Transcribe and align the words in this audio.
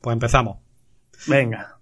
pues 0.00 0.14
empezamos. 0.14 0.58
Venga. 1.26 1.78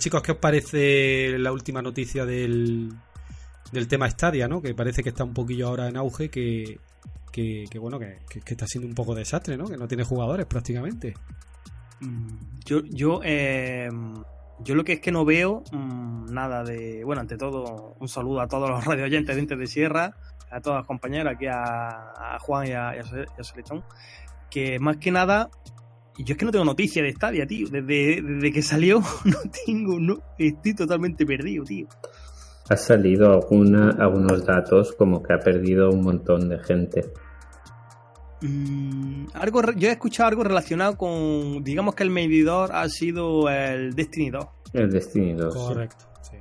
Chicos, 0.00 0.22
¿qué 0.22 0.32
os 0.32 0.38
parece 0.38 1.38
la 1.38 1.52
última 1.52 1.82
noticia 1.82 2.24
del, 2.26 2.92
del 3.70 3.86
tema 3.86 4.10
Stadia, 4.10 4.48
¿no? 4.48 4.60
Que 4.60 4.74
parece 4.74 5.02
que 5.02 5.10
está 5.10 5.22
un 5.22 5.34
poquillo 5.34 5.68
ahora 5.68 5.88
en 5.88 5.96
auge, 5.96 6.30
que, 6.30 6.80
que, 7.30 7.78
bueno, 7.78 7.98
que, 7.98 8.18
está 8.46 8.66
siendo 8.66 8.88
un 8.88 8.94
poco 8.94 9.14
desastre, 9.14 9.56
¿no? 9.56 9.66
Que 9.66 9.76
no 9.76 9.86
tiene 9.86 10.02
jugadores 10.02 10.46
prácticamente. 10.46 11.14
Mm, 12.00 12.36
yo, 12.64 12.80
yo, 12.86 13.20
eh, 13.22 13.88
yo 14.60 14.74
lo 14.74 14.84
que 14.84 14.94
es 14.94 15.00
que 15.00 15.12
no 15.12 15.24
veo 15.24 15.62
mm, 15.70 16.32
nada 16.32 16.64
de. 16.64 17.04
Bueno, 17.04 17.20
ante 17.20 17.36
todo, 17.36 17.94
un 18.00 18.08
saludo 18.08 18.40
a 18.40 18.48
todos 18.48 18.70
los 18.70 18.84
radio 18.86 19.04
oyentes 19.04 19.36
de 19.36 19.56
de 19.56 19.66
Sierra, 19.66 20.16
a 20.50 20.60
todas 20.60 20.78
las 20.78 20.86
compañeras, 20.86 21.34
aquí 21.36 21.46
a, 21.46 22.38
Juan 22.40 22.66
y 22.66 22.72
a, 22.72 22.96
y 22.96 23.80
que 24.48 24.80
más 24.80 24.96
que 24.96 25.12
nada 25.12 25.50
yo 26.24 26.32
es 26.32 26.38
que 26.38 26.44
no 26.44 26.50
tengo 26.50 26.64
noticia 26.64 27.02
de 27.02 27.12
Stadia, 27.12 27.46
tío. 27.46 27.68
Desde, 27.68 28.52
que 28.52 28.62
salió 28.62 29.00
no 29.24 29.38
tengo, 29.64 29.98
no, 29.98 30.18
estoy 30.38 30.74
totalmente 30.74 31.24
perdido, 31.24 31.64
tío. 31.64 31.86
Ha 32.68 32.76
salido 32.76 33.32
alguna, 33.32 33.90
algunos 33.98 34.44
datos 34.44 34.92
como 34.92 35.22
que 35.22 35.32
ha 35.32 35.38
perdido 35.38 35.90
un 35.90 36.02
montón 36.02 36.48
de 36.48 36.58
gente. 36.60 37.12
Mm, 38.42 39.26
algo, 39.34 39.72
yo 39.76 39.88
he 39.88 39.92
escuchado 39.92 40.28
algo 40.28 40.44
relacionado 40.44 40.96
con, 40.96 41.62
digamos 41.64 41.94
que 41.94 42.04
el 42.04 42.10
medidor 42.10 42.70
ha 42.72 42.88
sido 42.88 43.48
el 43.48 43.94
Destiny 43.94 44.30
2. 44.30 44.46
El 44.72 44.90
Destiny 44.90 45.32
2. 45.34 45.54
Correcto, 45.54 46.04
sí. 46.22 46.36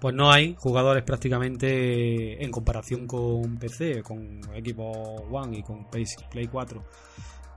Pues 0.00 0.14
no 0.14 0.32
hay 0.32 0.56
jugadores 0.58 1.04
prácticamente 1.04 2.42
en 2.42 2.50
comparación 2.50 3.06
con 3.06 3.56
PC, 3.56 4.02
con 4.02 4.40
equipo 4.54 4.90
One 5.30 5.58
y 5.58 5.62
con 5.62 5.86
Play 5.88 6.46
4 6.50 6.82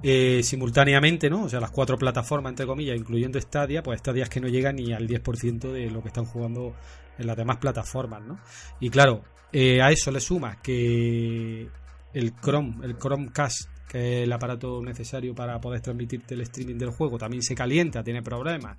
eh, 0.03 0.41
simultáneamente, 0.43 1.29
¿no? 1.29 1.43
O 1.43 1.49
sea, 1.49 1.59
las 1.59 1.71
cuatro 1.71 1.97
plataformas, 1.97 2.51
entre 2.51 2.65
comillas, 2.65 2.97
incluyendo 2.97 3.39
Stadia, 3.39 3.81
pues 3.81 3.99
Stadia 3.99 4.23
es 4.23 4.29
que 4.29 4.41
no 4.41 4.47
llega 4.47 4.71
ni 4.71 4.93
al 4.93 5.07
10% 5.07 5.71
de 5.71 5.89
lo 5.89 6.01
que 6.01 6.09
están 6.09 6.25
jugando 6.25 6.75
en 7.17 7.27
las 7.27 7.37
demás 7.37 7.57
plataformas, 7.57 8.21
¿no? 8.23 8.39
Y 8.79 8.89
claro, 8.89 9.23
eh, 9.51 9.81
a 9.81 9.91
eso 9.91 10.11
le 10.11 10.19
sumas 10.19 10.57
que 10.57 11.67
el 12.13 12.35
Chrome, 12.41 12.85
el 12.85 12.97
Chromecast, 12.97 13.69
que 13.87 14.19
es 14.19 14.23
el 14.23 14.33
aparato 14.33 14.81
necesario 14.81 15.33
para 15.33 15.59
poder 15.61 15.81
transmitirte 15.81 16.33
el 16.33 16.41
streaming 16.41 16.77
del 16.77 16.89
juego, 16.89 17.17
también 17.17 17.41
se 17.41 17.55
calienta, 17.55 18.03
tiene 18.03 18.21
problemas. 18.21 18.77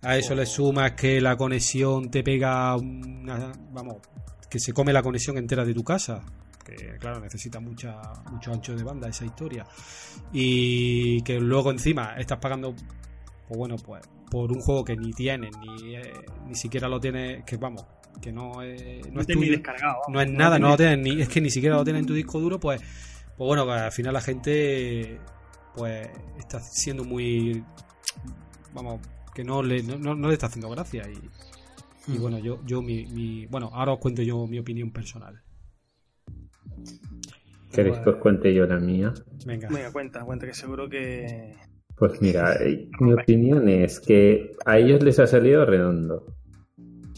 A 0.00 0.16
eso 0.16 0.34
le 0.34 0.42
oh. 0.42 0.46
sumas 0.46 0.92
que 0.92 1.20
la 1.20 1.36
conexión 1.36 2.10
te 2.10 2.22
pega 2.22 2.76
una, 2.76 3.52
vamos, 3.72 3.96
que 4.48 4.60
se 4.60 4.72
come 4.72 4.92
la 4.92 5.02
conexión 5.02 5.38
entera 5.38 5.64
de 5.64 5.74
tu 5.74 5.82
casa 5.82 6.22
que 6.64 6.96
claro, 6.98 7.20
necesita 7.20 7.60
mucha, 7.60 8.00
mucho 8.30 8.52
ancho 8.52 8.74
de 8.74 8.82
banda 8.82 9.08
esa 9.08 9.24
historia. 9.24 9.66
Y 10.32 11.22
que 11.22 11.40
luego 11.40 11.70
encima 11.70 12.14
estás 12.18 12.38
pagando, 12.38 12.74
pues 13.48 13.58
bueno, 13.58 13.76
pues 13.76 14.02
por 14.30 14.50
un 14.50 14.60
juego 14.60 14.84
que 14.84 14.96
ni 14.96 15.12
tienes, 15.12 15.50
ni, 15.58 15.94
eh, 15.94 16.12
ni 16.46 16.54
siquiera 16.54 16.88
lo 16.88 16.98
tienes, 16.98 17.44
que 17.44 17.58
vamos, 17.58 17.84
que 18.20 18.32
no 18.32 18.62
es, 18.62 19.06
no, 19.12 19.20
es 19.20 19.26
descargado, 19.26 19.98
no 20.08 20.20
es 20.22 20.30
nada, 20.30 20.58
no, 20.58 20.70
lo 20.70 20.76
tienes 20.76 20.98
ni, 20.98 21.20
es 21.20 21.28
que 21.28 21.40
ni 21.40 21.50
siquiera 21.50 21.76
lo 21.76 21.84
tienes 21.84 22.00
en 22.00 22.06
tu 22.06 22.14
disco 22.14 22.40
duro, 22.40 22.58
pues, 22.58 22.80
pues 22.80 23.46
bueno, 23.46 23.70
al 23.70 23.92
final 23.92 24.14
la 24.14 24.22
gente 24.22 25.20
pues 25.74 26.08
está 26.38 26.60
siendo 26.60 27.04
muy 27.04 27.62
vamos, 28.72 29.00
que 29.34 29.44
no 29.44 29.62
le, 29.62 29.82
no, 29.82 30.14
le 30.14 30.32
está 30.32 30.46
haciendo 30.46 30.70
gracia 30.70 31.02
y, 31.08 32.12
y 32.12 32.16
hmm. 32.16 32.20
bueno, 32.20 32.38
yo, 32.38 32.64
yo 32.64 32.82
mi, 32.82 33.06
mi, 33.06 33.46
bueno, 33.46 33.70
ahora 33.72 33.92
os 33.92 33.98
cuento 33.98 34.22
yo 34.22 34.46
mi 34.46 34.58
opinión 34.58 34.90
personal. 34.90 35.42
¿Queréis 37.72 37.98
que 37.98 38.10
os 38.10 38.16
cuente 38.16 38.52
yo 38.52 38.66
la 38.66 38.78
mía? 38.78 39.14
Venga. 39.46 39.68
cuenta, 39.92 40.24
cuenta, 40.24 40.46
que 40.46 40.54
seguro 40.54 40.88
que. 40.88 41.56
Pues 41.96 42.20
mira, 42.20 42.54
eh, 42.60 42.88
mi 43.00 43.14
opinión 43.14 43.68
es 43.68 43.98
que 43.98 44.52
a 44.66 44.78
ellos 44.78 45.02
les 45.02 45.18
ha 45.18 45.26
salido 45.26 45.64
redondo. 45.64 46.26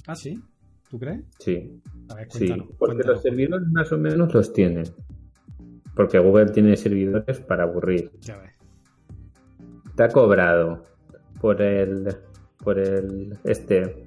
¿Ah, 0.06 0.14
sí? 0.14 0.40
¿Tú 0.88 0.98
crees? 0.98 1.24
Sí. 1.40 1.82
sí, 2.28 2.54
porque 2.78 3.02
los 3.02 3.20
servidores 3.22 3.66
más 3.68 3.90
o 3.90 3.98
menos 3.98 4.32
los 4.32 4.52
tienen. 4.52 4.84
Porque 5.96 6.18
Google 6.18 6.50
tiene 6.50 6.76
servidores 6.76 7.40
para 7.40 7.64
aburrir. 7.64 8.12
Ya 8.20 8.38
ves. 8.38 8.52
Te 9.96 10.04
ha 10.04 10.08
cobrado 10.08 10.84
por 11.40 11.60
el. 11.62 12.14
por 12.58 12.78
el. 12.78 13.36
este. 13.42 14.06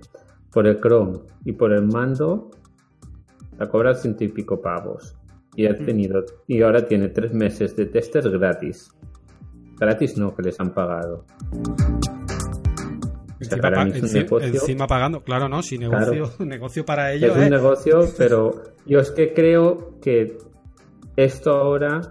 por 0.51 0.65
el 0.65 0.79
Chrome 0.79 1.19
y 1.43 1.51
por 1.51 1.73
el 1.73 1.83
mando. 1.83 2.51
Te 3.57 3.63
ha 3.63 3.67
cobrado 3.67 3.95
ciento 3.95 4.23
y 4.23 4.29
pico 4.29 4.61
pavos 4.61 5.16
y 5.57 5.65
ha 5.65 5.75
tenido 5.75 6.23
y 6.47 6.61
ahora 6.61 6.85
tiene 6.85 7.09
tres 7.09 7.33
meses 7.33 7.75
de 7.75 7.87
testers 7.87 8.31
gratis. 8.31 8.89
Gratis 9.79 10.17
no, 10.17 10.33
que 10.35 10.43
les 10.43 10.59
han 10.59 10.73
pagado. 10.73 11.25
Encima, 13.39 13.61
para 13.61 13.75
pa- 13.77 13.85
mí 13.85 13.91
es 13.93 14.03
un 14.03 14.13
negocio. 14.13 14.47
encima 14.47 14.87
pagando, 14.87 15.21
claro, 15.23 15.47
no, 15.49 15.61
si 15.61 15.77
negocio, 15.77 16.29
negocio 16.45 16.85
para 16.85 17.11
Es 17.13 17.21
ellos 17.23 17.35
un 17.37 17.43
es- 17.43 17.49
negocio, 17.51 17.99
pero 18.17 18.63
yo 18.85 18.99
es 18.99 19.11
que 19.11 19.33
creo 19.33 19.99
que 20.01 20.37
esto 21.15 21.51
ahora 21.51 22.01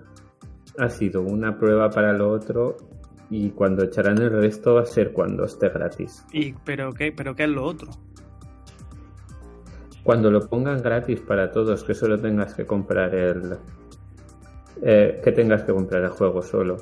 ha 0.79 0.89
sido 0.89 1.23
una 1.23 1.59
prueba 1.59 1.89
para 1.91 2.13
lo 2.13 2.31
otro 2.31 2.77
y 3.31 3.51
cuando 3.51 3.85
echarán 3.85 4.19
el 4.23 4.31
resto 4.31 4.75
va 4.75 4.83
a 4.83 4.87
ser 4.87 5.13
cuando 5.13 5.45
esté 5.45 5.69
gratis. 5.69 6.25
Y, 6.33 6.53
pero, 6.65 6.93
¿qué, 6.93 7.11
¿Pero 7.13 7.35
qué 7.35 7.45
es 7.45 7.51
lo 7.51 7.65
otro? 7.65 7.89
Cuando 10.07 10.31
lo 10.31 10.49
pongan 10.49 10.81
gratis 10.81 11.21
para 11.21 11.51
todos, 11.51 11.83
que 11.83 11.93
solo 11.93 12.17
tengas 12.21 12.55
que 12.55 12.65
comprar 12.65 13.13
el 13.13 13.57
eh, 14.81 15.21
que 15.23 15.33
tengas 15.33 15.65
que 15.65 15.73
comprar 15.73 16.05
el 16.05 16.11
juego 16.11 16.43
solo. 16.43 16.77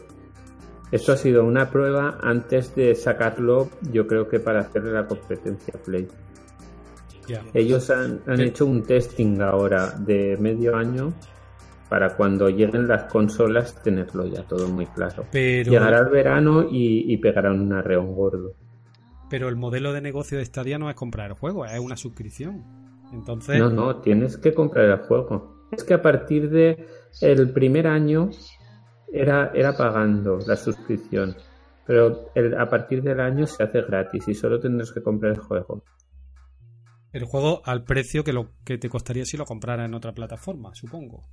Esto 0.92 1.12
ha 1.12 1.16
sido 1.16 1.42
una 1.42 1.70
prueba 1.70 2.18
antes 2.20 2.74
de 2.74 2.94
sacarlo, 2.94 3.70
yo 3.90 4.06
creo 4.06 4.28
que 4.28 4.40
para 4.40 4.60
hacerle 4.60 4.92
la 4.92 5.06
competencia 5.06 5.72
a 5.74 5.78
Play. 5.82 6.06
ya. 7.26 7.42
Ellos 7.54 7.88
han, 7.88 8.20
han 8.26 8.40
hecho 8.42 8.66
un 8.66 8.82
testing 8.82 9.40
ahora 9.40 9.92
de 9.92 10.36
medio 10.38 10.76
año 10.76 11.14
para 11.88 12.14
cuando 12.16 12.50
lleguen 12.50 12.86
las 12.86 13.04
consolas 13.04 13.82
tenerlo 13.82 14.26
ya 14.26 14.42
todo 14.42 14.68
muy 14.68 14.84
claro. 14.86 15.24
Pero, 15.32 15.70
Llegará 15.72 16.00
el 16.00 16.10
verano 16.10 16.64
y, 16.70 17.10
y 17.10 17.16
pegarán 17.16 17.58
un 17.58 17.72
arreón 17.72 18.14
gordo. 18.14 18.52
pero 19.30 19.48
el 19.48 19.56
modelo 19.56 19.94
de 19.94 20.02
negocio 20.02 20.36
de 20.36 20.44
Stadia 20.44 20.78
no 20.78 20.90
es 20.90 20.94
comprar 20.94 21.30
el 21.30 21.36
juego, 21.38 21.64
es 21.64 21.80
una 21.80 21.96
suscripción. 21.96 22.83
Entonces, 23.14 23.58
No, 23.58 23.70
no, 23.70 24.00
tienes 24.00 24.36
que 24.36 24.52
comprar 24.52 24.86
el 24.86 24.98
juego. 25.06 25.66
Es 25.70 25.84
que 25.84 25.94
a 25.94 26.02
partir 26.02 26.50
de 26.50 26.86
el 27.20 27.52
primer 27.52 27.86
año 27.86 28.30
era, 29.12 29.50
era 29.54 29.76
pagando 29.76 30.38
la 30.46 30.56
suscripción. 30.56 31.36
Pero 31.86 32.30
el- 32.34 32.58
a 32.58 32.68
partir 32.68 33.02
del 33.02 33.20
año 33.20 33.46
se 33.46 33.62
hace 33.62 33.82
gratis 33.82 34.26
y 34.28 34.34
solo 34.34 34.58
tendrás 34.58 34.92
que 34.92 35.02
comprar 35.02 35.32
el 35.32 35.38
juego. 35.40 35.82
el 37.12 37.22
juego 37.26 37.62
al 37.64 37.84
precio 37.84 38.24
que 38.24 38.32
lo 38.32 38.48
que 38.64 38.76
te 38.76 38.88
costaría 38.88 39.24
si 39.24 39.36
lo 39.36 39.44
comprara 39.44 39.84
en 39.84 39.94
otra 39.94 40.12
plataforma, 40.12 40.74
supongo. 40.74 41.28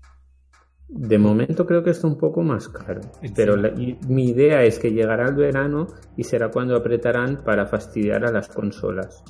De 0.88 1.18
momento 1.18 1.66
creo 1.66 1.82
que 1.84 1.90
está 1.90 2.06
un 2.06 2.20
poco 2.20 2.44
más 2.44 2.70
caro. 2.70 3.02
Pero 3.36 3.56
la- 3.56 3.70
y 3.70 3.98
mi 4.08 4.30
idea 4.30 4.64
es 4.64 4.78
que 4.78 4.92
llegará 4.92 5.28
el 5.30 5.34
verano 5.36 5.88
y 6.16 6.24
será 6.24 6.52
cuando 6.52 6.76
apretarán 6.76 7.44
para 7.44 7.66
fastidiar 7.66 8.24
a 8.26 8.32
las 8.32 8.48
consolas. 8.50 9.24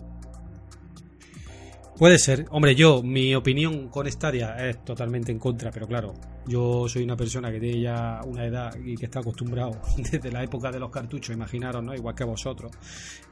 Puede 2.01 2.17
ser. 2.17 2.47
Hombre, 2.49 2.73
yo, 2.73 3.03
mi 3.03 3.35
opinión 3.35 3.89
con 3.89 4.11
Stadia 4.11 4.55
es 4.67 4.83
totalmente 4.83 5.31
en 5.31 5.37
contra, 5.37 5.69
pero 5.69 5.85
claro, 5.85 6.15
yo 6.47 6.87
soy 6.89 7.03
una 7.03 7.15
persona 7.15 7.51
que 7.51 7.59
tiene 7.59 7.79
ya 7.79 8.21
una 8.25 8.43
edad 8.43 8.75
y 8.83 8.95
que 8.95 9.05
está 9.05 9.19
acostumbrado 9.19 9.79
desde 10.11 10.31
la 10.31 10.43
época 10.43 10.71
de 10.71 10.79
los 10.79 10.89
cartuchos, 10.89 11.35
imaginaros, 11.35 11.83
¿no? 11.83 11.93
Igual 11.93 12.15
que 12.15 12.23
vosotros. 12.23 12.71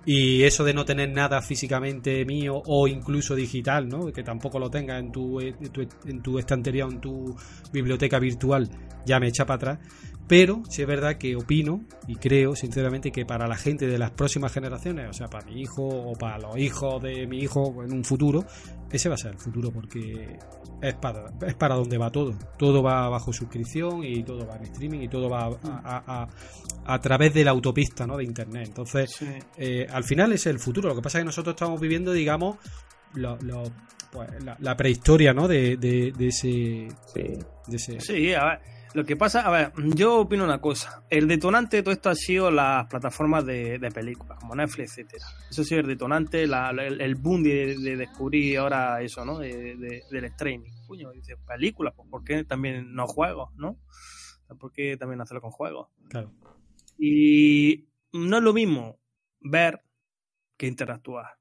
Y 0.05 0.43
eso 0.43 0.63
de 0.63 0.75
no 0.75 0.85
tener 0.85 1.09
nada 1.09 1.41
físicamente 1.41 2.23
mío 2.25 2.61
o 2.63 2.87
incluso 2.87 3.33
digital, 3.33 3.89
¿no? 3.89 4.05
Que 4.13 4.21
tampoco 4.21 4.59
lo 4.59 4.69
tengas 4.69 4.99
en 4.99 5.11
tu, 5.11 5.41
en 5.41 5.71
tu, 5.71 5.81
en 6.05 6.21
tu 6.21 6.37
estantería 6.37 6.85
o 6.85 6.91
en 6.91 7.01
tu 7.01 7.35
biblioteca 7.73 8.19
virtual, 8.19 8.69
ya 9.03 9.19
me 9.19 9.29
echa 9.29 9.47
para 9.47 9.55
atrás. 9.55 9.79
Pero 10.29 10.61
sí 10.69 10.83
es 10.83 10.87
verdad 10.87 11.17
que 11.17 11.35
opino 11.35 11.81
y 12.07 12.15
creo 12.15 12.55
sinceramente 12.55 13.11
que 13.11 13.25
para 13.25 13.47
la 13.47 13.55
gente 13.57 13.87
de 13.87 13.97
las 13.97 14.11
próximas 14.11 14.53
generaciones, 14.53 15.09
o 15.09 15.13
sea, 15.13 15.27
para 15.27 15.43
mi 15.47 15.59
hijo 15.59 15.83
o 15.85 16.13
para 16.13 16.37
los 16.37 16.55
hijos 16.57 17.01
de 17.01 17.25
mi 17.27 17.39
hijo 17.39 17.83
en 17.83 17.91
un 17.91 18.03
futuro, 18.05 18.45
ese 18.91 19.09
va 19.09 19.15
a 19.15 19.17
ser 19.17 19.31
el 19.31 19.39
futuro 19.39 19.71
porque 19.71 20.37
es 20.83 20.93
para, 20.95 21.25
es 21.47 21.55
para 21.55 21.73
donde 21.75 21.97
va 21.97 22.11
todo. 22.11 22.35
Todo 22.59 22.83
va 22.83 23.09
bajo 23.09 23.33
suscripción 23.33 24.03
y 24.03 24.23
todo 24.23 24.45
va 24.47 24.55
en 24.57 24.63
streaming 24.65 24.99
y 24.99 25.07
todo 25.09 25.29
va 25.29 25.45
a, 25.45 25.49
a- 25.63 26.21
a- 26.23 26.27
a 26.85 26.99
través 27.01 27.33
de 27.33 27.43
la 27.43 27.51
autopista 27.51 28.05
¿no? 28.05 28.15
de 28.15 28.23
Internet. 28.23 28.67
Entonces, 28.67 29.09
Sí. 29.17 29.25
eh, 29.57 29.87
al 29.91 30.03
final 30.03 30.31
es 30.33 30.45
el 30.45 30.59
futuro. 30.59 30.89
Lo 30.89 30.95
que 30.95 31.01
pasa 31.01 31.17
es 31.17 31.23
que 31.23 31.25
nosotros 31.25 31.55
estamos 31.55 31.81
viviendo, 31.81 32.11
digamos, 32.13 32.57
lo- 33.15 33.37
lo- 33.41 33.63
pues, 34.11 34.29
la, 34.43 34.55
la 34.59 34.77
prehistoria 34.77 35.33
¿no? 35.33 35.47
de, 35.47 35.75
de- 35.77 36.11
de 36.15 36.27
ese... 36.27 36.87
Sí. 37.13 37.23
De 37.67 37.75
ese 37.75 37.99
Sí, 37.99 38.33
a 38.33 38.45
ver, 38.45 38.59
lo 38.93 39.05
que 39.05 39.15
pasa, 39.15 39.41
a 39.41 39.51
ver, 39.51 39.71
yo 39.95 40.17
opino 40.21 40.43
una 40.43 40.59
cosa. 40.59 41.03
El 41.09 41.27
detonante 41.27 41.77
de 41.77 41.83
todo 41.83 41.93
esto 41.93 42.09
ha 42.09 42.15
sido 42.15 42.49
las 42.49 42.87
plataformas 42.87 43.45
de, 43.45 43.77
de 43.79 43.91
películas, 43.91 44.39
como 44.39 44.55
Netflix, 44.55 44.97
etcétera. 44.97 45.25
Eso 45.49 45.61
ha 45.61 45.65
sido 45.65 45.81
el 45.81 45.87
detonante, 45.87 46.47
la- 46.47 46.71
el, 46.71 46.99
el 46.99 47.15
boom 47.15 47.43
de, 47.43 47.77
de 47.77 47.95
descubrir 47.97 48.57
ahora 48.57 49.01
eso, 49.01 49.23
¿no? 49.25 49.37
De- 49.39 49.75
de- 49.77 50.03
del 50.09 50.25
streaming. 50.25 50.71
Coño, 50.87 51.11
dice, 51.11 51.37
películas, 51.37 51.93
pues 51.95 52.09
¿por 52.09 52.23
qué 52.23 52.43
también 52.43 52.93
no 52.93 53.05
juegos, 53.07 53.53
no? 53.55 53.79
¿Por 54.59 54.71
qué 54.71 54.97
también 54.97 55.21
hacerlo 55.21 55.41
con 55.41 55.51
juegos? 55.51 55.89
Claro. 56.09 56.31
Y 56.97 57.87
no 58.11 58.37
es 58.37 58.43
lo 58.43 58.53
mismo 58.53 58.99
ver 59.39 59.81
que 60.57 60.67
interactuar. 60.67 61.37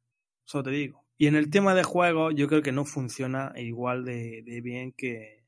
Eso 0.46 0.62
te 0.62 0.70
digo. 0.70 1.04
Y 1.16 1.26
en 1.26 1.34
el 1.34 1.50
tema 1.50 1.74
de 1.74 1.82
juegos, 1.82 2.34
yo 2.36 2.46
creo 2.46 2.62
que 2.62 2.72
no 2.72 2.84
funciona 2.84 3.52
igual 3.56 4.04
de, 4.04 4.42
de 4.44 4.60
bien 4.60 4.92
que, 4.92 5.44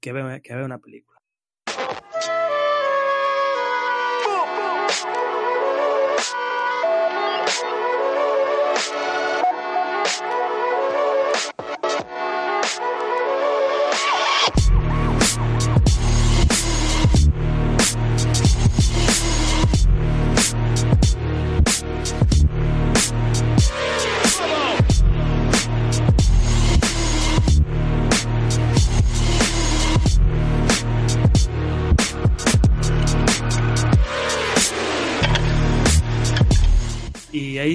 que, 0.00 0.12
ver, 0.12 0.42
que 0.42 0.54
ver 0.54 0.64
una 0.64 0.78
película. 0.78 1.11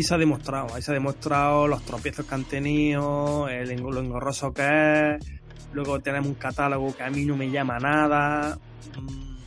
Se 0.07 0.15
ha 0.15 0.17
demostrado, 0.17 0.67
ahí 0.73 0.81
se 0.81 0.91
ha 0.91 0.93
demostrado 0.93 1.67
los 1.67 1.83
tropiezos 1.83 2.25
que 2.25 2.35
han 2.35 2.43
tenido, 2.45 3.47
el, 3.49 3.75
lo 3.79 3.99
engorroso 3.99 4.53
que 4.53 5.15
es. 5.15 5.25
Luego 5.73 5.99
tenemos 5.99 6.27
un 6.29 6.35
catálogo 6.35 6.95
que 6.95 7.03
a 7.03 7.09
mí 7.09 7.25
no 7.25 7.35
me 7.35 7.49
llama 7.51 7.77
nada. 7.79 8.57
Mm, 8.99 9.37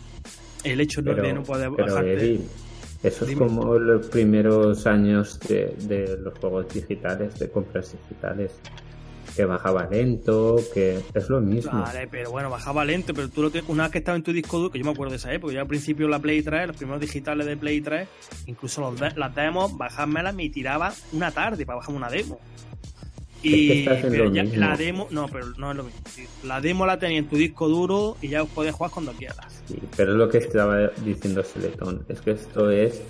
El 0.65 0.81
hecho 0.81 1.01
de- 1.03 1.13
Pero, 1.13 1.23
de 1.27 1.33
no 1.33 1.43
poder 1.43 1.71
pero. 1.75 1.99
Eddie, 2.01 2.41
eso 3.03 3.25
es 3.25 3.29
Dime. 3.31 3.47
como 3.47 3.79
los 3.79 4.07
primeros 4.09 4.87
años 4.87 5.41
de, 5.41 5.75
de 5.89 6.19
los 6.19 6.39
juegos 6.39 6.69
digitales, 6.73 7.39
de 7.39 7.49
compras 7.51 7.93
digitales. 7.93 8.53
Que 9.41 9.47
bajaba 9.47 9.87
lento, 9.91 10.57
que 10.75 11.01
es 11.15 11.29
lo 11.31 11.41
mismo. 11.41 11.73
Vale, 11.81 12.07
pero 12.11 12.31
bueno, 12.31 12.51
bajaba 12.51 12.85
lento, 12.85 13.15
pero 13.15 13.31
tú 13.31 13.41
lo 13.41 13.51
que, 13.51 13.63
una 13.69 13.85
vez 13.85 13.93
que 13.93 13.99
estaba 13.99 14.17
en 14.17 14.23
tu 14.23 14.35
disco 14.35 14.59
duro, 14.59 14.71
que 14.71 14.79
yo 14.79 14.85
me 14.85 14.91
acuerdo 14.91 15.13
de 15.13 15.17
esa 15.17 15.33
época, 15.33 15.55
yo 15.55 15.63
al 15.63 15.67
principio 15.67 16.09
la 16.09 16.19
Play 16.19 16.43
3, 16.43 16.67
los 16.69 16.77
primeros 16.77 17.01
digitales 17.01 17.47
de 17.47 17.57
Play 17.57 17.81
3, 17.81 18.07
incluso 18.49 18.83
los 18.83 19.01
de- 19.01 19.13
las 19.17 19.35
demos, 19.35 19.79
bajármelas 19.79 20.35
me 20.35 20.51
tiraba 20.51 20.93
una 21.13 21.31
tarde 21.31 21.65
para 21.65 21.79
bajarme 21.79 21.97
una 21.97 22.11
demo. 22.11 22.39
Y 23.43 23.87
Es 23.89 24.03
que 24.03 24.09
pero 24.11 24.31
ya, 24.31 24.45
la 24.45 24.77
demo, 24.77 25.07
no, 25.11 25.27
pero 25.29 25.47
no 25.57 25.71
es 25.71 25.77
lo 25.79 25.85
mismo. 25.85 26.01
La 26.45 26.61
demo 26.61 26.85
la 26.85 26.99
tenía 26.99 27.17
en 27.19 27.27
tu 27.31 27.37
disco 27.37 27.67
duro 27.67 28.19
y 28.21 28.29
ya 28.29 28.43
os 28.43 28.51
podías 28.51 28.75
jugar 28.75 28.91
cuando 28.93 29.13
quieras. 29.13 29.63
Sí, 29.67 29.79
pero 29.97 30.13
es 30.13 30.19
lo 30.19 30.29
que 30.29 30.37
estaba 30.37 30.89
diciendo 31.03 31.43
Seletón, 31.43 32.05
es 32.11 32.21
que 32.21 32.33
esto 32.33 32.71
es 32.71 33.01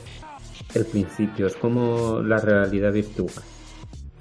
el 0.76 0.86
principio, 0.86 1.48
es 1.48 1.56
como 1.56 2.20
la 2.22 2.38
realidad 2.38 2.92
virtual. 2.92 3.30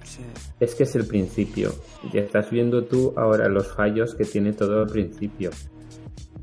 Sí. 0.03 0.23
Es 0.59 0.75
que 0.75 0.83
es 0.83 0.95
el 0.95 1.05
principio. 1.07 1.71
Y 2.11 2.17
estás 2.17 2.49
viendo 2.51 2.83
tú 2.83 3.13
ahora 3.15 3.47
los 3.47 3.67
fallos 3.73 4.15
que 4.15 4.25
tiene 4.25 4.53
todo 4.53 4.83
el 4.83 4.89
principio. 4.89 5.51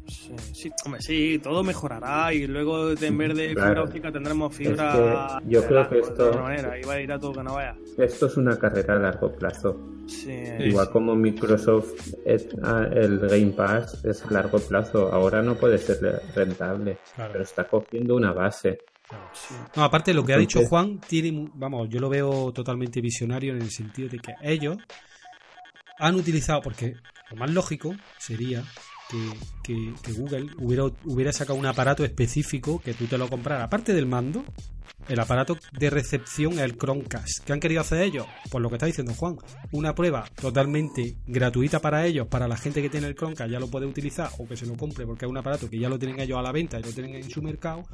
Sí, 0.08 0.32
sí, 0.52 0.70
hombre, 0.84 1.00
sí, 1.02 1.38
todo 1.42 1.62
mejorará 1.62 2.32
y 2.32 2.46
luego 2.46 2.90
en 2.90 3.18
vez 3.18 3.34
de 3.36 3.52
Claro. 3.54 3.68
fibra 3.68 3.82
óptica 3.84 4.12
tendremos 4.12 4.54
fibra. 4.54 5.38
Es 5.38 5.44
que 5.44 5.50
yo 5.50 5.64
creo 5.66 5.88
que 5.88 5.98
esto- 6.00 6.22
De 6.24 6.28
otra 6.30 6.42
manera, 6.42 6.78
y 6.78 6.82
va 6.82 6.94
a 6.94 7.00
ir 7.00 7.12
a 7.12 7.18
todo 7.18 7.32
que 7.34 7.42
no 7.42 7.54
vaya. 7.54 7.76
Esto 7.98 8.26
es 8.26 8.36
una 8.36 8.58
carrera 8.58 8.94
a 8.96 8.98
largo 8.98 9.32
plazo. 9.32 9.78
Sí, 10.06 10.32
Igual 10.60 10.90
como 10.90 11.14
Microsoft, 11.16 12.12
es- 12.24 12.48
ah, 12.62 12.86
el 12.92 13.18
Game 13.20 13.52
Pass 13.56 14.04
es 14.04 14.24
a 14.24 14.30
largo 14.32 14.58
plazo. 14.58 15.12
Ahora 15.12 15.42
no 15.42 15.56
puede 15.56 15.78
ser 15.78 15.98
rentable, 16.34 16.98
Claro. 17.14 17.32
pero 17.32 17.44
está 17.44 17.64
cogiendo 17.64 18.14
una 18.16 18.32
base. 18.32 18.80
No, 19.76 19.84
aparte 19.84 20.12
lo 20.14 20.24
que 20.24 20.32
ha 20.34 20.38
dicho 20.38 20.60
Juan 20.68 20.98
tiene, 21.00 21.48
vamos, 21.54 21.88
yo 21.90 22.00
lo 22.00 22.08
veo 22.08 22.52
totalmente 22.52 23.00
visionario 23.00 23.54
en 23.54 23.62
el 23.62 23.70
sentido 23.70 24.08
de 24.08 24.18
que 24.18 24.34
ellos 24.42 24.78
han 25.98 26.14
utilizado, 26.14 26.62
porque 26.62 26.96
lo 27.30 27.36
más 27.36 27.50
lógico 27.50 27.94
sería 28.18 28.62
que, 29.10 29.18
que- 29.62 29.94
que 30.02 30.12
Google 30.12 30.48
hubiera, 30.58 30.84
hubiera 31.04 31.32
sacado 31.32 31.58
un 31.58 31.66
aparato 31.66 32.04
específico 32.04 32.80
que 32.80 32.94
tú 32.94 33.06
te 33.06 33.16
lo 33.18 33.28
compraras, 33.28 33.64
aparte 33.64 33.92
del 33.94 34.06
mando, 34.06 34.44
el 35.08 35.20
aparato 35.20 35.56
de 35.72 35.90
recepción 35.90 36.58
el 36.58 36.76
Chromecast. 36.76 37.44
¿Qué 37.44 37.52
han 37.52 37.60
querido 37.60 37.80
hacer 37.80 38.02
ellos? 38.02 38.26
Pues 38.50 38.62
lo 38.62 38.68
que 38.68 38.76
está 38.76 38.86
diciendo 38.86 39.14
Juan, 39.14 39.36
una 39.72 39.94
prueba 39.94 40.24
totalmente 40.40 41.16
gratuita 41.26 41.80
para 41.80 42.06
ellos, 42.06 42.26
para 42.28 42.48
la 42.48 42.56
gente 42.56 42.82
que 42.82 42.90
tiene 42.90 43.06
el 43.06 43.14
Chromecast 43.14 43.50
ya 43.50 43.60
lo 43.60 43.68
puede 43.68 43.86
utilizar 43.86 44.30
o 44.38 44.46
que 44.46 44.56
se 44.56 44.66
lo 44.66 44.76
compre 44.76 45.06
porque 45.06 45.24
es 45.24 45.30
un 45.30 45.36
aparato 45.36 45.68
que 45.68 45.78
ya 45.78 45.88
lo 45.88 45.98
tienen 45.98 46.20
ellos 46.20 46.38
a 46.38 46.42
la 46.42 46.52
venta 46.52 46.78
y 46.78 46.82
lo 46.82 46.92
tienen 46.92 47.14
en 47.14 47.30
su 47.30 47.42
mercado. 47.42 47.84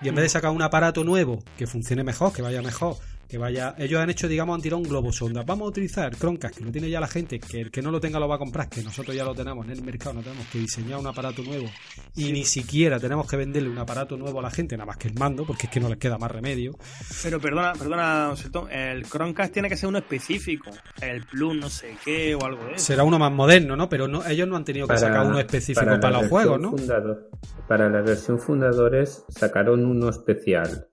Y 0.00 0.08
en 0.08 0.14
vez 0.14 0.24
de 0.24 0.28
sacar 0.28 0.50
un 0.50 0.62
aparato 0.62 1.04
nuevo 1.04 1.42
que 1.56 1.66
funcione 1.66 2.04
mejor, 2.04 2.32
que 2.32 2.42
vaya 2.42 2.62
mejor, 2.62 2.96
que 3.32 3.38
vaya. 3.38 3.74
Ellos 3.78 3.98
han 3.98 4.10
hecho, 4.10 4.28
digamos, 4.28 4.54
han 4.54 4.60
tirado 4.60 4.82
un 4.82 4.86
globo 4.86 5.10
sonda. 5.10 5.42
Vamos 5.42 5.64
a 5.64 5.68
utilizar 5.70 6.14
Chromecast, 6.14 6.58
que 6.58 6.64
lo 6.64 6.70
tiene 6.70 6.90
ya 6.90 7.00
la 7.00 7.06
gente, 7.06 7.40
que 7.40 7.62
el 7.62 7.70
que 7.70 7.80
no 7.80 7.90
lo 7.90 7.98
tenga 7.98 8.20
lo 8.20 8.28
va 8.28 8.34
a 8.34 8.38
comprar, 8.38 8.68
que 8.68 8.82
nosotros 8.82 9.16
ya 9.16 9.24
lo 9.24 9.34
tenemos 9.34 9.64
en 9.64 9.72
el 9.72 9.82
mercado, 9.82 10.16
no 10.16 10.20
tenemos 10.20 10.46
que 10.48 10.58
diseñar 10.58 10.98
un 10.98 11.06
aparato 11.06 11.42
nuevo. 11.42 11.66
Y 12.14 12.30
ni 12.30 12.44
siquiera 12.44 13.00
tenemos 13.00 13.26
que 13.26 13.38
venderle 13.38 13.70
un 13.70 13.78
aparato 13.78 14.18
nuevo 14.18 14.40
a 14.40 14.42
la 14.42 14.50
gente, 14.50 14.76
nada 14.76 14.84
más 14.84 14.98
que 14.98 15.08
el 15.08 15.14
mando, 15.14 15.46
porque 15.46 15.64
es 15.64 15.72
que 15.72 15.80
no 15.80 15.88
les 15.88 15.96
queda 15.96 16.18
más 16.18 16.30
remedio. 16.30 16.76
Pero 17.22 17.40
perdona, 17.40 17.72
perdona, 17.72 18.34
el 18.70 19.06
Chromecast 19.06 19.50
tiene 19.50 19.70
que 19.70 19.78
ser 19.78 19.88
uno 19.88 19.96
específico. 19.96 20.70
El 21.00 21.24
Plus, 21.24 21.56
no 21.56 21.70
sé 21.70 21.96
qué, 22.04 22.34
o 22.34 22.44
algo 22.44 22.66
de 22.66 22.72
eso. 22.72 22.84
Será 22.84 23.02
uno 23.02 23.18
más 23.18 23.32
moderno, 23.32 23.76
¿no? 23.76 23.88
Pero 23.88 24.08
no, 24.08 24.26
ellos 24.26 24.46
no 24.46 24.56
han 24.56 24.64
tenido 24.66 24.86
que 24.86 24.98
sacar 24.98 25.26
uno 25.26 25.38
específico 25.38 25.86
para, 25.86 26.20
los 26.20 26.28
juegos, 26.28 26.60
¿no? 26.60 26.74
para 27.66 27.88
la 27.88 28.02
versión 28.02 28.38
fundadores 28.38 29.24
sacaron 29.30 29.86
uno 29.86 30.10
especial. 30.10 30.88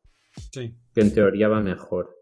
Sí. 0.53 0.73
Que 0.95 1.01
en 1.01 1.13
teoría 1.13 1.49
va 1.49 1.59
mejor. 1.59 2.18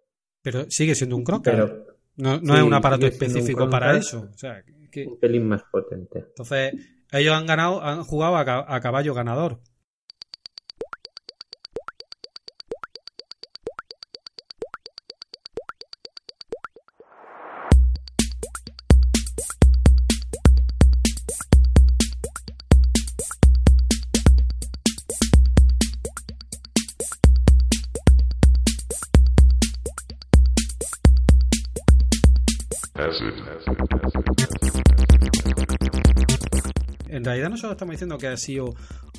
Pero 0.47 0.65
sigue 0.69 0.95
siendo 0.95 1.17
un 1.17 1.25
Chromecast. 1.25 1.73
no, 2.15 2.39
no 2.39 2.55
es 2.55 2.63
un 2.63 2.73
aparato 2.73 3.05
específico 3.05 3.69
para 3.69 3.97
eso. 3.97 4.29
O 4.33 4.37
sea, 4.37 4.63
Un 4.95 5.19
pelín 5.19 5.45
más 5.45 5.63
potente. 5.69 6.19
Entonces, 6.19 6.73
ellos 7.11 7.35
han 7.35 7.45
ganado, 7.45 7.83
han 7.83 8.05
jugado 8.05 8.37
a 8.37 8.79
caballo 8.79 9.13
ganador. 9.13 9.59
Estamos 37.71 37.93
diciendo 37.93 38.17
que 38.17 38.27
ha 38.27 38.37
sido 38.37 38.75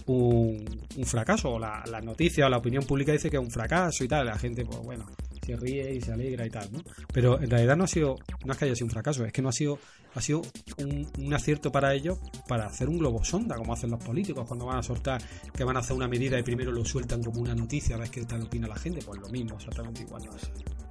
un, 0.06 0.64
fracaso, 1.04 1.50
o 1.50 1.58
la, 1.58 1.82
noticia 2.02 2.46
o 2.46 2.48
la 2.48 2.58
opinión 2.58 2.84
pública 2.84 3.12
dice 3.12 3.30
que 3.30 3.36
es 3.36 3.42
un 3.42 3.50
fracaso 3.50 4.04
y 4.04 4.08
tal, 4.08 4.26
la 4.26 4.38
gente, 4.38 4.64
pues 4.64 4.78
bueno, 4.80 5.06
se 5.44 5.56
ríe 5.56 5.94
y 5.94 6.00
se 6.00 6.12
alegra 6.12 6.46
y 6.46 6.50
tal, 6.50 6.70
¿no? 6.72 6.80
Pero 7.12 7.40
en 7.40 7.50
realidad 7.50 7.76
no 7.76 7.84
ha 7.84 7.88
sido, 7.88 8.16
no 8.44 8.52
es 8.52 8.58
que 8.58 8.66
haya 8.66 8.74
sido 8.74 8.86
un 8.86 8.90
fracaso, 8.90 9.24
es 9.24 9.32
que 9.32 9.42
no 9.42 9.48
ha 9.48 9.52
sido, 9.52 9.78
ha 10.14 10.20
sido 10.20 10.42
un, 10.78 11.34
acierto 11.34 11.70
para 11.70 11.94
ellos 11.94 12.18
para 12.48 12.66
hacer 12.66 12.88
un 12.88 12.98
globo 12.98 13.24
sonda, 13.24 13.56
como 13.56 13.72
hacen 13.72 13.90
los 13.90 14.02
políticos 14.02 14.46
cuando 14.46 14.66
van 14.66 14.78
a 14.78 14.82
soltar, 14.82 15.22
que 15.54 15.64
van 15.64 15.76
a 15.76 15.80
hacer 15.80 15.96
una 15.96 16.08
medida 16.08 16.38
y 16.38 16.42
primero 16.42 16.72
lo 16.72 16.84
sueltan 16.84 17.22
como 17.22 17.40
una 17.40 17.54
noticia 17.54 17.96
a 17.96 17.98
ver 17.98 18.10
qué 18.10 18.24
tal 18.24 18.42
opina 18.42 18.66
la 18.66 18.76
gente, 18.76 19.00
pues 19.04 19.20
lo 19.20 19.28
mismo, 19.28 19.56
exactamente 19.56 20.02
igual. 20.02 20.22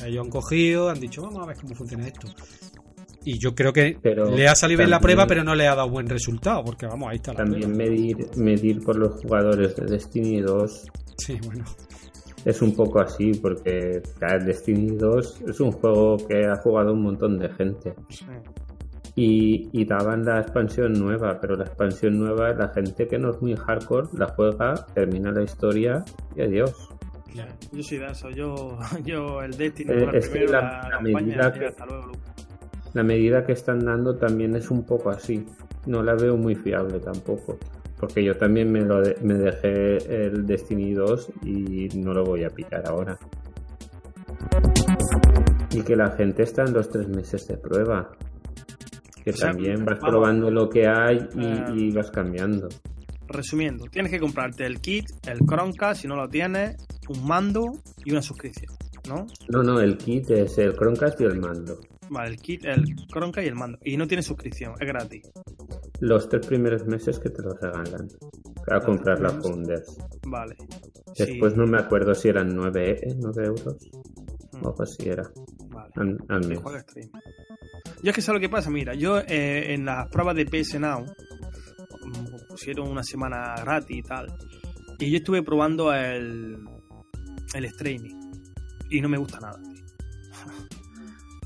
Ellos 0.06 0.26
han 0.26 0.30
cogido, 0.30 0.90
han 0.90 1.00
dicho, 1.00 1.24
vamos 1.24 1.44
a 1.44 1.46
ver 1.48 1.58
cómo 1.58 1.76
funciona 1.76 2.08
esto. 2.08 2.28
Y 3.28 3.40
yo 3.40 3.54
creo 3.54 3.74
que 3.74 3.98
le 4.04 4.48
ha 4.48 4.56
salido 4.56 4.78
bien 4.78 4.90
la 4.90 5.02
prueba, 5.02 5.28
pero 5.28 5.44
no 5.44 5.54
le 5.54 5.68
ha 5.68 5.76
dado 5.76 5.90
buen 5.90 6.08
resultado, 6.08 6.64
porque 6.64 6.86
vamos, 6.86 7.10
ahí 7.10 7.18
está 7.18 7.34
la 7.34 7.40
También 7.40 7.76
medir, 7.76 8.16
medir 8.38 8.82
por 8.82 8.96
los 8.96 9.22
jugadores 9.22 9.76
de 9.76 9.86
Destiny 9.86 10.40
2. 10.40 10.88
Sí, 11.18 11.38
bueno. 11.46 11.66
Es 12.46 12.62
un 12.62 12.74
poco 12.74 13.02
así, 13.02 13.34
porque 13.34 14.02
Destiny 14.46 14.96
2 14.96 15.42
es 15.46 15.60
un 15.60 15.74
juego 15.74 16.16
que 16.26 16.46
ha 16.46 16.56
jugado 16.62 16.94
un 16.94 17.02
montón 17.02 17.38
de 17.38 17.50
gente. 17.50 17.96
Y, 19.14 19.68
y, 19.74 19.84
daban 19.84 20.24
la 20.24 20.40
expansión 20.40 20.94
nueva, 20.94 21.38
pero 21.42 21.58
la 21.58 21.66
expansión 21.66 22.18
nueva, 22.18 22.54
la 22.54 22.70
gente 22.70 23.10
que 23.10 23.18
no 23.18 23.32
es 23.32 23.42
muy 23.42 23.58
hardcore 23.58 24.08
la 24.14 24.28
juega, 24.28 24.86
termina 24.94 25.34
la 25.34 25.44
historia 25.44 26.06
y 26.34 26.44
adiós. 26.44 26.90
Yo 27.74 27.84
sí 27.84 27.98
de 27.98 28.06
eso, 28.06 28.30
yo, 28.30 28.80
yo 29.04 29.42
el 29.42 29.52
Destiny, 29.52 29.92
eh, 29.92 30.48
la, 30.48 30.88
la, 30.90 31.02
medida 31.02 31.52
que, 31.52 31.66
hasta 31.66 31.86
luego, 31.86 32.12
la 32.94 33.04
medida 33.04 33.46
que 33.46 33.54
están 33.54 33.80
dando 33.80 34.16
también 34.18 34.56
es 34.56 34.72
un 34.72 34.84
poco 34.84 35.10
así. 35.10 35.46
No 35.86 36.04
la 36.04 36.16
veo 36.16 36.38
muy 36.38 36.56
fiable 36.56 37.00
tampoco. 37.00 37.58
Porque 38.00 38.24
yo 38.24 38.36
también 38.36 38.72
me, 38.72 38.82
lo 38.82 39.02
me 39.22 39.34
dejé 39.36 39.98
el 40.26 40.46
Destiny 40.46 40.94
2 40.94 41.30
y 41.44 41.88
no 42.00 42.14
lo 42.14 42.24
voy 42.24 42.44
a 42.44 42.50
pillar 42.50 42.84
ahora. 42.88 43.18
Y 45.72 45.82
que 45.82 45.96
la 45.96 46.12
gente 46.12 46.44
está 46.44 46.64
en 46.64 46.74
los 46.74 46.90
tres 46.90 47.08
meses 47.08 47.48
de 47.48 47.58
prueba. 47.58 48.12
Que 49.24 49.34
también 49.34 49.84
vas 49.84 50.00
probando 50.00 50.50
lo 50.50 50.70
que 50.70 50.88
hay 50.88 51.18
y, 51.36 51.88
y, 51.88 51.92
vas 51.92 52.10
cambiando. 52.12 52.70
Resumiendo, 53.28 53.86
tienes 53.92 54.10
que 54.10 54.20
comprarte 54.20 54.66
el 54.66 54.80
kit, 54.80 55.04
el 55.28 55.40
Chromecast, 55.40 56.02
si 56.02 56.08
no 56.08 56.16
lo 56.16 56.30
tienes, 56.30 56.78
un 57.10 57.28
mando 57.28 57.66
y 58.06 58.12
una 58.12 58.22
suscripción, 58.22 58.74
¿no? 59.10 59.28
No, 59.50 59.64
no, 59.64 59.82
el 59.82 59.98
kit 59.98 60.32
es 60.32 60.58
el 60.60 60.74
Chromecast 60.76 61.20
y 61.20 61.26
el 61.26 61.40
mando. 61.40 61.78
Vale, 62.10 62.30
el 62.30 62.38
kit, 62.38 62.66
el 62.66 62.84
Cronca 63.12 63.44
y 63.44 63.48
el 63.48 63.56
mando. 63.56 63.78
Y 63.84 63.98
no 63.98 64.08
tiene 64.08 64.24
suscripción, 64.24 64.74
es 64.80 64.88
gratis. 64.88 65.30
Los 66.00 66.30
tres 66.30 66.46
primeros 66.46 66.86
meses 66.86 67.20
que 67.20 67.30
te 67.30 67.42
los 67.42 67.60
regalan. 67.60 68.08
A 68.70 68.80
comprar 68.80 69.20
la 69.22 69.30
Founders. 69.30 69.98
Vale. 70.28 70.56
Después 71.18 71.56
no 71.56 71.66
me 71.66 71.80
acuerdo 71.80 72.14
si 72.14 72.30
eran 72.30 72.54
9, 72.54 72.92
¿eh? 72.92 73.16
euros. 73.38 73.78
Mm. 74.52 74.66
O 74.66 74.76
pues 74.76 74.96
si 74.96 75.10
era. 75.10 75.24
Vale. 75.70 76.18
Al, 76.30 76.48
mes. 76.48 76.60
Yo 78.04 78.10
es 78.10 78.16
que 78.16 78.22
sé 78.22 78.34
lo 78.34 78.40
que 78.40 78.50
pasa, 78.50 78.70
mira, 78.70 78.94
yo 78.94 79.20
eh, 79.20 79.74
en 79.74 79.86
las 79.86 80.08
pruebas 80.10 80.36
de 80.36 80.46
PS 80.46 80.80
Now 80.80 81.06
pusieron 82.50 82.90
una 82.90 83.04
semana 83.04 83.56
gratis 83.62 83.98
y 83.98 84.04
tal. 84.04 84.28
Y 85.00 85.12
yo 85.12 85.18
estuve 85.18 85.44
probando 85.44 85.94
el, 85.94 86.58
el 87.54 87.66
streaming. 87.66 88.16
Y 88.90 89.02
no 89.02 89.10
me 89.10 89.18
gusta 89.18 89.40
nada 89.40 89.60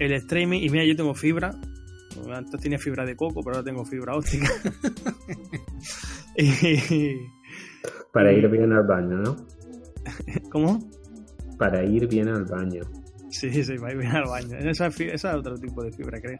el 0.01 0.13
streaming. 0.13 0.61
Y 0.61 0.69
mira, 0.69 0.83
yo 0.83 0.95
tengo 0.95 1.13
fibra. 1.13 1.51
Antes 2.33 2.59
tenía 2.59 2.79
fibra 2.79 3.05
de 3.05 3.15
coco, 3.15 3.41
pero 3.43 3.57
ahora 3.57 3.65
tengo 3.65 3.85
fibra 3.85 4.15
óptica. 4.15 4.49
Para 8.11 8.33
ir 8.33 8.49
bien 8.49 8.73
al 8.73 8.85
baño, 8.85 9.17
¿no? 9.17 9.35
¿Cómo? 10.51 10.79
Para 11.57 11.83
ir 11.85 12.07
bien 12.07 12.27
al 12.27 12.45
baño. 12.45 12.81
Sí, 13.29 13.63
sí, 13.63 13.77
para 13.77 13.93
ir 13.93 13.99
bien 13.99 14.11
al 14.11 14.25
baño. 14.25 14.57
Esa, 14.57 14.87
es 14.87 15.25
otro 15.25 15.57
tipo 15.57 15.83
de 15.83 15.91
fibra, 15.91 16.19
creo. 16.19 16.37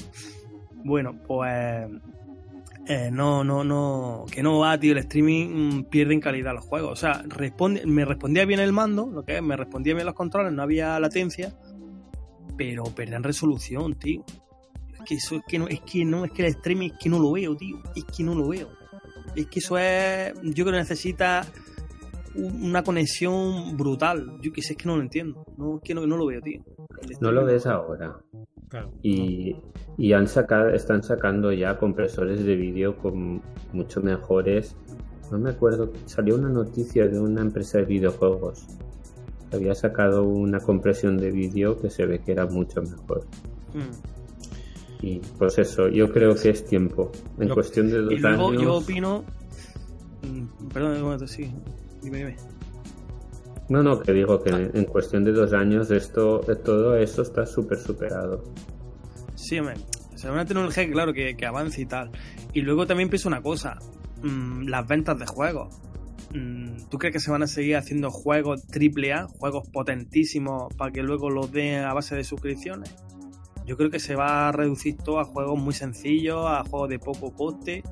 Bueno, 0.83 1.15
pues. 1.25 1.87
Eh, 2.87 3.09
no, 3.11 3.43
no, 3.43 3.63
no. 3.63 4.25
Que 4.29 4.41
no 4.43 4.59
va, 4.59 4.77
tío. 4.79 4.91
El 4.91 4.97
streaming 4.97 5.83
pierde 5.85 6.13
en 6.15 6.19
calidad 6.19 6.53
los 6.53 6.65
juegos. 6.65 6.91
O 6.91 6.95
sea, 6.95 7.23
responde, 7.27 7.85
me 7.85 8.03
respondía 8.03 8.45
bien 8.45 8.59
el 8.59 8.73
mando, 8.73 9.09
lo 9.09 9.23
que 9.23 9.37
es, 9.37 9.43
me 9.43 9.55
respondía 9.55 9.93
bien 9.93 10.05
los 10.05 10.15
controles, 10.15 10.51
no 10.51 10.63
había 10.63 10.99
latencia 10.99 11.53
pero 12.61 12.83
perder 12.83 13.23
resolución, 13.23 13.95
tío. 13.95 14.23
Es 14.93 14.99
que 15.03 15.15
eso 15.15 15.37
es 15.37 15.41
que 15.47 15.57
no, 15.57 15.67
es 15.67 15.81
que 15.81 16.05
no, 16.05 16.25
es 16.25 16.31
que 16.31 16.43
el 16.43 16.49
streaming 16.49 16.91
es 16.91 16.97
que 16.99 17.09
no 17.09 17.17
lo 17.17 17.31
veo, 17.31 17.55
tío. 17.57 17.81
Es 17.95 18.03
que 18.05 18.23
no 18.23 18.35
lo 18.35 18.49
veo. 18.49 18.69
Es 19.35 19.47
que 19.47 19.57
eso 19.57 19.79
es. 19.79 20.35
Yo 20.43 20.63
creo 20.63 20.65
que 20.65 20.71
necesita 20.73 21.43
una 22.35 22.83
conexión 22.83 23.75
brutal. 23.75 24.37
Yo 24.43 24.53
que 24.53 24.61
sé, 24.61 24.73
es 24.73 24.77
que 24.77 24.85
no 24.85 24.95
lo 24.95 25.01
entiendo. 25.01 25.43
No, 25.57 25.77
es 25.77 25.81
que 25.81 25.95
no, 25.95 26.05
lo 26.05 26.27
veo, 26.27 26.39
tío. 26.39 26.61
No 27.19 27.31
lo 27.31 27.45
ves 27.45 27.65
ahora. 27.65 28.19
Y, 29.01 29.55
y 29.97 30.13
han 30.13 30.27
sacado, 30.27 30.69
están 30.69 31.01
sacando 31.01 31.51
ya 31.51 31.79
compresores 31.79 32.45
de 32.45 32.55
vídeo 32.55 32.95
con 32.95 33.41
mucho 33.73 34.01
mejores. 34.01 34.75
No 35.31 35.39
me 35.39 35.49
acuerdo, 35.49 35.91
salió 36.05 36.35
una 36.35 36.49
noticia 36.49 37.07
de 37.07 37.19
una 37.19 37.41
empresa 37.41 37.79
de 37.79 37.85
videojuegos 37.85 38.67
había 39.51 39.75
sacado 39.75 40.23
una 40.23 40.59
compresión 40.59 41.17
de 41.17 41.31
vídeo 41.31 41.79
que 41.79 41.89
se 41.89 42.05
ve 42.05 42.19
que 42.19 42.31
era 42.31 42.45
mucho 42.45 42.81
mejor. 42.81 43.25
Mm. 43.73 45.05
Y 45.05 45.19
pues 45.37 45.57
eso, 45.57 45.87
yo 45.87 46.11
creo 46.11 46.35
que 46.35 46.49
es 46.49 46.65
tiempo. 46.65 47.11
En 47.39 47.49
cuestión 47.49 47.89
de 47.89 48.01
dos 48.01 48.13
y 48.13 48.17
luego 48.17 48.49
años. 48.49 48.61
Yo 48.61 48.75
opino. 48.75 49.23
Mm, 50.21 50.67
perdón, 50.67 51.27
sí. 51.27 51.51
Dime, 52.01 52.19
dime. 52.19 52.35
No, 53.69 53.81
no, 53.81 53.99
que 53.99 54.11
digo 54.11 54.41
que 54.43 54.49
en 54.49 54.85
cuestión 54.85 55.23
de 55.23 55.31
dos 55.31 55.53
años 55.53 55.89
esto, 55.91 56.41
todo 56.63 56.95
eso 56.97 57.21
está 57.21 57.45
súper 57.45 57.79
superado. 57.79 58.43
Sí, 59.35 59.57
hombre. 59.59 59.75
O 60.13 60.17
sea, 60.17 60.31
una 60.31 60.45
tecnología, 60.45 60.91
claro, 60.91 61.13
que, 61.13 61.35
que 61.35 61.45
avance 61.45 61.81
y 61.81 61.85
tal. 61.85 62.11
Y 62.53 62.61
luego 62.61 62.85
también 62.85 63.09
pienso 63.09 63.27
una 63.27 63.41
cosa. 63.41 63.79
Mm, 64.21 64.67
las 64.67 64.87
ventas 64.87 65.17
de 65.17 65.25
juegos. 65.25 65.81
Mm, 66.33 66.87
¿Tú 66.89 66.97
crees 66.97 67.13
que 67.13 67.19
se 67.19 67.31
van 67.31 67.43
a 67.43 67.47
seguir 67.47 67.75
haciendo 67.75 68.09
juegos 68.09 68.63
AAA, 68.71 69.27
juegos 69.27 69.67
potentísimos, 69.69 70.73
para 70.75 70.91
que 70.91 71.03
luego 71.03 71.29
los 71.29 71.51
den 71.51 71.83
a 71.83 71.93
base 71.93 72.15
de 72.15 72.23
suscripciones? 72.23 72.95
Yo 73.65 73.77
creo 73.77 73.89
que 73.89 73.99
se 73.99 74.15
va 74.15 74.49
a 74.49 74.51
reducir 74.51 74.97
todo 74.97 75.19
a 75.19 75.25
juegos 75.25 75.59
muy 75.59 75.73
sencillos, 75.73 76.45
a 76.45 76.63
juegos 76.63 76.89
de 76.89 76.99
poco 76.99 77.33
coste. 77.33 77.83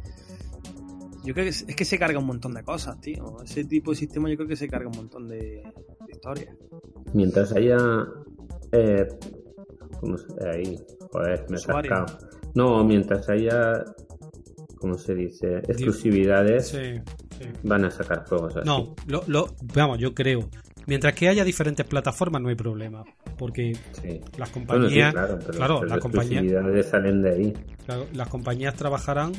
Yo 1.24 1.34
creo 1.34 1.46
que 1.46 1.50
es, 1.50 1.66
es 1.68 1.76
que 1.76 1.86
se 1.86 2.00
carga 2.00 2.18
un 2.18 2.26
montón 2.26 2.54
de 2.54 2.64
cosas, 2.64 3.00
tío. 3.02 3.38
Ese 3.44 3.66
tipo 3.66 3.92
de 3.92 3.98
sistema 3.98 4.30
yo 4.30 4.36
creo 4.38 4.48
que 4.48 4.56
se 4.56 4.68
carga 4.68 4.88
un 4.88 4.98
montón 4.98 5.28
de, 5.28 5.38
de 5.38 6.12
historias. 6.12 6.56
Mientras 7.14 7.52
haya. 7.54 7.78
Eh, 8.72 9.08
¿Cómo 10.00 10.18
se 10.18 10.28
ahí? 10.48 10.80
Joder, 11.12 11.46
me 11.50 11.58
he. 11.58 12.06
No, 12.56 12.84
mientras 12.84 13.30
haya. 13.30 13.84
¿Cómo 14.78 14.98
se 14.98 15.14
dice? 15.14 15.58
Exclusividades, 15.68 16.70
Sí, 16.70 17.02
sí. 17.40 17.46
van 17.64 17.86
a 17.86 17.92
sacar 17.92 18.26
juegos 18.28 18.56
así. 18.58 18.66
No, 18.66 18.96
lo, 19.08 19.24
lo, 19.28 19.54
vamos, 19.74 19.98
yo 20.00 20.14
creo. 20.14 20.50
Mientras 20.88 21.14
que 21.14 21.30
haya 21.30 21.44
diferentes 21.44 21.86
plataformas 21.86 22.42
no 22.42 22.50
hay 22.50 22.56
problema. 22.56 23.04
Porque 23.38 23.74
Sí. 24.02 24.20
las 24.20 24.32
Bueno, 24.32 24.44
sí, 24.48 24.52
compañías, 24.54 25.14
claro, 25.14 25.40
pero 25.40 25.54
claro, 25.58 25.82
las 25.84 25.90
las 25.92 26.00
compañías, 26.00 26.86
salen 26.88 27.22
de 27.22 27.32
ahí. 27.32 27.54
claro, 27.86 28.08
las 28.14 28.28
compañías 28.28 28.74
trabajarán, 28.76 29.32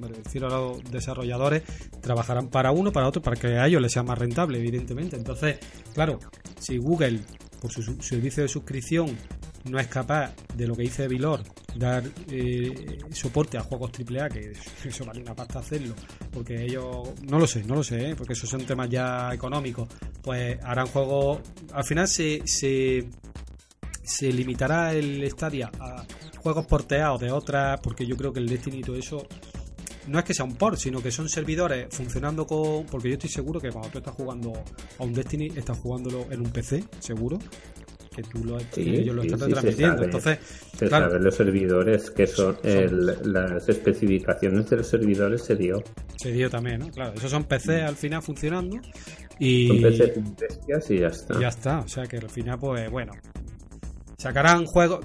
me 0.00 0.08
refiero 0.08 0.48
a 0.48 0.50
los 0.50 0.90
desarrolladores, 0.90 1.62
trabajarán 2.00 2.48
para 2.48 2.72
uno, 2.72 2.90
para 2.92 3.06
otro, 3.06 3.22
para 3.22 3.36
que 3.36 3.46
a 3.58 3.66
ellos 3.66 3.80
les 3.80 3.92
sea 3.92 4.02
más 4.02 4.18
rentable, 4.18 4.58
evidentemente. 4.58 5.16
Entonces, 5.16 5.58
claro, 5.94 6.18
si 6.58 6.78
Google, 6.78 7.20
por 7.62 7.70
su 7.70 7.82
servicio 8.02 8.42
de 8.42 8.48
suscripción, 8.48 9.16
no 9.68 9.78
es 9.78 9.86
capaz 9.88 10.34
de 10.54 10.66
lo 10.66 10.74
que 10.74 10.82
dice 10.82 11.08
Vilor, 11.08 11.42
dar 11.76 12.02
eh, 12.30 12.98
soporte 13.12 13.58
a 13.58 13.62
juegos 13.62 13.90
AAA, 13.92 14.28
que 14.28 14.52
eso 14.84 15.04
vale 15.04 15.20
una 15.20 15.34
pasta 15.34 15.58
hacerlo, 15.60 15.94
porque 16.32 16.64
ellos, 16.64 17.08
no 17.22 17.38
lo 17.38 17.46
sé, 17.46 17.64
no 17.64 17.74
lo 17.74 17.82
sé, 17.82 18.10
¿eh? 18.10 18.14
porque 18.16 18.32
esos 18.32 18.48
son 18.48 18.64
temas 18.64 18.88
ya 18.88 19.30
económicos, 19.32 19.88
pues 20.22 20.58
harán 20.62 20.86
juegos, 20.86 21.40
al 21.72 21.84
final 21.84 22.08
se, 22.08 22.42
se, 22.44 23.08
se 24.02 24.32
limitará 24.32 24.92
el 24.92 25.28
Stadia 25.30 25.70
a 25.78 26.04
juegos 26.38 26.66
porteados 26.66 27.20
de 27.20 27.30
otras, 27.30 27.80
porque 27.80 28.06
yo 28.06 28.16
creo 28.16 28.32
que 28.32 28.40
el 28.40 28.48
Destiny 28.48 28.78
y 28.78 28.82
todo 28.82 28.96
eso 28.96 29.26
no 30.08 30.18
es 30.18 30.24
que 30.24 30.34
sea 30.34 30.44
un 30.44 30.56
port, 30.56 30.78
sino 30.78 31.02
que 31.02 31.10
son 31.10 31.28
servidores 31.28 31.88
funcionando 31.90 32.46
con. 32.46 32.86
Porque 32.86 33.08
yo 33.08 33.14
estoy 33.14 33.30
seguro 33.30 33.60
que 33.60 33.70
cuando 33.70 33.90
tú 33.90 33.98
estás 33.98 34.14
jugando 34.14 34.52
a 34.98 35.04
un 35.04 35.12
Destiny, 35.12 35.52
estás 35.54 35.78
jugándolo 35.78 36.26
en 36.30 36.40
un 36.40 36.50
PC, 36.50 36.84
seguro. 36.98 37.38
Que 38.18 38.22
tú 38.24 38.44
lo, 38.44 38.58
Sí, 38.58 38.96
ellos 38.96 39.14
lo 39.14 39.22
sí, 39.22 39.28
están 39.28 39.40
sí, 39.40 39.46
se 39.46 39.52
transmitiendo. 39.52 39.94
sabe. 39.96 40.04
Entonces, 40.06 40.38
Se 40.76 40.86
Claro. 40.88 41.06
saben 41.08 41.24
los 41.24 41.34
servidores, 41.34 42.10
que 42.10 42.26
son, 42.26 42.54
Son- 42.56 42.66
el- 42.70 43.32
las 43.32 43.68
especificaciones 43.68 44.68
de 44.70 44.76
los 44.76 44.86
servidores 44.88 45.42
se 45.44 45.54
dio. 45.56 45.82
se 46.16 46.32
dio 46.32 46.50
también, 46.50 46.80
¿no? 46.80 46.90
Claro, 46.90 47.14
esos 47.16 47.30
son 47.30 47.44
PC 47.44 47.82
al 47.82 47.94
final 47.96 48.22
funcionando. 48.22 48.76
Y. 49.38 49.68
Son 49.68 50.34
bestias 50.36 50.90
y 50.90 50.98
ya 50.98 51.06
está. 51.08 51.40
Ya 51.40 51.48
está, 51.48 51.78
o 51.80 51.88
sea 51.88 52.04
que 52.06 52.16
al 52.16 52.28
final, 52.30 52.58
pues 52.58 52.90
bueno. 52.90 53.12
Sacarán 54.16 54.64
juegos. 54.66 55.04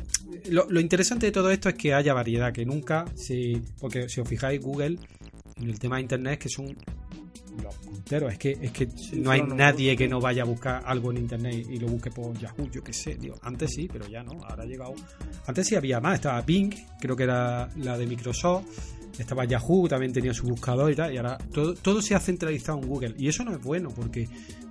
Lo, 0.49 0.65
lo 0.69 0.79
interesante 0.79 1.27
de 1.27 1.31
todo 1.31 1.51
esto 1.51 1.69
es 1.69 1.75
que 1.75 1.93
haya 1.93 2.13
variedad, 2.13 2.51
que 2.51 2.65
nunca, 2.65 3.05
si, 3.15 3.61
porque 3.79 4.09
si 4.09 4.19
os 4.21 4.27
fijáis, 4.27 4.59
Google, 4.59 4.97
en 5.57 5.69
el 5.69 5.77
tema 5.79 5.97
de 5.97 6.01
internet, 6.01 6.39
que 6.39 6.49
son 6.49 6.75
los 7.61 7.75
punteros, 7.75 8.31
es 8.31 8.37
que, 8.37 8.57
es 8.61 8.71
que 8.71 8.87
no 9.13 9.31
hay 9.31 9.41
nadie 9.41 9.95
que 9.95 10.07
no 10.07 10.19
vaya 10.19 10.43
a 10.43 10.45
buscar 10.45 10.83
algo 10.85 11.11
en 11.11 11.17
internet 11.17 11.65
y 11.69 11.79
lo 11.79 11.87
busque 11.87 12.09
por 12.09 12.37
Yahoo, 12.37 12.69
yo 12.71 12.83
qué 12.83 12.93
sé, 12.93 13.15
tío. 13.15 13.35
Antes 13.41 13.73
sí, 13.73 13.89
pero 13.91 14.07
ya 14.07 14.23
no, 14.23 14.43
ahora 14.43 14.63
ha 14.63 14.65
llegado. 14.65 14.93
Antes 15.45 15.67
sí 15.67 15.75
había 15.75 15.99
más, 15.99 16.15
estaba 16.15 16.41
Bing, 16.41 16.73
creo 16.99 17.15
que 17.15 17.23
era 17.23 17.69
la 17.77 17.97
de 17.97 18.07
Microsoft, 18.07 18.65
estaba 19.17 19.45
Yahoo, 19.45 19.87
también 19.87 20.11
tenía 20.11 20.33
su 20.33 20.47
buscador 20.47 20.91
y 20.91 20.95
tal, 20.95 21.13
y 21.13 21.17
ahora 21.17 21.37
todo, 21.53 21.73
todo 21.75 22.01
se 22.01 22.15
ha 22.15 22.19
centralizado 22.19 22.79
en 22.79 22.87
Google. 22.87 23.15
Y 23.17 23.27
eso 23.27 23.43
no 23.43 23.53
es 23.53 23.61
bueno, 23.61 23.89
porque 23.89 24.27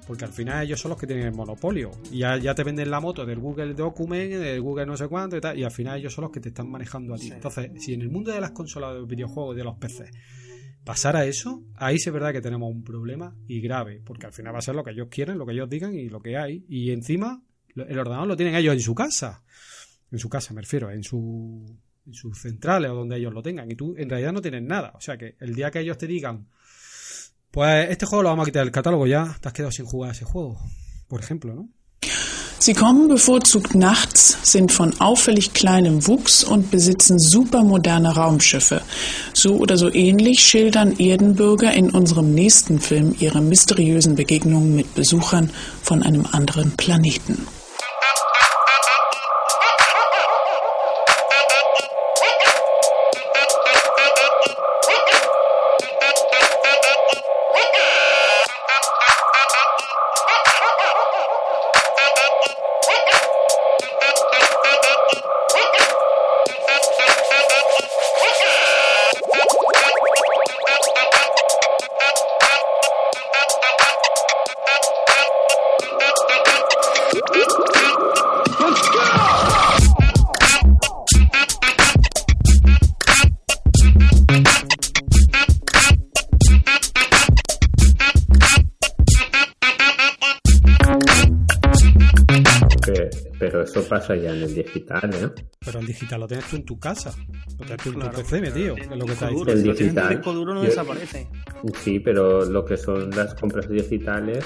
porque 0.06 0.24
al 0.24 0.32
final 0.32 0.64
ellos 0.64 0.80
son 0.80 0.90
los 0.90 0.98
que 0.98 1.06
tienen 1.06 1.26
el 1.26 1.32
monopolio. 1.32 1.90
Y 2.10 2.18
ya, 2.18 2.36
ya 2.36 2.54
te 2.54 2.64
venden 2.64 2.90
la 2.90 3.00
moto 3.00 3.24
del 3.24 3.38
Google 3.38 3.74
Document, 3.74 4.32
del 4.32 4.60
Google 4.60 4.86
no 4.86 4.96
sé 4.96 5.08
cuánto 5.08 5.36
y 5.36 5.40
tal, 5.40 5.58
y 5.58 5.64
al 5.64 5.70
final 5.70 5.98
ellos 5.98 6.12
son 6.12 6.22
los 6.22 6.32
que 6.32 6.40
te 6.40 6.48
están 6.48 6.70
manejando 6.70 7.14
a 7.14 7.16
ti. 7.16 7.28
Sí. 7.28 7.32
Entonces, 7.32 7.70
si 7.78 7.94
en 7.94 8.02
el 8.02 8.10
mundo 8.10 8.32
de 8.32 8.40
las 8.40 8.50
consolas 8.50 8.94
de 8.94 9.00
los 9.00 9.08
videojuegos 9.08 9.54
y 9.54 9.58
de 9.58 9.64
los 9.64 9.76
PC 9.76 10.10
pasara 10.84 11.24
eso, 11.24 11.62
ahí 11.76 11.98
sí 11.98 12.08
es 12.08 12.12
verdad 12.12 12.32
que 12.32 12.40
tenemos 12.40 12.70
un 12.70 12.82
problema 12.82 13.36
y 13.46 13.60
grave, 13.60 14.00
porque 14.04 14.26
al 14.26 14.32
final 14.32 14.54
va 14.54 14.58
a 14.58 14.62
ser 14.62 14.74
lo 14.74 14.84
que 14.84 14.90
ellos 14.90 15.08
quieren, 15.10 15.38
lo 15.38 15.46
que 15.46 15.52
ellos 15.52 15.68
digan 15.68 15.94
y 15.94 16.08
lo 16.08 16.20
que 16.20 16.36
hay. 16.36 16.64
Y 16.68 16.90
encima, 16.90 17.42
el 17.74 17.98
ordenador 17.98 18.26
lo 18.26 18.36
tienen 18.36 18.54
ellos 18.54 18.74
en 18.74 18.80
su 18.80 18.94
casa. 18.94 19.42
En 20.10 20.18
su 20.18 20.28
casa, 20.28 20.52
me 20.52 20.60
refiero, 20.60 20.90
en 20.90 21.02
su 21.02 21.78
en 22.06 22.14
sus 22.14 22.40
centrales 22.40 22.90
o 22.90 22.94
donde 22.94 23.16
ellos 23.16 23.32
lo 23.32 23.42
tengan. 23.42 23.70
Y 23.70 23.76
tú 23.76 23.94
en 23.96 24.08
realidad 24.08 24.32
no 24.32 24.42
tienes 24.42 24.62
nada. 24.62 24.92
O 24.94 25.00
sea 25.00 25.16
que 25.16 25.36
el 25.40 25.54
día 25.54 25.70
que 25.70 25.80
ellos 25.80 25.98
te 25.98 26.06
digan, 26.06 26.48
pues 27.50 27.90
este 27.90 28.06
juego 28.06 28.22
lo 28.22 28.30
vamos 28.30 28.44
a 28.44 28.46
quitar 28.46 28.64
del 28.64 28.72
catálogo 28.72 29.06
ya, 29.06 29.36
te 29.40 29.48
has 29.48 29.54
quedado 29.54 29.72
sin 29.72 29.86
jugar 29.86 30.12
ese 30.12 30.24
juego. 30.24 30.58
Por 31.08 31.20
ejemplo, 31.20 31.54
¿no? 31.54 31.68
Sie 32.64 32.74
kommen 32.74 33.08
bevorzugt 33.08 33.74
nachts, 33.74 34.38
sind 34.44 34.70
von 34.70 34.94
auffällig 35.00 35.52
kleinem 35.52 36.06
Wuchs 36.06 36.44
und 36.44 36.70
besitzen 36.70 37.18
supermoderne 37.18 38.14
Raumschiffe. 38.14 38.82
So 39.34 39.56
oder 39.56 39.76
so 39.76 39.92
ähnlich 39.92 40.42
schildern 40.42 40.96
Erdenbürger 40.96 41.72
in 41.72 41.90
unserem 41.90 42.32
nächsten 42.32 42.78
Film 42.78 43.16
ihre 43.18 43.40
mysteriösen 43.40 44.14
Begegnungen 44.14 44.76
mit 44.76 44.94
Besuchern 44.94 45.50
von 45.82 46.04
einem 46.04 46.24
anderen 46.30 46.76
Planeten. 46.76 47.48
Ya 94.16 94.30
en 94.30 94.42
el 94.42 94.54
digital, 94.54 95.10
¿eh? 95.14 95.28
Pero 95.64 95.78
el 95.80 95.86
digital 95.86 96.20
lo 96.20 96.26
tienes 96.28 96.46
tú 96.46 96.56
en 96.56 96.64
tu 96.64 96.78
casa. 96.78 97.14
Lo 97.58 97.64
tienes 97.66 97.82
tú 97.82 97.88
en 97.90 97.94
Claro. 97.96 98.10
tu 98.12 98.22
PC, 98.22 98.40
mi 98.40 98.50
tío. 98.50 98.76
Es 98.76 98.86
lo 98.88 99.04
que 99.06 99.12
está 99.12 99.28
duro, 99.28 99.52
El 99.52 99.60
si 99.60 99.66
lo 99.66 99.74
tienes 99.74 99.80
en 99.90 99.94
tu 99.94 100.00
digital. 100.00 100.08
disco 100.16 100.32
duro 100.32 100.54
no 100.54 100.62
Yo- 100.62 100.68
desaparece. 100.70 101.28
Sí, 101.82 102.00
pero 102.00 102.44
lo 102.44 102.64
que 102.64 102.76
son 102.76 103.10
las 103.10 103.34
compras 103.34 103.68
digitales, 103.68 104.44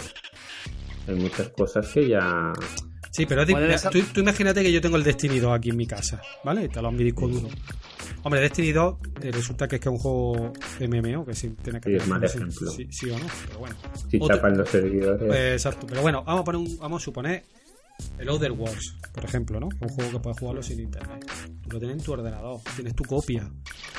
hay 1.08 1.14
muchas 1.14 1.48
cosas 1.50 1.86
que 1.88 2.08
ya... 2.08 2.52
Sí, 3.10 3.24
pero 3.24 3.46
tú, 3.46 4.02
tú 4.12 4.20
imagínate 4.20 4.62
que 4.62 4.70
yo 4.70 4.80
tengo 4.82 4.96
el 4.98 5.02
Destiny 5.02 5.38
2 5.38 5.56
aquí 5.56 5.70
en 5.70 5.76
mi 5.78 5.86
casa, 5.86 6.20
¿vale? 6.44 6.68
Te 6.68 6.82
lo 6.82 6.90
en 6.90 6.96
mi 6.96 7.04
disco 7.04 7.26
duro. 7.26 7.48
Hombre, 8.24 8.40
Destiny 8.42 8.72
2 8.72 8.96
eh, 9.22 9.30
resulta 9.32 9.66
que 9.66 9.76
es 9.76 9.80
que 9.80 9.88
es 9.88 9.92
un 9.92 9.98
juego 9.98 10.52
MMO, 10.80 11.24
que 11.24 11.32
sí 11.34 11.54
tiene 11.62 11.80
que 11.80 11.90
Sí, 11.90 11.96
es 11.96 12.06
mal 12.08 12.28
sí, 12.28 12.36
ejemplo. 12.36 12.70
Sí, 12.72 12.86
sí 12.90 13.08
o 13.10 13.18
no, 13.18 13.24
pero 13.46 13.58
bueno. 13.60 13.74
Si 14.10 14.18
tapan 14.18 14.58
los 14.58 14.68
servidores... 14.68 15.34
Eh, 15.34 15.52
exacto, 15.54 15.86
pero 15.88 16.02
bueno, 16.02 16.24
vamos 16.24 16.42
a 16.42 16.44
poner 16.44 16.60
un- 16.60 16.76
vamos 16.78 17.00
a 17.00 17.04
suponer 17.06 17.44
el 18.18 18.28
Other 18.28 18.52
Wars, 18.52 18.96
por 19.12 19.24
ejemplo, 19.24 19.60
¿no? 19.60 19.68
Un 19.80 19.88
juego 19.88 20.10
que 20.12 20.18
puedes 20.20 20.38
jugarlo 20.38 20.62
sin 20.62 20.80
internet. 20.80 21.24
Tú 21.62 21.70
lo 21.70 21.78
tienes 21.78 21.98
en 21.98 22.02
tu 22.04 22.12
ordenador, 22.12 22.60
tienes 22.74 22.94
tu 22.94 23.04
copia. 23.04 23.50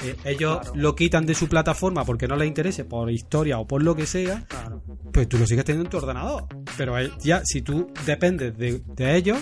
Eh, 0.04 0.16
ellos 0.26 0.60
Claro. 0.62 0.76
lo 0.76 0.96
quitan 0.96 1.26
de 1.26 1.34
su 1.36 1.48
plataforma 1.48 2.06
porque 2.06 2.28
no 2.28 2.36
les 2.36 2.48
interese, 2.48 2.86
por 2.86 3.10
historia 3.12 3.60
o 3.60 3.68
por 3.68 3.84
lo 3.84 3.96
que 3.96 4.06
sea, 4.06 4.46
Claro. 4.48 4.82
pues 5.12 5.28
tú 5.28 5.38
lo 5.38 5.46
sigues 5.46 5.66
teniendo 5.66 5.86
en 5.88 5.92
tu 5.92 5.98
ordenador. 5.98 6.46
Pero 6.78 6.96
ya, 7.20 7.42
si 7.46 7.62
tú 7.62 7.92
dependes 8.06 8.58
de, 8.58 8.82
de 8.96 9.16
ellos, 9.18 9.38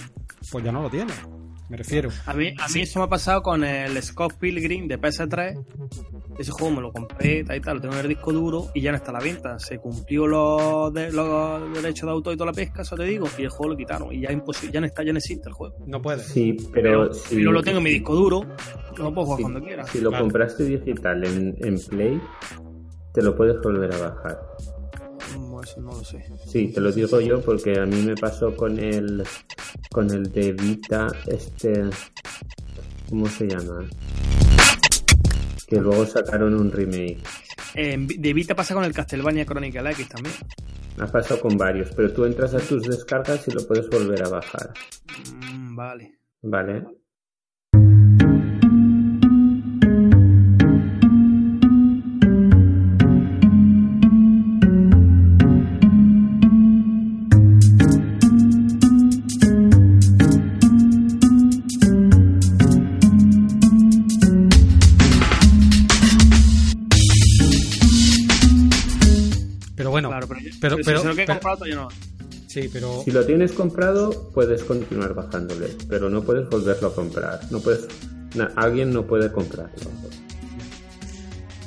pues 0.52 0.64
ya 0.64 0.72
no 0.72 0.82
lo 0.82 0.90
tienes. 0.90 1.16
Me 1.68 1.78
refiero. 1.78 2.10
A 2.28 2.34
mí, 2.34 2.54
a 2.60 2.68
mí 2.68 2.82
eso 2.82 3.00
me 3.00 3.06
ha 3.06 3.10
pasado 3.10 3.42
con 3.42 3.64
el 3.64 4.02
Scott 4.04 4.34
Pilgrim 4.40 4.88
de 4.88 5.00
PS3. 5.00 5.66
Ese 6.38 6.52
juego 6.52 6.76
me 6.76 6.82
lo 6.82 6.92
compré, 6.92 7.44
tal 7.44 7.58
y 7.58 7.62
tal, 7.62 7.76
lo 7.78 7.82
tengo 7.82 7.94
en 7.96 8.02
el 8.02 8.08
disco 8.10 8.32
duro 8.32 8.68
y 8.76 8.82
ya 8.82 8.92
no 8.92 8.98
está 8.98 9.10
a 9.10 9.14
la 9.16 9.20
venta. 9.20 9.58
Se 9.58 9.80
cumplió 9.80 10.28
los, 10.28 10.94
de- 10.94 11.12
los 11.12 11.74
derechos 11.74 12.06
de 12.08 12.12
autor 12.12 12.34
y 12.34 12.38
toda 12.38 12.52
la 12.52 12.54
pesca, 12.56 12.84
eso 12.84 12.96
te 12.96 13.04
digo, 13.06 13.28
y 13.38 13.44
el 13.44 13.50
juego 13.50 13.72
lo 13.72 13.78
quitaron. 13.78 14.14
Y 14.14 14.22
ya 14.22 14.28
es 14.28 14.34
imposible, 14.36 14.74
ya 14.74 14.80
no 14.82 14.86
está, 14.86 15.04
ya 15.04 15.12
no 15.14 15.18
existe 15.18 15.48
el 15.50 15.54
juego. 15.54 15.76
No 15.88 16.02
puedes. 16.02 16.24
Sí, 16.28 16.56
Pero, 16.74 17.10
pero, 17.10 17.14
si, 17.14 17.36
pero 17.38 17.52
lo 17.52 17.64
tengo 17.64 17.78
en 17.80 17.84
mi 17.86 17.90
disco 17.92 18.14
duro, 18.16 18.42
lo 18.98 19.14
puedo 19.14 19.26
jugar 19.26 19.38
si- 19.38 19.44
cuando 19.44 19.62
quiera. 19.62 19.86
si 19.88 20.02
lo 20.02 20.10
Claro. 20.10 20.24
compraste 20.26 20.64
digital 20.66 21.24
en, 21.24 21.56
en 21.60 21.80
Play, 21.80 22.22
te 23.14 23.22
lo 23.24 23.36
puedes 23.36 23.60
volver 23.64 23.92
a 23.96 24.10
bajar. 24.10 24.40
No, 25.40 25.62
eso 25.64 25.82
no 25.82 25.92
lo 25.94 26.04
sé. 26.04 26.24
Sí, 26.56 26.70
te 26.70 26.80
lo 26.80 26.90
digo 26.90 27.20
yo 27.20 27.42
porque 27.42 27.78
a 27.78 27.86
mí 27.86 28.02
me 28.02 28.16
pasó 28.16 28.56
con 28.56 28.80
el 28.80 29.22
con 29.92 30.10
el 30.10 30.32
de 30.32 30.54
Vita, 30.54 31.08
este, 31.28 31.84
¿cómo 33.10 33.28
se 33.28 33.46
llama? 33.50 33.86
Que 35.68 35.82
luego 35.82 36.06
sacaron 36.06 36.54
un 36.54 36.72
remake. 36.72 37.18
Eh, 37.74 37.98
de 38.00 38.34
Vita 38.34 38.56
pasa 38.56 38.74
con 38.74 38.86
el 38.86 38.94
Castlevania 38.94 39.46
Chronicle 39.46 39.92
X 39.92 40.08
también. 40.08 40.34
Ha 40.98 41.08
pasado 41.08 41.42
con 41.42 41.58
varios, 41.58 41.90
pero 41.94 42.14
tú 42.14 42.24
entras 42.24 42.54
a 42.54 42.60
tus 42.60 42.84
descargas 42.84 43.46
y 43.50 43.52
lo 43.52 43.68
puedes 43.68 43.90
volver 43.90 44.24
a 44.24 44.30
bajar, 44.30 44.72
Mm, 45.44 45.76
vale. 45.76 46.20
¿vale? 46.42 46.86
Pero, 70.70 70.76
Pero, 70.78 70.86
pero, 70.86 71.00
si 71.02 71.08
lo 71.08 71.16
que 71.16 71.22
he 71.22 71.26
pero- 71.26 71.34
comprado 71.40 71.58
todavía 71.58 71.76
no. 71.76 71.88
sí, 72.48 72.70
pero 72.72 73.02
Si 73.04 73.12
lo 73.12 73.26
tienes 73.26 73.52
comprado, 73.52 74.32
puedes 74.34 74.64
continuar 74.64 75.14
bajándole, 75.14 75.76
pero 75.90 76.10
no 76.10 76.24
puedes 76.24 76.50
volverlo 76.50 76.88
a 76.90 76.96
comprar. 76.96 77.40
No 77.52 77.60
puedes, 77.60 77.86
na- 78.36 78.52
alguien 78.56 78.92
no 78.94 79.06
puede 79.06 79.32
comprarlo. 79.32 79.92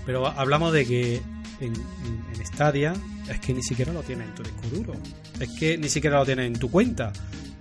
Pero 0.06 0.26
hablamos 0.26 0.72
de 0.72 0.86
que 0.86 1.16
en, 1.60 1.72
en- 1.74 2.24
en 2.34 2.46
Stadia 2.46 2.94
es 3.30 3.38
que 3.40 3.52
ni 3.54 3.62
siquiera 3.62 3.92
lo 3.92 4.02
tienes 4.02 4.28
en 4.28 4.34
tu 4.34 4.42
disco 4.42 4.62
duro. 4.72 4.92
Es 5.38 5.50
que 5.50 5.76
ni 5.78 5.88
siquiera 5.88 6.18
lo 6.18 6.24
tienes 6.26 6.46
en 6.46 6.58
tu 6.58 6.70
cuenta. 6.70 7.12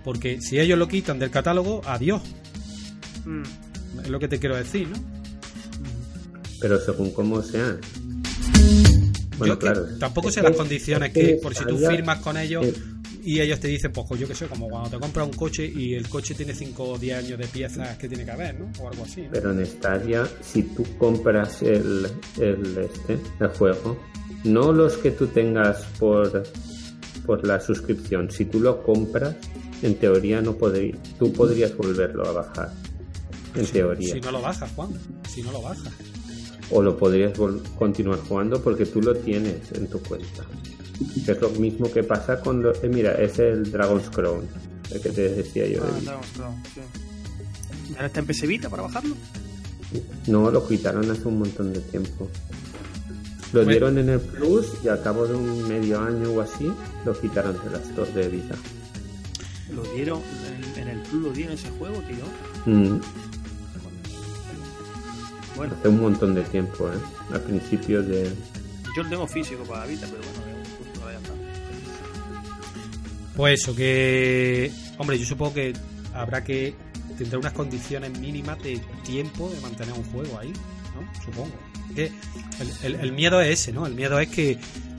Porque 0.04 0.40
si 0.40 0.58
ellos 0.58 0.78
lo 0.78 0.88
quitan 0.88 1.18
del 1.18 1.30
catálogo, 1.30 1.82
adiós. 1.84 2.22
Mm. 3.26 3.42
Es 4.02 4.08
lo 4.08 4.18
que 4.18 4.28
te 4.28 4.38
quiero 4.38 4.56
decir, 4.56 4.88
¿no? 4.88 4.96
Pero 6.60 6.80
según 6.80 7.10
cómo 7.12 7.42
sean. 7.42 7.78
Bueno, 9.38 9.54
Yo 9.54 9.58
que 9.58 9.66
claro. 9.66 9.86
tampoco 9.98 10.30
sé 10.30 10.42
las 10.42 10.56
condiciones 10.56 11.08
es 11.08 11.14
que, 11.14 11.34
por 11.36 11.54
si 11.54 11.64
tú 11.64 11.78
firmas 11.78 12.18
con 12.20 12.36
ellos 12.36 12.66
y 13.22 13.40
ellos 13.40 13.60
te 13.60 13.68
dicen, 13.68 13.92
pues 13.92 14.18
yo 14.18 14.26
que 14.26 14.34
sé, 14.34 14.46
como 14.46 14.68
cuando 14.68 14.90
te 14.90 14.98
compras 14.98 15.26
un 15.26 15.34
coche 15.34 15.66
y 15.66 15.94
el 15.94 16.08
coche 16.08 16.34
tiene 16.34 16.54
5 16.54 16.82
o 16.82 16.98
10 16.98 17.18
años 17.18 17.38
de 17.38 17.46
piezas 17.46 17.96
que 17.98 18.08
tiene 18.08 18.24
que 18.24 18.30
haber, 18.30 18.58
¿no? 18.58 18.70
O 18.80 18.88
algo 18.88 19.04
así. 19.04 19.22
¿no? 19.22 19.28
Pero 19.32 19.52
en 19.52 19.66
Stadia, 19.66 20.26
si 20.40 20.62
tú 20.62 20.84
compras 20.98 21.62
el, 21.62 22.06
el, 22.38 22.78
este, 22.78 23.18
el 23.40 23.48
juego, 23.48 23.98
no 24.44 24.72
los 24.72 24.96
que 24.96 25.10
tú 25.10 25.26
tengas 25.26 25.82
por, 25.98 26.44
por 27.26 27.46
la 27.46 27.60
suscripción, 27.60 28.30
si 28.30 28.46
tú 28.46 28.60
lo 28.60 28.82
compras, 28.82 29.34
en 29.82 29.94
teoría 29.96 30.40
no 30.40 30.56
podrías, 30.56 30.96
tú 31.18 31.32
podrías 31.32 31.76
volverlo 31.76 32.26
a 32.26 32.32
bajar. 32.32 32.72
En 33.54 33.66
teoría. 33.66 34.14
Si 34.14 34.20
no 34.20 34.30
lo 34.30 34.40
bajas, 34.40 34.70
Juan. 34.74 34.90
Si 35.28 35.42
no 35.42 35.52
lo 35.52 35.62
bajas. 35.62 35.92
O 36.70 36.82
lo 36.82 36.96
podrías 36.96 37.32
vol- 37.38 37.62
continuar 37.78 38.18
jugando 38.28 38.60
porque 38.62 38.84
tú 38.86 39.00
lo 39.00 39.14
tienes 39.14 39.72
en 39.72 39.86
tu 39.88 40.00
cuenta. 40.02 40.44
Que 41.24 41.32
es 41.32 41.40
lo 41.40 41.50
mismo 41.50 41.90
que 41.90 42.02
pasa 42.02 42.40
con 42.40 42.62
lo, 42.62 42.72
eh, 42.74 42.88
mira, 42.88 43.12
es 43.14 43.38
el 43.38 43.70
Dragon's 43.70 44.10
Crown, 44.10 44.46
el 44.90 45.00
que 45.00 45.10
te 45.10 45.28
decía 45.30 45.66
yo. 45.66 45.82
Ah, 45.82 45.92
de- 45.94 46.00
Dragon's 46.04 46.30
Crown, 46.36 46.62
sí. 46.74 46.80
¿Y 47.90 47.94
ahora 47.94 48.06
está 48.06 48.20
en 48.20 48.26
PC 48.26 48.46
Vita 48.46 48.68
para 48.68 48.82
bajarlo? 48.82 49.14
No, 50.26 50.50
lo 50.50 50.66
quitaron 50.68 51.10
hace 51.10 51.26
un 51.26 51.38
montón 51.38 51.72
de 51.72 51.80
tiempo. 51.80 52.28
Lo 53.52 53.60
Bueno. 53.60 53.70
dieron 53.70 53.98
en 53.98 54.08
el 54.10 54.20
Plus 54.20 54.66
y 54.84 54.88
al 54.88 55.02
cabo 55.02 55.26
de 55.26 55.34
un 55.34 55.66
medio 55.66 55.98
año 56.00 56.32
o 56.32 56.40
así 56.42 56.70
lo 57.06 57.18
quitaron 57.18 57.54
de 57.64 57.70
las 57.70 57.82
stores 57.88 58.14
de 58.14 58.28
Vita. 58.28 58.54
Lo 59.74 59.82
dieron, 59.94 60.20
en, 60.76 60.82
en 60.82 60.88
el 60.88 61.00
Plus 61.02 61.22
lo 61.22 61.30
dieron 61.32 61.54
ese 61.54 61.70
juego, 61.70 61.96
tío. 62.02 62.24
Mm, 62.74 63.00
Bueno, 65.58 65.74
hace 65.78 65.88
un 65.88 66.00
montón 66.00 66.34
de 66.34 66.42
tiempo, 66.44 66.88
¿eh? 66.88 66.96
Al 67.34 67.42
principio 67.42 68.02
de... 68.02 68.32
yo 68.96 69.02
lo 69.02 69.08
tengo 69.10 69.26
físico 69.26 69.62
para 69.64 69.84
Vita, 69.84 70.06
pero 70.10 70.22
bueno, 70.22 70.62
es 70.62 70.68
un 70.70 70.76
punto 70.86 71.10
ya 71.10 71.18
está. 71.18 71.32
Pues 73.36 73.60
eso, 73.60 73.74
que. 73.74 74.72
Hombre, 74.98 75.18
yo 75.18 75.26
supongo 75.26 75.54
que 75.54 75.72
habrá 76.14 76.42
que. 76.42 76.74
Tendrá 77.16 77.38
unas 77.38 77.52
condiciones 77.52 78.16
mínimas 78.18 78.62
de 78.62 78.80
tiempo 79.04 79.50
de 79.50 79.60
mantener 79.60 79.92
un 79.94 80.04
juego 80.04 80.38
ahí, 80.38 80.52
¿no? 80.94 81.22
Supongo. 81.24 81.50
Que 81.94 82.06
el, 82.60 82.70
el- 82.94 83.00
el 83.00 83.12
miedo 83.12 83.40
es 83.40 83.60
ese, 83.60 83.72
¿no? 83.72 83.86
El 83.86 83.94
miedo 83.94 84.18
es 84.20 84.28
que. 84.28 84.58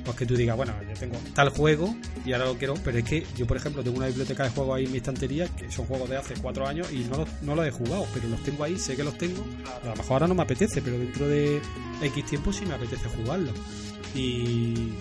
Pues 0.09 0.17
que 0.17 0.25
tú 0.25 0.35
digas, 0.35 0.57
bueno, 0.57 0.73
yo 0.81 0.99
tengo 0.99 1.17
tal 1.35 1.49
juego 1.49 1.95
y 2.25 2.33
ahora 2.33 2.45
lo 2.45 2.55
quiero, 2.55 2.73
pero 2.83 2.97
es 2.97 3.03
que 3.03 3.27
yo, 3.37 3.45
por 3.45 3.57
ejemplo, 3.57 3.83
tengo 3.83 3.97
una 3.97 4.07
biblioteca 4.07 4.43
de 4.43 4.49
juegos 4.49 4.75
ahí 4.75 4.85
en 4.85 4.91
mi 4.91 4.97
estantería 4.97 5.47
que 5.49 5.71
son 5.71 5.85
juegos 5.85 6.09
de 6.09 6.17
hace 6.17 6.33
cuatro 6.33 6.65
años 6.65 6.91
y 6.91 7.03
no 7.03 7.17
los, 7.17 7.29
no 7.43 7.53
los 7.53 7.67
he 7.67 7.69
jugado, 7.69 8.07
pero 8.11 8.27
los 8.27 8.41
tengo 8.41 8.63
ahí, 8.63 8.79
sé 8.79 8.95
que 8.95 9.03
los 9.03 9.15
tengo. 9.19 9.45
A 9.83 9.89
lo 9.89 9.95
mejor 9.95 10.13
ahora 10.13 10.27
no 10.27 10.33
me 10.33 10.41
apetece, 10.41 10.81
pero 10.81 10.97
dentro 10.97 11.27
de 11.27 11.61
X 12.01 12.25
tiempo 12.25 12.51
sí 12.51 12.65
me 12.65 12.73
apetece 12.73 13.07
jugarlos. 13.07 13.53
Y, 14.15 14.93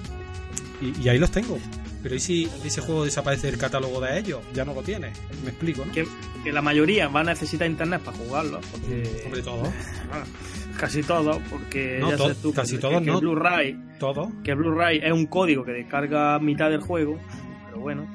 y, 0.83 1.01
y 1.01 1.09
ahí 1.09 1.19
los 1.19 1.31
tengo. 1.31 1.59
Pero 2.03 2.15
¿y 2.15 2.21
si 2.21 2.51
ese 2.63 2.83
juego 2.83 3.07
desaparece 3.07 3.47
del 3.47 3.59
catálogo 3.59 4.03
de 4.03 4.19
ellos? 4.19 4.43
Ya 4.53 4.67
no 4.67 4.75
lo 4.75 4.83
tienes. 4.83 5.17
Me 5.43 5.49
explico, 5.49 5.87
¿no? 5.87 5.93
Que, 5.93 6.07
que 6.45 6.53
la 6.53 6.61
mayoría 6.61 7.09
va 7.09 7.21
a 7.21 7.25
necesitar 7.25 7.67
internet 7.67 8.03
para 8.03 8.19
jugarlo, 8.19 8.61
porque... 8.71 9.23
Hombre, 9.25 9.41
todos. 9.41 9.69
Casi 10.79 11.03
todo, 11.03 11.41
porque 11.51 11.99
No, 12.01 12.11
ya 12.11 12.19
sabes 12.19 12.37
tú 12.41 12.51
que- 12.51 12.57
casi 12.57 12.77
que, 12.77 12.81
todos 12.83 13.01
que 13.01 13.07
no. 13.07 13.15
el 13.15 13.21
Blu-ray 13.21 13.79
Todos. 13.99 14.29
que 14.45 14.53
el 14.53 14.57
Blu-ray 14.59 15.01
es 15.03 15.13
un 15.13 15.27
código 15.27 15.65
que 15.65 15.73
descarga 15.73 16.39
mitad 16.39 16.71
del 16.71 16.81
juego, 16.81 17.19
pero 17.67 17.81
bueno. 17.81 18.07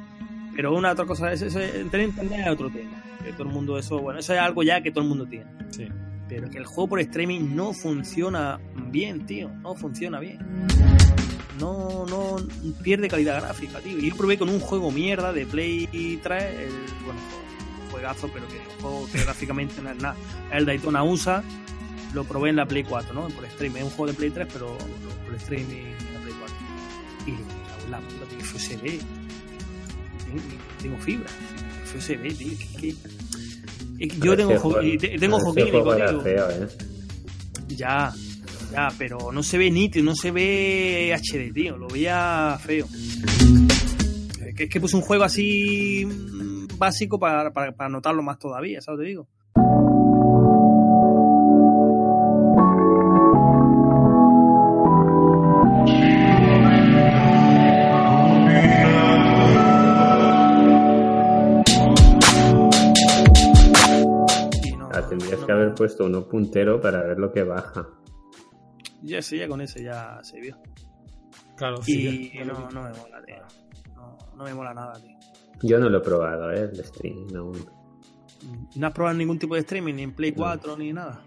Pero 0.55 0.73
una 0.73 0.91
otra 0.93 1.05
cosa 1.05 1.31
es, 1.33 1.41
eso, 1.41 1.59
es- 1.59 1.89
tener 1.91 2.07
internet 2.09 2.39
es 2.45 2.51
otro 2.51 2.69
tema. 2.69 3.03
Que 3.23 3.31
todo 3.33 3.43
el 3.43 3.49
mundo 3.53 3.77
eso, 3.77 3.99
bueno, 3.99 4.19
eso 4.19 4.33
es 4.33 4.39
algo 4.39 4.63
ya 4.63 4.81
que 4.81 4.91
todo 4.91 5.03
el 5.03 5.09
mundo 5.09 5.25
tiene. 5.25 5.45
Sí. 5.71 5.87
Pero 6.29 6.49
que 6.49 6.57
el 6.57 6.65
juego 6.65 6.87
por 6.89 6.99
streaming 7.01 7.53
no 7.55 7.73
funciona 7.73 8.59
bien, 8.91 9.25
tío. 9.25 9.49
No 9.61 9.75
funciona 9.75 10.19
bien. 10.19 10.39
No, 11.59 12.05
no 12.09 12.37
pierde 12.81 13.07
calidad 13.07 13.41
gráfica, 13.41 13.79
tío. 13.79 13.97
Y 13.99 14.09
yo 14.09 14.15
probé 14.17 14.37
con 14.37 14.49
un 14.49 14.59
juego 14.59 14.91
mierda 14.91 15.31
de 15.33 15.45
Play 15.45 16.19
3, 16.23 16.43
el, 16.43 16.71
bueno, 17.05 17.19
juegazo, 17.91 18.29
pero 18.33 18.47
que 18.47 18.55
un 18.57 18.81
juego 18.81 19.07
que 19.11 19.19
gráficamente 19.23 19.81
no 19.81 19.91
es 19.91 19.97
nada. 20.01 20.15
El 20.51 20.65
Daytona 20.65 21.03
USA, 21.03 21.43
lo 22.13 22.23
probé 22.25 22.49
en 22.49 22.55
la 22.57 22.65
Play 22.65 22.83
4, 22.83 23.13
¿no? 23.13 23.27
Por 23.29 23.45
streaming. 23.45 23.77
Es 23.79 23.83
un 23.85 23.89
juego 23.91 24.07
de 24.11 24.13
Play 24.17 24.29
3, 24.31 24.47
pero 24.53 24.77
por 25.25 25.35
streaming 25.35 25.75
en 25.75 26.13
la 26.13 26.19
Play 26.21 26.33
4. 26.39 26.55
Y 27.27 27.89
la 27.91 27.99
puta, 27.99 28.25
tío, 28.29 28.37
que 28.37 28.43
FSB. 28.45 28.83
Tengo, 30.25 30.41
tengo 30.81 30.97
fibra. 30.99 31.29
FSB, 31.85 32.33
tío. 32.37 32.57
Que, 32.57 32.77
que- 32.79 32.95
y 33.99 34.07
yo 34.19 34.35
tengo, 34.35 34.57
jo- 34.59 34.81
y 34.81 34.97
tengo 34.97 35.37
ojo 35.37 35.53
clínico, 35.53 35.95
tío. 35.95 36.49
¿eh? 36.49 36.67
Ya, 37.69 38.13
ya, 38.71 38.91
pero 38.97 39.31
no 39.31 39.41
se 39.43 39.57
ve 39.57 39.69
nítido, 39.71 40.03
no 40.05 40.15
se 40.15 40.31
ve 40.31 41.13
HD, 41.13 41.53
tío. 41.53 41.77
Lo 41.77 41.87
veía 41.87 42.59
feo. 42.63 42.87
Es 44.45 44.55
que, 44.55 44.63
es 44.65 44.69
que 44.69 44.79
puse 44.81 44.95
un 44.95 45.01
juego 45.03 45.23
así 45.23 46.05
mm, 46.05 46.77
básico 46.77 47.17
para, 47.19 47.51
para, 47.51 47.71
para 47.71 47.89
notarlo 47.89 48.21
más 48.23 48.37
todavía, 48.39 48.81
¿sabes? 48.81 49.01
Te 49.01 49.05
digo. 49.07 49.27
Haber 65.63 65.75
puesto 65.75 66.05
uno 66.05 66.27
puntero 66.27 66.79
para 66.79 67.03
ver 67.03 67.17
lo 67.19 67.31
que 67.31 67.43
baja. 67.43 67.87
Ya 69.01 69.21
sí, 69.21 69.37
ya 69.37 69.47
con 69.47 69.61
ese 69.61 69.83
ya 69.83 70.19
se 70.23 70.39
vio. 70.39 70.57
Claro, 71.57 71.79
Y 71.85 71.93
sí. 71.93 72.31
no, 72.45 72.69
no 72.71 72.83
me 72.83 72.89
mola, 72.93 73.21
tío. 73.25 73.35
No, 73.95 74.17
no 74.35 74.43
me 74.43 74.53
mola 74.53 74.73
nada, 74.73 74.93
tío. 74.99 75.17
Yo 75.61 75.79
no 75.79 75.89
lo 75.89 75.97
he 75.99 76.01
probado, 76.01 76.51
¿eh? 76.51 76.69
El 76.73 76.79
streaming 76.79 77.35
aún. 77.35 77.65
¿No 78.75 78.87
has 78.87 78.93
probado 78.93 79.17
ningún 79.17 79.39
tipo 79.39 79.55
de 79.55 79.61
streaming, 79.61 79.93
ni 79.93 80.03
en 80.03 80.13
Play 80.13 80.33
4 80.33 80.75
ni 80.77 80.91
nada? 80.91 81.21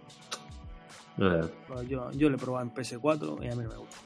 Nada. 1.17 1.49
Yo, 1.89 2.11
yo 2.13 2.29
lo 2.29 2.37
he 2.37 2.39
probado 2.39 2.67
en 2.67 2.75
PS4 2.75 3.43
y 3.45 3.49
a 3.49 3.57
mí 3.57 3.63
no 3.63 3.69
me 3.71 3.77
gusta. 3.77 3.97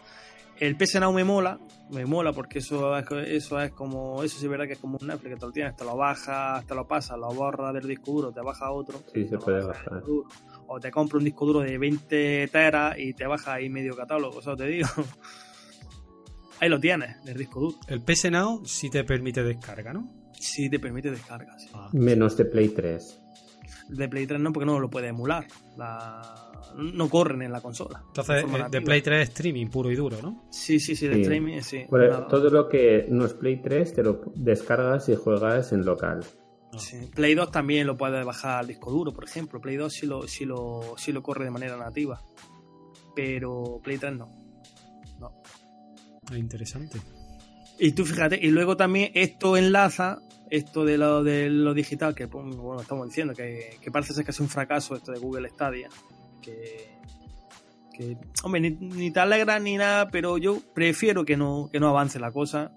El 0.59 0.77
PS 0.77 1.01
Now 1.01 1.12
me 1.12 1.25
mola, 1.25 1.59
me 1.90 2.07
mola 2.07 2.33
porque 2.33 2.61
eso 2.61 2.96
es, 2.96 3.07
eso 3.11 3.61
es 3.61 3.72
como, 3.72 4.22
eso 4.22 4.38
sí 4.38 4.44
es 4.44 4.50
verdad 4.50 4.66
que 4.66 4.74
es 4.74 4.79
como 4.79 4.98
un 5.00 5.07
Netflix, 5.07 5.35
que 5.35 5.40
te 5.40 5.46
lo 5.46 5.53
tienes, 5.53 5.76
te 5.76 5.85
lo 5.85 5.96
bajas, 5.96 6.64
te 6.66 6.74
lo 6.74 6.87
pasas, 6.87 7.18
lo 7.18 7.29
borras 7.33 7.74
del 7.74 7.87
disco 7.87 8.12
duro, 8.12 8.33
te 8.33 8.40
baja 8.40 8.70
otro. 8.70 8.98
Sí, 9.12 9.24
te 9.24 9.29
se 9.29 9.35
lo 9.35 9.40
puede 9.40 9.64
bajar. 9.64 9.94
disco 9.94 10.07
duro. 10.07 10.29
O 10.68 10.79
te 10.81 10.90
compras 10.90 11.18
un 11.18 11.24
disco 11.24 11.46
duro 11.46 11.61
de 11.61 11.76
20 11.79 12.48
teras 12.48 12.98
y 12.98 13.12
te 13.14 13.26
baja 13.26 13.55
ahí 13.55 13.68
medio 13.68 13.96
catálogo, 13.96 14.40
eso 14.40 14.57
te 14.57 14.66
digo. 14.66 14.88
Ahí 16.62 16.68
lo 16.68 16.79
tienes, 16.79 17.24
del 17.24 17.38
disco 17.38 17.59
duro. 17.61 17.76
El 17.88 18.03
PS 18.03 18.31
Now 18.31 18.62
sí 18.66 18.90
te 18.90 19.03
permite 19.03 19.42
descarga, 19.42 19.94
¿no? 19.94 20.12
Sí 20.38 20.68
te 20.68 20.79
permite 20.79 21.11
descarga, 21.11 21.59
sí. 21.59 21.70
Ah, 21.72 21.88
Menos 21.94 22.37
de 22.37 22.44
Play 22.44 22.68
3. 22.68 23.18
De 23.88 24.09
Play 24.11 24.26
3 24.26 24.38
no, 24.38 24.53
porque 24.53 24.66
no 24.66 24.79
lo 24.79 24.90
puede 24.90 25.09
emular. 25.09 25.46
La... 25.79 26.50
No 26.81 27.09
corren 27.09 27.43
en 27.43 27.53
la 27.53 27.61
consola. 27.61 28.03
Entonces, 28.07 28.51
De 28.51 28.59
eh, 28.59 28.64
de. 28.71 28.81
Play 28.83 29.03
3 29.03 29.29
streaming 29.29 29.66
puro 29.69 29.90
y 29.90 29.97
duro, 29.97 30.21
¿no? 30.23 30.45
Sí, 30.51 30.81
sí, 30.81 30.97
sí, 30.97 31.07
de 31.09 31.16
Sí. 31.16 31.21
streaming, 31.23 31.61
sí. 31.61 31.85
Bueno, 31.90 32.27
todo 32.27 32.49
lo 32.51 32.69
que 32.69 33.07
no 33.09 33.27
es 33.27 33.35
Play 33.35 33.61
3 33.62 33.93
te 33.95 34.03
lo 34.03 34.21
descargas 34.35 35.09
y 35.09 35.16
juegas 35.16 35.73
en 35.73 35.85
local. 35.85 36.25
Sí. 36.79 37.11
Play 37.14 37.35
2 37.35 37.51
también 37.51 37.87
lo 37.87 37.97
puedes 37.97 38.25
bajar 38.25 38.61
al 38.61 38.66
disco 38.69 38.90
duro, 38.90 39.12
por 39.12 39.25
ejemplo. 39.25 39.61
Play 39.61 39.77
2 39.77 39.93
sí 39.93 40.07
lo, 40.07 40.27
sí 40.29 40.45
lo, 40.45 40.95
sí 40.97 41.12
lo 41.12 41.23
corre 41.23 41.45
de 41.45 41.51
manera 41.51 41.77
nativa. 41.77 42.21
Pero 43.14 43.81
Play 43.83 43.99
3 43.99 44.16
no. 44.16 44.27
no. 45.19 45.43
Ah, 46.31 46.37
interesante. 46.38 46.99
Y 47.79 47.93
tú 47.93 48.05
fíjate, 48.05 48.38
y 48.40 48.51
luego 48.51 48.77
también 48.77 49.11
esto 49.14 49.57
enlaza, 49.57 50.21
esto 50.51 50.85
de 50.85 50.99
lo, 50.99 51.25
de 51.25 51.49
lo 51.49 51.73
digital, 51.75 52.14
que 52.14 52.27
bueno, 52.27 52.81
estamos 52.81 53.09
diciendo 53.09 53.35
que, 53.35 53.79
que 53.81 53.90
parece 53.90 54.12
ser 54.14 54.25
casi 54.25 54.43
un 54.43 54.49
fracaso 54.49 54.95
esto 54.95 55.12
de 55.12 55.19
Google 55.19 55.49
Stadia. 55.49 55.88
Que, 56.40 56.88
que 57.92 58.16
hombre, 58.42 58.61
ni, 58.61 58.70
ni 58.70 59.11
te 59.11 59.20
alegra 59.20 59.59
ni 59.59 59.76
nada, 59.76 60.09
pero 60.11 60.38
yo 60.38 60.61
prefiero 60.74 61.24
que 61.24 61.37
no, 61.37 61.68
que 61.72 61.81
no 61.81 61.88
avance 61.88 62.18
la 62.18 62.33
cosa 62.33 62.72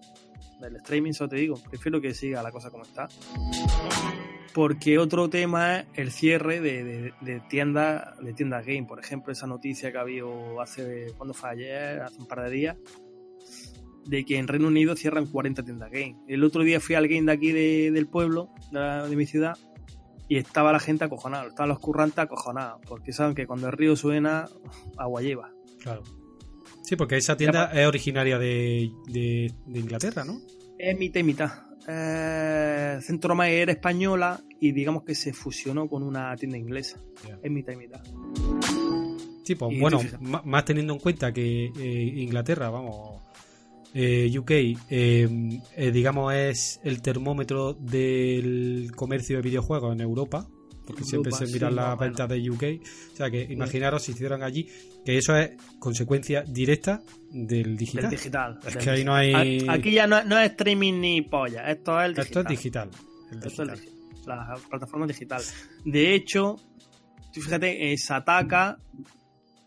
del 0.60 0.76
streaming, 0.78 1.12
eso 1.12 1.28
te 1.28 1.38
digo. 1.38 1.60
Prefiero 1.70 2.00
que 2.02 2.14
siga 2.14 2.42
la 2.44 2.52
cosa 2.52 2.70
como 2.70 2.84
está. 2.84 3.08
Porque 4.54 5.00
otro 5.00 5.30
tema 5.30 5.80
es 5.80 5.86
el 5.96 6.12
cierre 6.12 6.62
de, 6.62 6.84
de, 6.84 7.14
de 7.22 7.40
tiendas 7.50 8.16
de 8.20 8.34
game. 8.38 8.86
Por 8.88 9.00
ejemplo, 9.00 9.32
esa 9.34 9.48
noticia 9.48 9.92
que 9.92 9.98
ha 9.98 10.02
habido 10.02 10.62
hace, 10.62 11.08
cuando 11.18 11.34
fue 11.34 11.50
ayer, 11.50 12.02
hace 12.02 12.20
un 12.20 12.28
par 12.28 12.44
de 12.44 12.52
días, 12.52 12.78
de 14.06 14.26
que 14.26 14.38
en 14.38 14.48
Reino 14.48 14.68
Unido 14.68 14.96
cierran 14.96 15.26
40 15.26 15.64
tiendas 15.64 15.90
game. 15.90 16.18
El 16.28 16.44
otro 16.44 16.62
día 16.64 16.80
fui 16.80 16.94
al 16.94 17.08
game 17.08 17.24
de 17.24 17.32
aquí 17.32 17.52
de- 17.52 17.90
del 17.92 18.06
pueblo, 18.08 18.50
de 18.72 19.16
mi 19.16 19.26
ciudad, 19.26 19.58
y 20.28 20.38
estaba 20.38 20.72
la 20.72 20.80
gente 20.80 21.04
acojonada, 21.06 21.48
estaban 21.48 21.70
los 21.70 21.80
currantes 21.80 22.20
acojonados, 22.20 22.82
porque 22.88 23.12
saben 23.14 23.36
que 23.36 23.46
cuando 23.48 23.68
el 23.68 23.74
río 23.74 23.96
suena, 23.96 24.48
agua 24.98 25.22
lleva. 25.22 25.52
Claro. 25.82 26.04
Sí, 26.82 26.96
porque 26.96 27.18
esa 27.18 27.38
tienda 27.38 27.72
es 27.74 27.88
originaria 27.88 28.38
de, 28.38 28.92
de- 29.08 29.54
de 29.66 29.80
Inglaterra, 29.80 30.24
¿no? 30.26 30.40
Es 30.78 30.98
mitad 30.98 31.20
y 31.20 31.24
mitad. 31.24 31.52
Eh, 31.88 33.00
Centro 33.02 33.36
May 33.36 33.56
era 33.56 33.72
española 33.72 34.42
y 34.60 34.72
digamos 34.72 35.04
que 35.04 35.16
se 35.16 35.34
fusionó 35.34 35.88
con 35.88 36.04
una 36.04 36.36
tienda 36.36 36.58
inglesa. 36.58 37.00
Es 37.42 37.52
mitad 37.52 37.74
y 37.74 37.76
mitad. 37.78 38.02
Sí, 39.44 39.56
pues 39.56 39.74
Y 39.76 39.80
bueno, 39.80 40.00
más 40.22 40.64
teniendo 40.66 40.94
en 40.94 41.00
cuenta 41.00 41.34
que 41.34 41.66
eh, 41.66 42.14
Inglaterra, 42.16 42.70
vamos, 42.70 43.23
eh, 43.94 44.32
UK, 44.38 44.52
eh, 44.52 44.78
eh, 44.90 45.92
digamos, 45.92 46.34
es 46.34 46.80
el 46.84 47.02
termómetro 47.02 47.74
del 47.74 48.92
comercio 48.96 49.38
de 49.38 49.44
videojuegos 49.44 49.94
en 49.94 50.02
Europa, 50.02 50.48
porque 50.86 51.04
siempre 51.04 51.32
se 51.32 51.48
sí, 51.48 51.54
miran 51.54 51.76
más 51.76 51.90
las 51.90 52.00
ventas 52.00 52.30
de 52.30 52.50
UK. 52.50 52.64
O 53.14 53.16
sea 53.16 53.30
que 53.30 53.44
imaginaros 53.44 54.04
si 54.04 54.14
hicieran 54.14 54.42
allí, 54.42 54.68
que 55.06 55.18
eso 55.18 55.36
es 55.36 55.52
consecuencia 55.80 56.42
directa 56.42 57.02
del 57.32 57.78
digital. 57.78 58.10
Del 58.10 58.12
digital. 58.12 58.60
Es 58.66 58.74
Del 58.74 58.84
que 58.84 58.90
ahí 58.90 59.04
no 59.04 59.14
hay. 59.14 59.66
Aquí 59.70 59.92
ya 59.92 60.08
no, 60.08 60.24
no 60.24 60.40
es 60.40 60.52
streaming 60.52 61.00
ni 61.00 61.22
polla, 61.22 61.70
esto 61.70 62.00
es 62.00 62.06
el 62.06 62.16
digital. 62.16 62.26
Esto 62.26 62.40
es 62.42 62.48
digital. 62.48 62.90
el 63.32 63.48
Esto 63.48 63.64
es 63.64 64.28
la 64.28 64.56
plataforma 64.70 65.08
digital. 65.08 65.42
De 65.86 66.16
hecho, 66.16 66.56
tú 67.34 67.42
fíjate, 67.42 67.92
eh, 67.92 67.98
Sataka, 67.98 68.80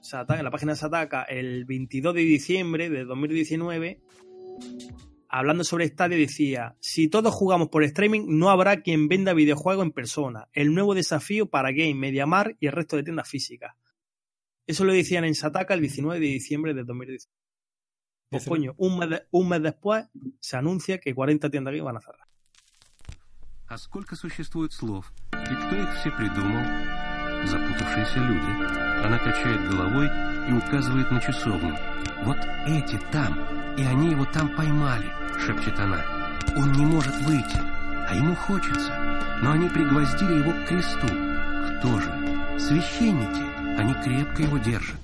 Sataka, 0.00 0.38
en 0.38 0.44
la 0.44 0.50
página 0.50 0.72
de 0.72 0.78
Sataka, 0.78 1.22
el 1.24 1.64
22 1.64 2.14
de 2.14 2.20
diciembre 2.22 2.90
de 2.90 3.04
2019, 3.04 4.00
hablando 5.27 5.63
sobre 5.63 5.87
Stadia, 5.87 6.17
decía: 6.17 6.75
Si 6.79 7.07
todos 7.07 7.33
jugamos 7.33 7.69
por 7.69 7.83
streaming, 7.83 8.25
no 8.27 8.49
habrá 8.49 8.81
quien 8.81 9.07
venda 9.07 9.33
videojuegos 9.33 9.85
en 9.85 9.91
persona. 9.91 10.47
El 10.53 10.73
nuevo 10.73 10.93
desafío 10.93 11.49
para 11.49 11.71
Game, 11.71 11.95
Mediamar 11.95 12.55
y 12.59 12.67
el 12.67 12.73
resto 12.73 12.95
de 12.97 13.03
tiendas 13.03 13.29
físicas. 13.29 13.73
Eso 14.67 14.83
lo 14.85 14.93
decían 14.93 15.25
en 15.25 15.35
Sataka 15.35 15.73
el 15.73 15.81
19 15.81 16.19
de 16.19 16.25
diciembre 16.27 16.73
de 16.73 16.83
2019. 16.83 17.31
Pues 18.29 18.43
Ese- 18.43 18.49
coño, 18.49 18.73
un 18.77 18.97
mes, 18.99 19.09
de- 19.09 19.23
un 19.31 19.49
mes 19.49 19.61
después 19.61 20.05
se 20.39 20.55
anuncia 20.57 20.99
que 20.99 21.13
40 21.13 21.49
tiendas 21.49 21.73
Game 21.73 21.85
van 21.85 21.97
a 21.97 22.01
cerrar. 22.01 22.27
А 23.67 23.77
сколько 23.77 24.15
существует 24.17 24.73
слов? 24.73 25.11
И 25.33 25.55
кто 25.55 25.75
их 25.77 25.93
все 25.99 26.11
придумал? 26.11 26.61
Запутавшиеся 27.45 28.19
люди. 28.19 28.51
Она 29.05 29.17
качает 29.17 29.69
головой 29.71 30.07
и 30.49 30.53
указывает 30.53 31.09
на 31.11 31.19
часовню. 31.21 31.75
Вот 32.25 32.37
эти 32.67 32.99
там, 33.11 33.33
и 33.77 33.83
они 33.83 34.11
его 34.11 34.25
там 34.25 34.49
поймали, 34.55 35.05
шепчет 35.45 35.79
она. 35.79 36.03
Он 36.57 36.71
не 36.73 36.85
может 36.85 37.15
выйти, 37.21 37.57
а 38.07 38.13
ему 38.15 38.35
хочется. 38.35 38.91
Но 39.41 39.51
они 39.51 39.69
пригвоздили 39.69 40.39
его 40.39 40.51
к 40.51 40.67
кресту. 40.67 41.07
Кто 41.79 41.99
же? 41.99 42.59
Священники. 42.59 43.51
Они 43.79 43.93
крепко 44.03 44.43
его 44.43 44.57
держат. 44.59 44.99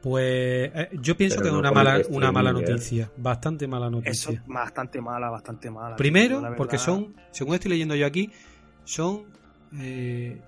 Pues 0.00 0.70
eh, 0.74 0.88
yo 0.92 1.16
pienso 1.16 1.36
Pero 1.38 1.42
que 1.42 1.48
es 1.48 1.52
no 1.54 1.58
una 1.58 1.68
con 1.70 1.74
mala, 1.78 1.96
el 1.96 2.06
una 2.10 2.32
mala 2.32 2.50
streaming, 2.50 2.68
¿eh? 2.68 2.72
noticia. 2.72 3.10
Bastante 3.16 3.66
mala 3.66 3.86
Eso 3.86 3.96
noticia. 3.96 4.30
es 4.32 4.46
bastante 4.46 5.00
mala, 5.00 5.28
bastante 5.30 5.70
mala. 5.70 5.96
Primero, 5.96 6.36
La 6.36 6.42
verdad. 6.42 6.56
porque 6.56 6.78
son, 6.78 7.14
según 7.32 7.54
estoy 7.54 7.70
leyendo 7.72 7.96
yo 7.96 8.06
aquí, 8.06 8.30
son 8.84 9.24
eh, 9.78 10.40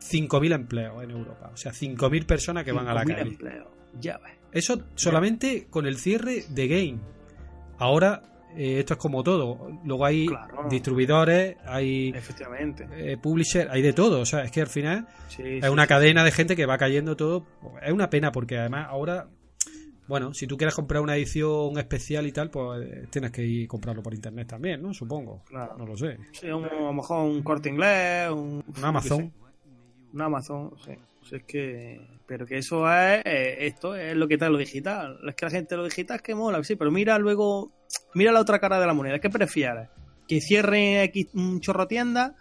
5.000 0.00 0.54
empleos 0.54 1.02
en 1.02 1.10
Europa. 1.10 1.50
O 1.52 1.56
sea, 1.56 1.72
5.000 1.72 2.26
personas 2.26 2.64
que 2.64 2.72
van 2.72 2.86
a 2.86 2.94
la 2.94 3.02
5.000 3.04 3.06
calle. 3.16 3.20
empleos. 3.30 3.68
Ya 3.98 4.18
ves. 4.18 4.32
Eso 4.51 4.81
solamente 4.95 5.67
con 5.69 5.85
el 5.85 5.97
cierre 5.97 6.43
de 6.49 6.67
Game. 6.67 6.99
Ahora, 7.77 8.23
eh, 8.55 8.79
esto 8.79 8.93
es 8.95 8.99
como 8.99 9.23
todo. 9.23 9.69
Luego 9.85 10.05
hay 10.05 10.25
Claro. 10.27 10.67
distribuidores, 10.69 11.55
hay 11.65 12.13
eh, 12.97 13.17
publishers, 13.21 13.69
hay 13.71 13.81
de 13.81 13.93
todo. 13.93 14.21
O 14.21 14.25
sea, 14.25 14.43
es 14.43 14.51
que 14.51 14.61
al 14.61 14.67
final 14.67 15.07
Sí, 15.27 15.43
es 15.43 15.63
sí, 15.63 15.69
una 15.69 15.83
sí. 15.83 15.87
cadena 15.89 16.23
de 16.23 16.31
gente 16.31 16.55
que 16.55 16.65
va 16.65 16.77
cayendo 16.77 17.15
todo. 17.15 17.45
Es 17.81 17.91
una 17.93 18.09
pena 18.09 18.31
porque 18.31 18.57
además 18.57 18.87
ahora, 18.89 19.27
bueno, 20.07 20.33
si 20.33 20.47
tú 20.47 20.57
quieres 20.57 20.73
comprar 20.73 21.01
una 21.03 21.15
edición 21.15 21.77
especial 21.77 22.25
y 22.25 22.31
tal, 22.31 22.49
pues 22.49 22.81
eh, 22.85 23.07
tienes 23.11 23.31
que 23.31 23.45
ir 23.45 23.65
a 23.65 23.67
comprarlo 23.67 24.01
por 24.01 24.13
internet 24.15 24.47
también, 24.47 24.81
¿no? 24.81 24.93
Supongo. 24.93 25.43
Claro. 25.45 25.75
No 25.77 25.85
lo 25.85 25.95
sé. 25.95 26.17
Sí, 26.31 26.47
un- 26.49 26.65
a 26.65 26.73
lo 26.73 26.93
mejor 26.93 27.25
un 27.29 27.43
corte 27.43 27.69
inglés, 27.69 28.29
un, 28.31 28.63
Un 28.75 28.83
Amazon. 28.85 29.31
Un 30.11 30.21
Amazon, 30.21 30.73
sí. 30.83 30.93
Pues 31.29 31.41
es 31.41 31.47
que. 31.47 32.01
Pero 32.27 32.45
que 32.45 32.57
eso 32.57 32.85
es. 32.91 33.21
eh, 33.25 33.57
esto 33.67 33.95
es 33.95 34.15
lo 34.15 34.27
que 34.27 34.37
trae 34.37 34.49
lo 34.51 34.57
digital. 34.57 35.19
Es 35.27 35.35
que 35.35 35.45
la 35.45 35.51
gente 35.51 35.75
lo 35.77 35.83
digital 35.85 36.17
es 36.17 36.21
que 36.21 36.35
mola, 36.35 36.63
sí, 36.63 36.75
pero 36.75 36.91
mira 36.91 37.17
luego. 37.17 37.71
Mira 38.13 38.31
la 38.31 38.39
otra 38.41 38.59
cara 38.59 38.79
de 38.79 38.85
la 38.87 38.93
moneda. 38.93 39.19
¿Qué 39.19 39.29
prefieres? 39.29 39.89
¿Que 40.27 40.41
cierre 40.41 41.03
X 41.05 41.27
un 41.33 41.59
chorro 41.59 41.87
tienda? 41.87 42.35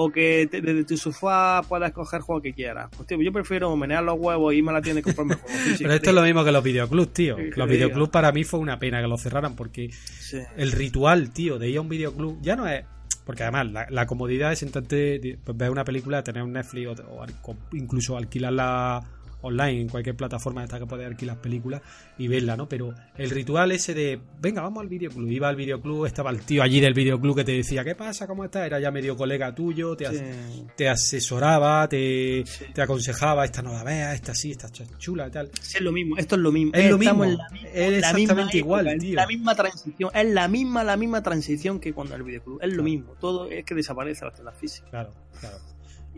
¿O 0.00 0.10
que 0.12 0.46
te- 0.48 0.60
desde 0.60 0.84
tu 0.84 0.96
sofá 0.96 1.60
puedas 1.68 1.88
escoger 1.88 2.18
el 2.18 2.22
juego 2.22 2.40
que 2.42 2.52
quieras? 2.52 2.88
Pues 2.96 3.06
tío, 3.08 3.20
yo 3.20 3.32
prefiero 3.32 3.74
menear 3.76 4.02
los 4.04 4.16
huevos 4.18 4.54
y 4.54 4.58
irme 4.58 4.70
a 4.70 4.74
la 4.74 4.82
tienda 4.82 5.00
y 5.00 5.02
comprarme 5.02 5.34
el 5.34 5.40
juego 5.40 5.56
físico. 5.58 5.78
Pero 5.82 5.94
esto 5.94 6.10
es 6.10 6.14
lo 6.16 6.22
mismo 6.22 6.44
que 6.44 6.52
los 6.52 6.62
videoclubs, 6.62 7.12
tío. 7.12 7.36
Sí, 7.36 7.50
Los 7.56 7.68
videoclubs 7.68 8.10
para 8.10 8.30
mí 8.30 8.44
fue 8.44 8.60
una 8.60 8.78
pena 8.78 9.00
que 9.00 9.08
los 9.08 9.20
cerraran 9.20 9.56
porque 9.56 9.90
Sí. 9.90 10.38
el 10.56 10.70
ritual, 10.72 11.32
tío, 11.32 11.58
de 11.58 11.68
ir 11.70 11.78
a 11.78 11.80
un 11.80 11.88
videoclub 11.88 12.38
ya 12.40 12.54
no 12.54 12.68
es. 12.68 12.84
Porque 13.28 13.42
además 13.42 13.90
la, 13.90 14.06
comodidad 14.06 14.52
es 14.52 14.60
sentarte, 14.60 15.38
pues, 15.44 15.54
ver 15.54 15.68
una 15.68 15.84
película, 15.84 16.24
tener 16.24 16.42
un 16.42 16.54
Netflix 16.54 16.86
o, 16.88 16.92
o 16.92 17.26
incluso 17.72 18.16
alquilarla 18.16 19.02
online 19.40 19.82
en 19.82 19.88
cualquier 19.88 20.16
plataforma 20.16 20.64
esta 20.64 20.78
que 20.78 20.86
puedes 20.86 21.06
alquilar 21.06 21.40
películas 21.40 21.80
y 22.18 22.26
verla, 22.28 22.56
¿no? 22.56 22.68
Pero 22.68 22.94
el 23.16 23.30
ritual 23.30 23.72
ese 23.72 23.94
de, 23.94 24.20
venga, 24.40 24.62
vamos 24.62 24.80
al 24.82 24.88
videoclub. 24.88 25.30
Iba 25.30 25.48
al 25.48 25.56
videoclub, 25.56 26.06
estaba 26.06 26.30
el 26.30 26.40
tío 26.40 26.62
allí 26.62 26.80
del 26.80 26.94
videoclub 26.94 27.36
que 27.36 27.44
te 27.44 27.52
decía, 27.52 27.84
¿qué 27.84 27.94
pasa? 27.94 28.26
¿Cómo 28.26 28.44
estás? 28.44 28.66
Era 28.66 28.80
ya 28.80 28.90
medio 28.90 29.16
colega 29.16 29.54
tuyo, 29.54 29.96
te, 29.96 30.06
Sí. 30.08 30.66
te 30.76 30.88
asesoraba, 30.88 31.88
te, 31.88 32.42
Sí. 32.46 32.64
te 32.72 32.82
aconsejaba, 32.82 33.44
esta 33.44 33.62
no 33.62 33.72
la 33.72 33.84
veas, 33.84 34.14
esta 34.14 34.34
sí, 34.34 34.50
esta 34.50 34.68
ch- 34.68 34.96
chula 34.98 35.28
y 35.28 35.30
tal. 35.30 35.50
Sí, 35.60 35.76
es 35.78 35.82
lo 35.82 35.92
mismo, 35.92 36.16
esto 36.16 36.34
es 36.36 36.40
lo 36.40 36.52
mismo. 36.52 36.72
Es 36.74 36.90
lo 36.90 36.98
mismo, 36.98 37.24
en 37.24 37.36
la 37.38 37.48
misma- 37.50 37.68
es 37.68 37.90
la 37.90 37.96
exactamente 37.98 38.34
misma 38.34 38.56
igual, 38.58 38.86
época, 38.88 39.00
tío. 39.00 39.14
La 39.16 39.26
misma 39.26 39.54
transición, 39.54 40.10
es 40.14 40.26
la 40.34 40.48
misma, 40.48 40.84
la 40.84 40.96
misma 40.96 41.22
transición 41.22 41.80
que 41.80 41.92
cuando 41.92 42.14
el 42.16 42.22
videoclub. 42.22 42.58
Es 42.62 42.72
lo 42.74 42.82
mismo, 42.82 43.12
todo 43.20 43.48
es 43.48 43.64
que 43.64 43.74
desaparece 43.74 44.24
las 44.24 44.34
tiendas 44.34 44.56
físicas. 44.56 44.90
Claro, 44.90 45.10
claro. 45.40 45.56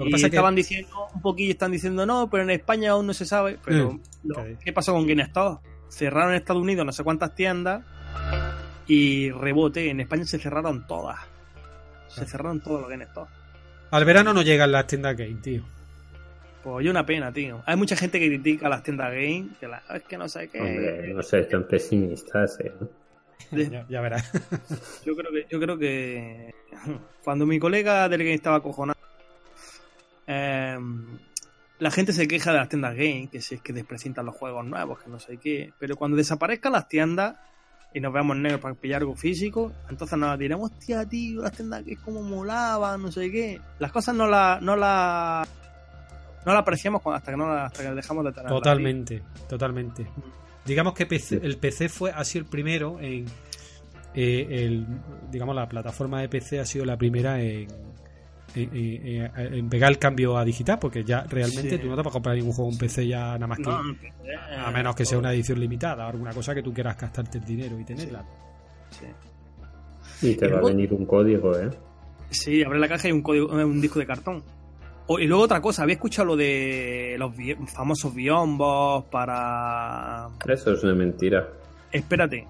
Lo 0.00 0.04
que 0.04 0.08
y 0.10 0.12
pasa 0.12 0.26
es 0.26 0.30
que 0.30 0.36
estaban 0.36 0.54
diciendo 0.54 0.96
un 1.14 1.22
poquillo, 1.22 1.52
están 1.52 1.72
diciendo 1.72 2.04
no, 2.06 2.28
pero 2.30 2.42
en 2.42 2.50
España 2.50 2.90
aún 2.92 3.06
no 3.06 3.14
se 3.14 3.24
sabe. 3.26 3.58
Pero 3.64 3.92
Mm, 3.92 4.00
lo-. 4.24 4.44
¿qué 4.64 4.72
pasó 4.72 4.92
con 4.92 5.06
GameStop? 5.06 5.60
Cerraron 5.88 6.30
en 6.30 6.36
Estados 6.38 6.62
Unidos 6.62 6.86
no 6.86 6.92
sé 6.92 7.02
cuántas 7.04 7.34
tiendas 7.34 7.82
y 8.86 9.30
rebote. 9.30 9.90
En 9.90 10.00
España 10.00 10.24
se 10.24 10.38
cerraron 10.38 10.86
todas. 10.86 11.18
Se 12.08 12.14
Claro. 12.16 12.30
cerraron 12.30 12.60
todos 12.60 12.80
los 12.82 12.90
GameStop. 12.90 13.28
al 13.92 14.04
verano 14.04 14.32
no 14.32 14.42
llegan 14.42 14.72
las 14.72 14.86
tiendas 14.86 15.16
game, 15.16 15.34
tío. 15.42 15.62
Pues 16.62 16.84
yo 16.84 16.90
una 16.90 17.06
pena, 17.06 17.32
tío. 17.32 17.62
Hay 17.66 17.76
mucha 17.76 17.96
gente 17.96 18.20
que 18.20 18.26
critica 18.28 18.68
las 18.68 18.82
tiendas 18.82 19.10
game, 19.12 19.48
que 19.58 19.66
la, 19.66 19.82
es 19.94 20.02
que 20.04 20.18
no 20.18 20.28
sé 20.28 20.48
qué. 20.48 20.60
Hombre, 20.60 21.14
no 21.14 21.22
sé, 21.22 21.42
tan 21.44 21.66
pesimistas, 21.66 22.58
¿eh? 22.60 22.72
Ya, 23.52 23.84
ya 23.88 24.00
verás. 24.02 24.30
Yo 25.04 25.16
creo 25.16 25.32
que, 25.32 25.46
yo 25.50 25.58
creo 25.58 25.78
que 25.78 26.54
cuando 27.24 27.46
mi 27.46 27.58
colega 27.58 28.08
del 28.08 28.20
game 28.20 28.34
estaba 28.34 28.56
acojonado, 28.56 28.98
eh, 30.30 30.78
la 31.80 31.90
gente 31.90 32.12
se 32.12 32.28
queja 32.28 32.52
de 32.52 32.58
las 32.58 32.68
tiendas 32.68 32.94
game, 32.94 33.28
que 33.32 33.40
si 33.40 33.54
es 33.56 33.62
que 33.62 33.72
desprecintan 33.72 34.26
los 34.26 34.36
juegos 34.36 34.64
nuevos, 34.64 35.00
que 35.02 35.10
no 35.10 35.18
sé 35.18 35.38
qué. 35.38 35.72
Pero 35.78 35.96
cuando 35.96 36.16
desaparezcan 36.16 36.72
las 36.72 36.88
tiendas 36.88 37.36
y 37.94 38.00
nos 38.00 38.12
veamos 38.12 38.36
negros 38.36 38.60
para 38.60 38.74
pillar 38.74 39.00
algo 39.00 39.16
físico, 39.16 39.72
entonces 39.88 40.16
nos 40.18 40.38
diremos, 40.38 40.70
hostia, 40.70 41.04
tío, 41.06 41.42
las 41.42 41.52
tiendas 41.52 41.82
que 41.82 41.92
es 41.94 41.98
como 42.00 42.22
molaban, 42.22 43.02
no 43.02 43.10
sé 43.10 43.30
qué. 43.30 43.60
Las 43.78 43.90
cosas 43.92 44.14
no 44.14 44.26
las 44.28 44.60
no 44.62 44.76
la, 44.76 45.46
no 46.46 46.52
la 46.52 46.58
apreciamos 46.58 47.00
hasta 47.06 47.30
que 47.32 47.36
no 47.38 47.48
la- 47.48 47.64
hasta 47.66 47.82
que 47.82 47.90
dejamos 47.94 48.24
de 48.26 48.32
tenerlas. 48.32 48.58
Totalmente, 48.58 49.22
totalmente. 49.48 50.06
Digamos 50.66 50.92
que 50.94 51.06
PC 51.06 51.40
el 51.42 51.56
PC 51.56 51.88
fue 51.88 52.12
ha 52.12 52.22
sido 52.24 52.44
el 52.44 52.50
primero 52.50 53.00
en 53.00 53.24
eh, 54.14 54.46
el, 54.50 54.86
digamos 55.30 55.56
la 55.56 55.66
plataforma 55.68 56.20
de 56.20 56.28
PC 56.28 56.60
ha 56.60 56.66
sido 56.66 56.84
la 56.84 56.96
primera 56.98 57.40
en, 57.40 57.68
en, 58.54 58.70
en- 58.74 59.54
en 59.54 59.68
pegar 59.68 59.90
el 59.90 59.98
cambio 59.98 60.36
a 60.36 60.44
digital 60.44 60.78
porque 60.80 61.04
ya 61.04 61.22
realmente 61.28 61.70
Sí. 61.70 61.78
tú 61.78 61.88
no 61.88 61.94
te 61.96 62.02
vas 62.02 62.08
a 62.08 62.12
comprar 62.12 62.36
ningún 62.36 62.52
juego 62.52 62.70
en 62.70 62.78
PC 62.78 63.06
ya 63.06 63.32
nada 63.34 63.46
más 63.46 63.58
que 63.58 63.64
No, 63.64 63.80
a 64.66 64.70
menos 64.70 64.94
que 64.96 65.04
sea 65.04 65.18
una 65.18 65.32
edición 65.32 65.60
limitada 65.60 66.08
alguna 66.08 66.32
cosa 66.32 66.54
que 66.54 66.62
tú 66.62 66.72
quieras 66.72 66.96
gastarte 66.98 67.38
el 67.38 67.44
dinero 67.44 67.78
y 67.78 67.84
tenerla 67.84 68.24
Sí. 68.90 69.06
Y 70.28 70.34
te 70.34 70.46
Y 70.46 70.50
va 70.50 70.58
a 70.58 70.62
venir 70.62 70.92
un 70.92 71.06
código, 71.06 71.56
¿eh? 71.58 71.70
Sí, 72.30 72.62
abre 72.62 72.78
la 72.78 72.88
caja 72.88 73.06
y 73.06 73.10
hay 73.10 73.12
un 73.12 73.22
código, 73.22 73.58
eh, 73.58 73.64
un 73.64 73.80
disco 73.80 73.98
de 73.98 74.06
cartón. 74.06 74.42
O- 75.06 75.18
y 75.18 75.26
luego 75.26 75.44
otra 75.44 75.60
cosa, 75.60 75.82
había 75.82 75.94
escuchado 75.94 76.26
lo 76.26 76.36
de 76.36 77.16
los 77.18 77.34
bi- 77.36 77.56
famosos 77.74 78.14
biombos 78.14 79.04
para. 79.06 80.28
Eso 80.46 80.72
es 80.72 80.82
una 80.84 80.94
mentira. 80.94 81.48
Espérate. 81.90 82.46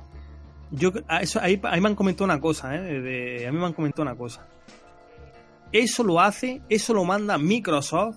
Yo 0.72 0.92
a 1.08 1.22
eso 1.22 1.40
ahí, 1.40 1.60
ahí 1.64 1.80
me 1.80 1.88
han 1.88 1.94
comentado 1.94 2.24
una 2.24 2.40
cosa, 2.40 2.74
¿eh? 2.76 3.00
de- 3.00 3.46
a 3.46 3.52
mí 3.52 3.58
me 3.58 3.66
han 3.66 3.72
comentado 3.72 4.02
una 4.02 4.14
cosa. 4.16 4.46
Eso 5.72 6.02
lo 6.04 6.20
hace, 6.20 6.60
eso 6.68 6.92
lo 6.94 7.04
manda 7.04 7.38
Microsoft 7.38 8.16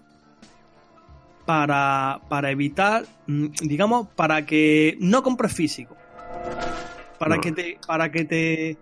para, 1.45 2.21
para 2.29 2.51
evitar, 2.51 3.03
mm, 3.27 3.47
digamos, 3.63 4.07
para 4.15 4.45
que 4.45 4.97
no 4.99 5.21
compres 5.23 5.53
físico. 5.53 5.95
Para 7.19 7.35
No. 7.35 7.41
que 7.41 7.51
te, 7.51 7.77
para 7.85 8.11
que 8.11 8.25
te, 8.25 8.77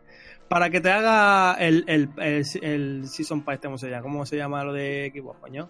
para 0.47 0.69
que 0.69 0.79
te 0.81 0.89
haga 0.91 1.53
el, 1.59 1.83
el, 1.87 2.09
el, 2.17 2.45
el 2.61 3.07
Season 3.07 3.41
Pass, 3.43 3.55
este, 3.55 3.67
¿cómo 3.67 3.77
se 3.77 3.89
llama? 3.89 4.01
¿Cómo 4.03 4.25
se 4.25 4.37
llama 4.37 4.63
lo 4.63 4.73
de 4.73 5.11
coño? 5.39 5.69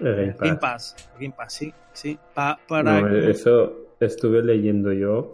El 0.00 0.14
Game 0.16 0.32
Pass. 0.32 0.40
Game 0.48 0.56
Pass. 0.58 0.96
Game 1.18 1.34
Pass, 1.36 1.52
sí, 1.54 1.74
sí. 1.92 2.18
Pa- 2.34 2.58
para 2.68 3.00
No, 3.00 3.08
que- 3.08 3.30
eso 3.30 3.72
estuve 4.00 4.42
leyendo 4.42 4.92
yo 4.92 5.32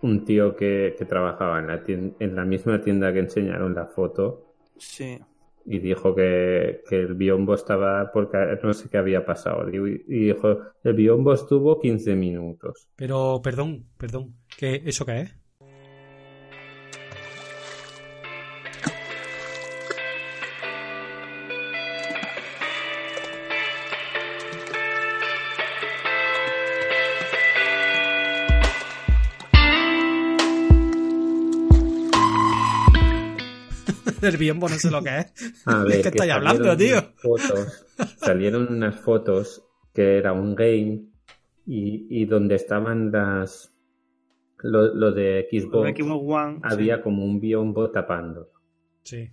un 0.00 0.24
tío 0.24 0.56
que, 0.56 0.94
que 0.98 1.04
trabajaba 1.04 1.58
en 1.60 1.66
la, 1.66 1.82
tien- 1.82 2.14
en 2.18 2.34
la 2.34 2.44
misma 2.44 2.80
tienda 2.80 3.12
que 3.12 3.18
enseñaron 3.20 3.74
la 3.74 3.86
foto 3.86 4.54
sí. 4.78 5.18
Y 5.66 5.78
dijo 5.78 6.14
que, 6.14 6.82
que 6.88 6.96
el 6.96 7.14
biombo 7.14 7.54
estaba 7.54 8.10
porque 8.12 8.38
no 8.62 8.74
sé 8.74 8.88
qué 8.88 8.98
había 8.98 9.24
pasado 9.24 9.68
y, 9.70 10.04
dijo 10.06 10.58
el 10.82 10.94
biombo 10.94 11.32
estuvo 11.32 11.80
15 11.80 12.14
minutos 12.14 12.88
Pero, 12.96 13.40
perdón, 13.42 13.86
perdón. 13.96 14.34
¿Qué, 14.56 14.82
¿Eso 14.84 15.06
qué 15.06 15.20
es? 15.22 15.43
El 34.24 34.36
biombo 34.36 34.68
no 34.68 34.74
sé 34.76 34.90
lo 34.90 35.02
que 35.02 35.18
es. 35.18 35.62
A 35.66 35.78
¿De 35.84 35.88
ver, 35.88 35.96
qué 35.96 36.02
que 36.02 36.08
estáis 36.08 36.32
hablando, 36.32 36.64
salieron 36.64 36.76
tío? 36.78 36.96
unas 36.98 37.20
Fotos, 37.48 37.86
salieron 38.16 38.66
unas 38.72 38.96
fotos 39.00 39.64
que 39.94 40.18
era 40.18 40.32
un 40.32 40.54
game 40.54 41.02
y, 41.66 42.06
y 42.10 42.24
donde 42.26 42.56
estaban 42.56 43.10
las 43.12 43.70
lo, 44.58 44.94
lo 44.94 45.12
de 45.12 45.46
Xbox 45.50 45.94
de 45.94 46.02
Xbox 46.02 46.24
One. 46.26 46.54
sí. 46.56 46.60
había 46.64 47.00
como 47.02 47.24
un 47.24 47.38
biombo 47.40 47.90
tapando 47.90 48.48
Sí. 49.02 49.30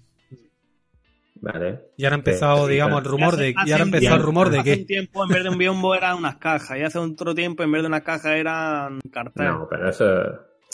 vale 1.35 1.79
Y 1.97 2.03
ahora 2.05 2.15
ha 2.15 2.19
empezado, 2.19 2.65
Sí, 2.67 2.73
digamos, 2.73 2.99
el 3.03 3.05
rumor 3.09 3.33
Hace- 3.33 3.43
de. 3.43 3.49
Y 3.49 3.53
hace 3.57 3.71
ahora 3.73 3.83
un 3.83 3.87
empezó 3.89 4.03
el 4.05 4.09
tiempo- 4.11 4.25
rumor 4.25 4.49
de 4.49 4.59
Hace 4.59 4.71
un 4.71 4.77
que. 4.77 4.85
tiempo 4.85 5.23
en 5.23 5.29
vez 5.29 5.43
de 5.43 5.49
un 5.49 5.57
biombo 5.57 5.95
eran 5.95 6.17
unas 6.17 6.37
cajas 6.37 6.77
y 6.77 6.81
hace 6.83 6.99
otro 6.99 7.33
tiempo 7.33 7.63
en 7.63 7.71
vez 7.71 7.81
de 7.81 7.87
unas 7.87 8.01
cajas 8.03 8.35
eran 8.35 8.99
carteles. 9.11 9.51
no 9.51 9.67
pero 9.69 9.89
eso 9.89 10.05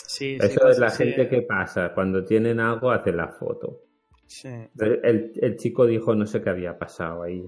Sí, 0.07 0.37
sí, 0.39 0.45
eso 0.45 0.59
pues, 0.61 0.73
es 0.75 0.79
la 0.79 0.89
sí, 0.89 1.03
gente 1.03 1.27
que 1.29 1.41
pasa 1.41 1.91
cuando 1.93 2.23
tienen 2.23 2.59
algo 2.59 2.91
hace 2.91 3.11
la 3.11 3.27
foto 3.27 3.81
sí. 4.27 4.49
el, 4.79 5.55
chico 5.57 5.85
dijo 5.85 6.13
no 6.15 6.25
sé 6.27 6.41
qué 6.41 6.49
había 6.49 6.77
pasado 6.77 7.23
ahí 7.23 7.43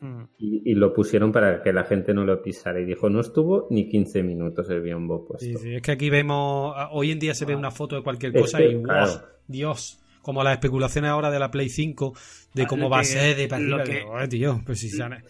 Mm. 0.00 0.24
y, 0.38 0.72
y 0.72 0.74
lo 0.74 0.92
pusieron 0.92 1.30
para 1.32 1.62
que 1.62 1.72
la 1.72 1.84
gente 1.84 2.12
no 2.12 2.24
lo 2.24 2.42
pisara 2.42 2.78
y 2.80 2.84
dijo 2.84 3.08
no 3.08 3.20
estuvo 3.20 3.68
ni 3.70 3.88
15 3.88 4.22
minutos 4.22 4.68
el 4.68 4.82
biombo 4.82 5.24
puesto 5.24 5.46
Sí, 5.46 5.54
sí, 5.56 5.76
es 5.76 5.82
que 5.82 5.92
aquí 5.92 6.10
vemos. 6.10 6.74
Hoy 6.90 7.12
en 7.12 7.18
día 7.20 7.32
se 7.32 7.44
ve 7.46 7.54
una 7.56 7.70
foto 7.70 7.96
de 7.96 8.02
cualquier 8.02 8.36
Es 8.36 8.42
cosa 8.42 8.58
que, 8.58 8.68
y. 8.70 8.74
¡wow! 8.74 8.82
claro. 8.84 9.12
Dios. 9.46 10.00
Como 10.20 10.42
las 10.42 10.54
especulaciones 10.54 11.10
ahora 11.10 11.30
de 11.30 11.38
la 11.38 11.50
Play 11.50 11.68
5, 11.68 12.12
de 12.54 12.62
Ah, 12.64 12.66
cómo 12.66 12.82
lo 12.84 12.90
va 12.90 12.98
a 13.00 13.04
ser, 13.04 13.36
de 13.36 13.46
para 13.48 13.62
lo 13.62 13.82
que- 13.84 13.92
digo, 14.00 14.20
"Eh, 14.20 14.28
tío, 14.28 14.60
pues 14.66 14.80
si 14.80 14.88
sale- 14.90 15.22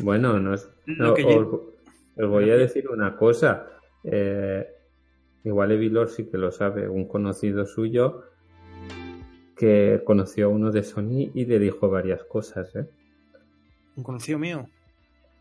Bueno, 0.00 0.38
no 0.38 0.54
es. 0.54 0.70
Lo 0.86 1.08
no, 1.08 1.14
que 1.14 1.24
os, 1.24 1.34
yo- 1.34 1.74
os 2.24 2.28
voy 2.30 2.50
a 2.50 2.56
decir 2.56 2.88
una 2.88 3.16
cosa. 3.16 3.66
Eh, 4.04 4.64
igual 5.44 5.72
Evilor 5.72 6.08
sí 6.08 6.30
que 6.30 6.38
lo 6.38 6.50
sabe, 6.50 6.88
un 6.88 7.08
conocido 7.08 7.66
suyo 7.66 8.22
que 9.56 10.02
conoció 10.04 10.46
a 10.46 10.48
uno 10.48 10.70
de 10.70 10.82
Sony 10.82 11.30
y 11.34 11.44
le 11.46 11.58
dijo 11.58 11.88
varias 11.88 12.24
cosas, 12.24 12.74
¿eh? 12.74 12.86
Un 13.96 14.02
conocido 14.02 14.38
mío. 14.38 14.68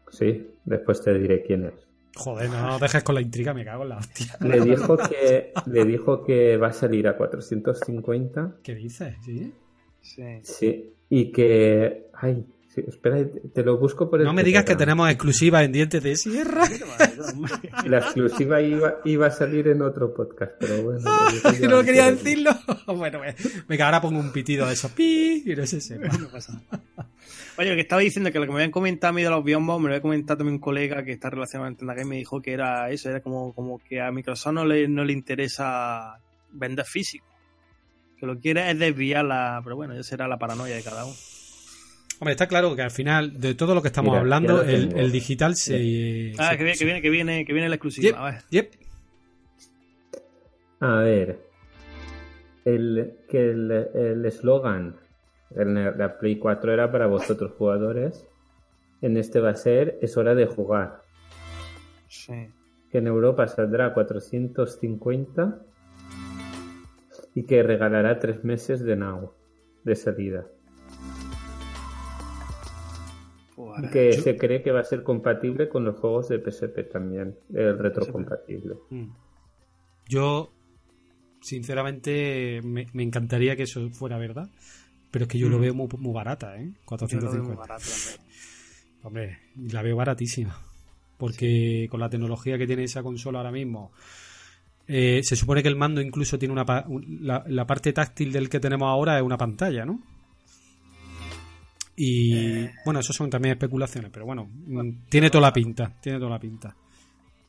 Sí, 0.09 0.47
después 0.63 1.01
te 1.01 1.17
diré 1.17 1.41
quién 1.41 1.65
es. 1.65 1.87
Joder, 2.15 2.49
no 2.49 2.61
nos 2.67 2.79
dejes 2.79 3.03
con 3.03 3.15
la 3.15 3.21
intriga, 3.21 3.53
me 3.55 3.65
cago 3.65 3.83
en 3.83 3.89
la 3.89 3.97
hostia. 3.97 4.37
Le 4.41 4.61
dijo 4.61 4.97
que, 4.97 5.51
le 5.65 5.85
dijo 5.85 6.23
que 6.23 6.57
va 6.57 6.67
a 6.67 6.73
salir 6.73 7.07
a 7.07 7.17
450, 7.17 8.57
¿Qué 8.61 8.75
dices? 8.75 9.15
¿Sí? 9.23 9.51
Sí. 10.01 10.39
sí, 10.43 10.93
y 11.09 11.31
que. 11.31 12.09
Ay, 12.13 12.45
sí, 12.73 12.81
espera, 12.87 13.17
te 13.53 13.63
lo 13.63 13.77
busco 13.77 14.09
por 14.09 14.19
el 14.19 14.25
No 14.25 14.33
me 14.33 14.43
digas 14.43 14.63
que 14.65 14.75
tenemos 14.75 15.09
exclusiva 15.09 15.63
en 15.63 15.71
dientes 15.71 16.01
de 16.01 16.15
sierra. 16.15 16.63
La 17.85 17.97
exclusiva 17.99 18.61
iba, 18.61 18.95
iba 19.05 19.27
a 19.27 19.31
salir 19.31 19.67
en 19.67 19.81
otro 19.81 20.13
podcast, 20.13 20.53
pero 20.59 20.81
bueno. 20.83 21.01
yo 21.61 21.69
no 21.69 21.83
quería 21.83 22.05
de- 22.05 22.13
decirlo. 22.13 22.51
Bueno, 22.87 23.19
pues, 23.19 23.35
venga, 23.67 23.85
ahora 23.85 24.01
pongo 24.01 24.19
un 24.19 24.31
pitido 24.31 24.67
de 24.67 24.73
esos. 24.73 24.91
Pi, 24.91 25.43
y 25.45 25.55
no 25.55 25.65
se 25.65 25.81
sepa. 25.81 26.07
No 26.17 26.27
pasa 26.29 26.53
nada. 26.53 26.83
Oye, 27.57 27.69
lo 27.69 27.75
que 27.75 27.81
estaba 27.81 28.01
diciendo 28.01 28.31
que 28.31 28.39
lo 28.39 28.45
que 28.45 28.51
me 28.51 28.55
habían 28.57 28.71
comentado 28.71 29.11
a 29.11 29.13
mí 29.13 29.23
de 29.23 29.29
los 29.29 29.43
biombos, 29.43 29.79
me 29.79 29.87
lo 29.87 29.93
había 29.93 30.01
comentado 30.01 30.37
también 30.39 30.55
un 30.55 30.59
colega 30.61 31.03
que 31.03 31.11
está 31.11 31.29
relacionado 31.29 31.65
con 31.65 31.71
Nintendo 31.73 31.93
Game, 31.95 32.09
me 32.09 32.15
dijo 32.17 32.41
que 32.41 32.51
era 32.53 32.89
eso, 32.89 33.09
era 33.09 33.21
como, 33.21 33.53
como 33.53 33.79
que 33.79 34.01
a 34.01 34.11
Microsoft 34.11 34.53
no 34.53 34.65
le, 34.65 34.87
no 34.87 35.03
le 35.05 35.13
interesa 35.13 36.17
vender 36.51 36.85
físico. 36.85 37.25
Que 38.19 38.25
lo 38.25 38.39
quiere 38.39 38.69
es 38.71 38.79
desviar 38.79 39.25
la. 39.25 39.61
Pero 39.63 39.75
bueno, 39.75 39.93
ya 39.95 40.03
será 40.03 40.27
la 40.27 40.37
paranoia 40.39 40.75
de 40.75 40.83
cada 40.83 41.05
uno. 41.05 41.15
Hombre, 42.19 42.31
está 42.33 42.47
claro 42.47 42.75
que 42.75 42.81
al 42.81 42.91
final, 42.91 43.39
de 43.39 43.53
todo 43.55 43.75
lo 43.75 43.81
que 43.81 43.89
estamos 43.89 44.11
Mira, 44.11 44.21
hablando, 44.21 44.61
el, 44.61 44.97
el 44.97 45.11
digital 45.11 45.55
se. 45.55 46.33
Ah, 46.37 46.51
se- 46.51 46.57
que 46.57 46.63
viene, 46.63 46.77
que 46.77 46.85
viene, 46.85 47.01
que 47.01 47.09
viene, 47.09 47.45
que 47.45 47.53
viene 47.53 47.69
la 47.69 47.75
Yep, 47.75 47.85
exclusiva. 47.85 48.27
A 48.27 48.31
ver. 48.31 48.41
yep. 48.49 48.71
A 50.79 50.95
ver. 50.97 51.39
El 52.65 53.13
que 53.27 53.49
el 53.51 53.71
el 53.71 54.25
eslogan 54.25 54.95
en 55.55 55.73
la 55.75 55.91
la 55.91 56.17
Play 56.17 56.37
4 56.37 56.73
era 56.73 56.91
para 56.91 57.07
vosotros 57.07 57.51
jugadores. 57.57 58.25
En 59.01 59.17
este 59.17 59.41
va 59.41 59.49
a 59.49 59.55
ser 59.55 59.97
es 60.01 60.15
hora 60.15 60.33
de 60.33 60.45
jugar. 60.45 61.01
Sí. 62.07 62.47
Que 62.89 62.99
en 62.99 63.07
Europa 63.07 63.47
saldrá 63.47 63.87
a 63.87 63.93
450 63.93 65.59
y 67.35 67.43
que 67.43 67.63
regalará 67.63 68.19
tres 68.19 68.43
meses 68.45 68.81
de 68.83 68.95
Now 68.95 69.33
de 69.83 69.95
salida. 69.95 70.45
Y 73.83 73.87
que 73.89 74.11
Yo- 74.13 74.21
se 74.23 74.37
cree 74.37 74.61
que 74.61 74.71
va 74.71 74.81
a 74.81 74.83
ser 74.83 75.03
compatible 75.03 75.69
con 75.69 75.83
los 75.85 75.97
juegos 75.99 76.29
de 76.29 76.39
PSP 76.39 76.83
también, 76.91 77.35
el 77.53 77.77
retrocompatible. 77.79 78.75
Mm. 78.89 79.05
Yo, 80.07 80.51
sinceramente, 81.41 82.61
me, 82.63 82.87
me 82.93 83.03
encantaría 83.03 83.55
que 83.55 83.63
eso 83.63 83.89
fuera 83.91 84.17
verdad. 84.17 84.49
Pero 85.11 85.23
es 85.25 85.29
que 85.29 85.37
yo 85.37 85.47
lo 85.47 85.59
Mm. 85.59 85.61
veo 85.61 85.73
muy, 85.75 85.87
muy 85.99 86.13
barata, 86.13 86.55
¿eh? 86.57 86.65
yo 86.65 86.69
lo 86.69 86.71
veo 86.71 86.73
muy 86.73 86.85
450. 86.85 87.55
barato 87.55 87.83
también. 87.85 88.19
Hombre, 89.03 89.39
la 89.71 89.81
veo 89.83 89.95
baratísima. 89.95 90.59
Porque 91.17 91.87
con 91.91 91.99
la 91.99 92.09
tecnología 92.09 92.57
que 92.57 92.65
tiene 92.65 92.83
esa 92.85 93.03
consola 93.03 93.37
ahora 93.39 93.51
mismo, 93.51 93.91
eh, 94.87 95.21
se 95.23 95.35
supone 95.35 95.61
que 95.61 95.69
el 95.69 95.75
mando 95.75 96.01
incluso 96.01 96.39
tiene 96.39 96.51
una. 96.51 96.65
pa- 96.65 96.85
un- 96.87 97.19
la, 97.21 97.43
la 97.47 97.65
parte 97.67 97.93
táctil 97.93 98.31
del 98.31 98.49
que 98.49 98.59
tenemos 98.59 98.87
ahora 98.87 99.17
es 99.17 99.23
una 99.23 99.37
pantalla, 99.37 99.85
¿no? 99.85 100.01
Y 101.95 102.67
bueno, 102.85 102.99
eso 103.01 103.13
son 103.13 103.29
también 103.29 103.53
especulaciones, 103.53 104.09
pero 104.11 104.25
bueno, 104.25 104.49
mm, 104.65 105.05
tiene 105.09 105.29
toda 105.29 105.43
la 105.43 105.53
pinta, 105.53 105.93
tiene 106.01 106.17
toda 106.17 106.31
la 106.31 106.39
pinta. 106.39 106.75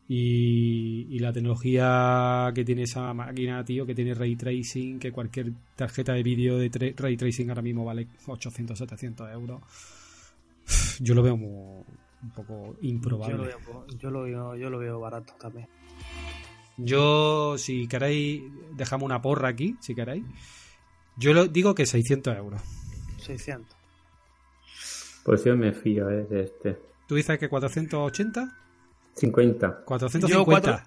Y, 0.06 1.06
y 1.16 1.18
la 1.18 1.32
tecnología 1.32 2.52
que 2.54 2.62
tiene 2.62 2.82
esa 2.82 3.14
máquina, 3.14 3.64
tío, 3.64 3.86
que 3.86 3.94
tiene 3.94 4.12
ray 4.14 4.36
tracing, 4.36 4.98
que 4.98 5.10
cualquier 5.12 5.50
tarjeta 5.74 6.12
de 6.12 6.22
vídeo 6.22 6.58
de 6.58 6.70
tra- 6.70 6.94
ray 6.94 7.16
tracing 7.16 7.48
ahora 7.48 7.62
mismo 7.62 7.86
vale 7.86 8.06
800, 8.26 8.76
700 8.78 9.30
euros. 9.32 9.62
Yo 11.00 11.14
lo 11.14 11.22
veo 11.22 11.36
muy- 11.38 11.84
un 12.22 12.30
poco 12.34 12.76
Yo 12.82 12.88
improbable. 12.88 13.36
lo, 13.36 13.42
veo, 13.44 13.86
yo, 13.98 14.10
lo 14.10 14.22
veo, 14.24 14.56
yo 14.56 14.68
lo 14.70 14.78
veo 14.78 15.00
barato 15.00 15.32
también. 15.40 15.68
Yo, 16.76 17.56
si 17.56 17.86
queréis, 17.86 18.42
dejamos 18.76 19.06
una 19.06 19.22
porra 19.22 19.48
aquí, 19.48 19.76
si 19.80 19.94
queréis. 19.94 20.24
Yo 21.16 21.32
lo 21.32 21.46
digo 21.46 21.74
que 21.74 21.86
600 21.86 22.36
euros. 22.36 22.60
600. 23.18 23.74
Pues 25.24 25.42
yo 25.44 25.56
me 25.56 25.72
fío 25.72 26.08
eh, 26.10 26.24
de 26.28 26.42
este. 26.44 26.78
¿Tú 27.06 27.14
dices 27.16 27.38
que 27.38 27.48
480? 27.48 28.56
50. 29.14 29.84
450. 29.84 30.28
Yo 30.38 30.44
cuatro- 30.44 30.80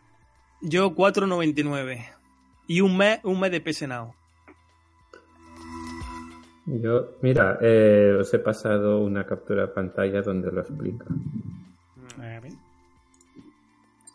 Yo 0.61 0.95
4.99. 0.95 2.05
Y 2.67 2.81
un 2.81 2.97
mes, 2.97 3.19
un 3.23 3.39
mes 3.39 3.51
de 3.51 3.61
PS 3.61 3.87
Now. 3.87 4.13
Yo, 6.65 7.11
mira, 7.21 7.57
eh, 7.61 8.17
os 8.19 8.33
he 8.33 8.39
pasado 8.39 8.99
una 8.99 9.25
captura 9.25 9.61
de 9.63 9.67
pantalla 9.69 10.21
donde 10.21 10.51
lo 10.51 10.61
explica. 10.61 11.05
Eh. 12.21 12.41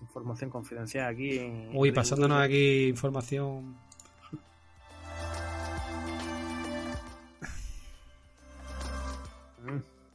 Información 0.03 0.51
confidencial 0.51 1.07
aquí. 1.15 1.39
en- 1.39 1.71
Uy, 1.73 1.93
pasándonos 1.93 2.39
aquí 2.43 2.89
información. 2.89 3.75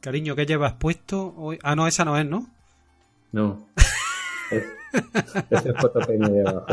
Cariño, 0.00 0.36
¿qué 0.36 0.46
llevas 0.46 0.74
puesto 0.74 1.34
hoy? 1.36 1.58
Ah, 1.62 1.74
no, 1.74 1.86
esa 1.86 2.04
no 2.04 2.16
es, 2.18 2.26
¿no? 2.26 2.50
No. 3.32 3.68
Es, 4.50 4.64
ese 5.50 5.68
es 5.68 5.76
fotopeña 5.76 6.26
de 6.30 6.40
abajo. 6.40 6.66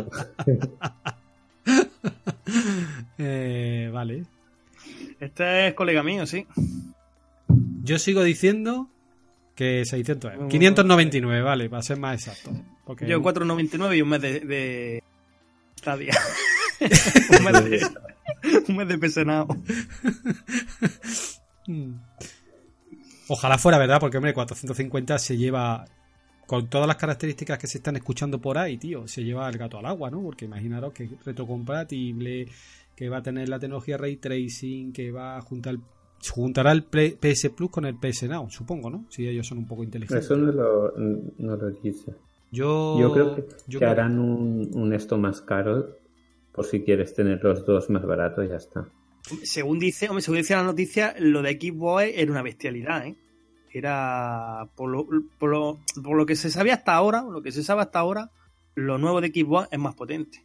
Eh, 3.18 3.90
vale. 3.92 4.24
Este 5.20 5.68
es 5.68 5.74
colega 5.74 6.04
mío, 6.04 6.26
sí. 6.26 6.48
Yo 7.84 8.00
sigo 8.00 8.24
diciendo 8.24 8.90
Que 9.56 9.84
600 9.86 10.34
euros. 10.34 10.50
599, 10.50 11.42
vale, 11.42 11.70
para 11.70 11.82
ser 11.82 11.98
más 12.00 12.26
exacto. 12.26 12.52
Porque 12.86 13.08
Yo 13.08 13.22
4.99 13.22 13.98
y 13.98 14.02
un 14.02 14.10
mes 14.10 14.22
de, 14.22 14.40
de 14.40 15.04
Stadia. 15.78 16.14
un, 16.80 17.44
mes 17.44 17.64
de, 17.66 17.88
un 18.70 18.78
mes 18.78 18.88
de 18.88 18.98
pesenado. 18.98 19.48
Ojalá 23.28 23.58
fuera 23.58 23.78
verdad, 23.78 24.00
porque 24.00 24.18
hombre, 24.18 24.34
450 24.34 25.18
se 25.18 25.38
lleva 25.38 25.86
con 26.48 26.68
todas 26.68 26.88
las 26.88 26.98
características 26.98 27.58
que 27.58 27.66
se 27.68 27.80
están 27.80 27.96
escuchando 27.96 28.40
por 28.40 28.58
ahí, 28.58 28.78
tío, 28.78 29.08
se 29.08 29.24
lleva 29.24 29.50
el 29.50 29.58
gato 29.58 29.80
al 29.80 29.86
agua, 29.88 30.12
¿no? 30.12 30.22
Porque 30.22 30.46
imaginaros 30.46 30.94
que 30.94 31.06
es 31.06 31.26
retrocompatible, 31.26 32.48
que 32.96 33.10
va 33.10 33.18
a 33.18 33.24
tener 33.24 33.50
la 33.50 33.60
tecnología 33.60 33.98
ray 33.98 34.18
tracing, 34.18 34.94
que 34.94 35.12
va 35.12 35.38
a 35.38 35.42
juntar 35.42 35.76
juntará 36.32 36.72
el 36.72 36.84
PS 36.84 37.50
Plus 37.56 37.70
con 37.70 37.86
el 37.86 37.96
PS 37.98 38.24
Now, 38.30 38.50
supongo, 38.50 38.90
¿no? 38.90 39.06
Si 39.10 39.28
ellos 39.28 39.46
son 39.46 39.60
un 39.60 39.68
poco 39.68 39.84
inteligentes. 39.84 40.26
Eso 40.26 40.36
no 40.38 40.52
lo, 40.52 40.94
no 41.38 41.56
lo 41.56 41.70
dice. 41.72 42.14
Yo, 42.52 43.00
Yo 43.00 43.12
creo 43.14 43.36
que, 43.36 43.42
yo 43.68 43.80
que 43.80 43.86
creo- 43.86 43.92
harán 43.92 44.18
un, 44.20 44.70
un 44.74 44.94
esto 44.94 45.18
más 45.18 45.42
caro 45.42 45.98
por 46.52 46.66
si 46.66 46.82
quieres 46.84 47.14
tener 47.14 47.44
los 47.44 47.66
dos 47.66 47.90
más 47.90 48.04
baratos 48.06 48.46
y 48.46 48.50
ya 48.50 48.56
está. 48.56 48.88
Según 49.44 49.80
dice, 49.80 50.08
hombre, 50.08 50.22
según 50.22 50.38
dice 50.38 50.56
la 50.56 50.64
noticia, 50.64 51.16
lo 51.20 51.42
de 51.42 51.54
Xbox 51.54 52.06
era 52.14 52.32
una 52.32 52.42
bestialidad, 52.42 53.08
¿eh? 53.08 53.16
Era 53.74 54.68
por 54.76 54.90
lo, 54.90 55.08
por 55.38 55.50
lo, 55.50 55.80
por 56.02 56.16
lo 56.16 56.26
que 56.26 56.36
se 56.36 56.50
sabía 56.50 56.76
hasta 56.76 56.94
ahora, 56.94 57.24
lo 57.24 57.42
que 57.42 57.52
se 57.52 57.64
sabe 57.64 57.82
hasta 57.82 58.00
ahora, 58.00 58.32
lo 58.76 58.98
nuevo 58.98 59.20
de 59.22 59.30
Xbox 59.30 59.68
es 59.72 59.80
más 59.80 59.96
potente. 59.96 60.44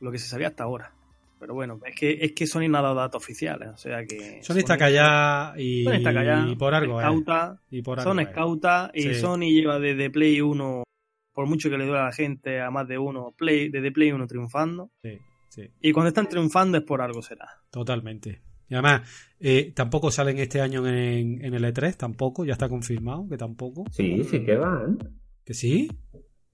Lo 0.00 0.12
que 0.12 0.18
se 0.18 0.28
sabía 0.28 0.48
hasta 0.48 0.64
ahora. 0.64 0.92
Pero 1.40 1.54
bueno, 1.54 1.80
es 1.84 1.94
que, 1.94 2.18
es 2.20 2.32
que 2.32 2.46
Sony 2.46 2.68
no 2.68 2.78
ha 2.78 2.82
dado 2.82 2.94
datos 2.94 3.22
oficiales, 3.22 3.68
o 3.68 3.76
sea 3.76 4.04
que. 4.06 4.16
Sony 4.16 4.36
y, 4.36 4.44
Sony 4.44 4.58
está 4.58 4.78
callada, 4.78 5.54
y 5.58 6.56
por 6.56 6.74
algo, 6.74 7.00
¿eh? 7.00 7.04
cauta, 7.04 7.60
Y 7.70 7.82
por 7.82 8.00
son 8.00 8.18
algo, 8.18 8.28
¿eh? 8.28 8.30
escauta 8.30 8.90
y 8.94 9.02
Sí. 9.02 9.14
Sony 9.16 9.50
lleva 9.50 9.78
desde 9.78 10.10
Play 10.10 10.40
1, 10.40 10.84
por 11.32 11.46
mucho 11.46 11.70
que 11.70 11.76
le 11.76 11.84
duele 11.84 12.00
a 12.00 12.04
la 12.04 12.12
gente, 12.12 12.60
a 12.60 12.70
más 12.70 12.86
de 12.86 12.98
uno, 12.98 13.34
Play, 13.36 13.68
desde 13.68 13.90
Play 13.92 14.12
1 14.12 14.26
triunfando. 14.26 14.90
Sí, 15.02 15.18
sí. 15.54 15.70
Y 15.80 15.92
cuando 15.92 16.08
están 16.08 16.28
triunfando 16.28 16.78
es 16.78 16.84
por 16.84 17.00
algo 17.00 17.22
será. 17.22 17.48
Totalmente. 17.70 18.42
Y 18.68 18.74
además, 18.74 19.08
eh, 19.40 19.72
tampoco 19.74 20.10
salen 20.10 20.38
este 20.38 20.60
año 20.60 20.86
en, 20.86 21.44
en 21.44 21.54
el 21.54 21.64
E3, 21.64 21.96
tampoco, 21.96 22.44
ya 22.44 22.52
está 22.52 22.68
confirmado 22.68 23.28
que 23.28 23.36
tampoco. 23.36 23.84
Sí, 23.90 24.24
sí 24.24 24.44
que 24.44 24.56
van. 24.56 24.98
¿Que 25.44 25.54
sí? 25.54 25.90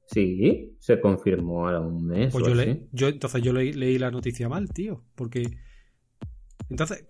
Sí, 0.07 0.76
se 0.80 1.01
confirmó 1.01 1.66
ahora 1.66 1.80
un 1.80 2.05
mes. 2.05 2.32
Pues 2.32 2.44
o 2.44 2.48
yo, 2.48 2.55
así. 2.55 2.64
le, 2.64 2.88
yo 2.90 3.09
entonces 3.09 3.42
yo 3.42 3.53
leí, 3.53 3.72
leí 3.72 3.98
la 3.98 4.11
noticia 4.11 4.48
mal, 4.48 4.68
tío, 4.72 5.05
porque... 5.14 5.48
Entonces, 6.68 7.05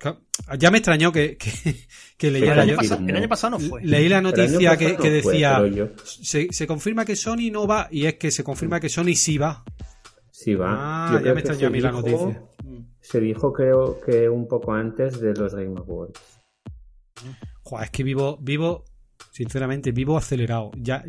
ya 0.58 0.70
me 0.70 0.78
extrañó 0.78 1.12
que, 1.12 1.36
que, 1.36 1.50
que 2.18 2.26
El 2.28 2.34
leyera 2.34 2.62
año, 2.62 2.72
yo... 2.72 2.76
pasado, 2.76 3.06
el 3.06 3.16
año 3.16 3.28
pasado 3.28 3.58
no 3.58 3.60
fue. 3.60 3.82
Leí 3.82 4.08
la 4.08 4.18
El 4.18 4.26
año 4.26 4.36
noticia 4.36 4.76
que, 4.76 4.94
fue, 4.96 5.10
decía... 5.10 5.62
se 6.04 6.66
confirma 6.66 7.04
que 7.04 7.16
Sony 7.16 7.50
no 7.50 7.66
va 7.66 7.88
y 7.90 8.04
es 8.04 8.14
que 8.14 8.30
se 8.30 8.44
confirma 8.44 8.80
que 8.80 8.88
Sony 8.90 9.14
sí 9.14 9.38
va. 9.38 9.64
Sí 10.42 10.54
va. 10.54 10.68
Ah, 10.78 11.12
Yo 11.12 11.20
ya 11.26 11.34
me 11.34 11.40
extrañó 11.40 11.66
a 11.66 11.70
se 11.70 11.70
mí 11.70 11.80
la 11.82 11.90
dijo- 11.92 12.00
noticia. 12.00 12.42
Se 13.02 13.20
dijo 13.20 13.52
creo 13.52 14.00
que 14.00 14.28
un 14.30 14.48
poco 14.48 14.72
antes 14.72 15.20
de 15.20 15.34
los 15.34 15.54
Game 15.54 15.78
Awards. 15.78 16.18
Joder, 17.62 17.84
es 17.84 17.90
que 17.90 18.02
vivo, 18.02 18.38
vivo, 18.40 18.84
sinceramente, 19.32 19.92
vivo 19.92 20.16
acelerado. 20.16 20.70
Ya 20.76 21.04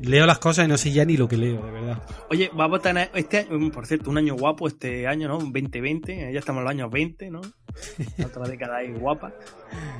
leo 0.00 0.26
las 0.26 0.38
cosas 0.38 0.66
y 0.66 0.68
no 0.68 0.76
sé 0.76 0.92
ya 0.92 1.04
ni 1.04 1.16
lo 1.16 1.28
que 1.28 1.36
leo, 1.36 1.64
de 1.64 1.70
verdad. 1.70 2.02
Oye, 2.30 2.50
vamos 2.54 2.80
a 2.80 2.82
tener 2.82 3.10
este 3.14 3.38
año, 3.38 3.70
por 3.70 3.86
cierto, 3.86 4.10
un 4.10 4.18
año 4.18 4.34
guapo 4.34 4.68
este 4.68 5.06
año, 5.06 5.28
¿no? 5.28 5.38
Un 5.38 5.52
2020, 5.52 6.32
ya 6.32 6.38
estamos 6.38 6.60
en 6.60 6.64
los 6.64 6.70
años 6.70 6.90
20, 6.90 7.30
¿no? 7.30 7.40
Otra 8.24 8.48
década 8.48 8.78
ahí 8.78 8.92
guapa. 8.92 9.32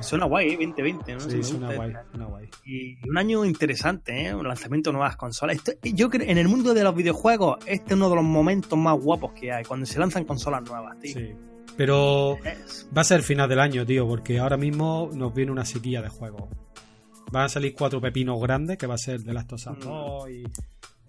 Suena 0.01 0.25
guay, 0.25 0.49
¿eh? 0.49 0.57
2020, 0.59 1.13
¿no? 1.13 1.19
Sí, 1.19 1.43
suena 1.43 1.73
guay, 1.73 1.93
suena 2.11 2.25
guay. 2.25 2.49
Y 2.65 3.09
un 3.09 3.17
año 3.17 3.45
interesante, 3.45 4.27
¿eh? 4.27 4.35
Un 4.35 4.47
lanzamiento 4.47 4.89
de 4.89 4.97
nuevas 4.97 5.15
consolas. 5.15 5.57
Esto, 5.57 5.73
yo 5.83 6.09
creo, 6.09 6.29
en 6.29 6.37
el 6.37 6.47
mundo 6.47 6.73
de 6.73 6.83
los 6.83 6.95
videojuegos, 6.95 7.57
este 7.65 7.93
es 7.93 7.93
uno 7.93 8.09
de 8.09 8.15
los 8.15 8.25
momentos 8.25 8.77
más 8.77 8.97
guapos 8.99 9.33
que 9.33 9.51
hay, 9.51 9.63
cuando 9.63 9.85
se 9.85 9.99
lanzan 9.99 10.25
consolas 10.25 10.63
nuevas, 10.63 10.99
tío. 10.99 11.13
Sí. 11.13 11.35
Pero 11.77 12.37
va 12.95 13.01
a 13.01 13.03
ser 13.03 13.17
el 13.17 13.23
final 13.23 13.47
del 13.47 13.59
año, 13.59 13.85
tío, 13.85 14.07
porque 14.07 14.39
ahora 14.39 14.57
mismo 14.57 15.11
nos 15.13 15.33
viene 15.33 15.51
una 15.51 15.63
sequía 15.63 16.01
de 16.01 16.09
juegos. 16.09 16.49
Van 17.31 17.43
a 17.45 17.49
salir 17.49 17.73
cuatro 17.77 17.99
pepinos 17.99 18.39
grandes, 18.41 18.77
que 18.77 18.87
va 18.87 18.95
a 18.95 18.97
ser 18.97 19.21
The 19.23 19.33
Last 19.33 19.53
of 19.53 19.59
Us 19.67 19.77
Mm. 19.77 19.81
2 19.81 20.29
y 20.29 20.43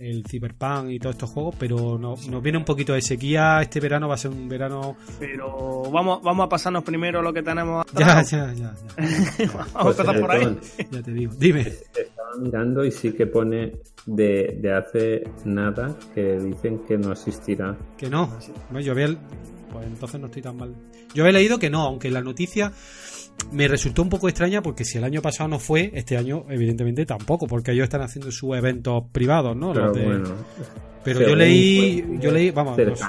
el 0.01 0.25
Cyberpunk 0.29 0.91
y 0.91 0.99
todos 1.01 1.17
estos 1.17 1.31
juegos, 1.31 1.57
pero 1.59 1.99
no- 1.99 2.15
nos 2.29 2.43
viene 2.43 2.57
un 2.59 2.65
poquito 2.65 2.93
de 2.93 3.03
sequía. 3.03 3.61
Este 3.63 3.81
verano 3.81 4.07
va 4.09 4.15
a 4.15 4.19
ser 4.19 4.31
un 4.31 4.49
verano... 4.49 4.97
Pero 5.19 5.83
vamos, 5.91 6.21
vamos 6.23 6.47
a 6.47 6.49
pasarnos 6.49 6.85
primero 6.85 7.21
lo 7.21 7.33
que 7.33 7.43
tenemos. 7.43 7.85
Ya, 7.97 8.19
atrás. 8.19 8.31
ya, 8.31 8.53
ya, 8.53 8.75
ya, 8.75 9.47
vamos 9.75 9.99
a 9.99 10.03
empezar 10.03 10.21
por 10.21 10.31
ahí. 10.31 10.45
Pues, 10.77 10.91
ya 10.91 11.03
te 11.03 11.13
digo. 11.13 11.33
Dime. 11.37 11.61
Estaba 11.63 12.31
mirando 12.41 12.85
y 12.85 12.93
sí 12.93 13.13
que 13.13 13.27
pone 13.27 13.73
de, 14.07 14.59
de 14.61 14.73
hace 14.73 15.25
nada 15.45 15.97
que 16.15 16.39
dicen 16.39 16.79
que 16.87 16.97
no 16.97 17.11
asistirá. 17.13 17.77
Que 17.97 18.09
no. 18.09 18.29
Bueno, 18.71 18.81
yo 18.81 18.93
había. 18.93 19.09
Pues 19.73 19.87
entonces 19.87 20.21
no 20.21 20.27
estoy 20.27 20.43
tan 20.43 20.57
mal. 20.57 20.75
Yo 21.13 21.25
había 21.25 21.39
leído 21.39 21.59
que 21.59 21.71
no, 21.71 21.83
aunque 21.83 22.09
la 22.11 22.23
noticia 22.23 22.73
me 23.53 23.67
resultó 23.69 24.03
un 24.03 24.09
poco 24.09 24.29
extraña 24.29 24.61
porque 24.63 24.85
si 24.85 24.99
el 24.99 25.05
año 25.05 25.23
pasado 25.23 25.49
no 25.49 25.59
fue, 25.59 25.91
este 25.95 26.17
año 26.17 26.45
evidentemente 26.49 27.07
tampoco, 27.07 27.47
porque 27.47 27.73
ellos 27.73 27.85
están 27.85 28.03
haciendo 28.03 28.31
sus 28.31 28.57
eventos 28.57 29.05
privados, 29.13 29.57
¿no? 29.57 29.73
Pero 29.73 29.87
Los 29.87 29.97
de- 29.97 30.05
bueno. 30.05 30.31
Pero 31.05 31.21
yo 31.23 31.35
leí, 31.37 32.05
yo 32.21 32.31
leí, 32.31 32.51
vamos, 32.51 32.77
los- 32.79 33.01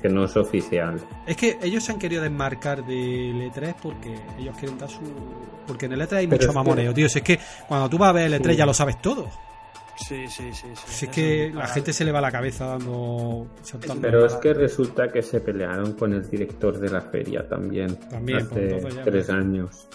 que 0.00 0.08
no 0.08 0.24
es 0.24 0.36
oficial. 0.36 0.98
es 1.26 1.36
que 1.36 1.58
ellos 1.62 1.82
se 1.84 1.92
han 1.92 1.98
querido 1.98 2.22
desmarcar 2.22 2.84
del 2.86 3.42
E3 3.50 3.74
porque 3.82 4.14
ellos 4.38 4.56
quieren 4.58 4.78
dar 4.78 4.88
su... 4.88 5.00
Porque 5.66 5.86
en 5.86 5.92
el 5.92 6.00
E3 6.02 6.12
hay 6.18 6.26
Pero 6.26 6.36
mucho 6.36 6.42
es 6.42 6.48
que- 6.48 6.54
mamoneo, 6.54 6.94
tío. 6.94 7.08
Si 7.08 7.18
es 7.18 7.24
que 7.24 7.38
cuando 7.66 7.88
tú 7.90 7.98
vas 7.98 8.10
a 8.10 8.12
ver 8.12 8.26
el 8.32 8.34
E3 8.40 8.52
Sí. 8.52 8.56
ya 8.56 8.66
lo 8.66 8.72
sabes 8.74 9.00
todo. 9.02 9.28
Sí, 9.96 10.26
sí, 10.28 10.52
sí. 10.52 10.66
sí. 10.74 10.82
Si 10.86 11.04
es 11.06 11.10
que 11.10 11.50
la 11.54 11.66
gente 11.68 11.92
se 11.92 12.04
le 12.04 12.12
va 12.12 12.20
la 12.20 12.30
cabeza 12.30 12.66
dando... 12.66 13.46
saltando 13.62 14.02
Pero 14.02 14.26
es 14.26 14.34
que 14.34 14.52
resulta 14.54 15.08
que 15.10 15.22
se 15.22 15.40
pelearon 15.40 15.94
con 15.94 16.12
el 16.12 16.28
director 16.28 16.78
de 16.78 16.90
la 16.90 17.00
feria 17.00 17.48
también. 17.48 17.96
También, 18.10 18.40
hace 18.40 18.80
ya- 18.94 19.02
tres 19.02 19.30
años. 19.30 19.88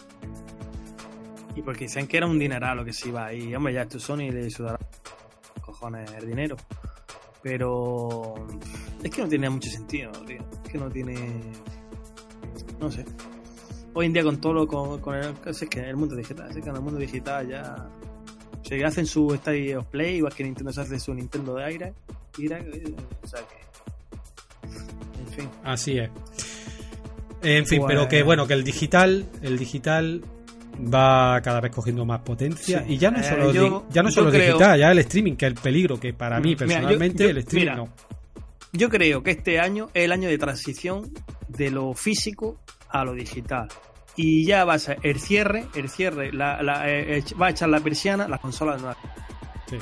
Y 1.56 1.62
porque 1.62 1.86
dicen 1.86 2.08
que 2.08 2.18
era 2.18 2.26
un 2.26 2.39
dineral 2.39 2.78
lo 2.78 2.86
que 2.86 2.93
se 2.93 3.10
iba 3.10 3.26
ahí. 3.26 3.54
Hombre, 3.54 3.74
ya 3.74 3.82
esto 3.84 3.99
Sony 3.99 4.32
le 4.32 4.49
sudará 4.49 4.80
cojones 5.62 6.10
el 6.14 6.26
dinero. 6.28 6.56
Pero 7.43 8.36
es 9.04 9.10
que 9.12 9.22
no 9.22 9.28
tiene 9.28 9.49
mucho 9.49 9.70
sentido, 9.70 10.12
tío. 10.26 10.39
Es 10.64 10.72
que 10.72 10.78
no 10.78 10.89
tiene. 10.89 11.41
No 12.80 12.89
sé. 12.91 13.04
Hoy 13.93 14.06
en 14.06 14.14
día 14.14 14.24
con 14.24 14.39
todo 14.39 14.54
lo 14.54 14.68
con, 14.68 14.99
con 15.02 15.16
el, 15.16 15.34
es 15.45 15.60
que 15.70 15.80
en 15.80 15.86
el 15.86 15.97
mundo 15.97 16.16
digital, 16.16 16.49
es 16.49 16.64
que 16.64 16.70
en 16.70 16.76
el 16.76 16.82
mundo 16.82 16.99
digital 16.99 17.47
ya 17.47 17.89
se 18.80 18.86
hacen 18.86 19.05
su 19.05 19.34
State 19.34 19.76
of 19.76 19.86
Play, 19.88 20.17
igual 20.17 20.34
que 20.34 20.43
Nintendo 20.43 20.72
se 20.72 20.82
hace 20.82 20.99
su 20.99 21.13
Nintendo 21.13 21.55
de 21.55 21.65
aire, 21.65 21.93
Direct, 22.38 22.67
o 23.24 23.28
sea 23.28 23.39
que 23.41 23.61
en 25.19 25.28
fin. 25.28 25.49
Así 25.63 25.97
es. 25.97 26.09
En 27.43 27.65
fin, 27.65 27.82
pero 27.88 28.07
que 28.07 28.24
bueno, 28.24 28.47
que 28.47 28.53
el 28.53 28.63
digital, 28.63 29.26
el 29.41 29.57
digital 29.57 30.24
va 30.93 31.41
cada 31.41 31.59
vez 31.59 31.72
cogiendo 31.72 32.05
más 32.05 32.22
potencia 32.22 32.84
Sí. 32.86 32.93
y 32.93 32.97
ya 32.97 33.11
no 33.11 33.19
es 33.19 33.26
Eh, 33.28 33.30
solo, 33.30 33.51
yo- 33.51 33.63
di- 33.88 33.93
ya 33.93 34.03
no 34.03 34.11
solo 34.11 34.30
creo- 34.32 34.45
digital, 34.55 34.80
ya 34.80 34.91
el 34.91 34.99
streaming, 34.99 35.36
que 35.36 35.45
es 35.47 35.51
el 35.53 35.57
peligro, 35.59 35.99
que 35.99 36.13
para 36.13 36.39
mí 36.39 36.49
Mira, 36.49 36.59
yo- 36.61 36.67
personalmente 36.67 37.24
yo- 37.24 37.30
el 37.30 37.38
streaming 37.39 37.63
mira, 37.72 37.76
no. 37.76 37.89
Yo 38.74 38.89
creo 38.89 39.22
que 39.22 39.32
este 39.32 39.59
año 39.59 39.89
es 39.93 40.05
el 40.05 40.11
año 40.13 40.30
de 40.30 40.38
transición 40.38 41.11
de 41.49 41.72
lo 41.72 41.93
físico 41.93 42.57
a 42.89 43.03
lo 43.03 43.13
digital. 43.13 43.67
Y 44.16 44.45
ya 44.45 44.66
va 44.66 44.74
a 44.74 44.80
ser 44.80 44.99
el 45.03 45.20
cierre, 45.20 45.66
el 45.76 45.89
cierre, 45.89 46.32
la, 46.34 46.62
la- 46.62 46.89
eh, 46.89 47.18
eh, 47.20 47.24
va 47.41 47.47
a 47.47 47.49
echar 47.51 47.70
la 47.70 47.80
persiana, 47.80 48.28
las 48.28 48.39
consolas 48.39 48.80
nuevas. 48.82 48.97
Sí. 49.70 49.78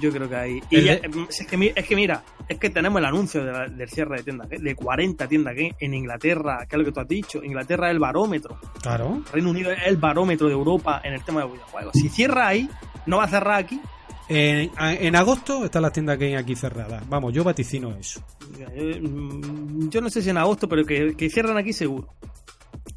Yo 0.00 0.10
creo 0.12 0.28
que 0.28 0.36
ahí. 0.36 0.60
Y 0.70 0.82
ya- 0.82 0.96
de- 0.96 1.08
mm, 1.08 1.26
es, 1.28 1.46
que, 1.46 1.56
mi- 1.56 1.72
es 1.74 1.86
que 1.86 1.96
mira, 1.96 2.22
es 2.48 2.58
que 2.58 2.70
tenemos 2.70 2.98
el 3.00 3.04
anuncio 3.06 3.44
de 3.44 3.52
la- 3.52 3.66
del 3.66 3.88
cierre 3.88 4.18
de 4.18 4.22
tiendas, 4.24 4.48
de 4.48 4.74
40 4.74 5.26
tiendas 5.26 5.54
que 5.54 5.74
en 5.80 5.94
Inglaterra, 5.94 6.66
que 6.68 6.76
es 6.76 6.78
lo 6.78 6.84
que 6.84 6.92
tú 6.92 7.00
has 7.00 7.08
dicho. 7.08 7.42
Inglaterra 7.42 7.88
es 7.88 7.92
el 7.94 7.98
barómetro. 7.98 8.58
Claro. 8.82 9.22
Reino 9.32 9.50
Unido 9.50 9.72
es 9.72 9.78
el 9.86 9.96
barómetro 9.96 10.46
de 10.46 10.52
Europa 10.54 11.00
en 11.04 11.14
el 11.14 11.22
tema 11.24 11.42
de 11.42 11.48
videojuegos. 11.52 11.92
Si 11.94 12.08
cierra 12.08 12.48
ahí, 12.48 12.68
no 13.06 13.16
va 13.18 13.24
a 13.24 13.28
cerrar 13.28 13.58
aquí. 13.58 13.80
En, 14.28 14.70
en 14.78 15.16
agosto 15.16 15.64
están 15.64 15.82
las 15.82 15.92
tiendas 15.92 16.16
que 16.16 16.26
hay 16.26 16.34
aquí 16.36 16.54
cerradas. 16.54 17.02
Vamos, 17.08 17.32
yo 17.32 17.42
vaticino 17.42 17.90
eso. 17.96 18.22
Yo, 18.56 18.66
mm, 19.02 19.88
yo 19.88 20.00
no 20.00 20.08
sé 20.08 20.22
si 20.22 20.30
en 20.30 20.38
agosto, 20.38 20.68
pero 20.68 20.84
que, 20.84 21.14
que 21.16 21.28
cierran 21.28 21.56
aquí 21.56 21.72
seguro. 21.72 22.14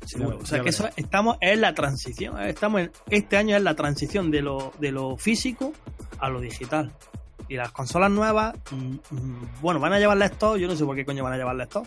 Seguro. 0.06 0.40
O 0.42 0.46
sea 0.46 0.62
que 0.62 0.70
eso 0.70 0.90
estamos 0.96 1.38
en 1.42 1.62
la 1.62 1.74
transición. 1.74 2.40
eh, 2.42 2.50
Estamos 2.50 2.82
en, 2.82 2.92
este 3.10 3.38
año 3.38 3.56
es 3.56 3.64
la 3.64 3.76
transición 3.76 4.32
de 4.32 4.42
lo, 4.42 4.74
de 4.80 4.92
lo 4.92 5.18
físico 5.18 5.74
a 6.20 6.30
lo 6.30 6.40
digital. 6.42 6.92
Y 7.50 7.56
las 7.56 7.72
consolas 7.72 8.10
nuevas, 8.12 8.56
mm, 8.72 9.16
mm, 9.16 9.48
bueno, 9.62 9.80
van 9.80 9.94
a 9.94 10.00
llevar 10.00 10.18
lector, 10.18 10.58
yo 10.58 10.68
no 10.68 10.76
sé 10.76 10.86
por 10.86 10.96
qué 10.96 11.06
coño 11.06 11.24
van 11.24 11.34
a 11.34 11.38
llevar 11.38 11.56
lector. 11.56 11.84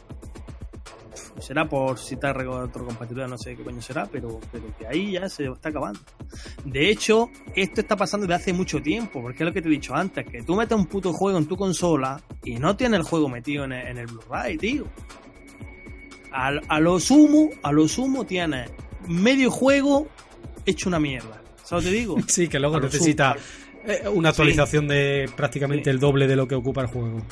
Será 1.40 1.68
por 1.68 1.99
citar 1.99 2.36
retrocompatibilidad, 2.36 3.28
no 3.28 3.36
sé 3.38 3.57
qué 3.57 3.62
coño 3.62 3.80
será, 3.82 4.07
pero, 4.07 4.40
pero 4.53 4.64
que 4.78 4.86
ahí 4.86 5.12
ya 5.12 5.28
se 5.28 5.44
está 5.47 5.68
acabando. 5.68 6.01
De 6.64 6.90
hecho, 6.90 7.30
esto 7.55 7.80
está 7.82 7.97
pasando 7.97 8.26
desde 8.26 8.42
hace 8.42 8.53
mucho 8.53 8.80
tiempo, 8.80 9.20
porque 9.22 9.42
es 9.42 9.47
lo 9.47 9.53
que 9.53 9.61
te 9.62 9.68
he 9.68 9.70
dicho 9.70 9.94
antes, 9.94 10.26
que 10.26 10.42
tú 10.42 10.55
metes 10.57 10.76
un 10.76 10.86
puto 10.86 11.12
juego 11.12 11.38
en 11.38 11.47
tu 11.47 11.57
consola 11.57 12.20
y 12.42 12.57
no 12.57 12.76
tienes 12.76 13.01
el 13.01 13.07
juego 13.07 13.28
metido 13.28 13.64
en 13.64 13.72
el, 13.72 13.86
en 13.86 13.99
el 13.99 14.07
Blu-ray, 14.07 14.57
tío. 14.57 14.84
A, 16.39 16.49
a 16.68 16.80
lo 16.80 17.01
sumo, 17.01 17.49
a 17.62 17.72
lo 17.72 17.89
sumo 17.89 18.26
tienes 18.26 18.70
medio 19.09 19.51
juego 19.51 20.07
hecho 20.66 20.89
una 20.89 21.01
mierda. 21.01 21.41
¿Sabes 21.64 21.84
lo 21.84 21.91
que 21.91 21.95
te 21.95 22.01
digo? 22.01 22.16
Sí, 22.28 22.49
que 22.49 22.59
luego 22.61 22.76
A 22.76 22.80
necesita 22.80 23.37
eh, 23.87 24.03
una 24.12 24.28
actualización 24.30 24.87
de 24.89 25.30
prácticamente 25.37 25.84
Sí. 25.84 25.91
el 25.91 25.99
doble 26.01 26.26
de 26.26 26.37
lo 26.37 26.47
que 26.47 26.55
ocupa 26.55 26.82
el 26.82 26.89
juego. 26.89 27.22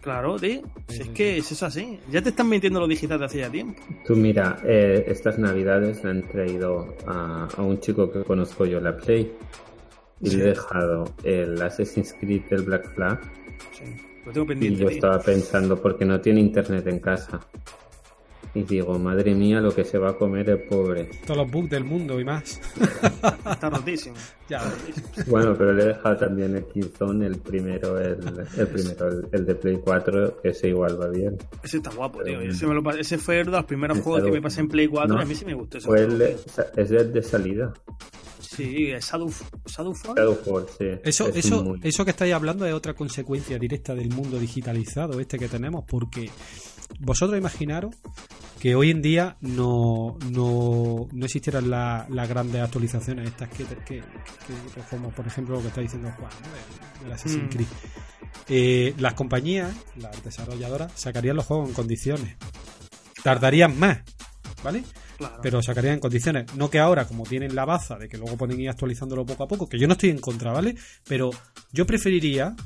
Claro, 0.00 0.36
tío. 0.36 0.62
Si 0.88 0.96
Sí, 0.96 1.02
es 1.02 1.08
que 1.10 1.38
es 1.38 1.52
eso 1.52 1.66
así. 1.66 2.00
Ya 2.10 2.20
te 2.20 2.30
están 2.30 2.48
mintiendo 2.48 2.80
lo 2.80 2.88
digital 2.88 3.20
de 3.20 3.24
hace 3.26 3.38
ya 3.38 3.48
tiempo. 3.50 3.80
Tú 4.04 4.16
mira, 4.16 4.58
eh, 4.64 5.04
estas 5.06 5.38
navidades 5.38 6.02
le 6.02 6.10
han 6.10 6.28
traído 6.28 6.96
a, 7.06 7.46
a 7.56 7.62
un 7.62 7.78
chico 7.78 8.10
que 8.10 8.24
conozco 8.24 8.66
yo 8.66 8.80
la 8.80 8.96
Play 8.96 9.30
y 10.20 10.30
Sí. 10.30 10.36
le 10.38 10.42
he 10.42 10.46
dejado 10.48 11.04
el 11.22 11.62
Assassin's 11.62 12.14
Creed 12.18 12.42
del 12.50 12.62
Black 12.62 12.92
Flag 12.94 13.20
Sí. 13.72 13.84
Lo 14.26 14.32
tengo 14.32 14.44
y 14.44 14.48
pendiente. 14.48 14.80
yo 14.80 14.86
tío. 14.88 14.96
estaba 14.96 15.20
pensando 15.20 15.80
porque 15.80 16.04
no 16.04 16.20
tiene 16.20 16.40
internet 16.40 16.84
en 16.88 16.98
casa. 16.98 17.38
Y 18.54 18.64
digo, 18.64 18.98
madre 18.98 19.34
mía, 19.34 19.60
lo 19.62 19.74
que 19.74 19.82
se 19.82 19.96
va 19.96 20.10
a 20.10 20.12
comer 20.18 20.50
el 20.50 20.62
pobre. 20.64 21.08
Todos 21.26 21.38
los 21.38 21.50
bugs 21.50 21.70
del 21.70 21.84
mundo 21.84 22.20
y 22.20 22.24
más. 22.26 22.60
Está 23.50 23.70
rotísimo. 23.70 24.14
ya. 24.50 24.60
Bueno, 25.26 25.54
pero 25.56 25.72
le 25.72 25.84
he 25.84 25.86
dejado 25.86 26.16
también 26.18 26.54
el 26.56 26.66
Killzone, 26.66 27.26
el 27.28 27.38
primero, 27.38 27.98
el, 27.98 28.18
el 28.58 28.66
primero, 28.68 29.08
el, 29.08 29.26
el 29.32 29.46
de 29.46 29.54
Play 29.54 29.78
4, 29.82 30.40
ese 30.44 30.68
igual 30.68 31.00
va 31.00 31.08
bien. 31.08 31.38
Ese 31.62 31.78
está 31.78 31.90
guapo, 31.94 32.22
tío. 32.22 32.42
Ese, 32.42 32.66
me 32.66 32.74
lo 32.74 32.82
pa- 32.82 32.98
ese 32.98 33.16
fue 33.16 33.40
uno 33.40 33.52
de 33.52 33.56
los 33.56 33.64
primeros 33.66 33.98
juegos 34.00 34.24
que 34.24 34.30
me 34.30 34.42
pasé 34.42 34.60
en 34.60 34.68
Play 34.68 34.86
4 34.86 35.14
No. 35.14 35.20
y 35.20 35.24
a 35.24 35.26
mí 35.26 35.34
sí 35.34 35.46
me 35.46 35.54
gustó 35.54 35.78
ese 35.78 35.86
Fue 35.86 36.04
juego, 36.06 36.12
el 36.14 36.22
es 36.76 36.90
el 36.90 37.10
de 37.12 37.22
salida. 37.22 37.72
Sí, 38.38 38.90
es 38.90 39.06
Shadow, 39.10 39.32
Shadowfall. 39.64 40.14
Shadowfall, 40.14 40.66
sí. 40.76 40.86
Eso, 41.04 41.28
Es 41.28 41.36
eso, 41.46 41.64
muy- 41.64 41.80
eso 41.82 42.04
que 42.04 42.10
estáis 42.10 42.34
hablando 42.34 42.66
es 42.66 42.74
otra 42.74 42.92
consecuencia 42.92 43.58
directa 43.58 43.94
del 43.94 44.10
mundo 44.10 44.38
digitalizado 44.38 45.18
este 45.20 45.38
que 45.38 45.48
tenemos, 45.48 45.84
porque 45.88 46.28
vosotros 47.00 47.38
imaginaros 47.38 47.94
que 48.60 48.74
hoy 48.76 48.90
en 48.90 49.02
día 49.02 49.36
no, 49.40 50.16
no, 50.30 51.08
no 51.12 51.24
existieran 51.24 51.68
la- 51.68 52.06
las 52.08 52.28
grandes 52.28 52.62
actualizaciones 52.62 53.26
estas 53.28 53.48
que, 53.48 53.64
que, 53.64 53.76
que- 53.84 54.00
que- 54.00 54.80
como 54.90 55.10
por 55.10 55.26
ejemplo 55.26 55.56
lo 55.56 55.62
que 55.62 55.68
está 55.68 55.80
diciendo 55.80 56.12
Juan, 56.16 56.30
¿no? 56.42 56.48
del, 56.98 57.02
del 57.04 57.12
Assassin's 57.12 57.44
Mm. 57.44 57.48
Creed. 57.48 57.66
Eh, 58.48 58.94
las 58.98 59.14
compañías, 59.14 59.74
las 59.96 60.22
desarrolladoras, 60.24 60.92
sacarían 60.94 61.36
los 61.36 61.46
juegos 61.46 61.68
en 61.68 61.74
condiciones. 61.74 62.36
Tardarían 63.22 63.78
más, 63.78 63.98
¿vale? 64.62 64.84
Claro. 65.18 65.38
pero 65.40 65.62
sacarían 65.62 65.94
en 65.94 66.00
condiciones. 66.00 66.52
No 66.56 66.68
que 66.68 66.80
ahora, 66.80 67.06
como 67.06 67.22
tienen 67.24 67.54
la 67.54 67.64
baza 67.64 67.96
de 67.96 68.08
que 68.08 68.16
luego 68.18 68.36
pueden 68.36 68.60
ir 68.60 68.68
actualizándolo 68.70 69.24
poco 69.24 69.44
a 69.44 69.46
poco, 69.48 69.68
que 69.68 69.78
yo 69.78 69.86
no 69.86 69.92
estoy 69.92 70.10
en 70.10 70.18
contra, 70.18 70.50
¿vale? 70.50 70.74
Pero 71.06 71.30
yo 71.72 71.86
preferiría 71.86 72.56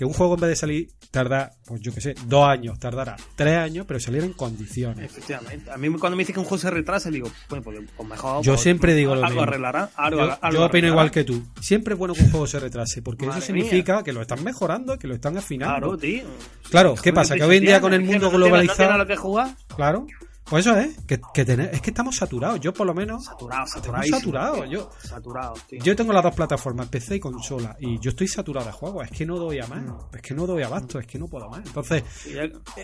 que 0.00 0.06
un 0.06 0.14
juego 0.14 0.32
en 0.32 0.40
vez 0.40 0.48
de 0.48 0.56
salir 0.56 0.88
tarda, 1.10 1.52
pues 1.66 1.82
yo 1.82 1.92
qué 1.92 2.00
sé, 2.00 2.14
dos 2.24 2.48
años, 2.48 2.78
tardara 2.78 3.16
tres 3.36 3.58
años, 3.58 3.84
pero 3.86 4.00
saliera 4.00 4.24
en 4.24 4.32
condiciones. 4.32 5.04
Efectivamente. 5.04 5.70
A 5.70 5.76
mí 5.76 5.90
cuando 5.98 6.16
me 6.16 6.22
dice 6.22 6.32
que 6.32 6.38
un 6.38 6.46
juego 6.46 6.58
se 6.58 6.70
retrasa, 6.70 7.10
digo, 7.10 7.30
bueno, 7.50 7.62
pues, 7.62 7.80
pues 7.94 8.08
mejor. 8.08 8.42
Yo 8.42 8.52
pues, 8.52 8.62
siempre 8.62 8.94
digo 8.94 9.14
lo 9.14 9.20
algo 9.20 9.28
mismo. 9.28 9.42
arreglará. 9.42 9.90
Algo, 9.96 10.20
Yo, 10.20 10.38
algo 10.40 10.58
yo 10.58 10.64
opino 10.64 10.88
igual 10.88 11.10
que 11.10 11.24
tú. 11.24 11.44
Siempre 11.60 11.92
es 11.92 11.98
bueno 11.98 12.14
que 12.14 12.22
un 12.22 12.30
juego 12.30 12.46
se 12.46 12.58
retrase, 12.60 13.02
porque 13.02 13.26
Madre 13.26 13.40
eso 13.40 13.46
significa 13.48 14.02
que 14.02 14.14
lo 14.14 14.22
están 14.22 14.42
mejorando, 14.42 14.98
que 14.98 15.06
lo 15.06 15.14
están 15.14 15.36
afinando. 15.36 15.74
Claro, 15.76 15.98
tío. 15.98 16.24
Claro, 16.70 16.94
¿qué 16.94 17.12
pasa? 17.12 17.34
Que 17.34 17.44
hoy 17.44 17.58
en 17.58 17.64
día 17.64 17.82
con 17.82 17.92
el 17.92 18.00
mundo 18.00 18.30
globalizado- 18.30 18.92
No 18.92 18.96
lo 18.96 19.06
que 19.06 19.16
jugar. 19.16 19.54
Claro. 19.76 20.06
Pues 20.50 20.66
eso 20.66 20.76
es, 20.76 20.98
que, 21.06 21.20
que 21.32 21.44
tener- 21.44 21.70
es 21.72 21.80
que 21.80 21.90
estamos 21.90 22.16
saturados. 22.16 22.58
Yo 22.60 22.72
por 22.74 22.84
lo 22.86 22.92
menos, 22.92 23.24
Saturado, 23.24 23.66
saturado. 23.68 24.64
Yo- 24.66 24.90
Saturado, 25.00 25.54
tío. 25.68 25.80
yo 25.82 25.94
tengo 25.94 26.12
las 26.12 26.24
dos 26.24 26.34
plataformas, 26.34 26.88
PC 26.88 27.16
y 27.16 27.20
consola, 27.20 27.76
y 27.78 28.00
yo 28.00 28.10
estoy 28.10 28.26
saturado 28.26 28.66
de 28.66 28.72
juegos. 28.72 29.04
Es 29.08 29.16
que 29.16 29.24
no 29.24 29.36
doy 29.36 29.60
a 29.60 29.66
más, 29.68 29.82
Mm. 29.82 30.16
es 30.16 30.22
que 30.22 30.34
no 30.34 30.46
doy 30.46 30.62
abasto, 30.64 30.98
es 30.98 31.06
que 31.06 31.18
no 31.20 31.28
puedo 31.28 31.48
más. 31.48 31.64
Entonces, 31.64 32.02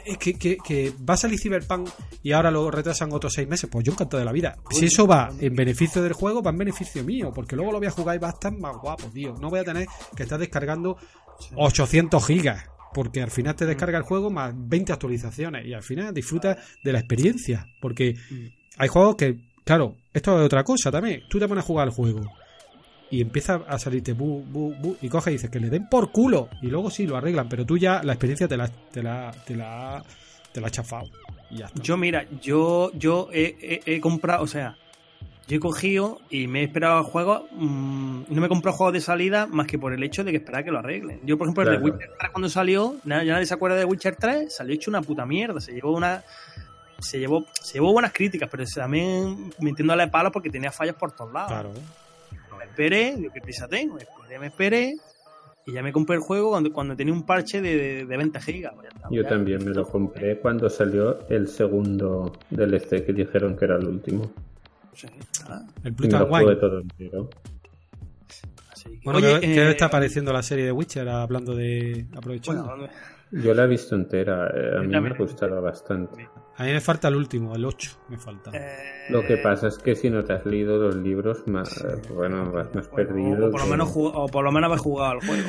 es 0.04 0.16
que, 0.18 0.34
que, 0.34 0.56
que 0.58 0.94
va 1.08 1.14
a 1.14 1.16
salir 1.16 1.40
Cyberpunk 1.40 1.88
y 2.22 2.30
ahora 2.32 2.50
lo 2.52 2.70
retrasan 2.70 3.12
otros 3.12 3.32
seis 3.34 3.48
meses, 3.48 3.68
pues 3.70 3.84
yo 3.84 3.92
encantado 3.92 4.20
de 4.20 4.24
la 4.24 4.32
vida. 4.32 4.56
Si 4.70 4.86
eso 4.86 5.06
va 5.06 5.30
en 5.40 5.54
beneficio 5.56 6.02
del 6.02 6.12
juego, 6.12 6.42
va 6.42 6.52
en 6.52 6.58
beneficio 6.58 7.02
mío, 7.02 7.32
porque 7.34 7.56
luego 7.56 7.72
lo 7.72 7.78
voy 7.78 7.88
a 7.88 7.90
jugar 7.90 8.14
y 8.14 8.18
va 8.20 8.28
a 8.28 8.32
estar 8.32 8.52
más 8.56 8.76
guapo, 8.76 9.06
tío. 9.12 9.34
No 9.40 9.50
voy 9.50 9.58
a 9.58 9.64
tener 9.64 9.88
que 10.14 10.22
estar 10.22 10.38
descargando 10.38 10.96
800 11.56 12.24
gigas, 12.24 12.64
porque 12.96 13.20
al 13.20 13.30
final 13.30 13.54
te 13.54 13.66
descarga 13.66 13.98
el 13.98 14.04
juego 14.04 14.30
más 14.30 14.54
20 14.56 14.90
actualizaciones 14.94 15.66
y 15.66 15.74
al 15.74 15.82
final 15.82 16.14
disfrutas 16.14 16.56
de 16.82 16.92
la 16.94 16.98
experiencia, 17.00 17.66
porque 17.78 18.16
hay 18.78 18.88
juegos 18.88 19.16
que, 19.16 19.36
claro, 19.64 19.96
esto 20.14 20.38
es 20.40 20.46
otra 20.46 20.64
cosa 20.64 20.90
también. 20.90 21.24
Tú 21.28 21.38
te 21.38 21.46
pones 21.46 21.62
a 21.62 21.66
jugar 21.66 21.88
al 21.88 21.92
juego 21.92 22.22
y 23.10 23.20
empieza 23.20 23.56
a 23.68 23.78
salirte 23.78 24.14
bu, 24.14 24.42
bu, 24.46 24.74
bu, 24.80 24.96
y 25.02 25.08
coge 25.10 25.30
y 25.30 25.34
dices 25.34 25.50
que 25.50 25.60
le 25.60 25.68
den 25.68 25.88
por 25.90 26.10
culo 26.10 26.48
y 26.62 26.68
luego 26.68 26.88
sí 26.90 27.06
lo 27.06 27.18
arreglan, 27.18 27.50
pero 27.50 27.66
tú 27.66 27.76
ya 27.76 28.02
la 28.02 28.14
experiencia 28.14 28.48
te 28.48 28.56
la, 28.56 28.68
te 28.68 29.02
la, 29.02 29.30
te 29.46 29.54
la, 29.54 30.02
te 30.52 30.60
la 30.62 30.66
has 30.68 30.72
chafado. 30.72 31.04
Y 31.50 31.58
ya 31.58 31.66
está. 31.66 31.82
Yo, 31.82 31.96
mira, 31.98 32.26
yo, 32.40 32.90
yo 32.94 33.28
he, 33.30 33.56
he- 33.60 33.94
he 33.96 34.00
comprado, 34.00 34.42
o 34.42 34.46
sea, 34.46 34.76
yo 35.48 35.56
he 35.56 35.60
cogido 35.60 36.18
y 36.28 36.46
me 36.48 36.60
he 36.60 36.64
esperado 36.64 37.04
juegos. 37.04 37.42
mm, 37.52 38.22
no 38.28 38.40
me 38.40 38.46
he 38.46 38.48
comprado 38.48 38.76
juegos 38.76 38.94
de 38.94 39.00
salida 39.00 39.46
más 39.46 39.66
que 39.66 39.78
por 39.78 39.92
el 39.92 40.02
hecho 40.02 40.24
de 40.24 40.32
que 40.32 40.38
esperar 40.38 40.64
que 40.64 40.70
lo 40.72 40.78
arreglen. 40.78 41.20
Yo, 41.24 41.38
por 41.38 41.46
ejemplo, 41.46 41.62
el 41.64 41.78
de. 41.78 41.84
Witcher 41.84 42.10
3 42.18 42.30
cuando 42.32 42.48
salió, 42.48 42.96
ya 43.04 43.22
nadie 43.24 43.46
se 43.46 43.54
acuerda 43.54 43.76
de 43.76 43.84
Witcher 43.84 44.16
3, 44.16 44.52
salió 44.54 44.74
hecho 44.74 44.90
una 44.90 45.02
puta 45.02 45.24
mierda. 45.24 45.60
Se 45.60 45.72
llevó 45.72 45.92
una. 45.96 46.24
Se 46.98 47.18
llevó, 47.18 47.44
se 47.60 47.74
llevó 47.74 47.92
buenas 47.92 48.12
críticas, 48.12 48.48
pero 48.50 48.64
también 48.74 49.52
metiéndole 49.60 50.08
palos 50.08 50.32
porque 50.32 50.48
tenía 50.50 50.72
fallos 50.72 50.96
por 50.96 51.12
todos 51.12 51.30
lados. 51.32 51.50
Claro. 51.52 51.70
Me 52.58 52.64
esperé, 52.64 53.14
digo, 53.16 53.30
qué 53.34 53.40
prisa 53.42 53.68
tengo, 53.68 53.94
me 53.96 54.02
esperé, 54.02 54.38
me 54.38 54.46
esperé. 54.46 54.94
Y 55.66 55.72
ya 55.72 55.82
me 55.82 55.92
compré 55.92 56.16
el 56.16 56.22
juego 56.22 56.50
cuando, 56.50 56.72
cuando 56.72 56.96
tenía 56.96 57.12
un 57.12 57.24
parche 57.26 57.60
de, 57.60 57.76
de, 57.76 58.04
de 58.06 58.16
20 58.16 58.40
gigas. 58.40 58.72
pues 58.74 58.88
está, 58.88 59.08
Yo 59.10 59.22
ya. 59.22 59.28
también 59.28 59.64
me 59.64 59.72
lo 59.72 59.84
compré 59.86 60.38
cuando 60.38 60.70
salió 60.70 61.28
el 61.28 61.48
segundo 61.48 62.32
DLC 62.50 63.04
que 63.04 63.12
dijeron 63.12 63.56
que 63.56 63.64
era 63.66 63.76
el 63.76 63.86
último. 63.86 64.30
Sí, 64.96 65.06
ah, 65.48 65.62
El 65.84 65.92
Pluto 65.94 66.24
Wine. 66.26 66.56
que- 66.98 67.10
Bueno, 69.04 69.18
Oye, 69.18 69.40
¿qué, 69.40 69.46
qué 69.54 69.62
eh, 69.62 69.70
está 69.70 69.90
pareciendo 69.90 70.32
la 70.32 70.42
serie 70.42 70.64
de 70.64 70.72
Witcher 70.72 71.08
hablando 71.08 71.54
de 71.54 72.06
aprovechando? 72.16 72.64
bueno, 72.64 72.88
Yo 73.32 73.52
la 73.54 73.64
he 73.64 73.66
visto 73.66 73.94
entera, 73.96 74.48
eh, 74.54 74.76
a 74.78 74.80
mí 74.80 74.88
me 74.88 75.10
ha 75.10 75.14
gustado 75.14 75.60
bastante. 75.60 76.28
A 76.56 76.64
mí 76.64 76.72
me 76.72 76.80
falta 76.80 77.08
el 77.08 77.16
último, 77.16 77.54
el 77.54 77.64
8, 77.64 77.90
me 78.08 78.16
falta. 78.16 78.50
eh, 78.54 78.76
Lo 79.10 79.22
que 79.26 79.36
pasa 79.38 79.68
es 79.68 79.78
que 79.78 79.94
si 79.96 80.08
no 80.08 80.24
te 80.24 80.32
has 80.34 80.46
leído 80.46 80.78
los 80.78 80.94
libros, 80.96 81.46
más, 81.46 81.84
bueno, 82.14 82.50
vas 82.52 82.72
más 82.74 82.88
bueno, 82.90 83.08
perdido. 83.08 83.48
o, 83.48 83.50
por 83.50 83.60
lo 83.60 83.66
menos 83.66 83.92
o 83.94 84.26
por 84.28 84.44
lo 84.44 84.52
menos 84.52 84.68
haber 84.68 84.78
jugado 84.80 85.10
al 85.12 85.20
juego. 85.26 85.48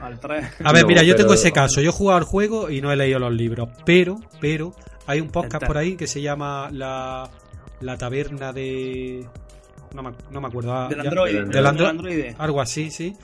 Al 0.00 0.20
3. 0.20 0.44
A 0.64 0.72
ver, 0.72 0.82
No, 0.82 0.88
mira, 0.88 1.02
yo 1.02 1.14
pero- 1.14 1.24
tengo 1.24 1.34
ese 1.34 1.52
caso. 1.52 1.80
Yo 1.80 1.90
he 1.90 1.92
jugado 1.92 2.18
al 2.18 2.24
juego 2.24 2.70
y 2.70 2.80
no 2.80 2.92
he 2.92 2.96
leído 2.96 3.18
los 3.18 3.32
libros. 3.34 3.68
Pero, 3.84 4.16
pero, 4.40 4.72
hay 5.06 5.20
un 5.20 5.28
podcast 5.28 5.66
por 5.66 5.76
ahí 5.78 5.96
que 5.96 6.06
se 6.06 6.22
llama 6.22 6.68
La, 6.72 7.28
la 7.80 7.96
Taberna 7.98 8.52
de. 8.52 9.26
No 9.94 10.02
me, 10.02 10.10
no 10.30 10.40
me 10.40 10.48
acuerdo. 10.48 10.74
ah, 10.74 10.88
Del 10.88 11.00
androide. 11.00 11.38
del 11.40 11.50
Del 11.50 11.66
andro- 11.66 11.88
androide. 11.88 12.34
Algo 12.38 12.60
así, 12.60 12.90
sí. 12.90 13.14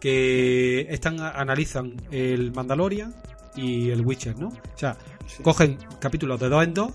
Que 0.00 0.86
están, 0.90 1.18
analizan 1.20 1.94
el 2.10 2.52
Mandalorian 2.52 3.14
y 3.56 3.90
el 3.90 4.00
Witcher, 4.04 4.38
¿no? 4.38 4.48
O 4.48 4.52
sea, 4.78 4.96
cogen 5.42 5.78
capítulos 6.00 6.38
de 6.38 6.48
dos 6.48 6.64
en 6.64 6.74
dos 6.74 6.92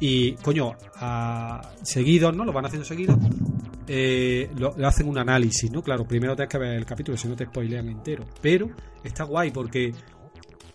y, 0.00 0.32
coño, 0.36 0.72
a, 0.96 1.60
seguidos, 1.82 2.34
¿no? 2.34 2.44
Lo 2.44 2.52
van 2.52 2.66
haciendo 2.66 2.84
seguidos. 2.86 3.16
eh, 3.86 4.50
lo, 4.56 4.74
hacen 4.86 5.08
un 5.08 5.18
análisis, 5.18 5.70
¿no? 5.70 5.82
Claro, 5.82 6.04
primero 6.06 6.34
tienes 6.34 6.50
que 6.50 6.58
ver 6.58 6.74
el 6.74 6.84
capítulo, 6.86 7.16
si 7.16 7.28
no 7.28 7.36
te 7.36 7.44
spoilean 7.44 7.88
entero. 7.88 8.24
Pero 8.40 8.70
está 9.04 9.24
guay 9.24 9.50
porque 9.52 9.92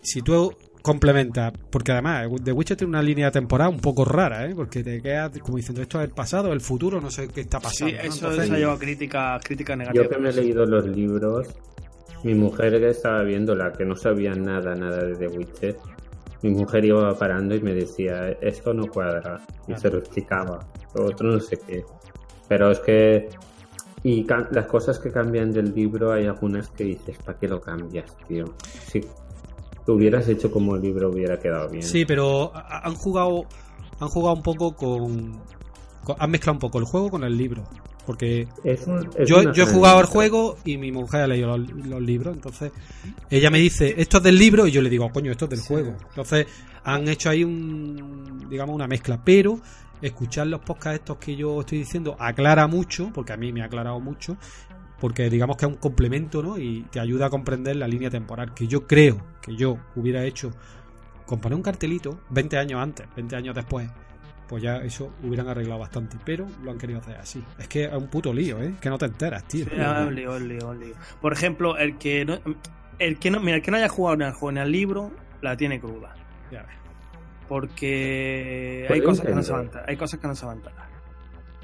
si 0.00 0.22
tú 0.22 0.54
complementas, 0.82 1.52
porque 1.70 1.92
además 1.92 2.28
The 2.42 2.52
Witcher 2.52 2.76
tiene 2.76 2.88
una 2.90 3.02
línea 3.02 3.30
temporal 3.30 3.68
un 3.68 3.80
poco 3.80 4.04
rara, 4.04 4.46
¿eh? 4.46 4.54
Porque 4.54 4.82
te 4.82 5.00
quedas 5.02 5.38
como 5.40 5.56
diciendo 5.56 5.82
esto 5.82 5.98
es 6.00 6.04
el 6.08 6.14
pasado, 6.14 6.52
el 6.52 6.60
futuro, 6.60 7.00
no 7.00 7.10
sé 7.10 7.28
qué 7.28 7.42
está 7.42 7.58
Sí, 7.58 7.64
pasando. 7.64 7.94
¿no? 7.94 8.00
eso, 8.00 8.14
Entonces- 8.16 8.44
eso 8.44 8.54
ha 8.54 8.58
llevado 8.58 8.78
críticas 8.78 9.44
críticas 9.44 9.78
negativas. 9.78 10.04
Yo 10.08 10.10
que 10.16 10.18
me 10.22 10.28
he 10.30 10.32
leído 10.32 10.66
los 10.66 10.86
libros, 10.86 11.48
mi 12.24 12.34
mujer 12.34 12.78
que 12.78 12.90
estaba 12.90 13.22
viéndola, 13.22 13.72
que 13.72 13.84
no 13.84 13.96
sabía 13.96 14.34
nada, 14.34 14.74
nada 14.74 15.04
de 15.04 15.16
The 15.16 15.28
Witcher, 15.28 15.76
mi 16.42 16.50
mujer 16.50 16.84
iba 16.84 17.16
parando 17.18 17.54
y 17.54 17.60
me 17.60 17.74
decía, 17.74 18.30
esto 18.40 18.72
no 18.72 18.86
cuadra, 18.86 19.40
y 19.68 19.74
se 19.76 19.90
lo 19.90 19.98
explicaba, 19.98 20.60
lo 20.94 21.04
otro 21.04 21.30
no 21.32 21.40
sé 21.40 21.58
qué. 21.66 21.84
Pero 22.48 22.70
es 22.70 22.80
que... 22.80 23.28
Y 24.02 24.26
las 24.52 24.64
cosas 24.64 24.98
que 24.98 25.10
cambian 25.12 25.52
del 25.52 25.74
libro, 25.74 26.10
hay 26.12 26.24
algunas 26.26 26.70
que 26.70 26.84
dices, 26.84 27.18
¿para 27.22 27.38
qué 27.38 27.46
lo 27.46 27.60
cambias, 27.60 28.16
tío? 28.26 28.54
Si 28.86 29.02
hubieras 29.94 30.28
hecho 30.28 30.50
como 30.50 30.76
el 30.76 30.82
libro 30.82 31.10
hubiera 31.10 31.38
quedado 31.38 31.68
bien. 31.68 31.82
Sí, 31.82 32.04
pero 32.04 32.52
ha- 32.54 32.86
han 32.86 32.94
jugado 32.94 33.44
han 34.00 34.08
jugado 34.08 34.34
un 34.36 34.42
poco 34.42 34.74
con, 34.74 35.40
con- 36.04 36.16
han 36.18 36.30
mezclado 36.30 36.54
un 36.54 36.58
poco 36.60 36.78
el 36.78 36.84
juego 36.86 37.10
con 37.10 37.22
el 37.24 37.36
libro, 37.36 37.64
porque 38.06 38.48
Es 38.64 38.86
un- 38.86 39.10
es 39.18 39.28
yo, 39.28 39.52
yo 39.52 39.64
he 39.64 39.66
jugado 39.66 39.98
al 39.98 40.04
zona 40.06 40.12
juego 40.14 40.56
y 40.64 40.78
mi 40.78 40.90
mujer 40.90 41.20
ha 41.22 41.26
leído 41.26 41.56
los, 41.58 41.70
los 41.86 42.00
libros, 42.00 42.34
entonces 42.34 42.72
ella 43.28 43.50
me 43.50 43.58
dice, 43.58 43.94
esto 43.98 44.16
es 44.16 44.22
del 44.22 44.38
libro 44.38 44.66
y 44.66 44.70
yo 44.70 44.80
le 44.80 44.88
digo, 44.88 45.10
coño, 45.12 45.30
esto 45.30 45.44
es 45.44 45.50
del 45.50 45.60
juego. 45.60 45.94
Entonces 46.08 46.46
han 46.82 47.06
hecho 47.08 47.28
ahí 47.28 47.44
un, 47.44 48.46
digamos, 48.48 48.74
una 48.74 48.86
mezcla, 48.88 49.20
pero 49.22 49.60
escuchar 50.00 50.46
los 50.46 50.60
podcasts 50.62 51.00
estos 51.00 51.18
que 51.18 51.36
yo 51.36 51.60
estoy 51.60 51.76
diciendo 51.80 52.16
aclara 52.18 52.66
mucho, 52.66 53.10
porque 53.14 53.34
a 53.34 53.36
mí 53.36 53.52
me 53.52 53.60
ha 53.60 53.66
aclarado 53.66 54.00
mucho, 54.00 54.38
porque 55.00 55.30
digamos 55.30 55.56
que 55.56 55.64
es 55.66 55.70
un 55.72 55.78
complemento, 55.78 56.42
¿no? 56.42 56.58
Y 56.58 56.82
te 56.90 57.00
ayuda 57.00 57.26
a 57.26 57.30
comprender 57.30 57.76
la 57.76 57.88
línea 57.88 58.10
temporal 58.10 58.52
que 58.54 58.66
yo 58.66 58.86
creo 58.86 59.16
que 59.40 59.56
yo 59.56 59.78
hubiera 59.96 60.24
hecho 60.24 60.50
con 61.26 61.40
poner 61.40 61.56
un 61.56 61.62
cartelito 61.62 62.20
20 62.30 62.58
años 62.58 62.80
antes, 62.82 63.06
20 63.16 63.36
años 63.36 63.54
después, 63.54 63.88
pues 64.48 64.62
ya 64.62 64.78
eso 64.78 65.12
hubieran 65.22 65.48
arreglado 65.48 65.78
bastante. 65.80 66.16
Pero 66.24 66.46
lo 66.64 66.72
han 66.72 66.78
querido 66.78 66.98
hacer 66.98 67.16
así. 67.16 67.42
Es 67.58 67.68
que 67.68 67.84
es 67.84 67.92
un 67.92 68.08
puto 68.08 68.32
lío, 68.34 68.60
¿eh? 68.62 68.74
Que 68.80 68.90
no 68.90 68.98
te 68.98 69.06
enteras, 69.06 69.44
tío. 69.44 69.64
Sí, 69.64 69.70
ah, 69.78 70.04
un 70.08 70.14
lío, 70.14 70.34
un 70.36 70.48
lío, 70.48 70.68
un 70.70 70.80
lío. 70.80 70.94
Por 71.20 71.32
ejemplo, 71.32 71.76
el 71.78 71.96
que 71.98 72.24
no, 72.24 72.38
el 72.98 73.18
que 73.18 73.30
no, 73.30 73.38
mira, 73.40 73.56
el 73.56 73.62
que 73.62 73.70
no 73.70 73.76
haya 73.76 73.88
jugado 73.88 74.16
ni 74.16 74.24
al 74.24 74.32
juego 74.32 74.52
ni 74.52 74.58
al 74.60 74.72
libro, 74.72 75.12
la 75.40 75.56
tiene 75.56 75.78
cruda. 75.80 76.14
Ya 76.50 76.62
ves. 76.62 76.76
Porque 77.48 78.84
Puede 78.88 79.00
hay 79.00 79.06
cosas, 79.06 79.26
que 79.26 79.34
no 79.34 79.42
se 79.42 79.52
van 79.52 79.70
a- 79.74 79.84
hay 79.86 79.96
cosas 79.96 80.20
que 80.20 80.26
no 80.26 80.34
se 80.34 80.46
van 80.46 80.54
a 80.54 80.58
enterar. 80.58 80.88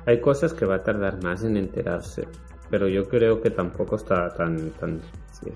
Hay 0.07 0.21
cosas 0.21 0.53
que 0.55 0.65
va 0.65 0.77
a 0.77 0.83
tardar 0.85 1.21
más 1.23 1.43
en 1.43 1.57
enterarse, 1.57 2.29
pero 2.71 2.89
yo 2.89 3.09
creo 3.09 3.41
que 3.41 3.51
tampoco 3.51 3.97
está 3.97 4.29
tan... 4.35 4.71
tan 4.73 5.01
sí. 5.33 5.51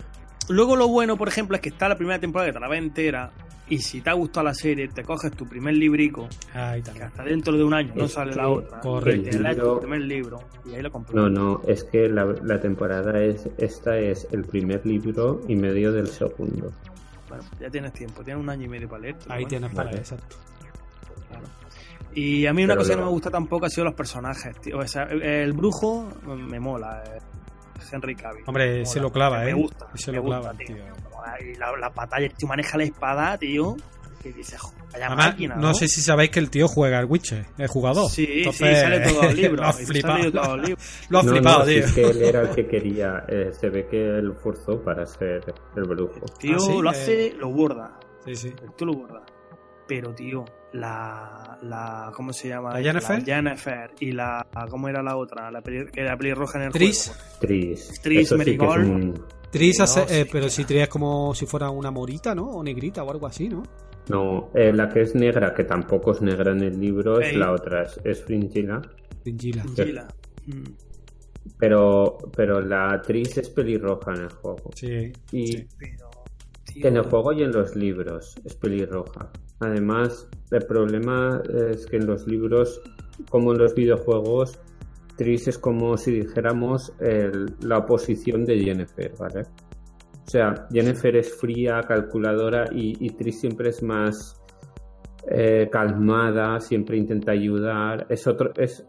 Luego 0.48 0.74
lo 0.76 0.88
bueno, 0.88 1.16
por 1.16 1.28
ejemplo, 1.28 1.54
es 1.56 1.62
que 1.62 1.68
está 1.68 1.88
la 1.88 1.96
primera 1.96 2.18
temporada 2.18 2.48
que 2.50 2.54
te 2.54 2.60
la 2.60 2.68
ves 2.68 2.80
entera 2.80 3.30
y 3.68 3.78
si 3.78 4.00
te 4.00 4.10
ha 4.10 4.14
gustado 4.14 4.46
la 4.46 4.54
serie, 4.54 4.88
te 4.88 5.04
coges 5.04 5.30
tu 5.30 5.46
primer 5.46 5.74
librico, 5.74 6.28
Ahí 6.52 6.82
que 6.82 7.02
hasta 7.04 7.22
dentro 7.22 7.56
de 7.56 7.62
un 7.62 7.72
año 7.72 7.92
no 7.94 8.06
Es 8.06 8.12
sale 8.14 8.34
la 8.34 8.48
otra. 8.48 8.80
correcto. 8.80 9.28
Y 9.28 9.30
te 9.30 9.38
lees 9.38 9.56
Libro- 9.56 9.74
tu 9.74 9.80
primer 9.82 10.00
libro 10.00 10.40
y 10.68 10.74
ahí 10.74 10.82
lo 10.82 10.90
compras. 10.90 11.14
No, 11.14 11.28
no, 11.28 11.62
es 11.68 11.84
que 11.84 12.08
la, 12.08 12.24
la 12.42 12.58
temporada 12.60 13.22
es 13.22 13.48
esta 13.58 13.96
es 13.96 14.26
el 14.32 14.42
primer 14.42 14.84
libro 14.84 15.40
y 15.46 15.54
medio 15.54 15.92
del 15.92 16.08
segundo. 16.08 16.72
Bueno, 17.28 17.44
ya 17.60 17.70
tienes 17.70 17.92
tiempo, 17.92 18.24
tienes 18.24 18.42
un 18.42 18.50
año 18.50 18.64
y 18.64 18.68
medio 18.68 18.88
para 18.88 19.02
leer. 19.02 19.16
Ahí 19.28 19.46
tienes 19.46 19.70
para 19.72 19.90
Vale. 19.90 19.98
exacto. 19.98 20.34
Y 22.14 22.46
a 22.46 22.52
mí 22.52 22.64
una 22.64 22.74
Pero 22.74 22.80
cosa 22.82 22.94
que 22.94 23.00
no 23.00 23.06
me 23.06 23.12
gusta 23.12 23.30
tampoco 23.30 23.66
ha 23.66 23.70
sido 23.70 23.84
los 23.84 23.94
personajes, 23.94 24.60
tío. 24.60 24.78
O 24.78 24.86
sea, 24.86 25.04
el, 25.04 25.22
el 25.22 25.52
brujo 25.52 26.08
me 26.26 26.58
mola, 26.58 27.02
eh, 27.06 27.18
Henry 27.92 28.14
Cavill. 28.16 28.44
Hombre, 28.46 28.78
Me 28.80 28.86
se 28.86 29.00
lo 29.00 29.10
clava, 29.10 29.40
me 29.44 29.50
¿eh? 29.50 29.54
gusta, 29.54 29.88
Se 29.94 30.10
me 30.10 30.16
lo 30.18 30.24
gusta, 30.24 30.40
clava, 30.40 30.54
tío. 30.58 30.66
tío. 30.76 30.84
Y 31.40 31.54
la, 31.56 31.72
la 31.78 31.88
batalla, 31.90 32.26
el 32.26 32.34
tío 32.34 32.48
maneja 32.48 32.76
la 32.78 32.84
espada, 32.84 33.38
tío. 33.38 33.76
Que 34.22 34.32
dice, 34.34 34.58
"Jo, 34.58 34.70
vaya 34.92 35.06
Además, 35.06 35.26
máquina, 35.28 35.54
no 35.56 35.72
sé 35.72 35.88
si 35.88 36.02
sabéis 36.02 36.28
que 36.30 36.40
el 36.40 36.50
tío 36.50 36.68
juega 36.68 36.98
al 36.98 37.06
Witcher, 37.06 37.46
el 37.56 37.68
jugador. 37.68 38.10
Sí, 38.10 38.28
Entonces, 38.30 38.68
sí, 38.76 38.82
sale 38.82 39.00
todo 39.00 39.22
el 39.22 39.36
libro. 39.36 39.62
lo 39.62 39.68
has 39.68 39.80
y 39.80 39.86
flipado. 39.86 40.16
sale 40.18 40.30
todo 40.32 40.54
el 40.56 40.62
libro. 40.62 40.82
Lo 41.08 41.18
has 41.20 41.24
no, 41.24 41.32
flipado, 41.32 41.58
no, 41.60 41.64
si 41.64 41.70
tío. 41.74 41.84
es 41.86 41.92
que 41.94 42.02
él 42.02 42.22
era 42.22 42.40
el 42.42 42.50
que 42.50 42.66
quería, 42.68 43.24
eh, 43.28 43.48
se 43.58 43.70
ve 43.70 43.86
que 43.88 43.96
él 44.18 44.34
forzó 44.42 44.82
para 44.84 45.06
ser 45.06 45.40
el 45.74 45.84
brujo. 45.84 46.20
Tío, 46.38 46.56
Ah, 46.56 46.58
¿sí? 46.60 46.82
lo 46.82 46.90
Eh. 46.92 46.94
hace, 46.94 47.32
lo 47.38 47.48
borda. 47.50 47.98
Sí, 48.26 48.34
sí. 48.36 48.48
El 48.62 48.74
tío 48.74 48.86
lo 48.88 48.92
borda. 48.92 49.22
Pero, 49.90 50.14
tío, 50.14 50.44
la, 50.72 51.58
la. 51.62 52.12
¿Cómo 52.14 52.32
se 52.32 52.46
llama? 52.48 52.72
¿La 52.74 52.80
Yennefer? 52.80 53.24
Yennefer 53.24 53.90
y 53.98 54.12
la. 54.12 54.46
¿Cómo 54.70 54.88
era 54.88 55.02
la 55.02 55.16
otra? 55.16 55.50
La 55.50 55.60
peli, 55.62 55.86
que 55.90 56.00
era 56.02 56.16
pelirroja 56.16 56.58
en 56.60 56.66
el 56.66 56.72
Tris. 56.72 57.08
juego. 57.08 57.38
Tris. 57.40 58.00
Tris 58.00 58.28
sí 58.28 58.34
Merigold. 58.36 58.86
un- 58.88 59.24
Tris, 59.50 59.78
No, 59.78 59.84
hace- 59.84 60.02
eh, 60.20 60.22
sí, 60.24 60.28
pero 60.30 60.48
si 60.48 60.64
Tris 60.64 60.82
es 60.82 60.88
como 60.88 61.34
si 61.34 61.44
fuera 61.44 61.70
una 61.70 61.90
morita, 61.90 62.36
¿no? 62.36 62.44
O 62.50 62.62
negrita 62.62 63.02
o 63.02 63.10
algo 63.10 63.26
así, 63.26 63.48
¿no? 63.48 63.64
No, 64.08 64.50
eh, 64.54 64.72
la 64.72 64.88
que 64.88 65.00
es 65.00 65.14
negra, 65.16 65.52
que 65.52 65.64
tampoco 65.64 66.12
es 66.12 66.22
negra 66.22 66.52
en 66.52 66.62
el 66.62 66.78
libro, 66.80 67.20
es 67.20 67.34
la 67.34 67.50
otra, 67.52 67.82
es, 67.82 68.00
es 68.04 68.22
Fringilla. 68.24 68.80
Fringilla. 69.24 69.64
Gila. 69.74 70.06
Mm. 70.46 70.62
Pero, 71.58 72.16
pero 72.36 72.60
la 72.60 73.02
Tris 73.02 73.38
es 73.38 73.50
pelirroja 73.50 74.12
en 74.14 74.20
el 74.22 74.28
juego. 74.30 74.70
Sí. 74.74 75.12
Y 75.32 75.46
sí. 75.48 75.66
Pero, 75.78 76.10
tío, 76.64 76.86
en 76.86 76.96
el 76.96 77.02
juego 77.02 77.32
y 77.32 77.42
en 77.42 77.50
los 77.50 77.74
libros 77.74 78.36
es 78.44 78.54
pelirroja. 78.54 79.30
Además, 79.60 80.28
el 80.50 80.62
problema 80.66 81.42
es 81.70 81.86
que 81.86 81.96
en 81.98 82.06
los 82.06 82.26
libros, 82.26 82.80
como 83.30 83.52
en 83.52 83.58
los 83.58 83.74
videojuegos, 83.74 84.58
Tris 85.16 85.48
es 85.48 85.58
como 85.58 85.96
si 85.98 86.12
dijéramos 86.12 86.92
el- 86.98 87.54
la 87.62 87.78
oposición 87.78 88.44
de 88.46 88.58
Jennifer, 88.58 89.12
¿vale? 89.18 89.42
O 89.42 90.30
sea, 90.30 90.66
Jennifer 90.72 91.14
es 91.16 91.34
fría, 91.38 91.80
calculadora 91.86 92.66
y, 92.72 92.96
y 93.04 93.10
Tris 93.10 93.40
siempre 93.40 93.68
es 93.70 93.82
más 93.82 94.36
eh, 95.30 95.68
calmada, 95.70 96.58
siempre 96.60 96.96
intenta 96.96 97.32
ayudar. 97.32 98.06
Es 98.08 98.26
otro, 98.26 98.52
es 98.56 98.86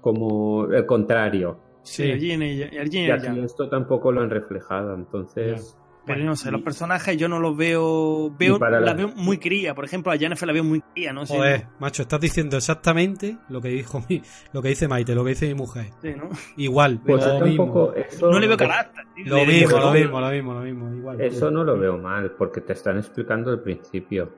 como 0.00 0.64
el 0.72 0.86
contrario. 0.86 1.58
Sí, 1.82 2.04
Sí. 2.04 2.10
el 2.10 2.20
yin 2.20 2.42
y 2.42 2.62
aquí 3.10 3.40
esto 3.44 3.68
tampoco 3.68 4.10
lo 4.10 4.22
han 4.22 4.30
reflejado, 4.30 4.94
entonces. 4.94 5.76
Pero 6.08 6.18
bueno, 6.18 6.30
no 6.30 6.36
sé, 6.36 6.50
los 6.50 6.62
personajes 6.62 7.16
yo 7.16 7.28
no 7.28 7.38
los 7.38 7.56
veo. 7.56 8.30
veo 8.36 8.58
la 8.58 8.80
la- 8.80 8.94
veo 8.94 9.08
muy 9.14 9.38
cría. 9.38 9.74
Por 9.74 9.84
ejemplo, 9.84 10.10
a 10.10 10.16
Jennifer 10.18 10.46
la 10.46 10.52
veo 10.52 10.64
muy 10.64 10.80
cría, 10.80 11.12
¿no? 11.12 11.24
Sí, 11.24 11.34
Joder, 11.36 11.66
macho, 11.78 12.02
estás 12.02 12.20
diciendo 12.20 12.56
exactamente 12.56 13.36
lo 13.48 13.60
que 13.60 13.68
dijo 13.68 14.02
mi, 14.08 14.20
lo 14.52 14.60
que 14.62 14.68
dice 14.70 14.88
Maite, 14.88 15.14
lo 15.14 15.22
que 15.24 15.30
dice 15.30 15.46
mi 15.48 15.54
mujer. 15.54 15.90
Sí, 16.02 16.12
¿no? 16.16 16.28
Igual, 16.56 17.00
Pues 17.04 17.24
lo 17.24 17.40
mismo. 17.46 17.92
Eso, 17.94 18.30
No 18.30 18.40
le 18.40 18.48
veo 18.48 18.56
carácter. 18.56 19.04
tío. 19.14 19.24
Lo 19.26 19.36
Le- 19.36 19.46
mismo, 19.46 19.76
le- 19.78 19.84
lo 19.84 19.92
mismo, 19.92 20.20
lo 20.20 20.30
mismo, 20.30 20.54
lo 20.54 20.60
mismo, 20.60 20.94
igual. 20.94 21.20
Eso 21.20 21.50
no 21.50 21.62
lo 21.64 21.78
veo 21.78 21.96
mal, 21.98 22.32
porque 22.32 22.60
te 22.60 22.72
están 22.72 22.98
explicando 22.98 23.52
el 23.52 23.60
principio. 23.60 24.32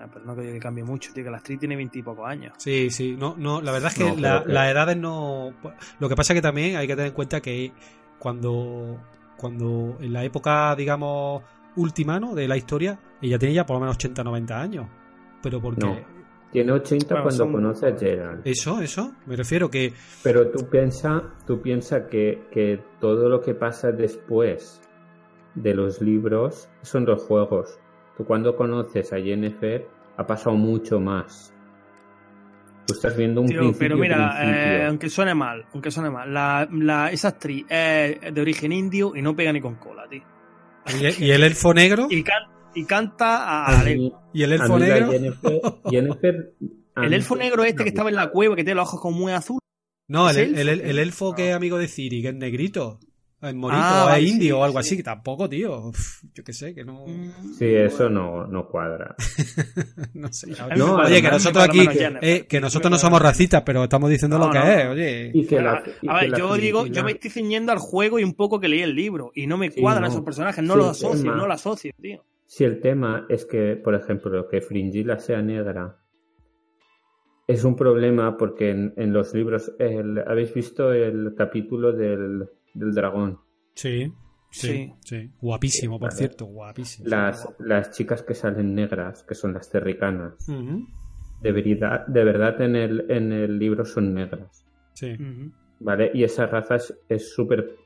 Ah, 0.00 0.08
Pero 0.12 0.24
no 0.24 0.34
creo 0.34 0.52
que 0.52 0.58
cambie 0.58 0.82
mucho, 0.82 1.12
tío, 1.14 1.22
que 1.22 1.30
la 1.30 1.36
actriz 1.36 1.58
tiene 1.60 1.76
veintipocos 1.76 2.26
años. 2.28 2.52
Sí, 2.58 2.90
sí, 2.90 3.14
no, 3.16 3.36
no, 3.38 3.60
la 3.62 3.70
verdad 3.70 3.92
es 3.92 3.98
que 3.98 4.04
No, 4.04 4.16
la- 4.20 4.30
creo 4.40 4.44
que- 4.46 4.52
las 4.52 4.68
edades 4.72 4.96
no. 4.96 5.54
Lo 6.00 6.08
que 6.08 6.16
pasa 6.16 6.32
es 6.32 6.38
que 6.38 6.42
también 6.42 6.76
hay 6.76 6.86
que 6.88 6.94
tener 6.96 7.08
en 7.10 7.14
cuenta 7.14 7.40
que 7.40 7.72
cuando, 8.18 8.98
cuando 9.36 9.96
en 10.00 10.12
la 10.12 10.24
época, 10.24 10.74
digamos, 10.76 11.42
última, 11.76 12.18
¿no? 12.20 12.34
De 12.34 12.46
la 12.48 12.56
historia, 12.56 12.98
ella 13.20 13.38
tiene 13.38 13.54
ya 13.54 13.66
por 13.66 13.76
lo 13.76 13.80
menos 13.80 13.96
80, 13.96 14.22
90 14.24 14.60
años. 14.60 14.86
Pero 15.42 15.60
porque. 15.60 15.84
No. 15.84 15.96
Tiene 16.52 16.70
80 16.70 17.06
Bueno, 17.08 17.22
cuando 17.24 17.44
son- 17.44 17.52
conoce 17.52 17.86
a 17.88 17.96
Gerald. 17.98 18.42
Eso, 18.46 18.80
eso, 18.80 19.12
me 19.26 19.34
refiero 19.36 19.68
que. 19.70 19.92
Pero 20.22 20.50
tú 20.50 20.68
piensa, 20.70 21.22
tú 21.46 21.60
piensa 21.60 22.06
que, 22.06 22.46
que 22.52 22.80
todo 23.00 23.28
lo 23.28 23.40
que 23.40 23.54
pasa 23.54 23.90
después 23.90 24.80
de 25.56 25.74
los 25.74 26.00
libros 26.00 26.68
son 26.82 27.06
los 27.06 27.22
juegos. 27.24 27.78
Tú 28.16 28.24
cuando 28.24 28.54
conoces 28.56 29.12
a 29.12 29.16
Jennifer 29.16 29.88
ha 30.16 30.26
pasado 30.26 30.54
mucho 30.56 31.00
más. 31.00 31.52
Tú 32.86 32.92
estás 32.94 33.16
viendo 33.16 33.40
un 33.40 33.46
Tío, 33.48 33.58
principio, 33.60 33.78
pero 33.78 33.96
mira, 33.96 34.36
principio. 34.36 34.60
eh, 34.72 34.84
aunque 34.86 35.08
suene 35.10 35.34
mal, 35.34 35.64
aunque 35.72 35.90
suene 35.90 36.10
mal, 36.10 36.32
la, 36.34 36.68
la- 36.70 37.10
esa 37.10 37.28
actriz 37.28 37.64
es 37.68 38.34
de 38.34 38.40
origen 38.40 38.72
indio 38.72 39.16
y 39.16 39.22
no 39.22 39.34
pega 39.34 39.52
ni 39.52 39.60
con 39.60 39.76
cola, 39.76 40.06
tío. 40.08 40.22
Y, 41.00 41.24
y 41.24 41.30
el 41.30 41.42
elfo 41.44 41.72
negro. 41.72 42.08
Y, 42.10 42.22
can- 42.22 42.50
y 42.74 42.84
canta 42.84 43.44
a, 43.44 43.66
A 43.66 43.72
la 43.72 43.78
mí- 43.84 43.90
lengua. 43.90 44.22
Y 44.34 44.42
el 44.42 44.52
elfo 44.52 44.78
negro. 44.78 45.10
Jennifer, 45.12 45.60
Jennifer 45.90 46.52
El 46.96 47.14
elfo 47.14 47.36
negro 47.36 47.64
este 47.64 47.84
que 47.84 47.88
estaba 47.88 48.10
en 48.10 48.16
la 48.16 48.30
cueva, 48.30 48.54
que 48.54 48.64
tiene 48.64 48.76
los 48.76 48.88
ojos 48.88 49.00
como 49.00 49.16
muy 49.18 49.32
azul. 49.32 49.58
No, 50.06 50.28
el, 50.28 50.36
¿Es 50.36 50.48
el, 50.48 50.58
el- 50.58 50.68
elfo? 50.68 50.86
el 50.90 50.98
elfo 50.98 51.34
que 51.34 51.48
es 51.50 51.54
amigo 51.56 51.78
de 51.78 51.88
Ciri, 51.88 52.20
que 52.20 52.28
es 52.28 52.34
negrito. 52.34 53.00
Es 53.42 53.54
morito, 53.54 53.82
Ah, 53.84 54.16
es 54.18 54.26
indio 54.30 54.46
sí, 54.56 54.60
o 54.60 54.64
algo 54.64 54.80
sí. 54.82 54.86
así, 54.88 54.96
que 54.96 55.02
tampoco, 55.02 55.48
tío. 55.50 55.88
Uf, 55.88 56.22
Yo 56.34 56.42
qué 56.42 56.52
sé, 56.54 56.74
que 56.74 56.82
no. 56.84 57.04
Sí, 57.58 57.66
eso 57.74 58.08
no, 58.08 58.46
no 58.46 58.66
cuadra. 58.68 59.14
no 60.14 60.32
sé. 60.32 60.52
No, 60.76 60.96
oye, 60.96 61.20
que 61.20 61.30
nosotros 61.30 61.62
aquí, 61.64 61.86
eh, 62.22 62.46
que 62.48 62.60
nosotros 62.60 62.90
no 62.90 62.94
parece 62.94 63.06
somos 63.06 63.20
racistas, 63.20 63.62
pero 63.66 63.84
estamos 63.84 64.08
diciendo 64.08 64.38
No, 64.38 64.46
lo 64.46 64.50
que 64.52 64.58
no. 64.60 64.64
es, 64.64 64.86
oye. 64.86 65.30
Y 65.34 65.46
que 65.46 65.56
Pero, 65.56 65.72
la, 65.72 65.82
y 66.00 66.08
a 66.08 66.14
que 66.14 66.20
ver, 66.22 66.30
la 66.30 66.38
yo 66.38 66.54
digo, 66.54 66.86
yo 66.86 67.04
me 67.04 67.12
estoy 67.12 67.30
ciñendo 67.30 67.70
al 67.72 67.78
juego 67.78 68.18
y 68.18 68.24
un 68.24 68.32
poco 68.34 68.58
que 68.60 68.68
leí 68.68 68.80
el 68.80 68.94
libro. 68.94 69.30
Y 69.34 69.46
no 69.46 69.58
me 69.58 69.70
Sí, 69.70 69.80
cuadran 69.80 70.04
no. 70.04 70.08
esos 70.08 70.22
personajes, 70.22 70.64
no 70.64 70.76
los 70.76 70.88
asocio, 70.92 71.24
tema- 71.24 71.36
no 71.36 71.46
los 71.46 71.54
asocio, 71.56 71.92
tío. 72.00 72.24
Si 72.46 72.64
el 72.64 72.80
tema 72.80 73.26
es 73.28 73.44
que, 73.44 73.76
por 73.76 73.94
ejemplo, 73.94 74.48
que 74.48 74.62
Fringilla 74.62 75.18
sea 75.18 75.42
negra 75.42 75.98
es 77.46 77.64
un 77.64 77.76
problema 77.76 78.38
porque 78.38 78.70
en, 78.70 78.94
en 78.96 79.12
los 79.12 79.34
libros 79.34 79.72
el- 79.78 80.24
habéis 80.26 80.54
visto 80.54 80.92
el 80.94 81.34
capítulo 81.36 81.92
del, 81.92 82.48
del 82.74 82.92
dragón. 82.92 83.38
Sí, 83.74 84.12
sí, 84.50 84.68
Sí. 84.68 84.94
sí. 85.04 85.30
Guapísimo, 85.40 85.98
por 85.98 86.10
Vale. 86.10 86.18
cierto, 86.18 86.44
guapísimo. 86.46 87.08
Las, 87.08 87.48
las 87.58 87.90
chicas 87.92 88.22
que 88.22 88.34
salen 88.34 88.74
negras, 88.74 89.22
que 89.24 89.34
son 89.34 89.52
las 89.54 89.68
terricanas, 89.70 90.34
de 90.46 91.52
verdad, 91.52 92.06
de 92.06 92.24
verdad 92.24 92.60
en, 92.60 92.76
el, 92.76 93.10
en 93.10 93.32
el 93.32 93.58
libro 93.58 93.84
son 93.84 94.14
negras. 94.14 94.64
Sí. 94.94 95.16
¿Vale? 95.80 96.10
Y 96.14 96.24
esa 96.24 96.46
raza 96.46 96.76
es- 97.08 97.34
súper 97.34 97.76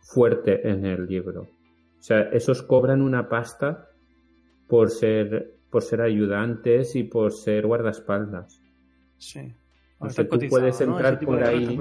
fuerte 0.00 0.68
en 0.68 0.84
el 0.86 1.06
libro. 1.06 1.42
O 1.42 2.02
sea, 2.06 2.20
esos 2.32 2.62
cobran 2.62 3.00
una 3.02 3.28
pasta 3.28 3.88
por 4.68 4.90
ser, 4.90 5.56
por 5.70 5.82
ser 5.82 6.00
ayudantes 6.02 6.94
y 6.96 7.04
por 7.04 7.32
ser 7.32 7.66
guardaespaldas. 7.66 8.60
Sí. 9.16 9.54
O 9.98 10.08
sea, 10.10 10.28
tú 10.28 10.38
puedes 10.48 10.80
entrar 10.80 11.18
por 11.20 11.42
ahí. 11.42 11.78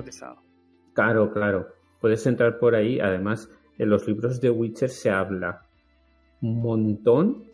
Claro, 0.94 1.32
claro. 1.34 1.68
Puedes 2.04 2.28
entrar 2.28 2.60
por 2.60 2.76
ahí. 2.76 3.00
Además, 3.00 3.50
en 3.78 3.90
los 3.90 4.06
libros 4.06 4.42
de 4.42 4.50
Witcher 4.50 4.90
se 4.90 5.10
habla 5.10 5.62
un 6.42 6.62
montón, 6.62 7.46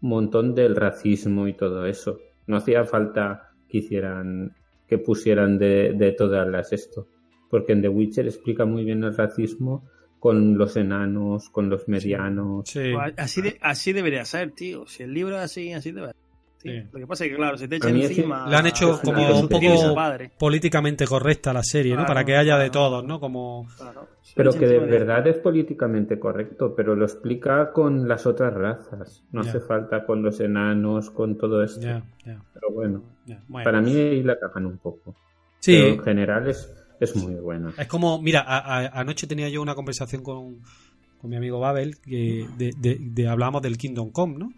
montón 0.00 0.54
del 0.54 0.76
racismo 0.76 1.48
y 1.48 1.54
todo 1.54 1.84
eso. 1.86 2.20
No 2.46 2.56
hacía 2.56 2.84
falta 2.84 3.50
que 3.68 3.78
hicieran, 3.78 4.54
que 4.86 4.98
pusieran 4.98 5.58
de, 5.58 5.92
de 5.94 6.12
todas 6.12 6.46
las 6.46 6.72
esto. 6.72 7.08
Porque 7.50 7.72
en 7.72 7.82
The 7.82 7.88
Witcher 7.88 8.26
explica 8.26 8.64
muy 8.64 8.84
bien 8.84 9.02
el 9.02 9.16
racismo 9.16 9.84
con 10.20 10.56
los 10.56 10.76
enanos, 10.76 11.50
con 11.50 11.68
los 11.68 11.88
medianos. 11.88 12.68
Sí. 12.68 12.92
Pues 12.94 13.14
así, 13.16 13.42
de- 13.42 13.58
así 13.60 13.92
debería 13.92 14.24
ser, 14.24 14.52
tío. 14.52 14.86
Si 14.86 15.02
el 15.02 15.12
libro 15.12 15.34
es 15.36 15.42
así, 15.42 15.72
así 15.72 15.90
debe 15.90 16.06
ser. 16.08 16.16
Sí. 16.66 16.88
Lo 16.92 16.98
que 17.00 17.06
pasa 17.06 17.24
es 17.24 17.30
que, 17.30 17.36
claro, 17.36 17.56
se 17.58 17.68
te 17.68 17.76
echa 17.76 17.88
encima. 17.90 18.48
Le 18.48 18.56
han 18.56 18.66
hecho 18.66 19.00
como 19.02 19.22
un 19.40 19.48
poco 19.48 19.94
políticamente 20.38 21.06
correcta 21.06 21.52
la 21.52 21.62
serie, 21.62 21.94
¿no? 21.96 22.04
Para 22.06 22.24
que 22.24 22.36
haya 22.36 22.58
de 22.58 22.70
todos, 22.70 23.04
¿no? 23.04 23.18
Como... 23.20 23.66
Claro, 23.76 24.08
Pero 24.34 24.52
que 24.52 24.66
de 24.66 24.78
verdad 24.78 25.26
es 25.26 25.36
políticamente 25.38 26.18
correcto, 26.18 26.74
pero 26.76 26.94
lo 26.96 27.04
explica 27.04 27.72
con 27.72 28.06
las 28.08 28.26
otras 28.26 28.52
razas. 28.54 29.22
No 29.32 29.40
hace 29.40 29.60
falta 29.60 30.04
con 30.04 30.22
los 30.22 30.40
enanos, 30.40 31.10
con 31.10 31.36
todo 31.38 31.62
esto. 31.62 31.80
Pero 32.54 32.70
bueno, 32.72 33.02
para 33.64 33.80
mí 33.80 33.94
ahí 33.96 34.22
la 34.22 34.38
cagan 34.38 34.66
un 34.66 34.78
poco. 34.78 35.14
Sí, 35.60 35.76
Pero 35.80 35.94
en 35.94 36.02
general 36.02 36.48
es, 36.48 36.72
es 37.00 37.16
muy 37.16 37.34
buena. 37.34 37.72
Es 37.78 37.86
como, 37.88 38.20
mira, 38.20 38.40
a- 38.40 38.78
a- 38.80 39.00
anoche 39.00 39.26
tenía 39.26 39.48
yo 39.48 39.62
una 39.62 39.74
conversación 39.74 40.22
con, 40.22 40.60
con 41.20 41.30
mi 41.30 41.36
amigo 41.36 41.58
Babel 41.58 41.98
que 42.00 42.46
de, 42.58 42.72
de- 42.78 42.98
de- 43.00 43.28
hablábamos 43.28 43.62
del 43.62 43.78
Kingdom 43.78 44.10
Come, 44.10 44.36
¿no? 44.38 44.52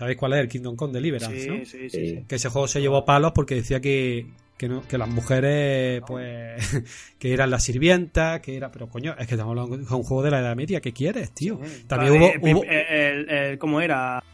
¿Sabéis 0.00 0.16
cuál 0.18 0.32
es 0.32 0.38
el 0.40 0.48
Kingdom 0.48 0.76
Come 0.76 0.94
Deliverance, 0.94 1.38
Sí, 1.40 1.48
no? 1.48 1.56
sí, 1.66 1.90
sí, 1.90 1.90
Sí. 1.90 2.24
Que 2.26 2.36
ese 2.36 2.48
juego 2.48 2.66
se 2.66 2.80
llevó 2.80 3.04
palos 3.04 3.32
porque 3.34 3.54
decía 3.56 3.80
que, 3.82 4.26
que, 4.56 4.66
no- 4.66 4.80
que 4.88 4.96
las 4.96 5.08
mujeres, 5.10 6.02
pues, 6.06 6.56
que 7.18 7.32
eran 7.34 7.50
las 7.50 7.62
sirvientas, 7.64 8.40
que 8.40 8.56
era, 8.56 8.70
pero 8.72 8.88
coño, 8.88 9.14
es 9.18 9.26
que 9.28 9.34
estamos 9.34 9.50
hablando 9.58 9.76
de 9.76 9.82
un 9.94 10.02
juego 10.02 10.22
de 10.22 10.30
la 10.30 10.40
Edad 10.40 10.56
Media, 10.56 10.80
¿qué 10.80 10.92
quieres, 10.94 11.32
tío? 11.32 11.60
Sí. 11.62 11.84
También 11.86 12.14
hubo, 12.14 12.26
eh, 12.26 12.40
hubo- 12.54 12.64
el- 12.64 13.28
el- 13.30 13.58
¿Cómo 13.58 13.80
era? 13.82 14.24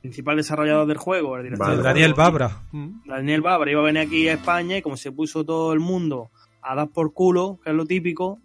Principal 0.00 0.36
desarrollador 0.38 0.86
del 0.86 0.96
juego, 0.96 1.36
el 1.36 1.42
director 1.42 1.68
Vale. 1.68 1.82
Daniel. 1.82 2.14
Babra. 2.14 2.62
Mm. 2.72 3.00
Daniel 3.06 3.42
Babra 3.42 3.70
iba 3.70 3.80
a 3.82 3.84
venir 3.84 4.00
aquí 4.02 4.26
a 4.28 4.34
España 4.34 4.78
y 4.78 4.82
como 4.82 4.96
se 4.96 5.12
puso 5.12 5.44
todo 5.44 5.72
el 5.74 5.80
mundo 5.80 6.30
a 6.62 6.74
dar 6.74 6.88
por 6.88 7.12
culo, 7.12 7.58
que 7.62 7.70
es 7.70 7.76
lo 7.76 7.84
típico, 7.84 8.38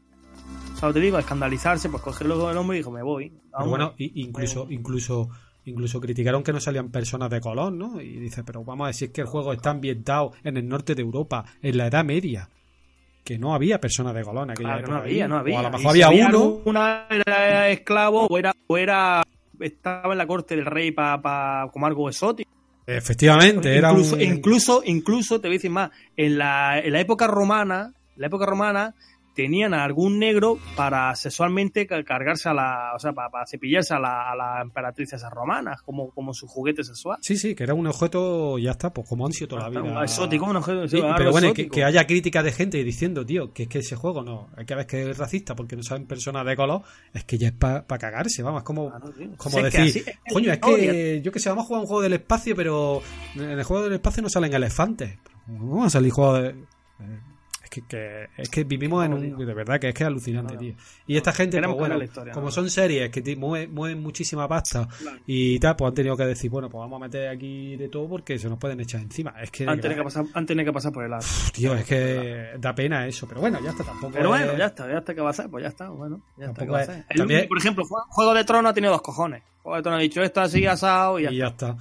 ¿sabes? 0.75 0.95
Te 0.95 0.99
digo, 0.99 1.15
a 1.17 1.21
escandalizarse, 1.21 1.89
pues 1.89 2.01
cogerlo 2.03 2.49
el 2.51 2.57
hombre 2.57 2.77
y 2.77 2.79
dijo, 2.79 2.91
me 2.91 3.03
voy. 3.03 3.31
Pero 3.55 3.69
bueno, 3.69 3.93
incluso, 3.97 4.67
incluso, 4.71 5.29
incluso 5.65 5.99
criticaron 5.99 6.43
que 6.43 6.53
no 6.53 6.59
salían 6.59 6.89
personas 6.89 7.29
de 7.29 7.39
color, 7.41 7.71
¿no? 7.73 8.01
Y 8.01 8.17
dice, 8.17 8.43
pero 8.43 8.63
vamos 8.63 8.85
a 8.85 8.87
decir 8.87 9.11
que 9.11 9.21
el 9.21 9.27
juego 9.27 9.53
está 9.53 9.71
ambientado 9.71 10.33
en 10.43 10.57
el 10.57 10.67
norte 10.67 10.95
de 10.95 11.01
Europa, 11.01 11.45
en 11.61 11.77
la 11.77 11.87
Edad 11.87 12.03
Media. 12.03 12.49
Que 13.23 13.37
no 13.37 13.53
había 13.53 13.79
personas 13.79 14.13
de 14.13 14.23
color 14.23 14.43
en 14.43 14.51
aquella 14.51 14.69
Claro, 14.79 14.87
no 14.87 14.97
había, 14.97 15.23
ahí. 15.23 15.29
no 15.29 15.37
había. 15.37 15.55
O 15.55 15.59
a 15.59 15.63
lo 15.63 15.71
mejor 15.71 15.87
había 15.87 16.09
uno. 16.27 16.61
Una 16.65 17.07
era 17.09 17.69
esclavo 17.69 18.27
o 18.27 18.37
era, 18.37 18.53
o 18.67 18.77
era 18.77 19.23
estaba 19.59 20.11
en 20.11 20.17
la 20.17 20.27
corte 20.27 20.55
del 20.55 20.65
rey 20.65 20.91
para 20.91 21.69
como 21.71 21.85
algo 21.85 22.09
exótico. 22.09 22.51
Efectivamente, 22.85 23.77
era 23.77 23.91
incluso, 23.91 24.15
un. 24.15 24.21
incluso, 24.21 24.81
incluso, 24.85 25.39
te 25.39 25.47
voy 25.47 25.55
a 25.55 25.57
decir 25.57 25.71
más, 25.71 25.91
en 26.17 26.37
la, 26.37 26.79
en 26.79 26.91
la 26.91 26.99
época 26.99 27.27
romana, 27.27 27.93
en 28.15 28.21
la 28.21 28.27
época 28.27 28.45
romana, 28.45 28.93
tenían 29.33 29.73
a 29.73 29.83
algún 29.83 30.19
negro 30.19 30.57
para 30.75 31.15
sexualmente 31.15 31.87
ca- 31.87 32.03
cargarse 32.03 32.49
a 32.49 32.53
la, 32.53 32.91
o 32.95 32.99
sea, 32.99 33.13
para, 33.13 33.29
para 33.29 33.45
cepillarse 33.45 33.93
a 33.93 33.99
la, 33.99 34.31
a 34.31 34.35
la 34.35 34.61
emperatriz 34.61 35.13
esas 35.13 35.31
romanas, 35.31 35.81
como, 35.81 36.11
como 36.11 36.33
su 36.33 36.47
juguete 36.47 36.83
sexual. 36.83 37.17
Sí, 37.21 37.37
sí, 37.37 37.55
que 37.55 37.63
era 37.63 37.73
un 37.73 37.87
objeto, 37.87 38.57
ya 38.59 38.71
está, 38.71 38.93
pues 38.93 39.07
como 39.07 39.25
han 39.25 39.31
sido 39.33 39.49
toda 39.49 39.69
la 39.69 39.81
vida. 39.81 40.03
Exótico, 40.03 40.45
un 40.45 40.55
objeto 40.57 40.87
Sí, 40.87 41.01
pero 41.17 41.31
bueno, 41.31 41.53
que, 41.53 41.83
haya 41.83 42.05
críticas 42.05 42.43
de 42.43 42.51
gente 42.51 42.83
diciendo, 42.83 43.25
tío, 43.25 43.53
que 43.53 43.63
es 43.63 43.69
que 43.69 43.79
ese 43.79 43.95
juego 43.95 44.23
no, 44.23 44.49
hay 44.55 44.65
que 44.65 44.75
ver 44.75 44.85
que 44.87 45.09
es 45.09 45.17
racista 45.17 45.55
porque 45.55 45.75
no 45.75 45.83
saben 45.83 46.05
personas 46.05 46.45
de 46.45 46.55
color, 46.55 46.81
es 47.13 47.23
que 47.23 47.37
ya 47.37 47.47
es 47.47 47.53
para 47.53 47.83
cagarse, 47.85 48.43
vamos, 48.43 48.61
es 48.61 48.65
como, 48.65 48.91
como 49.37 49.57
Si 49.57 49.59
es 49.59 49.71
que 49.75 49.81
decir, 49.81 50.03
así 50.09 50.33
coño, 50.33 50.51
es 50.51 50.59
que 50.59 51.21
yo 51.23 51.31
que 51.31 51.39
sé, 51.39 51.49
vamos 51.49 51.65
a 51.65 51.67
jugar 51.67 51.81
un 51.81 51.87
juego 51.87 52.01
del 52.01 52.13
espacio, 52.13 52.55
pero 52.55 53.01
en 53.35 53.49
el 53.59 53.63
juego 53.63 53.83
del 53.83 53.93
espacio 53.93 54.21
no 54.23 54.29
salen 54.29 54.53
elefantes. 54.53 55.17
¿Cómo 55.45 55.77
van 55.77 55.87
a 55.87 55.89
salir 55.89 56.11
juegos 56.11 56.41
de... 56.43 56.55
Es 57.73 57.81
que, 57.83 57.87
que- 57.87 58.27
es 58.37 58.49
que 58.49 58.63
vivimos 58.65 59.03
en 59.05 59.13
un... 59.13 59.37
De 59.45 59.53
verdad 59.53 59.79
que 59.79 59.89
es 59.89 59.95
que 59.95 60.03
es 60.03 60.07
alucinante, 60.07 60.53
No, 60.53 60.59
tío. 60.59 60.75
Y 61.07 61.17
esta 61.17 61.31
gente, 61.33 61.59
pues 61.61 61.75
bueno, 61.75 62.03
historia, 62.03 62.33
como 62.33 62.45
¿no? 62.47 62.51
son 62.51 62.69
series 62.69 63.09
que 63.09 63.35
mueven, 63.35 63.73
mueven 63.73 63.99
muchísima 64.01 64.47
pasta 64.47 64.87
Claro. 64.99 65.17
y 65.25 65.57
tal, 65.59 65.75
pues 65.75 65.89
han 65.89 65.95
tenido 65.95 66.15
que 66.17 66.25
decir, 66.25 66.51
bueno, 66.51 66.69
pues 66.69 66.79
vamos 66.79 66.97
a 66.97 67.05
meter 67.05 67.29
aquí 67.29 67.75
de 67.77 67.89
todo 67.89 68.07
porque 68.07 68.37
se 68.37 68.47
nos 68.49 68.59
pueden 68.59 68.79
echar 68.79 69.01
encima. 69.01 69.33
Es 69.41 69.49
que... 69.49 69.67
Han 69.67 69.81
tenido 69.81 69.99
que 70.01 70.03
pasar, 70.03 70.25
han 70.33 70.45
tenido 70.45 70.65
que 70.65 70.73
pasar 70.73 70.91
por 70.91 71.03
el 71.03 71.11
lado. 71.11 71.23
Tío, 71.53 71.73
es 71.73 71.85
que 71.85 72.51
da 72.59 72.75
pena 72.75 73.07
eso, 73.07 73.27
pero 73.27 73.41
bueno, 73.41 73.59
ya 73.63 73.71
está, 73.71 73.83
tampoco. 73.83 74.13
Pero 74.13 74.29
bueno, 74.29 74.51
es- 74.51 74.57
ya 74.57 74.65
está, 74.67 74.87
ya 74.91 74.97
está, 74.99 75.15
¿qué 75.15 75.21
va 75.21 75.27
a 75.27 75.31
hacer? 75.31 75.49
Pues 75.49 75.63
ya 75.63 75.69
está, 75.69 75.89
bueno, 75.89 76.21
ya 76.37 76.45
está, 76.45 76.61
¿qué 76.61 76.67
Tampoco 76.67 76.71
va 76.73 76.79
a? 76.79 77.05
El 77.09 77.17
también- 77.17 77.39
único, 77.39 77.49
por 77.49 77.57
ejemplo, 77.57 77.83
Jue- 77.85 78.03
Juego 78.09 78.33
de 78.35 78.43
Tronos 78.43 78.69
ha 78.69 78.73
tenido 78.73 78.93
dos 78.93 79.01
cojones. 79.01 79.43
Juego 79.63 79.77
de 79.77 79.81
Tronos 79.83 79.99
ha 79.99 80.01
dicho 80.03 80.21
esto 80.21 80.41
así 80.41 80.65
asado 80.65 81.19
y 81.19 81.23
ya, 81.23 81.31
Y 81.31 81.37
ya 81.37 81.47
está. 81.47 81.75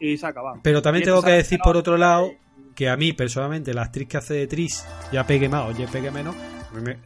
y, 0.00 0.12
y 0.12 0.16
se 0.16 0.24
ha 0.24 0.28
acabado. 0.30 0.60
Pero 0.62 0.80
también 0.80 1.04
tengo 1.04 1.22
que 1.22 1.32
decir, 1.32 1.58
por 1.62 1.76
otro 1.76 1.96
lado, 1.96 2.30
que 2.74 2.88
a 2.88 2.96
mí, 2.96 3.12
personalmente, 3.12 3.72
la 3.74 3.82
actriz 3.82 4.08
que 4.08 4.16
hace 4.16 4.34
de 4.34 4.46
Tris, 4.46 4.84
ya 5.12 5.26
pegue 5.26 5.48
más 5.48 5.70
o 5.74 5.78
ya 5.78 5.86
pegue 5.86 6.10
menos, 6.10 6.34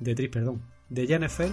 de 0.01 0.15
Tris, 0.15 0.29
perdón, 0.31 0.63
de 0.89 1.07
Jennifer, 1.07 1.51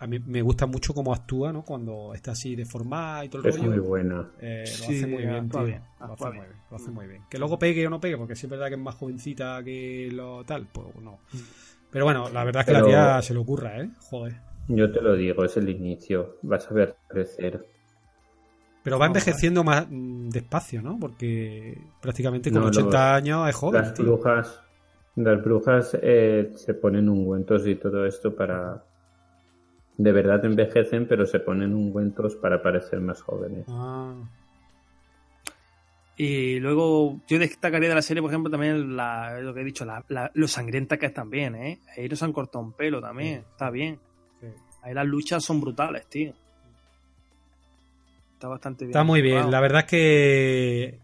a 0.00 0.06
mí 0.06 0.18
me 0.18 0.40
gusta 0.42 0.66
mucho 0.66 0.94
cómo 0.94 1.12
actúa, 1.12 1.52
¿no? 1.52 1.62
Cuando 1.62 2.14
está 2.14 2.32
así 2.32 2.56
deformada 2.56 3.24
y 3.24 3.28
todo 3.28 3.42
el 3.42 3.48
Es 3.50 3.58
muy 3.58 3.68
rollo. 3.68 3.82
buena. 3.84 4.30
Eh, 4.40 4.64
lo 4.66 4.72
Sí, 4.74 4.96
hace 4.96 5.06
muy 5.06 5.22
bien, 5.26 5.48
tío. 5.50 5.64
bien, 5.64 5.82
lo, 6.00 6.12
hace 6.14 6.24
muy 6.24 6.32
bien. 6.32 6.46
lo 6.70 6.76
hace 6.76 6.90
muy 6.90 7.06
bien. 7.06 7.22
Que 7.30 7.38
luego 7.38 7.58
pegue 7.58 7.86
o 7.86 7.90
no 7.90 8.00
pegue, 8.00 8.16
porque 8.16 8.34
sí 8.34 8.46
es 8.46 8.50
verdad 8.50 8.68
que 8.68 8.74
es 8.74 8.80
más 8.80 8.94
jovencita 8.94 9.62
que 9.62 10.08
lo 10.10 10.42
tal, 10.44 10.66
pues 10.72 10.86
no. 11.02 11.18
Pero 11.90 12.04
bueno, 12.06 12.28
la 12.30 12.44
verdad 12.44 12.60
es 12.62 12.66
que 12.66 12.72
Pero- 12.72 12.86
la 12.86 12.90
tía 13.18 13.22
se 13.22 13.34
le 13.34 13.40
ocurra, 13.40 13.80
¿eh? 13.80 13.90
Joder. 13.98 14.36
Yo 14.68 14.90
te 14.90 15.00
lo 15.02 15.14
digo, 15.16 15.44
es 15.44 15.56
el 15.56 15.68
inicio. 15.68 16.38
Vas 16.42 16.70
a 16.70 16.74
ver 16.74 16.96
crecer. 17.08 17.66
Pero 18.82 18.98
va 18.98 19.06
envejeciendo 19.06 19.62
más 19.62 19.86
mm, 19.90 20.28
despacio, 20.30 20.80
¿no? 20.82 20.98
Porque 20.98 21.78
prácticamente 22.00 22.50
con 22.50 22.62
No, 22.62 22.68
80 22.68 22.84
los- 22.84 22.94
años 23.22 23.48
es 23.48 23.54
joven. 23.54 23.82
Las 23.82 23.94
tío. 23.94 24.04
brujas, 24.06 24.60
las 25.16 25.42
brujas 25.44 25.98
eh, 26.00 26.52
se 26.56 26.74
ponen 26.74 27.08
ungüentos 27.08 27.66
y 27.66 27.74
todo 27.76 28.06
esto 28.06 28.34
para... 28.34 28.82
De 29.98 30.12
verdad 30.12 30.42
envejecen, 30.46 31.06
pero 31.06 31.26
se 31.26 31.40
ponen 31.40 31.74
ungüentos 31.74 32.34
para 32.36 32.62
parecer 32.62 33.00
más 33.00 33.20
jóvenes. 33.20 33.66
Ah, 33.68 34.14
Y 36.16 36.58
luego 36.60 37.20
yo 37.28 37.38
destacaría 37.38 37.88
de 37.90 37.94
la 37.94 38.02
serie, 38.02 38.22
por 38.22 38.30
ejemplo, 38.30 38.50
también 38.50 38.96
la, 38.96 39.38
lo 39.40 39.52
que 39.54 39.60
he 39.60 39.64
dicho, 39.64 39.84
la, 39.84 40.02
la- 40.08 40.30
lo 40.34 40.48
sangrienta 40.48 40.96
que 40.98 41.06
es 41.06 41.14
también, 41.14 41.54
¿eh? 41.54 41.80
Ahí 41.96 42.08
nos 42.08 42.22
han 42.22 42.32
cortado 42.32 42.64
un 42.64 42.72
pelo 42.72 43.00
también, 43.00 43.44
está 43.50 43.70
bien. 43.70 43.98
sí. 44.40 44.46
Ahí 44.82 44.94
las 44.94 45.06
luchas 45.06 45.44
son 45.44 45.60
brutales, 45.60 46.06
tío. 46.08 46.32
Está 48.40 48.48
bastante 48.48 48.86
bien. 48.86 48.92
Está 48.92 49.04
muy 49.04 49.20
bien. 49.20 49.42
Wow. 49.42 49.50
La 49.50 49.60
verdad 49.60 49.80
es 49.80 49.90
que 49.90 50.98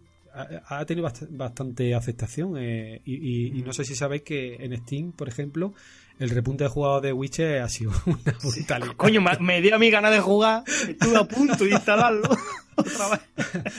ha, 0.68 0.84
tenido 0.86 1.06
bast- 1.06 1.28
bastante 1.30 1.94
aceptación. 1.94 2.56
eh, 2.56 3.02
y, 3.04 3.14
y- 3.14 3.58
y 3.58 3.62
no 3.62 3.74
sé 3.74 3.84
si 3.84 3.94
sabéis 3.94 4.22
que 4.22 4.54
en 4.54 4.74
Steam, 4.78 5.12
por 5.12 5.28
ejemplo, 5.28 5.74
el 6.18 6.30
repunte 6.30 6.64
de 6.64 6.70
jugadores 6.70 7.08
de 7.08 7.12
Witcher 7.12 7.60
ha 7.62 7.68
sido 7.68 7.92
una 8.06 8.36
brutalidad. 8.42 8.92
Coño, 8.96 9.20
me, 9.40 9.60
dio 9.60 9.74
a 9.74 9.78
mí 9.78 9.90
ganas 9.90 10.12
de 10.12 10.20
jugar, 10.20 10.62
estuve 10.88 11.16
a 11.16 11.24
punto 11.24 11.64
de 11.64 11.70
instalarlo 11.70 12.28
otra 12.76 13.08
vez. 13.10 13.20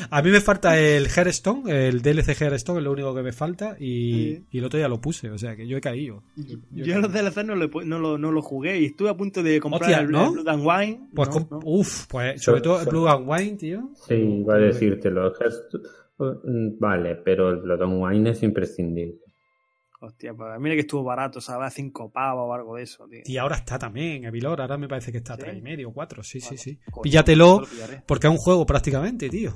A 0.10 0.22
mí 0.22 0.30
me 0.32 0.42
falta 0.42 0.78
el 0.80 1.08
Hearthstone, 1.08 1.70
el 1.88 2.02
DLC 2.02 2.30
Hearthstone 2.40 2.80
es 2.80 2.84
lo 2.84 2.92
único 2.92 3.14
que 3.16 3.22
me 3.24 3.32
falta. 3.32 3.76
Y, 3.80 4.08
Sí. 4.38 4.44
y 4.52 4.58
el 4.60 4.66
otro 4.66 4.78
día 4.80 4.88
lo 4.88 5.00
puse, 5.02 5.30
o 5.30 5.38
sea 5.38 5.56
que 5.56 5.68
yo 5.68 5.78
he 5.78 5.82
caído. 5.82 6.24
Yo, 6.36 6.58
he 6.96 7.00
los. 7.00 7.12
DLC 7.14 7.44
no 7.44 7.56
pu- 7.56 7.84
no, 7.86 8.00
lo, 8.00 8.18
no 8.18 8.32
lo 8.32 8.42
jugué 8.42 8.80
y 8.80 8.86
estuve 8.86 9.10
a 9.10 9.18
punto 9.18 9.42
de 9.44 9.60
comprar 9.60 9.82
Hostia, 9.84 10.00
el, 10.00 10.12
¿no? 10.12 10.26
el 10.28 10.32
Blood 10.34 10.48
and 10.48 10.64
Wine. 10.66 11.08
Pues, 11.16 11.30
No, 11.30 11.34
con- 11.34 11.48
no. 11.52 11.60
uff, 11.66 12.06
pues 12.08 12.42
sobre 12.42 12.60
So- 12.60 12.64
todo 12.64 12.80
el 12.80 12.86
so- 12.86 12.90
Blue 12.92 13.08
and 13.08 13.26
Wine, 13.30 13.58
tío. 13.58 13.90
Sí, 14.08 14.14
iba 14.16 14.56
a 14.56 14.58
decírtelo. 14.60 15.34
Mm, 16.20 16.80
Vale, 16.80 17.16
pero 17.24 17.52
el 17.52 17.58
Blood 17.58 17.82
and 17.84 18.02
Wine 18.04 18.30
es 18.32 18.42
imprescindible. 18.44 19.20
Hostia, 20.00 20.34
pues 20.34 20.50
mira 20.60 20.76
que 20.76 20.82
estuvo 20.82 21.04
barato, 21.04 21.42
¿sabes? 21.42 21.68
A 21.68 21.72
cinco 21.72 22.12
pavos 22.12 22.46
o 22.50 22.54
algo 22.54 22.76
de 22.76 22.84
eso, 22.84 23.08
tío. 23.10 23.22
Y 23.26 23.38
ahora 23.38 23.56
está 23.56 23.80
también, 23.80 24.26
Evilor, 24.26 24.62
ahora 24.62 24.78
me 24.78 24.88
parece 24.88 25.12
que 25.12 25.18
está 25.18 25.34
a 25.34 25.36
¿Sí? 25.38 25.42
tres 25.44 25.58
y 25.58 25.62
medio, 25.62 25.92
cuatro, 25.92 26.22
sí, 26.24 26.40
sí, 26.40 26.46
Vale, 26.50 26.58
sí. 26.60 26.80
coño, 26.92 27.02
Píllatelo, 27.02 27.64
porque 28.06 28.28
es 28.28 28.32
un 28.32 28.38
juego 28.38 28.66
prácticamente, 28.66 29.28
tío. 29.30 29.56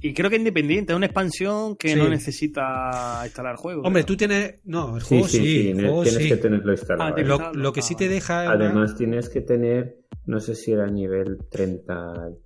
Y 0.00 0.12
creo 0.12 0.28
que 0.28 0.36
es 0.36 0.40
independiente, 0.40 0.92
es 0.92 0.96
una 0.96 1.06
expansión 1.06 1.76
que 1.76 1.88
Sí. 1.88 1.94
no 1.98 2.08
necesita 2.08 3.22
instalar 3.24 3.56
juego. 3.56 3.82
Hombre, 3.82 4.02
creo. 4.02 4.06
tú 4.06 4.16
tienes... 4.18 4.56
No, 4.64 4.96
el 4.96 5.02
juego 5.02 5.26
sí, 5.28 5.38
sí, 5.38 5.44
sí, 5.44 5.68
el 5.70 5.76
ne- 5.78 5.82
juego 5.84 6.02
tienes 6.02 6.22
sí. 6.22 6.28
que 6.28 6.36
tenerlo 6.36 6.72
instalado. 6.72 7.14
Ah, 7.16 7.20
¿eh? 7.20 7.24
Lo, 7.24 7.34
instalado. 7.34 7.54
lo 7.58 7.72
que 7.72 7.82
sí 7.82 7.94
te 7.96 8.08
deja... 8.08 8.42
una- 8.42 8.52
Además 8.52 8.94
tienes 8.96 9.28
que 9.30 9.40
tener, 9.40 9.96
no 10.26 10.40
sé 10.40 10.54
si 10.56 10.72
era 10.72 10.86
nivel 10.88 11.38
30 11.50 11.94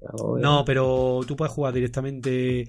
ya 0.00 0.08
ahora. 0.18 0.40
No, 0.40 0.64
pero 0.64 1.20
tú 1.26 1.36
puedes 1.36 1.52
jugar 1.52 1.74
directamente... 1.74 2.64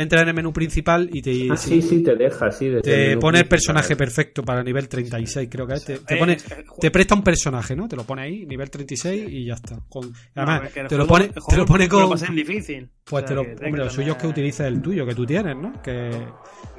Entra 0.00 0.22
en 0.22 0.28
el 0.28 0.34
menú 0.34 0.52
principal 0.52 1.10
y 1.12 1.20
te, 1.20 1.48
Ah, 1.50 1.56
sí, 1.56 1.82
sí, 1.82 2.04
te 2.04 2.14
deja, 2.14 2.52
sí. 2.52 2.68
desde 2.68 2.82
te 2.82 3.16
pone 3.18 3.40
el 3.40 3.48
personaje 3.48 3.96
perfecto 3.96 4.44
para 4.44 4.62
nivel 4.62 4.88
36, 4.88 5.48
creo 5.50 5.66
que 5.66 5.74
es. 5.74 5.84
Te, 5.84 5.98
te 5.98 6.14
Eh, 6.14 6.18
pone, 6.18 6.34
eh, 6.34 6.64
te 6.80 6.90
presta 6.92 7.16
un 7.16 7.22
personaje, 7.24 7.74
¿no? 7.74 7.88
Te 7.88 7.96
lo 7.96 8.04
pone 8.04 8.22
ahí, 8.22 8.46
nivel 8.46 8.70
36 8.70 9.26
y 9.28 9.44
ya 9.46 9.54
está. 9.54 9.80
Con- 9.88 10.12
además, 10.36 10.60
No, 10.60 10.66
es 10.68 10.72
que 10.72 10.80
el 10.80 10.86
te, 10.86 10.96
lo 10.96 11.06
pone, 11.06 11.28
te 11.48 11.56
lo 11.56 11.66
pone 11.66 11.88
con... 11.88 12.16
difícil. 12.34 12.88
Pues 13.04 13.24
O 13.24 13.26
te 13.26 13.34
lo, 13.34 13.40
hombre, 13.40 13.72
lo 13.72 13.90
suyo 13.90 14.12
es 14.12 14.18
que 14.18 14.26
utilices 14.28 14.66
el 14.66 14.80
tuyo, 14.80 15.04
que 15.04 15.14
tú 15.16 15.26
tienes, 15.26 15.56
¿no? 15.56 15.82
Que, 15.82 16.10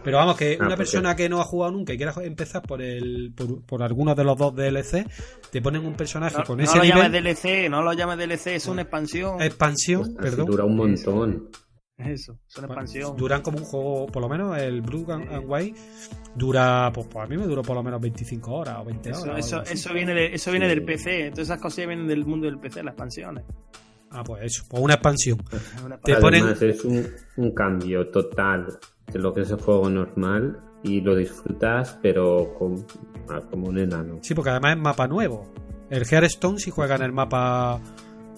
pero 0.04 0.18
vamos, 0.18 0.38
que 0.38 0.54
Ah, 0.54 0.56
una 0.60 0.68
porque- 0.70 0.78
persona 0.78 1.16
que 1.16 1.28
no 1.28 1.42
ha 1.42 1.44
jugado 1.44 1.74
nunca 1.74 1.92
y 1.94 1.98
quiera 1.98 2.14
empezar 2.24 2.62
por 2.62 2.82
el 2.82 3.34
por, 3.36 3.66
por 3.66 3.84
algunos 3.84 4.16
de 4.16 4.24
los 4.24 4.38
dos 4.38 4.56
DLC, 4.56 5.06
te 5.52 5.62
ponen 5.62 5.86
un 5.86 5.96
personaje 5.96 6.38
No, 6.38 6.44
con 6.46 6.58
no 6.60 6.64
ese 6.64 6.78
lo 6.78 6.84
llames 6.86 7.12
DLC, 7.12 7.68
no 7.70 7.82
lo 7.82 7.92
llames 7.94 8.18
DLC, 8.18 8.56
es 8.56 8.68
una 8.68 8.84
expansión. 8.84 9.42
expansión, 9.42 10.04
Así 10.04 10.16
perdón. 10.22 10.46
dura 10.46 10.64
un 10.64 10.76
montón. 10.78 11.50
Eso, 12.00 12.40
es 12.48 12.58
una 12.58 12.68
Bueno, 12.68 12.82
expansión. 12.82 13.18
Duran 13.18 13.42
como 13.42 13.58
un 13.58 13.66
juego, 13.66 14.06
por 14.08 14.22
lo 14.22 14.30
menos 14.30 14.58
el 14.58 14.82
Blue 14.82 15.06
and, 15.12 15.30
and 15.32 15.44
White 15.48 15.80
dura, 16.36 16.90
pues, 16.94 17.08
pues 17.08 17.26
a 17.26 17.28
mí 17.28 17.38
me 17.38 17.46
duró 17.46 17.62
por 17.62 17.76
lo 17.76 17.84
menos 17.84 18.00
25 18.02 18.52
horas 18.54 18.78
o 18.80 18.86
20 18.86 19.12
horas. 19.14 19.38
Eso, 19.46 19.62
eso, 19.64 19.94
viene, 19.94 20.14
de, 20.14 20.34
eso 20.34 20.50
viene 20.52 20.68
Sí. 20.68 20.76
del 20.76 20.86
PC, 20.86 21.30
todas 21.32 21.48
esas 21.48 21.62
cosas 21.62 21.86
vienen 21.88 22.08
del 22.08 22.26
mundo 22.26 22.46
del 22.46 22.58
PC, 22.58 22.84
las 22.84 22.94
expansiones. 22.94 23.44
Ah, 24.12 24.24
pues 24.24 24.44
eso, 24.44 24.64
pues 24.70 24.82
una 24.82 24.94
expansión. 24.96 25.38
Una 25.86 25.98
Te 26.00 26.16
ponen- 26.16 26.42
Además, 26.44 26.62
es 26.62 26.84
un, 26.86 27.06
un 27.38 27.52
cambio 27.54 28.08
total 28.10 28.80
de 29.12 29.20
lo 29.20 29.34
que 29.34 29.42
es 29.42 29.52
el 29.52 29.60
juego 29.62 29.90
normal 29.90 30.58
y 30.84 31.02
lo 31.02 31.16
disfrutas, 31.16 32.00
pero 32.02 32.56
con- 32.58 32.86
ah, 33.30 33.42
como 33.52 33.68
un 33.68 33.78
enano. 33.78 34.20
Sí, 34.24 34.34
porque 34.34 34.52
además 34.52 34.78
es 34.78 34.82
mapa 34.82 35.08
nuevo. 35.08 35.52
El 35.90 36.06
Hearthstone 36.10 36.60
sí 36.60 36.72
juega 36.72 36.96
en 36.96 37.02
el 37.04 37.12
mapa 37.12 37.82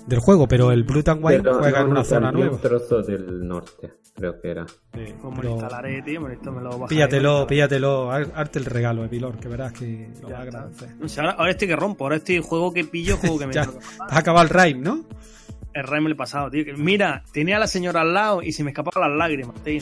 del 0.08 0.20
juego, 0.20 0.48
pero 0.48 0.72
el 0.72 0.84
Blue 0.84 1.04
and 1.06 1.24
White 1.24 1.44
Pero 1.44 1.60
juega 1.60 1.82
en 1.82 1.88
una 1.88 2.00
no, 2.00 2.04
zona 2.04 2.32
nueva. 2.32 2.56
un 2.56 2.62
trozo 2.62 3.02
del 3.02 3.48
norte, 3.48 3.94
creo 4.16 4.40
que 4.42 4.52
era. 4.52 4.68
Sí, 4.68 4.74
Pues 4.94 5.06
me 5.06 5.32
pero 5.38 5.44
lo 5.44 5.50
instalaré, 5.52 6.02
tío. 6.02 6.22
Me 6.22 6.36
lo, 6.36 6.52
me 6.52 6.62
lo 6.62 6.70
bajaré, 6.72 6.88
píllatelo, 6.88 7.48
píllatelo, 7.48 8.12
hazte 8.12 8.60
el 8.60 8.66
regalo, 8.66 9.06
Evilor, 9.06 9.38
que 9.38 9.48
verás 9.48 9.74
que 9.74 10.10
lo 10.22 10.30
vas 10.30 10.40
a 10.40 10.42
agradecer. 10.42 10.96
No 11.00 11.08
sé, 11.08 11.22
ahora, 11.22 11.34
ahora 11.34 11.52
estoy 11.52 11.68
que 11.68 11.76
rompo, 11.76 12.06
ahora 12.06 12.16
estoy 12.18 12.40
juego 12.40 12.74
que 12.74 12.84
pillo, 12.84 13.18
juego 13.18 13.40
que 13.40 13.48
me 13.48 13.54
Ya, 13.54 13.68
has 14.10 14.18
acabado 14.18 14.44
el 14.44 14.50
Rhyme, 14.50 14.82
¿no? 14.82 15.06
El 15.74 15.86
lo 16.04 16.10
he 16.10 16.16
pasado, 16.16 16.50
tío. 16.50 16.66
Mira, 16.78 17.24
tenía 17.32 17.56
a 17.56 17.60
la 17.60 17.68
señora 17.68 18.02
al 18.02 18.14
lado 18.14 18.42
y 18.42 18.52
se 18.52 18.64
me 18.64 18.72
escapaban 18.72 19.10
las 19.10 19.18
lágrimas, 19.18 19.56
tío. 19.64 19.82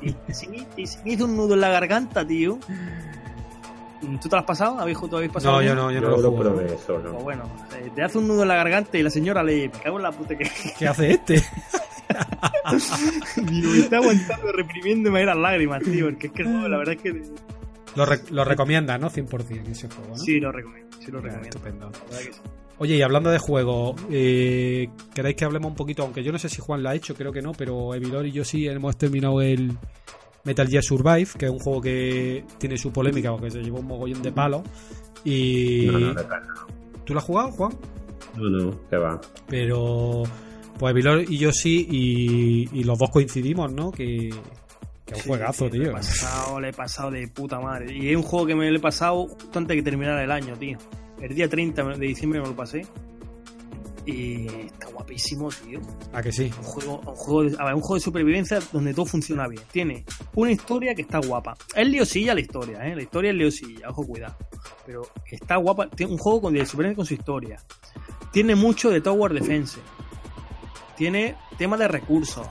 Y 0.00 0.32
se 0.32 0.48
me, 0.48 0.66
y 0.76 0.86
se 0.86 1.02
me 1.02 1.12
hizo 1.12 1.24
un 1.24 1.36
nudo 1.36 1.54
en 1.54 1.60
la 1.60 1.70
garganta, 1.70 2.24
tío. 2.24 2.58
¿Tú 4.20 4.28
te 4.28 4.36
lo 4.36 4.38
has 4.40 4.44
pasado? 4.46 4.78
¿Habéis, 4.80 4.98
¿Tú 4.98 5.16
habéis 5.16 5.32
pasado? 5.32 5.56
No, 5.56 5.62
yo 5.62 5.74
no, 5.74 5.90
yo 5.90 6.00
Yo 6.00 6.00
no 6.02 6.16
lo 6.16 6.22
lo 6.22 6.30
juego. 6.32 6.50
probé 6.54 6.64
Pues 6.66 6.80
solo. 6.82 7.12
bueno, 7.14 7.44
eh, 7.76 7.90
te 7.94 8.02
hace 8.02 8.18
un 8.18 8.28
nudo 8.28 8.42
en 8.42 8.48
la 8.48 8.56
garganta 8.56 8.96
y 8.98 9.02
la 9.02 9.10
señora 9.10 9.42
le 9.42 9.68
me 9.68 9.80
cago 9.80 9.96
en 9.96 10.02
la 10.02 10.12
puta 10.12 10.36
que. 10.36 10.50
¿Qué 10.78 10.86
hace 10.88 11.10
este? 11.12 11.42
Digo, 13.50 13.70
me 13.70 13.78
está 13.78 13.96
aguantando, 13.96 14.52
reprimiéndome 14.52 15.20
ahí 15.20 15.26
las 15.26 15.36
lágrimas, 15.36 15.82
tío. 15.82 16.06
Porque 16.06 16.26
es 16.28 16.32
que 16.32 16.42
el 16.42 16.48
juego, 16.48 16.68
la 16.68 16.78
verdad 16.78 16.94
es 16.94 17.02
que. 17.02 17.22
Lo, 17.96 18.04
re- 18.06 18.20
lo 18.30 18.44
recomienda, 18.44 18.98
¿no? 18.98 19.08
100% 19.10 19.68
ese 19.68 19.88
juego, 19.88 20.10
¿no? 20.10 20.16
Sí, 20.18 20.40
lo 20.40 20.50
recomiendo. 20.52 20.96
Sí, 20.98 21.10
lo 21.10 21.20
recomiendo. 21.20 21.48
estupendo. 21.48 21.90
La 21.90 21.98
verdad 22.16 22.18
que 22.26 22.32
sí. 22.32 22.40
Oye, 22.78 22.96
y 22.96 23.02
hablando 23.02 23.30
de 23.30 23.38
juegos, 23.38 23.94
eh, 24.10 24.88
¿queréis 25.14 25.36
que 25.36 25.44
hablemos 25.44 25.70
un 25.70 25.76
poquito? 25.76 26.02
Aunque 26.02 26.24
yo 26.24 26.32
no 26.32 26.38
sé 26.40 26.48
si 26.48 26.60
Juan 26.60 26.82
lo 26.82 26.88
ha 26.88 26.94
hecho, 26.96 27.14
creo 27.14 27.30
que 27.30 27.40
no, 27.40 27.52
pero 27.52 27.94
Evilor 27.94 28.26
y 28.26 28.32
yo 28.32 28.44
sí 28.44 28.66
hemos 28.66 28.96
terminado 28.96 29.40
el 29.42 29.78
Metal 30.44 30.68
Gear 30.68 30.82
Survive, 30.82 31.28
que 31.38 31.46
es 31.46 31.50
un 31.50 31.58
juego 31.58 31.80
que 31.80 32.44
tiene 32.58 32.76
su 32.76 32.92
polémica 32.92 33.30
porque 33.32 33.50
se 33.50 33.62
llevó 33.62 33.80
un 33.80 33.86
mogollón 33.86 34.22
de 34.22 34.32
palos. 34.32 34.62
Y. 35.24 35.86
No, 35.86 35.98
no. 35.98 36.14
¿Tú 37.04 37.12
lo 37.14 37.18
has 37.20 37.24
jugado, 37.26 37.50
Juan? 37.52 37.72
no, 38.36 38.48
no, 38.50 38.88
que 38.88 38.96
va. 38.96 39.20
Pero. 39.48 40.22
Pues 40.78 40.90
Evilor 40.90 41.22
y 41.30 41.38
yo 41.38 41.52
sí, 41.52 41.86
y, 41.88 42.68
y 42.80 42.82
los 42.82 42.98
dos 42.98 43.08
coincidimos, 43.10 43.72
¿no? 43.72 43.92
Que, 43.92 44.30
que 45.06 45.14
es 45.14 45.18
un 45.18 45.22
Sí, 45.22 45.28
juegazo, 45.28 45.66
sí, 45.70 45.78
Le 45.78 45.84
tío. 45.84 45.90
he, 45.90 45.92
pasado, 45.94 46.60
le 46.60 46.68
he 46.68 46.72
pasado 46.72 47.10
de 47.12 47.28
puta 47.28 47.60
madre. 47.60 47.96
Y 47.96 48.10
es 48.10 48.16
un 48.16 48.22
juego 48.24 48.44
que 48.46 48.54
me 48.56 48.68
lo 48.70 48.76
he 48.76 48.80
pasado 48.80 49.28
justo 49.28 49.58
antes 49.58 49.68
de 49.68 49.76
que 49.76 49.82
terminara 49.88 50.24
el 50.24 50.32
año, 50.32 50.56
tío. 50.58 50.76
El 51.22 51.32
día 51.34 51.48
30 51.48 51.84
de 51.96 52.06
diciembre 52.06 52.40
me 52.40 52.48
lo 52.48 52.56
pasé. 52.56 52.82
Y 54.06 54.46
está 54.46 54.88
guapísimo, 54.88 55.48
tío. 55.48 55.80
¿A 56.12 56.22
que 56.22 56.30
sí? 56.30 56.52
Un 56.58 56.64
juego, 56.64 57.00
un 57.06 57.14
juego, 57.14 57.42
de, 57.44 57.56
a 57.58 57.64
ver, 57.64 57.74
un 57.74 57.80
juego 57.80 57.94
de 57.94 58.00
supervivencia 58.00 58.58
donde 58.72 58.92
todo 58.92 59.06
funciona 59.06 59.48
bien. 59.48 59.62
Tiene 59.72 60.04
una 60.34 60.52
historia 60.52 60.94
que 60.94 61.02
está 61.02 61.18
guapa. 61.18 61.56
Es 61.74 61.88
liosilla 61.88 62.34
la 62.34 62.40
historia, 62.40 62.86
¿eh? 62.86 62.94
La 62.94 63.02
historia 63.02 63.30
es 63.30 63.36
liosilla, 63.36 63.88
ojo, 63.88 64.06
cuidado. 64.06 64.36
Pero 64.84 65.08
está 65.30 65.56
guapa. 65.56 65.88
Tiene 65.88 66.12
un 66.12 66.18
juego 66.18 66.42
con, 66.42 66.54
de 66.54 66.66
supervivencia 66.66 66.96
con 66.96 67.06
su 67.06 67.14
historia. 67.14 67.58
Tiene 68.30 68.54
mucho 68.54 68.90
de 68.90 69.00
Tower 69.00 69.32
Defense. 69.32 69.80
Tiene 70.96 71.36
tema 71.56 71.76
de 71.78 71.88
recursos. 71.88 72.46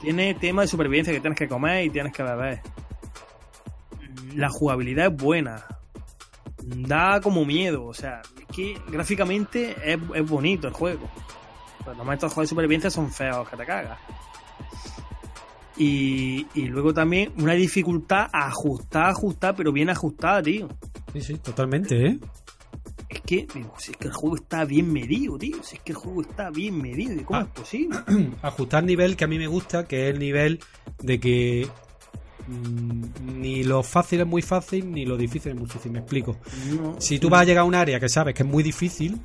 Tiene 0.00 0.34
tema 0.34 0.62
de 0.62 0.68
supervivencia 0.68 1.12
que 1.12 1.20
tienes 1.20 1.38
que 1.38 1.48
comer 1.48 1.84
y 1.84 1.90
tienes 1.90 2.12
que 2.12 2.22
beber. 2.22 2.60
La 4.34 4.48
jugabilidad 4.48 5.12
es 5.12 5.16
buena. 5.16 5.64
Da 6.66 7.20
como 7.20 7.44
miedo. 7.44 7.84
O 7.84 7.94
sea, 7.94 8.22
es 8.38 8.46
que 8.56 8.78
gráficamente 8.88 9.74
es, 9.84 9.98
es 10.14 10.28
bonito 10.28 10.66
el 10.68 10.72
juego. 10.74 11.08
Pero 11.78 11.90
normalmente 11.96 12.26
los 12.26 12.32
juegos 12.32 12.48
de 12.48 12.50
supervivencia 12.50 12.90
son 12.90 13.10
feos 13.12 13.48
que 13.48 13.56
te 13.56 13.66
cagas. 13.66 13.98
Y, 15.76 16.46
y 16.54 16.66
luego 16.66 16.94
también 16.94 17.32
una 17.38 17.54
dificultad 17.54 18.28
ajustada, 18.32 19.08
ajustada, 19.08 19.56
pero 19.56 19.72
bien 19.72 19.90
ajustada, 19.90 20.40
tío. 20.42 20.68
Sí, 21.12 21.20
sí, 21.20 21.38
totalmente, 21.38 22.06
¿eh? 22.06 22.18
Es 23.08 23.20
que, 23.22 23.46
digo, 23.52 23.74
si 23.78 23.90
es 23.90 23.96
que 23.96 24.06
el 24.08 24.14
juego 24.14 24.36
está 24.36 24.64
bien 24.64 24.92
medido, 24.92 25.36
tío. 25.36 25.62
Si 25.62 25.76
es 25.76 25.82
que 25.82 25.92
el 25.92 25.98
juego 25.98 26.22
está 26.22 26.50
bien 26.50 26.80
medido. 26.80 27.12
¿Y 27.14 27.24
¿Cómo 27.24 27.40
Ah. 27.40 27.42
es 27.42 27.48
posible? 27.60 27.98
ajustar 28.42 28.84
nivel 28.84 29.16
que 29.16 29.24
a 29.24 29.28
mí 29.28 29.38
me 29.38 29.46
gusta, 29.48 29.84
que 29.86 30.08
es 30.08 30.14
el 30.14 30.20
nivel 30.20 30.60
de 31.00 31.18
que 31.20 31.68
ni 32.46 33.64
lo 33.64 33.82
fácil 33.82 34.20
es 34.20 34.26
muy 34.26 34.42
fácil, 34.42 34.90
ni 34.90 35.04
lo 35.04 35.16
difícil 35.16 35.52
es 35.52 35.58
muy 35.58 35.66
difícil, 35.66 35.92
me 35.92 36.00
explico. 36.00 36.36
No. 36.74 37.00
Si 37.00 37.18
tú 37.18 37.28
vas 37.28 37.42
a 37.42 37.44
llegar 37.44 37.62
a 37.62 37.64
un 37.64 37.74
área 37.74 37.98
que 38.00 38.08
sabes 38.08 38.34
que 38.34 38.42
es 38.42 38.48
muy 38.48 38.62
difícil, 38.62 39.18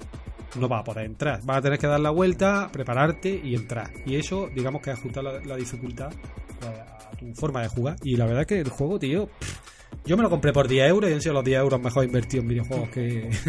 no 0.60 0.68
vas 0.68 0.82
a 0.82 0.84
poder 0.84 1.06
entrar. 1.06 1.42
Vas 1.44 1.58
a 1.58 1.62
tener 1.62 1.80
que 1.80 1.88
dar 1.88 2.00
la 2.00 2.10
vuelta, 2.10 2.70
prepararte 2.72 3.42
y 3.44 3.56
entrar. 3.56 3.92
Y 4.06 4.16
eso, 4.16 4.50
digamos 4.54 4.82
que 4.82 4.92
es 4.92 4.98
ajustar 4.98 5.24
la, 5.24 5.40
la 5.40 5.56
dificultad 5.56 6.12
pues, 6.60 6.72
a 6.72 7.12
tu 7.18 7.34
forma 7.36 7.62
de 7.62 7.68
jugar. 7.68 7.98
Y 8.04 8.16
la 8.16 8.26
verdad 8.26 8.42
es 8.42 8.48
que 8.48 8.60
el 8.60 8.70
juego, 8.70 9.00
tío, 9.00 9.28
pff, 9.28 9.60
yo 10.06 10.18
me 10.18 10.24
lo 10.24 10.30
compré 10.30 10.54
por 10.54 10.68
10 10.68 10.90
euros 10.90 11.10
y 11.10 11.14
han 11.14 11.22
sido 11.22 11.34
los 11.36 11.44
10 11.44 11.60
euros 11.60 11.82
mejor 11.82 12.06
invertidos 12.06 12.44
en 12.44 12.50
videojuegos 12.50 12.90
que... 12.90 13.30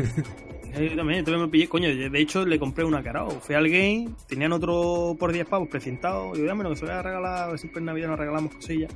Eh, 0.73 0.89
Yo 0.89 0.97
también, 0.97 1.19
yo 1.19 1.25
también 1.25 1.43
me 1.47 1.49
pillé, 1.49 1.69
coño, 1.69 1.89
de 1.89 2.21
hecho 2.21 2.47
le 2.47 2.57
compré 2.57 2.85
una 2.85 3.03
carao. 3.03 3.29
Fui 3.41 3.57
al 3.57 3.69
game, 3.69 4.11
tenían 4.29 4.53
otro 4.53 5.17
por 5.19 5.33
10 5.33 5.47
pavos 5.47 5.69
precintado. 5.69 6.33
Digo, 6.33 6.47
dámelo 6.47 6.71
que 6.71 6.77
se 6.77 6.85
voy 6.85 6.95
a 6.95 7.03
regalar, 7.03 7.43
a 7.43 7.47
ver 7.49 7.59
si 7.59 7.69
en 7.75 7.85
Navidad 7.85 8.11
nos 8.11 8.19
regalamos 8.21 8.55
cosillas. 8.55 8.93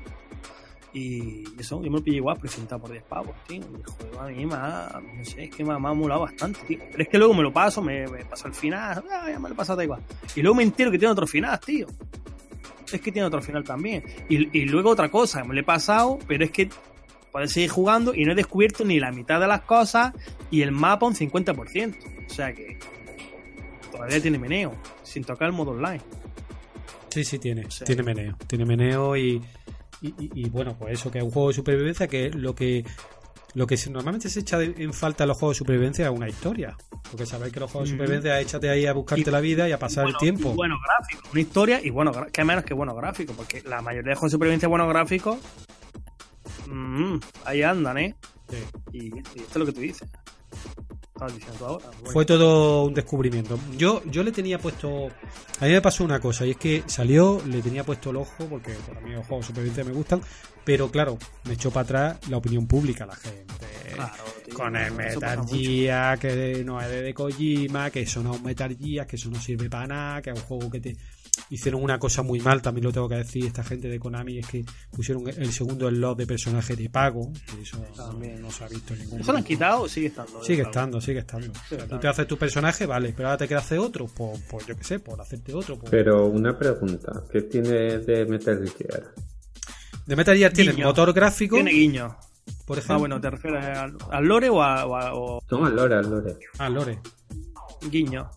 Y 0.94 1.42
eso, 1.58 1.82
yo 1.82 1.90
me 1.90 1.98
lo 1.98 2.04
pillé 2.04 2.18
igual, 2.18 2.38
precintado 2.38 2.80
por 2.82 2.90
10 2.92 3.02
pavos, 3.04 3.34
tío. 3.48 3.56
Y 3.62 3.82
juego 3.90 4.20
a 4.20 4.28
mí 4.28 4.46
me 4.46 4.54
ha, 4.54 5.00
no 5.16 5.24
sé, 5.24 5.44
es 5.44 5.50
que 5.54 5.64
me 5.64 5.72
ha, 5.74 5.78
me 5.78 5.88
ha 5.88 5.92
molado 5.92 6.20
bastante, 6.22 6.60
tío. 6.66 6.78
Pero 6.90 7.02
es 7.02 7.08
que 7.08 7.18
luego 7.18 7.34
me 7.34 7.42
lo 7.42 7.52
paso, 7.52 7.82
me, 7.82 8.06
me 8.06 8.24
paso 8.24 8.46
el 8.46 8.54
final, 8.54 9.04
ah, 9.10 9.26
ya 9.28 9.38
me 9.40 9.48
lo 9.48 9.54
he 9.54 9.56
pasado 9.56 9.76
da 9.78 9.84
igual. 9.84 10.00
Y 10.36 10.40
luego 10.42 10.54
me 10.54 10.62
entero 10.62 10.90
que 10.92 10.98
tiene 10.98 11.10
otro 11.12 11.26
final, 11.26 11.58
tío. 11.60 11.88
Es 12.92 13.00
que 13.00 13.10
tiene 13.10 13.26
otro 13.26 13.42
final 13.42 13.64
también. 13.64 14.04
Y, 14.28 14.56
y 14.56 14.66
luego 14.66 14.90
otra 14.90 15.10
cosa, 15.10 15.42
me 15.42 15.52
lo 15.52 15.60
he 15.60 15.64
pasado, 15.64 16.18
pero 16.28 16.44
es 16.44 16.52
que 16.52 16.68
puedes 17.32 17.50
seguir 17.50 17.70
jugando 17.70 18.14
y 18.14 18.24
no 18.24 18.30
he 18.30 18.34
descubierto 18.36 18.84
ni 18.84 19.00
la 19.00 19.10
mitad 19.10 19.40
de 19.40 19.48
las 19.48 19.62
cosas 19.62 20.12
y 20.52 20.62
el 20.62 20.70
mapa 20.70 21.06
un 21.06 21.14
50%. 21.16 21.96
O 22.26 22.32
sea 22.32 22.52
que 22.54 22.78
todavía 23.90 24.20
tiene 24.22 24.38
meneo, 24.38 24.72
sin 25.02 25.24
tocar 25.24 25.48
el 25.48 25.54
modo 25.54 25.72
online. 25.72 26.00
Sí, 27.10 27.24
sí, 27.24 27.38
tiene. 27.40 27.68
sea- 27.70 27.84
Tiene 27.84 28.02
meneo. 28.04 28.36
Tiene 28.46 28.64
meneo 28.64 29.16
y, 29.16 29.40
y, 30.08 30.24
y- 30.24 30.30
y, 30.46 30.48
bueno, 30.50 30.76
pues 30.78 30.92
eso, 31.00 31.10
que 31.10 31.18
es 31.18 31.24
un 31.24 31.30
juego 31.30 31.48
de 31.48 31.54
supervivencia 31.54 32.06
que 32.08 32.30
lo 32.30 32.54
que 32.54 32.84
lo 33.54 33.68
que 33.68 33.76
normalmente 33.88 34.28
se 34.28 34.40
echa 34.40 34.60
en 34.60 34.92
falta 34.92 35.22
en 35.24 35.28
los 35.28 35.38
juegos 35.38 35.54
de 35.56 35.58
supervivencia 35.58 36.06
es 36.06 36.10
una 36.10 36.28
historia. 36.28 36.76
Porque 37.08 37.24
sabéis 37.24 37.52
que 37.52 37.60
los 37.60 37.70
juegos 37.70 37.88
de 37.88 37.94
supervivencia 37.94 38.40
échate 38.40 38.68
ahí 38.68 38.84
a 38.86 38.92
buscarte 38.92 39.30
Y- 39.30 39.32
la 39.32 39.38
vida 39.40 39.68
y 39.68 39.72
a 39.72 39.78
pasar 39.78 40.04
Bueno, 40.06 40.18
el 40.18 40.20
tiempo. 40.20 40.50
y 40.50 40.56
Bueno, 40.56 40.74
gráfico, 40.84 41.28
una 41.30 41.40
historia 41.40 41.80
y 41.80 41.90
bueno, 41.90 42.10
que 42.32 42.44
menos 42.44 42.64
que 42.64 42.74
bueno 42.74 42.94
gráfico, 42.96 43.32
porque 43.34 43.62
la 43.64 43.80
mayoría 43.80 44.10
de 44.10 44.14
juegos 44.16 44.32
de 44.32 44.34
supervivencia 44.34 44.68
buenos 44.68 44.88
gráficos, 44.88 45.38
mm, 46.66 47.16
ahí 47.44 47.62
andan, 47.62 47.98
¿eh? 47.98 48.14
Sí. 48.50 48.56
Y, 48.92 49.04
y 49.16 49.18
esto 49.20 49.50
es 49.52 49.56
lo 49.56 49.66
que 49.66 49.72
tú 49.72 49.80
dices. 49.80 50.08
Estabas 51.26 51.34
diciendo 51.34 51.58
tú 51.58 51.64
ahora. 51.64 51.86
Bueno, 51.98 52.10
Fue 52.10 52.24
todo 52.24 52.84
un 52.84 52.94
descubrimiento. 52.94 53.58
Yo, 53.76 54.02
yo 54.06 54.22
le 54.22 54.32
tenía 54.32 54.58
puesto. 54.58 55.06
A 55.60 55.64
mí 55.64 55.72
me 55.72 55.80
pasó 55.80 56.04
una 56.04 56.20
cosa, 56.20 56.44
y 56.46 56.50
es 56.52 56.56
que 56.56 56.82
salió, 56.86 57.40
le 57.46 57.62
tenía 57.62 57.84
puesto 57.84 58.10
el 58.10 58.16
ojo, 58.16 58.46
porque 58.48 58.72
para 58.86 59.00
mí 59.00 59.12
los 59.12 59.26
juegos 59.26 59.46
de 59.46 59.48
supervivencia 59.48 59.84
me 59.84 59.92
gustan, 59.92 60.20
pero 60.64 60.90
claro, 60.90 61.18
me 61.44 61.54
echó 61.54 61.70
para 61.70 61.84
atrás 61.84 62.28
la 62.28 62.36
opinión 62.38 62.66
pública, 62.66 63.06
la 63.06 63.16
gente. 63.16 63.54
claro, 63.94 64.24
tío, 64.44 64.54
Con 64.54 64.76
el 64.76 64.92
Metal. 64.92 65.46
Gear, 65.48 66.18
que 66.18 66.62
no 66.64 66.80
es 66.80 66.90
de 66.90 67.14
Kojima, 67.14 67.90
que 67.90 68.02
eso 68.02 68.22
no 68.22 68.32
es 68.32 68.38
un 68.38 68.44
Metal 68.44 68.76
Gear, 68.76 69.06
que 69.06 69.16
eso 69.16 69.30
no 69.30 69.40
sirve 69.40 69.68
para 69.70 69.86
nada, 69.86 70.22
que 70.22 70.30
es 70.30 70.38
un 70.38 70.44
juego 70.44 70.70
que 70.70 70.80
te 70.80 70.96
hicieron 71.50 71.82
una 71.82 71.98
cosa 71.98 72.22
muy 72.22 72.40
mal, 72.40 72.62
también 72.62 72.84
lo 72.84 72.92
tengo 72.92 73.08
que 73.08 73.16
decir, 73.16 73.44
esta 73.46 73.62
gente 73.64 73.88
de 73.88 73.98
Konami, 73.98 74.38
es 74.38 74.46
que 74.46 74.64
pusieron 74.90 75.26
el 75.28 75.52
segundo 75.52 75.88
slot 75.88 76.18
de 76.18 76.26
personaje 76.26 76.76
de 76.76 76.88
pago, 76.90 77.32
que 77.32 77.62
eso 77.62 77.78
También. 77.96 78.40
no, 78.42 78.50
se 78.50 78.64
ha 78.64 78.68
visto 78.68 78.94
en 78.94 79.00
ningún 79.00 79.20
¿Eso 79.20 79.32
lo 79.32 79.38
han 79.38 79.44
quitado 79.44 79.82
o 79.82 79.88
sigue 79.88 80.06
estando? 80.08 80.42
Sigue 80.42 80.62
estando, 80.62 81.00
sigue 81.00 81.18
estando. 81.20 81.50
O 81.50 81.54
sea, 81.54 81.78
Sigue 81.78 81.88
tú 81.88 81.98
te 81.98 82.08
haces 82.08 82.26
tu 82.26 82.36
personaje, 82.38 82.86
vale, 82.86 83.12
pero 83.16 83.28
ahora 83.28 83.38
te 83.38 83.46
quieres 83.46 83.64
hacer 83.64 83.78
otro, 83.78 84.06
pues, 84.06 84.40
pues 84.50 84.66
yo 84.66 84.76
qué 84.76 84.84
sé, 84.84 84.98
por 85.00 85.20
hacerte 85.20 85.54
otro. 85.54 85.78
pues. 85.78 85.90
Pero 85.90 86.26
una 86.26 86.56
pregunta, 86.58 87.22
¿qué 87.30 87.42
tiene 87.42 87.98
de 87.98 88.24
Metal 88.26 88.58
Gear? 88.76 89.12
De 90.06 90.16
Metal 90.16 90.36
Gear 90.36 90.52
tiene 90.52 90.72
Guiño. 90.72 90.86
motor 90.86 91.12
gráfico, 91.12 91.56
Tiene 91.56 91.70
guiño. 91.72 92.16
por 92.66 92.76
ejemplo. 92.78 92.94
Ah, 92.96 92.98
bueno, 92.98 93.20
¿te 93.20 93.30
refieres 93.30 93.64
al, 93.64 93.96
al 94.10 94.24
lore 94.24 94.50
o 94.50 94.62
a, 94.62 94.84
o 94.86 94.96
a- 94.96 95.14
o 95.14 95.40
No, 95.50 95.64
al 95.64 95.74
lore, 95.76 95.94
al 95.96 96.10
lore. 96.10 96.36
Ah, 96.58 96.68
Lore. 96.68 96.98
guiño? 97.90 98.30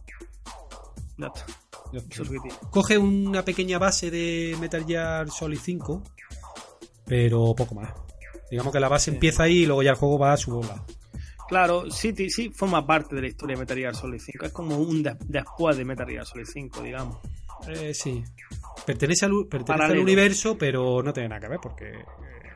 Ya 1.18 1.28
está. 1.28 1.46
Ya 1.48 1.67
Eso 1.94 2.06
es 2.24 2.30
lo 2.30 2.42
que 2.42 2.50
tiene. 2.50 2.58
Coge 2.72 2.98
una 2.98 3.44
pequeña 3.44 3.78
base 3.80 4.10
de 4.12 4.56
Metal 4.60 4.86
Gear 4.86 5.30
Solid 5.30 5.60
5, 5.62 6.04
pero 7.06 7.54
poco 7.56 7.76
más. 7.76 7.92
Digamos 8.50 8.72
que 8.74 8.80
la 8.80 8.88
base 8.90 9.12
empieza 9.12 9.44
ahí 9.44 9.60
y 9.64 9.66
luego 9.66 9.84
ya 9.84 9.92
el 9.92 9.96
juego 9.98 10.18
va 10.20 10.34
a 10.34 10.38
su 10.38 10.52
bola. 10.52 10.84
Claro, 11.50 11.90
sí, 11.90 12.14
sí, 12.30 12.50
forma 12.50 12.86
parte 12.86 13.16
de 13.16 13.22
la 13.22 13.28
historia 13.28 13.56
de 13.56 13.62
Metal 13.62 13.78
Gear 13.78 13.96
Solid 13.96 14.20
5. 14.20 14.46
Es 14.46 14.52
como 14.52 14.78
un 14.78 15.02
des- 15.04 15.16
después 15.28 15.78
de 15.78 15.86
Metal 15.86 16.08
Gear 16.08 16.26
Solid 16.26 16.46
5, 16.46 16.82
digamos. 16.84 17.18
Eh, 17.68 17.94
sí. 17.94 18.24
Pertenece, 18.86 19.26
al, 19.26 19.48
pertenece 19.50 19.84
al 19.86 19.98
universo, 20.00 20.58
pero 20.58 21.02
no 21.02 21.12
tiene 21.14 21.30
nada 21.30 21.42
que 21.42 21.48
ver 21.48 21.60
porque 21.62 21.90
eh, 21.90 22.06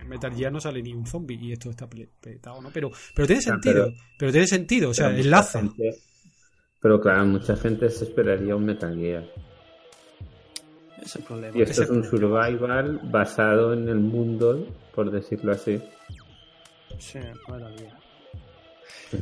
en 0.02 0.08
Metal 0.10 0.34
Gear 0.36 0.52
no 0.52 0.60
sale 0.60 0.82
ni 0.84 0.94
un 0.94 1.06
zombie 1.08 1.38
y 1.42 1.54
esto 1.54 1.70
está 1.70 1.88
petado, 1.90 2.62
¿no? 2.62 2.70
Pero, 2.72 2.92
pero 3.16 3.26
tiene 3.28 3.42
Ya, 3.42 3.52
sentido. 3.52 3.86
pero- 3.86 3.98
Pero, 4.20 4.32
tiene 4.32 4.48
sentido, 4.48 4.90
o 4.90 4.94
sea, 4.94 5.10
enlaza. 5.10 5.62
Pero 6.82 7.00
claro, 7.00 7.26
mucha 7.26 7.56
gente 7.56 7.90
se 7.90 8.06
esperaría 8.06 8.56
un 8.56 8.66
Metal 8.66 8.96
Gear. 8.98 9.24
Ese 10.98 11.06
es 11.06 11.16
el 11.18 11.24
problema. 11.24 11.58
Y 11.58 11.62
esto 11.62 11.84
es 11.84 11.90
un 11.90 12.04
survival 12.04 13.00
basado 13.04 13.74
en 13.74 13.88
el 13.88 14.00
mundo, 14.00 14.68
por 14.94 15.12
decirlo 15.12 15.52
así. 15.52 15.82
Sí, 16.98 17.20
Metal 17.48 17.76
Gear. 17.78 18.02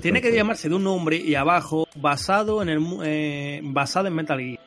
Tiene 0.01 0.21
que 0.21 0.31
llamarse 0.31 0.69
de 0.69 0.75
un 0.75 0.83
nombre 0.83 1.17
y 1.17 1.35
abajo 1.35 1.87
basado 1.95 2.61
en 2.61 2.69
el 2.69 2.79
eh, 3.03 3.59
basado 3.63 4.07
en 4.07 4.15
Metal 4.15 4.39
Gear. 4.39 4.59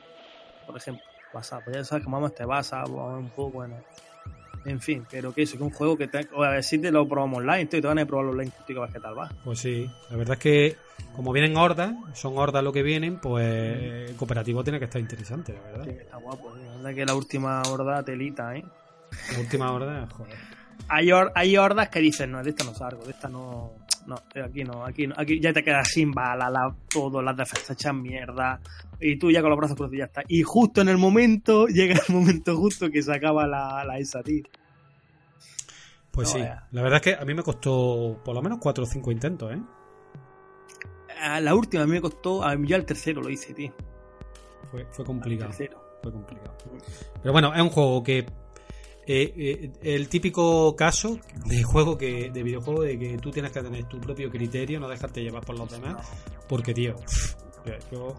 Por 0.66 0.76
ejemplo, 0.76 1.05
basado. 1.32 1.62
Pues 1.64 1.76
ya 1.76 1.84
sabes 1.84 2.05
que 2.05 2.11
vamos 2.11 2.34
te 2.34 2.45
basa 2.45 2.84
un 2.84 3.30
poco 3.30 3.64
en 3.64 3.72
en 4.64 4.80
fin, 4.80 5.04
pero 5.10 5.32
que 5.32 5.42
eso, 5.42 5.56
que 5.56 5.62
un 5.64 5.70
juego 5.70 5.96
que 5.96 6.06
te, 6.08 6.26
o 6.34 6.42
a 6.42 6.50
ver 6.50 6.62
si 6.64 6.78
te 6.78 6.90
lo 6.90 7.06
probamos 7.08 7.38
online, 7.40 7.66
tío, 7.66 7.78
y 7.78 7.82
te 7.82 7.88
van 7.88 7.98
a 7.98 8.06
probar 8.06 8.26
online 8.26 8.50
tío, 8.66 8.80
ver 8.82 8.90
qué 8.92 9.00
tal 9.00 9.18
va. 9.18 9.28
Pues 9.44 9.58
sí, 9.58 9.88
la 10.10 10.16
verdad 10.16 10.34
es 10.34 10.40
que 10.42 10.76
como 11.14 11.32
vienen 11.32 11.56
hordas, 11.56 11.92
son 12.14 12.38
hordas 12.38 12.62
lo 12.64 12.72
que 12.72 12.82
vienen, 12.82 13.18
pues 13.18 13.44
el 14.10 14.16
cooperativo 14.16 14.62
tiene 14.64 14.78
que 14.78 14.86
estar 14.86 15.00
interesante, 15.00 15.52
la 15.52 15.58
Sí, 15.60 15.66
verdad. 15.66 15.88
está 15.88 16.16
guapo, 16.16 16.52
tío. 16.52 16.70
Anda 16.72 16.94
que 16.94 17.04
la 17.04 17.14
última 17.14 17.62
horda 17.68 18.02
telita, 18.02 18.54
eh. 18.56 18.64
La 19.32 19.38
última 19.40 19.72
horda, 19.72 20.06
joder. 20.10 20.34
Hay, 20.88 21.08
hor- 21.10 21.32
hay 21.34 21.56
hordas 21.56 21.88
que 21.88 22.00
dicen, 22.00 22.30
no, 22.32 22.42
de 22.42 22.50
esta 22.50 22.64
no 22.64 22.74
salgo, 22.74 23.04
de 23.04 23.10
esta 23.12 23.28
no. 23.28 23.72
No, 24.07 24.16
aquí 24.44 24.64
no, 24.64 24.84
aquí 24.84 25.07
no, 25.07 25.14
aquí 25.16 25.38
ya 25.40 25.53
te 25.53 25.62
quedas 25.62 25.88
sin 25.88 26.11
bala, 26.11 26.50
la, 26.50 26.74
todo, 26.92 27.22
las 27.22 27.36
defensas 27.36 27.70
echan 27.70 28.03
mierda, 28.03 28.61
y 29.00 29.16
tú 29.16 29.30
ya 29.30 29.40
con 29.40 29.50
los 29.50 29.59
brazos 29.59 29.76
cruzados 29.76 29.96
ya 29.98 30.05
está. 30.07 30.22
Y 30.28 30.42
justo 30.42 30.80
en 30.80 30.88
el 30.88 30.98
momento, 30.98 31.66
llega 31.68 31.94
el 32.09 32.14
momento 32.14 32.57
justo 32.57 32.90
que 32.90 33.03
se 33.03 33.14
acaba 33.14 33.46
la, 33.46 33.84
la 33.84 33.98
esa, 33.98 34.22
tío. 34.22 34.42
Pues 36.11 36.28
No, 36.28 36.34
sí, 36.34 36.40
vaya. 36.40 36.66
la 36.72 36.82
verdad 36.82 36.96
es 36.96 37.03
que 37.16 37.22
a 37.22 37.24
mí 37.24 37.32
me 37.32 37.42
costó 37.42 38.20
por 38.24 38.34
lo 38.34 38.42
menos 38.42 38.59
4 38.61 38.84
o 38.84 38.86
5 38.86 39.12
intentos, 39.12 39.53
¿eh? 39.53 39.61
A 41.20 41.40
La 41.40 41.55
última 41.55 41.84
a 41.84 41.86
mí 41.86 41.92
me 41.92 42.00
costó, 42.00 42.42
a 42.42 42.57
mí 42.57 42.66
ya 42.68 42.76
el 42.76 42.84
tercero 42.84 43.22
lo 43.22 43.30
hice, 43.30 43.55
tío. 43.55 43.72
Fue, 44.70 44.84
fue 44.90 45.05
complicado. 45.05 45.53
Fue 45.53 46.12
complicado. 46.12 46.57
Pero 47.22 47.32
bueno, 47.32 47.55
es 47.55 47.62
un 47.62 47.70
juego 47.70 48.03
que. 48.03 48.26
Eh, 49.07 49.32
eh, 49.36 49.70
el 49.82 50.09
típico 50.09 50.74
caso 50.76 51.18
de 51.46 51.62
juego 51.62 51.98
que 51.98 52.30
de 52.30 52.42
videojuego 52.42 52.82
de 52.82 52.98
que 52.98 53.18
tú 53.18 53.30
tienes 53.30 53.50
que 53.53 53.61
tener 53.62 53.84
tu 53.84 54.00
propio 54.00 54.30
criterio, 54.30 54.78
no 54.80 54.88
dejarte 54.88 55.22
llevar 55.22 55.44
por 55.44 55.59
los 55.59 55.70
demás, 55.70 56.07
porque 56.48 56.72
tío, 56.74 56.94
yo- 57.90 58.16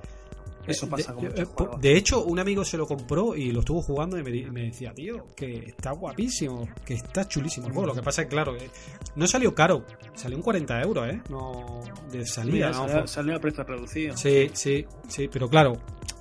Eso 0.65 0.89
pasa 0.89 1.13
de, 1.13 1.27
con 1.29 1.37
eh, 1.41 1.45
juegos. 1.45 1.81
de 1.81 1.97
hecho, 1.97 2.23
un 2.23 2.39
amigo 2.39 2.63
se 2.63 2.77
lo 2.77 2.87
compró 2.87 3.35
y 3.35 3.51
lo 3.51 3.59
estuvo 3.59 3.81
jugando 3.81 4.17
y 4.17 4.23
me, 4.23 4.61
decía, 4.63 4.93
tío, 4.93 5.25
que 5.35 5.57
está 5.67 5.91
guapísimo, 5.91 6.69
que 6.85 6.93
está 6.93 7.27
chulísimo 7.27 7.67
el 7.67 7.73
juego. 7.73 7.87
Lo 7.87 7.95
que 7.95 8.01
pasa 8.01 8.21
es 8.21 8.27
que, 8.27 8.31
claro, 8.33 8.55
eh, 8.55 8.69
no 9.17 9.27
salió 9.27 9.53
caro, 9.53 9.83
salió 10.13 10.37
en 10.37 10.43
40 10.43 10.81
euros, 10.81 11.09
¿eh? 11.09 11.21
No, 11.29 11.81
de 12.11 12.25
salida, 12.25 12.53
Mira, 12.53 12.71
¿no? 12.71 12.87
salió, 12.87 13.07
salió 13.07 13.35
a 13.35 13.39
precio 13.39 13.63
reducido. 13.65 14.15
Sí, 14.15 14.49
sí, 14.53 14.85
sí, 15.09 15.27
pero 15.27 15.49
claro, 15.49 15.73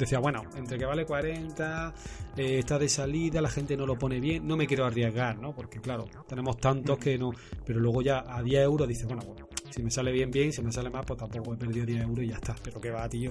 decía, 0.05 0.19
bueno, 0.19 0.43
entre 0.57 0.79
que 0.79 0.85
vale 0.85 1.05
40, 1.05 1.95
eh, 2.37 2.59
está 2.59 2.79
de 2.79 2.89
salida, 2.89 3.41
la 3.41 3.49
gente 3.51 3.77
no 3.77 3.87
lo 3.87 3.97
pone 3.99 4.21
bien, 4.21 4.47
no 4.47 4.57
me 4.57 4.67
quiero 4.67 4.85
arriesgar, 4.85 5.39
¿no? 5.39 5.55
Porque 5.55 5.81
claro, 5.81 6.07
tenemos 6.29 6.59
tantos 6.59 6.99
que 6.99 7.19
no, 7.19 7.31
pero 7.65 7.81
luego 7.81 8.03
ya 8.03 8.25
a 8.27 8.43
10 8.43 8.63
euros 8.63 8.87
dices, 8.89 9.07
bueno, 9.07 9.23
pues, 9.25 9.41
si 9.75 9.83
me 9.83 9.91
sale 9.91 10.13
bien, 10.13 10.31
bien, 10.31 10.53
si 10.53 10.63
me 10.63 10.71
sale 10.73 10.91
más, 10.91 11.05
pues 11.07 11.19
tampoco 11.19 11.55
he 11.55 11.57
perdido 11.57 11.87
10 11.87 12.03
euros 12.03 12.25
y 12.25 12.29
ya 12.29 12.35
está, 12.37 12.55
pero 12.63 12.81
que 12.81 12.91
va, 12.91 13.09
tío. 13.09 13.31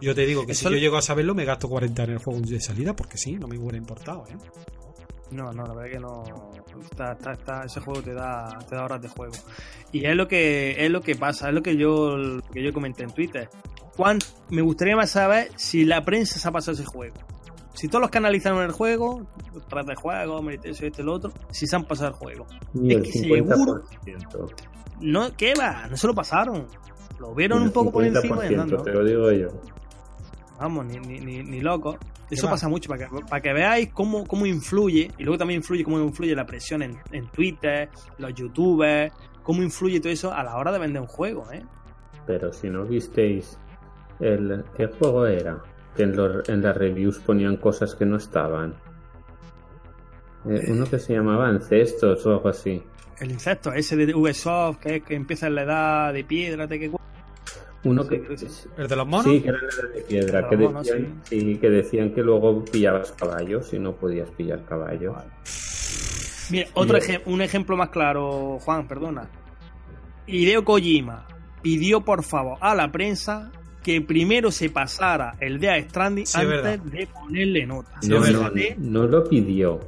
Yo 0.00 0.14
te 0.14 0.24
digo 0.26 0.46
que 0.46 0.52
Eso 0.52 0.60
si 0.60 0.64
yo 0.66 0.70
le- 0.72 0.80
llego 0.80 0.96
a 0.96 1.02
saberlo, 1.02 1.34
me 1.34 1.44
gasto 1.44 1.68
40 1.68 2.04
en 2.04 2.10
el 2.10 2.18
juego 2.18 2.40
de 2.40 2.60
salida, 2.60 2.94
porque 2.94 3.18
sí, 3.18 3.32
no 3.36 3.48
me 3.48 3.58
hubiera 3.58 3.76
importado, 3.76 4.24
¿eh? 4.28 4.36
No, 5.32 5.52
no, 5.52 5.66
la 5.66 5.74
verdad 5.74 5.90
que 5.92 5.98
no. 5.98 6.22
Está, 6.88 7.12
está, 7.14 7.32
está- 7.32 7.64
ese 7.64 7.80
juego 7.80 8.00
te 8.00 8.14
da, 8.14 8.56
te 8.68 8.76
da 8.76 8.84
horas 8.84 9.02
de 9.02 9.08
juego. 9.08 9.32
Y 9.90 10.04
es 10.06 10.14
lo 10.14 10.28
que 10.28 10.84
es 10.84 10.88
lo 10.88 11.00
que 11.00 11.16
pasa, 11.16 11.48
es 11.48 11.54
lo 11.54 11.62
que 11.64 11.76
yo, 11.76 12.16
que 12.52 12.62
yo 12.62 12.72
comenté 12.72 13.02
en 13.02 13.10
Twitter. 13.10 13.48
¿Cuán- 13.96 14.18
me 14.50 14.62
gustaría 14.62 14.94
más 14.96 15.10
saber 15.10 15.48
si 15.56 15.84
la 15.84 16.04
prensa 16.04 16.38
se 16.38 16.46
ha 16.48 16.52
pasado 16.52 16.72
ese 16.74 16.84
juego. 16.84 17.16
Si 17.74 17.88
todos 17.88 18.00
los 18.00 18.10
que 18.10 18.18
analizaron 18.18 18.62
el 18.62 18.72
juego, 18.72 19.26
tras 19.68 19.86
de 19.86 19.94
juego, 19.94 20.40
Meditation, 20.42 20.86
este 20.88 21.02
y 21.02 21.04
lo 21.04 21.14
otro, 21.14 21.32
si 21.50 21.66
se 21.66 21.76
han 21.76 21.84
pasado 21.84 22.08
el 22.10 22.14
juego. 22.14 22.46
Ni 22.74 22.92
Es 22.92 22.96
el 22.96 23.02
que 23.02 23.12
seguro- 23.12 23.82
50%. 24.04 24.54
No, 25.00 25.36
¿qué 25.36 25.52
va? 25.58 25.86
No 25.88 25.96
se 25.96 26.06
lo 26.06 26.14
pasaron. 26.14 26.66
Lo 27.18 27.34
vieron 27.34 27.62
un 27.62 27.70
poco 27.70 27.92
por 27.92 28.04
encima 28.04 28.44
y 28.44 28.48
50%, 28.48 28.60
andando. 28.62 28.82
te 28.82 28.92
lo 28.92 29.04
digo 29.04 29.30
yo. 29.32 29.48
Vamos, 30.58 30.86
ni, 30.86 30.98
ni, 30.98 31.20
ni, 31.20 31.42
ni 31.42 31.60
loco. 31.60 31.98
Eso 32.30 32.46
va? 32.46 32.52
pasa 32.52 32.68
mucho, 32.68 32.88
para 32.88 33.06
que, 33.08 33.16
para 33.28 33.42
que 33.42 33.52
veáis 33.52 33.92
cómo, 33.92 34.26
cómo 34.26 34.46
influye, 34.46 35.10
y 35.18 35.22
luego 35.22 35.38
también 35.38 35.58
influye 35.58 35.84
cómo 35.84 36.00
influye 36.00 36.34
la 36.34 36.44
presión 36.46 36.82
en, 36.82 36.98
en 37.12 37.28
Twitter, 37.28 37.90
los 38.18 38.34
youtubers, 38.34 39.12
cómo 39.42 39.62
influye 39.62 40.00
todo 40.00 40.12
eso 40.12 40.32
a 40.32 40.42
la 40.42 40.56
hora 40.56 40.72
de 40.72 40.78
vender 40.78 41.02
un 41.02 41.08
juego, 41.08 41.50
¿eh? 41.52 41.62
Pero 42.26 42.52
si 42.52 42.68
no 42.68 42.84
visteis 42.84 43.58
el 44.20 44.64
¿qué 44.76 44.86
juego 44.86 45.26
era? 45.26 45.58
Que 45.96 46.02
en, 46.04 46.16
los- 46.16 46.48
en 46.48 46.62
las 46.62 46.76
reviews 46.76 47.18
ponían 47.18 47.56
cosas 47.56 47.94
que 47.94 48.04
no 48.06 48.16
estaban. 48.16 48.74
Eh, 50.48 50.64
uno 50.68 50.84
que 50.88 50.98
se 50.98 51.14
llamaba 51.14 51.48
Ancestos 51.48 52.24
o 52.26 52.30
algo 52.30 52.48
así. 52.48 52.82
El 53.18 53.30
insecto 53.32 53.72
ese 53.72 53.96
de 53.96 54.14
Ubisoft, 54.14 54.78
que, 54.78 54.96
es 54.96 55.02
que 55.02 55.14
empieza 55.14 55.46
en 55.48 55.54
la 55.54 55.62
edad 55.62 56.12
de 56.12 56.22
piedra, 56.24 56.68
te 56.68 56.78
que 56.78 56.90
Uno 57.84 58.06
que 58.06 58.16
¿El 58.76 58.88
de 58.88 58.96
los 58.96 59.06
monos? 59.06 59.24
sí, 59.24 59.40
que 59.40 59.48
era 59.48 59.58
la 59.58 59.88
de 59.94 60.00
piedra, 60.02 60.48
que 60.48 60.56
monos, 60.56 60.86
decían, 60.86 61.20
sí, 61.24 61.58
que 61.58 61.70
decían 61.70 62.12
que 62.14 62.22
luego 62.22 62.64
pillabas 62.64 63.12
caballos 63.12 63.72
y 63.72 63.78
no 63.78 63.92
podías 63.96 64.30
pillar 64.30 64.64
caballos. 64.66 65.14
Mira, 66.50 66.68
otro 66.74 66.98
ejem- 66.98 67.22
un 67.26 67.40
ejemplo 67.42 67.76
más 67.76 67.88
claro, 67.88 68.58
Juan, 68.60 68.86
perdona. 68.86 69.28
Hideo 70.26 70.64
Kojima 70.64 71.26
pidió 71.62 72.02
por 72.02 72.22
favor 72.22 72.58
a 72.60 72.74
la 72.74 72.92
prensa 72.92 73.50
que 73.86 74.00
primero 74.00 74.50
se 74.50 74.68
pasara 74.68 75.36
el 75.38 75.60
Death 75.60 75.90
Stranding 75.90 76.26
Sí, 76.26 76.30
es 76.40 76.44
antes 76.44 76.62
verdad. 76.62 76.78
de 76.80 77.06
ponerle 77.06 77.66
nota. 77.66 78.00
no, 78.78 79.06
lo 79.06 79.22
pidió, 79.28 79.78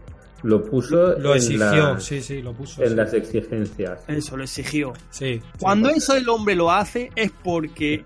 lo 0.44 0.62
puso 0.64 1.18
Lo 1.18 1.30
en, 1.32 1.36
exigió, 1.38 1.94
las- 1.94 2.04
sí, 2.04 2.22
sí, 2.22 2.40
lo 2.40 2.52
puso. 2.52 2.80
en 2.84 2.90
sí. 2.90 2.94
las 2.94 3.12
exigencias. 3.12 4.04
Eso 4.06 4.36
lo 4.36 4.44
exigió. 4.44 4.92
Sí, 5.10 5.40
sí. 5.40 5.42
Cuando 5.58 5.90
eso 5.90 6.14
el 6.14 6.28
hombre 6.28 6.54
lo 6.54 6.70
hace 6.70 7.10
es 7.16 7.32
porque 7.42 8.04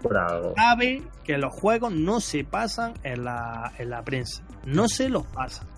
sabe 0.57 1.03
que 1.24 1.36
los 1.36 1.53
juegos 1.53 1.93
no 1.93 2.20
se 2.20 2.43
pasan 2.43 2.95
en 3.03 3.24
la, 3.24 3.72
en 3.78 3.90
la 3.90 4.03
prensa. 4.03 4.43
No 4.64 4.88
se 4.88 5.11
los 5.11 5.26
pasan. 5.26 5.68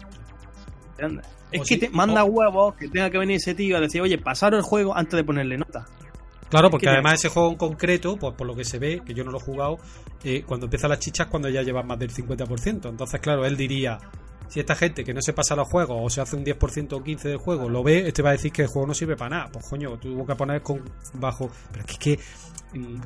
¿Entiendes? 0.92 1.26
Es 1.50 1.60
O 1.60 1.64
que 1.64 1.74
sí, 1.74 1.80
te 1.80 1.90
manda 1.90 2.22
o- 2.22 2.28
huevos 2.28 2.74
que 2.76 2.88
tenga 2.88 3.10
que 3.10 3.18
venir 3.18 3.36
ese 3.38 3.54
tío 3.56 3.76
a 3.76 3.80
decir, 3.80 4.00
oye, 4.00 4.16
pasar 4.18 4.54
el 4.54 4.62
juego 4.62 4.96
antes 4.96 5.16
de 5.16 5.24
ponerle 5.24 5.58
nota. 5.58 5.84
Claro, 6.54 6.70
porque 6.70 6.86
que- 6.86 6.90
además 6.92 7.14
ese 7.14 7.28
juego 7.28 7.50
en 7.50 7.56
concreto, 7.56 8.16
pues 8.16 8.34
por 8.34 8.46
lo 8.46 8.54
que 8.54 8.64
se 8.64 8.78
ve, 8.78 9.02
que 9.04 9.14
yo 9.14 9.24
no 9.24 9.30
lo 9.30 9.38
he 9.38 9.42
jugado, 9.42 9.78
eh, 10.24 10.42
cuando 10.46 10.66
empieza 10.66 10.88
las 10.88 10.98
chichas 11.00 11.26
cuando 11.28 11.48
ya 11.48 11.62
llevas 11.62 11.84
más 11.84 11.98
del 11.98 12.10
50%. 12.10 12.88
Entonces, 12.88 13.20
claro, 13.20 13.44
él 13.44 13.56
diría, 13.56 13.98
si 14.48 14.60
esta 14.60 14.74
gente 14.74 15.04
que 15.04 15.12
no 15.14 15.20
se 15.22 15.32
pasa 15.32 15.56
los 15.56 15.68
juegos 15.68 15.96
o 16.00 16.08
se 16.10 16.20
hace 16.20 16.36
un 16.36 16.44
10% 16.44 16.96
o 16.96 17.02
15% 17.02 17.22
del 17.28 17.38
juego 17.38 17.68
lo 17.68 17.82
ve, 17.82 18.06
este 18.08 18.22
va 18.22 18.30
a 18.30 18.32
decir 18.32 18.52
que 18.52 18.62
el 18.62 18.68
juego 18.68 18.86
no 18.88 18.94
sirve 18.94 19.16
para 19.16 19.36
nada. 19.36 19.50
Pues 19.52 19.66
coño, 19.68 19.98
tuvo 19.98 20.26
que 20.26 20.34
poner 20.34 20.62
con 20.62 20.82
bajo... 21.14 21.50
Pero 21.72 21.84
es 21.84 21.98
que, 21.98 22.12
es 22.12 22.18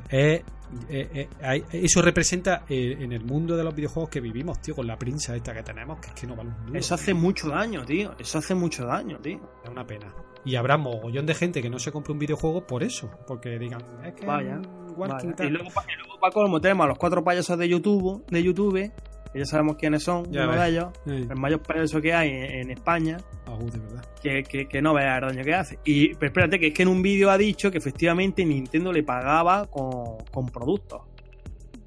que 0.09 0.35
es- 0.37 0.43
eh, 0.89 1.09
eh, 1.13 1.29
hay- 1.41 1.63
eso 1.71 2.01
representa 2.01 2.63
eh, 2.69 2.95
en 2.99 3.11
el 3.13 3.23
mundo 3.23 3.57
de 3.57 3.63
los 3.63 3.73
videojuegos 3.73 4.09
que 4.09 4.19
vivimos, 4.21 4.61
tío, 4.61 4.75
con 4.75 4.85
la 4.85 4.97
prensa 4.97 5.35
esta 5.35 5.53
que 5.53 5.63
tenemos, 5.63 5.99
que 5.99 6.09
es 6.09 6.13
que 6.13 6.27
no 6.27 6.35
vale 6.35 6.49
un 6.49 6.65
duro. 6.67 6.79
Eso 6.79 6.93
hace 6.95 7.13
mucho 7.13 7.49
daño, 7.49 7.83
tío. 7.85 8.13
Eso 8.19 8.37
hace 8.37 8.53
mucho 8.53 8.85
daño, 8.85 9.17
tío. 9.19 9.39
Es 9.63 9.69
una 9.69 9.85
pena. 9.87 10.13
Y 10.45 10.55
habrá 10.55 10.77
mogollón 10.77 11.25
de 11.25 11.35
gente 11.35 11.61
que 11.61 11.69
no 11.69 11.79
se 11.79 11.91
compre 11.91 12.13
un 12.13 12.19
videojuego 12.19 12.65
por 12.65 12.81
eso. 12.83 13.09
Porque 13.27 13.59
digan, 13.59 13.81
es 14.05 14.13
que 14.13 14.25
Vaya. 14.25 14.59
Y 14.59 15.49
luego, 15.49 15.69
pa- 15.73 15.85
y 15.87 15.95
luego 16.03 16.19
para 16.19 16.33
colmo 16.33 16.59
tenemos 16.61 16.85
a 16.85 16.87
los 16.87 16.97
cuatro 16.97 17.23
payasos 17.23 17.57
de 17.57 17.67
YouTube, 17.69 18.25
de 18.27 18.43
YouTube, 18.43 18.91
que 19.31 19.39
ya 19.39 19.45
sabemos 19.45 19.75
quiénes 19.77 20.03
son, 20.03 20.25
Ya 20.31 20.43
uno 20.43 20.51
ves. 20.53 20.61
de 20.61 20.67
ellos, 20.69 20.87
Eh, 21.05 21.27
el 21.29 21.35
mayor 21.35 21.61
payaso 21.61 22.01
que 22.01 22.13
hay 22.13 22.29
en, 22.29 22.43
en 22.43 22.71
España, 22.71 23.17
ah, 23.45 23.55
de 23.59 23.79
verdad. 23.79 24.05
que, 24.21 24.43
que, 24.43 24.67
que 24.67 24.81
no 24.81 24.93
vea 24.93 25.17
el 25.17 25.21
daño 25.27 25.43
que 25.43 25.53
hace. 25.53 25.77
Y 25.85 26.15
pero 26.15 26.27
espérate, 26.27 26.59
que 26.59 26.67
es 26.67 26.73
que 26.73 26.81
en 26.83 26.87
un 26.89 27.01
vídeo 27.01 27.29
ha 27.29 27.37
dicho 27.37 27.69
que 27.71 27.77
efectivamente 27.77 28.43
Nintendo 28.43 28.91
le 28.91 29.03
pagaba 29.03 29.67
con, 29.67 30.17
con 30.31 30.47
productos. 30.47 31.01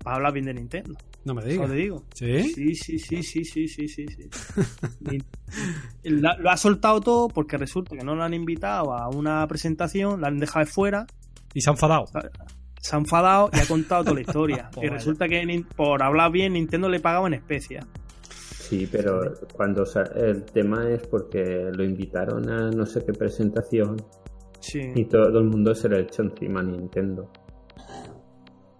Para 0.04 0.16
hablar 0.16 0.32
bien 0.32 0.46
de 0.46 0.54
Nintendo. 0.54 0.94
No 1.24 1.34
me 1.34 1.44
digas. 1.44 1.68
te 1.70 1.76
digo. 1.76 2.02
¿Sí? 2.14 2.42
Sí, 2.42 2.74
sí, 2.74 2.98
sí, 2.98 3.22
sí, 3.22 3.44
sí, 3.44 3.68
sí, 3.68 3.86
sí. 3.88 4.06
lo 6.04 6.50
ha 6.50 6.56
soltado 6.56 7.00
todo 7.00 7.28
porque 7.28 7.56
resulta 7.56 7.96
que 7.96 8.04
no 8.04 8.14
lo 8.14 8.22
han 8.24 8.34
invitado 8.34 8.92
a 8.94 9.08
una 9.08 9.46
presentación, 9.46 10.20
la 10.20 10.28
han 10.28 10.38
dejado 10.38 10.66
fuera, 10.66 11.06
Y 11.54 11.60
se 11.60 11.70
ha 11.70 11.72
enfadado. 11.74 12.06
se 12.80 12.96
ha 12.96 12.98
enfadado 12.98 13.50
y 13.52 13.58
ha 13.60 13.66
contado 13.66 14.04
toda 14.04 14.14
la 14.14 14.20
historia. 14.26 14.70
Pues 14.72 14.84
y 14.84 14.88
vaya. 14.88 14.98
resulta 14.98 15.28
que 15.28 15.64
por 15.76 16.02
hablar 16.02 16.32
bien 16.32 16.54
Nintendo 16.54 16.88
le 16.88 17.00
pagaba 17.00 17.26
en 17.28 17.34
especias. 17.34 17.86
Sí, 18.58 18.88
pero 18.90 19.20
cuando 19.54 19.84
el 20.16 20.44
tema 20.44 20.88
es 20.90 21.06
porque 21.06 21.68
lo 21.72 21.84
invitaron 21.84 22.48
a 22.48 22.70
no 22.70 22.86
sé 22.86 23.04
qué 23.04 23.12
presentación 23.12 23.96
Sí. 24.60 24.80
y 24.94 25.04
todo 25.06 25.38
el 25.40 25.44
mundo 25.44 25.74
se 25.74 25.88
lo 25.88 25.98
echó 25.98 26.22
encima 26.22 26.60
a 26.60 26.62
Nintendo. 26.62 27.30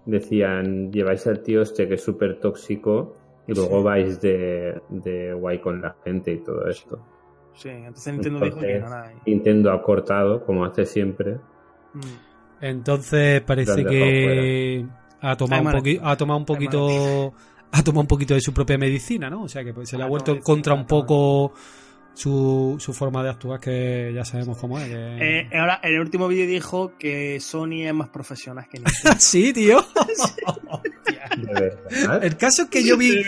Decían, 0.05 0.91
lleváis 0.93 1.27
al 1.27 1.41
tío 1.43 1.63
este 1.63 1.87
que 1.89 1.95
es 1.95 2.03
súper 2.03 2.41
tóxico 2.41 3.17
y 3.47 3.55
luego 3.55 3.79
Sí. 3.79 3.85
vais 3.85 4.21
de, 4.21 4.81
de 4.89 5.33
guay 5.33 5.61
con 5.61 5.81
la 5.81 5.95
gente 6.05 6.33
y 6.33 6.39
todo 6.43 6.67
esto. 6.67 6.99
Sí, 7.55 7.69
entonces 7.69 8.13
Nintendo 8.15 8.41
dijo 8.45 8.59
que 8.59 8.79
no, 8.81 8.89
nada. 8.89 9.13
Nintendo 9.27 9.71
ha 9.73 9.83
cortado, 9.83 10.45
como 10.45 10.65
hace 10.65 10.87
siempre. 10.87 11.35
Mm. 11.95 12.01
Entonces 12.63 13.41
parece 13.43 13.85
que 13.85 14.87
ha 15.21 15.37
tomado, 15.37 15.61
un, 15.63 15.65
madre. 15.67 15.81
poqui- 15.81 16.01
ha 16.03 16.17
tomado 16.17 16.39
un 16.39 16.47
poquito 16.47 17.35
ha 17.75 17.83
tomado 17.83 18.01
un 18.03 18.07
poquito 18.07 18.35
de 18.35 18.41
su 18.41 18.53
propia 18.53 18.77
medicina, 18.79 19.29
¿no? 19.31 19.43
O 19.45 19.49
sea 19.49 19.65
que 19.65 19.73
pues, 19.73 19.89
se 19.89 19.97
le 19.97 20.05
ha 20.05 20.07
vuelto 20.07 20.33
en 20.33 20.41
contra 20.41 20.75
un 20.75 20.87
poco 20.87 21.53
su, 22.15 22.77
su 22.79 22.93
forma 22.93 23.23
de 23.23 23.31
actuar, 23.31 23.59
que 23.61 24.13
ya 24.15 24.25
sabemos 24.25 24.59
cómo 24.59 24.79
es. 24.79 24.89
que- 24.89 25.39
Eh, 25.41 25.49
ahora, 25.59 25.81
en 25.83 25.95
el 25.95 26.01
último 26.01 26.29
vídeo 26.29 26.47
dijo 26.47 26.93
que 26.99 27.41
Sony 27.41 27.85
es 27.87 27.95
más 27.95 28.09
profesional 28.09 28.67
que 28.71 28.79
Nintendo. 28.81 29.17
sí, 29.19 29.53
tío. 29.53 29.85
De 31.37 31.53
verdad. 31.53 32.25
El 32.25 32.37
caso 32.37 32.63
es 32.63 32.69
que 32.69 32.85
yo 32.85 32.97
vi, 32.97 33.23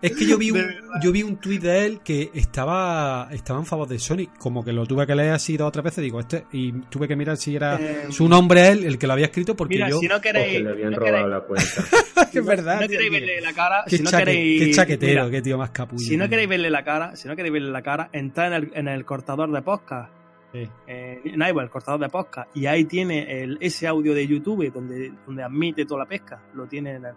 es 0.00 0.12
que 0.12 0.26
yo 0.26 0.38
vi, 0.38 0.50
un, 0.50 0.64
yo 1.02 1.12
vi 1.12 1.22
un 1.22 1.36
tuit 1.36 1.60
de 1.62 1.84
él 1.86 2.00
que 2.02 2.30
estaba, 2.34 3.28
estaba 3.32 3.58
en 3.58 3.66
favor 3.66 3.86
de 3.88 3.98
Sony, 3.98 4.28
como 4.38 4.64
que 4.64 4.72
lo 4.72 4.86
tuve 4.86 5.06
que 5.06 5.14
leer 5.14 5.32
así 5.32 5.56
dos 5.56 5.68
o 5.68 5.70
tres 5.72 5.84
veces, 5.84 6.02
digo, 6.02 6.20
este, 6.20 6.46
y 6.52 6.72
tuve 6.88 7.06
que 7.08 7.16
mirar 7.16 7.36
si 7.36 7.54
era 7.56 7.78
Eh, 7.80 8.06
su 8.10 8.28
nombre 8.28 8.68
él, 8.68 8.84
el 8.84 8.98
que 8.98 9.06
lo 9.06 9.12
había 9.14 9.26
escrito, 9.26 9.54
porque 9.56 9.74
Mira, 9.74 9.90
yo, 9.90 9.98
si 9.98 10.08
no 10.08 10.20
queréis. 10.20 10.62
le 10.62 10.70
habían 10.70 10.90
no 10.92 10.98
robado 10.98 11.16
queréis- 11.16 11.30
la 11.30 11.40
cuenta. 11.40 12.28
es 12.32 12.46
verdad, 12.46 12.74
no 12.80 12.86
tío, 12.86 12.88
queréis 12.98 13.10
que- 13.12 13.20
verle 13.20 13.40
la 13.40 13.52
cara, 13.52 13.84
qué, 13.86 13.96
si 13.96 14.02
no 14.02 14.10
chaque- 14.10 14.24
queréis. 14.24 14.62
qué 14.64 14.70
chaquetero, 14.72 15.24
mira, 15.24 15.30
qué 15.30 15.42
tío 15.42 15.58
más 15.58 15.70
capullo. 15.70 15.98
si 16.04 16.16
no 16.16 16.28
queréis 16.28 16.48
verle 16.48 16.70
la 16.70 16.84
cara, 16.84 17.16
si 17.16 17.28
no 17.28 17.36
queréis 17.36 17.52
verle 17.52 17.70
la 17.70 17.82
cara, 17.82 18.08
entrad 18.12 18.46
en 18.48 18.52
el, 18.54 18.70
en 18.74 18.88
el 18.88 19.04
cortador 19.04 19.50
de 19.52 19.62
podcast. 19.62 20.10
Sí. 20.54 20.68
eh, 20.86 21.18
el 21.24 21.70
cortador 21.70 21.98
de 21.98 22.10
podcast. 22.10 22.54
Y 22.54 22.66
ahí 22.66 22.84
tiene 22.84 23.42
el, 23.42 23.56
ese 23.62 23.86
audio 23.86 24.12
de 24.12 24.26
YouTube 24.26 24.70
donde, 24.70 25.10
donde 25.26 25.42
admite 25.42 25.86
toda 25.86 26.00
la 26.00 26.06
pesca. 26.06 26.42
Lo 26.54 26.66
tiene 26.66 26.90
en 26.96 27.06
el. 27.06 27.14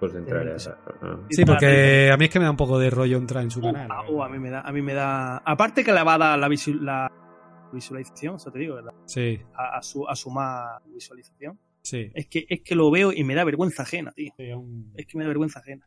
Pues 0.00 0.14
entraré 0.14 0.54
a... 0.54 0.58
Sí. 0.58 0.70
ah. 1.02 1.18
Sí, 1.30 1.44
porque 1.44 2.10
a 2.12 2.16
mí 2.16 2.24
es 2.26 2.30
que 2.30 2.38
me 2.38 2.44
da 2.44 2.50
un 2.50 2.56
poco 2.56 2.78
de 2.78 2.90
rollo 2.90 3.16
entrar 3.18 3.42
en 3.42 3.50
su 3.50 3.60
canal. 3.60 3.88
Uh, 4.08 4.22
a 4.22 4.28
mí 4.28 4.38
me 4.38 4.50
da, 4.50 4.60
a 4.60 4.72
mí 4.72 4.82
me 4.82 4.94
da. 4.94 5.38
Aparte 5.38 5.84
que 5.84 5.92
le 5.92 6.02
va 6.02 6.14
a 6.14 6.18
dar 6.18 6.38
la, 6.38 6.48
visu- 6.48 6.80
la 6.80 7.10
visualización, 7.72 8.36
eso 8.36 8.50
te 8.50 8.58
digo, 8.60 8.80
la- 8.80 8.94
Sí, 9.06 9.40
a, 9.54 9.78
a 9.78 9.82
su, 9.82 10.08
a 10.08 10.14
su 10.16 10.30
más 10.30 10.80
visualización. 10.86 11.58
sí. 11.82 12.10
Es 12.14 12.26
que, 12.28 12.46
es 12.48 12.60
que 12.62 12.74
lo 12.74 12.90
veo 12.90 13.12
y 13.12 13.24
me 13.24 13.34
da 13.34 13.44
vergüenza 13.44 13.82
ajena, 13.82 14.12
tío. 14.12 14.32
Sí, 14.36 14.50
un- 14.52 14.92
Es 14.96 15.06
que 15.06 15.18
me 15.18 15.24
da 15.24 15.28
vergüenza 15.28 15.58
ajena. 15.60 15.86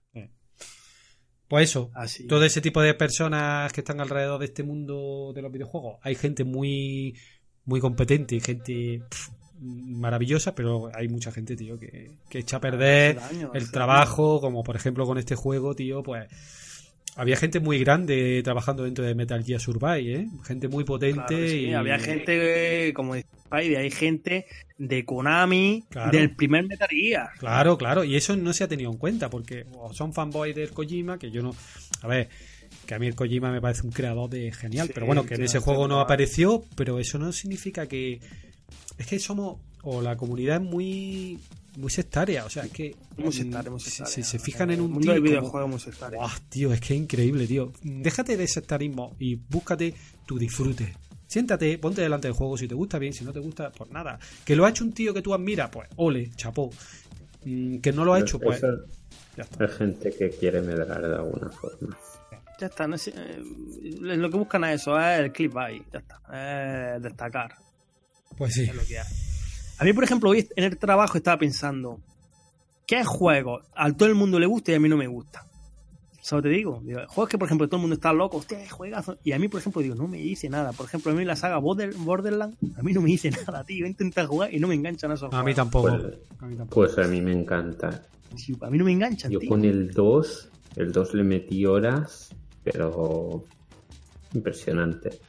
Pues 1.47 1.69
eso, 1.69 1.91
Así. 1.95 2.27
todo 2.27 2.43
ese 2.43 2.59
tipo 2.59 2.81
de 2.81 2.93
personas 2.93 3.71
que 3.71 3.79
están 3.79 4.01
alrededor 4.01 4.37
de 4.39 4.45
este 4.47 4.63
mundo 4.63 5.31
de 5.33 5.41
los 5.41 5.49
videojuegos. 5.51 5.97
Hay 6.01 6.15
gente 6.15 6.43
muy, 6.43 7.17
muy 7.63 7.79
competente 7.79 8.35
y 8.35 8.41
gente 8.41 9.01
pff, 9.09 9.29
maravillosa, 9.59 10.53
pero 10.55 10.89
hay 10.93 11.07
mucha 11.07 11.31
gente, 11.31 11.55
tío, 11.55 11.79
que, 11.79 12.11
que 12.29 12.39
echa 12.39 12.57
a 12.57 12.61
perder 12.61 13.15
daño, 13.15 13.51
el 13.53 13.71
trabajo, 13.71 14.39
como 14.41 14.63
por 14.63 14.75
ejemplo 14.75 15.05
con 15.05 15.17
este 15.17 15.35
juego, 15.35 15.75
tío, 15.75 16.03
pues 16.03 16.27
había 17.15 17.35
gente 17.35 17.59
muy 17.59 17.79
grande 17.79 18.41
trabajando 18.43 18.83
dentro 18.83 19.03
de 19.03 19.15
Metal 19.15 19.43
Gear 19.43 19.59
Survive, 19.59 20.13
¿eh? 20.13 20.27
Gente 20.43 20.67
muy 20.67 20.83
potente 20.83 21.23
Claro 21.27 21.47
sí, 21.47 21.55
y 21.65 21.73
Había 21.73 21.97
gente, 21.97 22.93
como 22.93 23.15
dice 23.15 23.27
hay 23.49 23.89
gente 23.89 24.45
de 24.77 25.05
Konami, 25.05 25.83
Claro. 25.89 26.11
del 26.11 26.35
primer 26.35 26.65
Metal 26.67 26.87
Gear. 26.89 27.29
Claro, 27.39 27.77
claro, 27.77 28.03
y 28.03 28.15
eso 28.15 28.35
no 28.35 28.53
se 28.53 28.63
ha 28.63 28.67
tenido 28.67 28.91
en 28.91 28.97
cuenta, 28.97 29.29
porque 29.29 29.65
son 29.93 30.13
fanboys 30.13 30.53
del 30.55 30.69
Kojima, 30.71 31.17
que 31.17 31.31
yo 31.31 31.41
no. 31.41 31.55
A 32.01 32.07
ver, 32.07 32.29
que 32.85 32.93
a 32.93 32.99
mí 32.99 33.07
el 33.07 33.15
Kojima 33.15 33.51
me 33.51 33.61
parece 33.61 33.83
un 33.83 33.91
creador 33.91 34.29
de 34.29 34.51
genial, 34.51 34.87
Sí, 34.87 34.93
pero 34.93 35.05
bueno, 35.07 35.25
que 35.25 35.35
en 35.35 35.43
ese 35.43 35.59
juego 35.59 35.87
no 35.87 35.99
apareció, 35.99 36.63
pero 36.75 36.99
eso 36.99 37.17
no 37.17 37.31
significa 37.31 37.87
que. 37.87 38.19
Es 38.97 39.07
que 39.07 39.19
somos. 39.19 39.57
O 39.83 40.01
la 40.01 40.15
comunidad 40.17 40.57
es 40.57 40.61
muy. 40.63 41.39
Muy 41.77 41.91
sectaria, 41.91 42.43
o 42.43 42.49
sea, 42.49 42.63
es 42.63 42.71
que. 42.71 42.95
Muy 43.17 43.31
sectaria, 43.31 43.69
muy 43.69 43.79
si- 43.79 43.91
sectaria. 43.91 44.13
Si 44.15 44.23
se 44.23 44.39
fijan 44.39 44.69
en 44.71 44.75
El 44.79 44.81
un 44.85 44.91
mundo 44.93 45.05
tío. 45.05 45.13
del 45.13 45.21
videojuego 45.21 45.65
es 45.67 45.71
muy 45.71 45.79
sectario. 45.79 46.17
Buah, 46.19 46.31
tío, 46.49 46.73
es 46.73 46.81
que 46.81 46.95
es 46.95 46.99
increíble, 47.01 47.45
tío. 47.45 47.71
Déjate 47.83 48.35
de 48.35 48.47
sectarismo 48.47 49.15
y 49.19 49.35
búscate 49.35 49.93
tu 50.25 50.39
disfrute. 50.39 50.95
Siéntate, 51.27 51.77
ponte 51.77 52.01
delante 52.01 52.27
del 52.29 52.35
juego 52.35 52.57
si 52.57 52.67
te 52.67 52.73
gusta 52.73 52.97
bien, 52.97 53.13
si 53.13 53.23
no 53.25 53.31
te 53.31 53.39
gusta, 53.39 53.71
pues 53.71 53.91
nada. 53.91 54.17
Que 54.43 54.55
lo 54.55 54.65
ha 54.65 54.69
hecho 54.69 54.83
un 54.85 54.93
tío 54.93 55.13
que 55.13 55.21
tú 55.21 55.33
admiras, 55.33 55.69
pues 55.69 55.87
ole, 55.97 56.31
chapó. 56.35 56.71
Mm, 57.45 57.77
Que 57.77 57.91
no 57.93 58.03
lo 58.05 58.13
ha 58.13 58.19
hecho, 58.21 58.39
pues 58.39 58.59
ya 59.35 59.43
está. 59.43 59.65
es 59.65 59.71
gente 59.73 60.15
que 60.17 60.29
quiere 60.31 60.61
medrar 60.61 61.01
de 61.07 61.15
alguna 61.15 61.49
forma. 61.49 61.95
Ya 62.59 62.67
está, 62.67 62.87
no 62.87 62.97
sé, 62.97 63.13
eh, 63.15 63.39
lo 64.01 64.31
que 64.31 64.37
buscan 64.37 64.63
es 64.63 64.81
eso, 64.81 64.99
es 64.99 65.19
el 65.19 65.31
clip 65.31 65.55
ahí, 65.57 65.83
ya 65.93 65.99
está, 65.99 66.95
es 66.95 67.03
destacar, 67.03 67.53
Pues 68.37 68.53
sí. 68.53 68.63
es 68.63 68.75
lo 68.75 68.83
que 68.85 68.99
hay. 68.99 69.07
A 69.79 69.83
mí, 69.83 69.93
por 69.93 70.03
ejemplo, 70.03 70.29
hoy 70.29 70.47
en 70.55 70.63
el 70.63 70.77
trabajo 70.77 71.17
estaba 71.17 71.37
pensando, 71.37 71.99
¿qué 72.85 73.03
juego 73.03 73.61
a 73.75 73.91
todo 73.91 74.07
el 74.09 74.15
mundo 74.15 74.39
le 74.39 74.45
gusta 74.45 74.71
y 74.71 74.75
a 74.75 74.79
mí 74.79 74.89
no 74.89 74.97
me 74.97 75.07
gusta? 75.07 75.45
¿Sabes 76.21 76.43
te 76.43 76.49
digo? 76.49 76.81
digo? 76.83 76.99
Juegos 77.07 77.29
que, 77.29 77.37
por 77.37 77.47
ejemplo, 77.47 77.67
todo 77.67 77.77
el 77.77 77.81
mundo 77.81 77.93
está 77.95 78.11
loco, 78.11 78.37
hostia, 78.37 78.69
juegazo. 78.69 79.17
Y 79.23 79.31
a 79.31 79.39
mí, 79.39 79.47
por 79.47 79.61
ejemplo, 79.61 79.81
digo, 79.81 79.95
no 79.95 80.07
me 80.09 80.17
dice 80.17 80.49
nada. 80.49 80.73
Por 80.73 80.85
ejemplo, 80.87 81.11
a 81.11 81.15
mí 81.15 81.23
la 81.23 81.37
saga 81.37 81.57
Border- 81.57 81.95
Borderlands, 81.95 82.57
a 82.75 82.83
mí 82.83 82.91
no 82.91 82.99
me 83.01 83.07
dice 83.07 83.29
nada, 83.47 83.63
tío. 83.63 83.85
He 83.85 83.89
intentado 83.89 84.27
jugar 84.27 84.53
y 84.53 84.59
no 84.59 84.67
me 84.67 84.75
enganchan 84.75 85.11
esos 85.13 85.33
A 85.33 85.41
mí 85.43 85.53
tampoco. 85.53 85.87
Pues- 85.97 86.17
A 86.39 86.45
mí 86.47 86.55
tampoco. 86.57 86.81
Pues 86.87 86.97
a 86.97 87.07
mí 87.09 87.21
me 87.21 87.31
encanta. 87.31 88.03
Sí, 88.35 88.57
a 88.59 88.69
mí 88.69 88.77
no 88.77 88.83
me 88.83 88.91
enganchan, 88.91 89.31
Yo 89.31 89.39
tío. 89.39 89.47
con 89.49 89.63
el 89.63 89.91
2, 89.91 90.49
el 90.75 90.91
2 90.91 91.13
le 91.13 91.23
metí 91.23 91.65
horas, 91.65 92.29
pero 92.63 93.45
impresionante. 94.33 95.19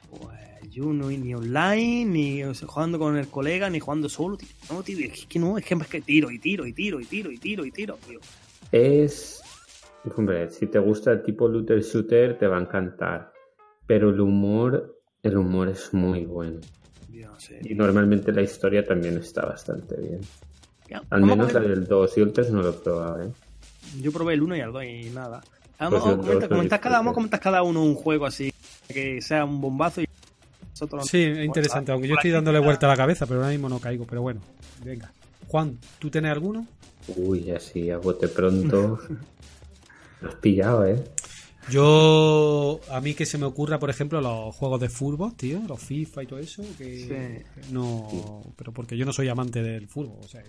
Pues 0.79 0.87
yo 0.87 0.93
no 0.93 1.09
ni 1.09 1.35
online, 1.35 2.05
ni 2.05 2.45
o 2.45 2.55
sea, 2.55 2.69
jugando 2.69 2.99
con 2.99 3.17
el 3.17 3.27
colega, 3.29 3.69
ni 3.69 3.81
jugando 3.81 4.09
solo, 4.09 4.37
tío. 4.37 4.49
No, 4.71 4.83
tío, 4.83 4.99
es 5.05 5.27
que 5.27 5.39
no, 5.39 5.59
es 5.59 5.65
que 5.65 5.75
más 5.75 5.89
que 5.89 6.01
tiro 6.01 6.31
y 6.31 6.39
tiro 6.39 6.67
y 6.67 6.73
tiro 6.73 7.01
y 7.01 7.05
tiro 7.05 7.33
y 7.33 7.39
tiro 7.39 7.65
y 7.65 7.71
tiro, 7.73 7.99
tío. 8.07 8.21
Es. 8.71 9.43
Hombre, 10.17 10.49
si 10.51 10.67
te 10.69 10.79
gusta 10.79 11.13
el 11.13 11.23
tipo 11.23 11.49
looter 11.49 11.83
shooter, 11.83 12.39
te 12.39 12.47
va 12.47 12.59
a 12.59 12.61
encantar. 12.61 13.33
Pero 13.87 14.11
el 14.11 14.21
humor, 14.21 15.01
el 15.23 15.37
humor 15.37 15.69
es 15.69 15.93
muy 15.93 16.25
bueno. 16.25 16.61
Sé. 17.39 17.61
Y 17.63 17.75
normalmente 17.75 18.33
la 18.33 18.43
historia 18.43 18.85
también 18.85 19.17
está 19.17 19.47
bastante 19.47 19.97
bien. 19.97 20.21
Ya, 20.89 21.03
Al 21.11 21.23
menos 21.23 21.53
la 21.53 21.61
del 21.61 21.87
2 21.87 22.19
y 22.19 22.21
el 22.21 22.33
3 22.33 22.51
no 22.51 22.63
lo 22.63 22.71
he 22.71 22.73
probado, 22.73 23.23
¿eh? 23.23 23.33
Yo 24.01 24.11
probé 24.11 24.35
el 24.35 24.43
1 24.43 24.57
y 24.57 24.61
el 24.61 24.73
2 24.73 24.85
y 24.85 25.11
nada. 25.11 25.41
Pues 25.41 25.91
Vamos, 26.03 26.49
comentar 26.49 26.81
cada, 26.81 26.99
vamos 26.99 27.13
a 27.13 27.15
comentar 27.15 27.41
cada 27.41 27.63
uno 27.63 27.85
un 27.85 27.95
juego 27.95 28.27
así, 28.27 28.53
que 28.89 29.23
sea 29.23 29.45
un 29.45 29.61
bombazo 29.61 30.01
y 30.01 30.09
nosotros 30.81 31.07
Sí, 31.09 31.23
es 31.23 31.45
interesante, 31.45 31.93
aunque 31.93 32.09
yo 32.09 32.15
estoy 32.15 32.31
dándole 32.31 32.59
vuelta 32.61 32.87
a 32.87 32.91
la 32.91 32.97
cabeza, 32.97 33.27
pero 33.27 33.41
ahora 33.41 33.51
mismo 33.53 33.69
no 33.69 33.79
caigo. 33.81 34.07
Pero 34.07 34.23
bueno, 34.23 34.41
venga. 34.85 35.11
Juan, 35.49 35.79
¿tú 35.99 36.11
tienes 36.11 36.31
alguno? 36.33 36.67
Uy, 37.17 37.51
así, 37.51 37.91
a 37.91 37.99
bote 37.99 38.29
pronto. 38.29 38.99
Has 40.23 40.35
pillado, 40.37 40.85
¿eh? 40.87 41.03
Yo, 41.71 42.81
a 42.91 43.01
mí 43.01 43.15
que 43.15 43.27
se 43.27 43.37
me 43.39 43.45
ocurra, 43.45 43.79
por 43.79 43.91
ejemplo, 43.91 44.21
los 44.21 44.55
juegos 44.55 44.81
de 44.81 44.89
fútbol, 44.89 45.35
tío, 45.35 45.61
los 45.69 45.81
FIFA 45.81 46.23
y 46.23 46.27
todo 46.27 46.39
eso, 46.39 46.63
que 46.79 47.45
Sí. 47.55 47.63
no, 47.73 48.43
pero 48.57 48.73
porque 48.73 48.97
yo 48.97 49.05
no 49.05 49.13
soy 49.13 49.29
amante 49.29 49.63
del 49.63 49.87
fútbol, 49.87 50.19
o 50.25 50.29
sea, 50.29 50.43
que- 50.43 50.49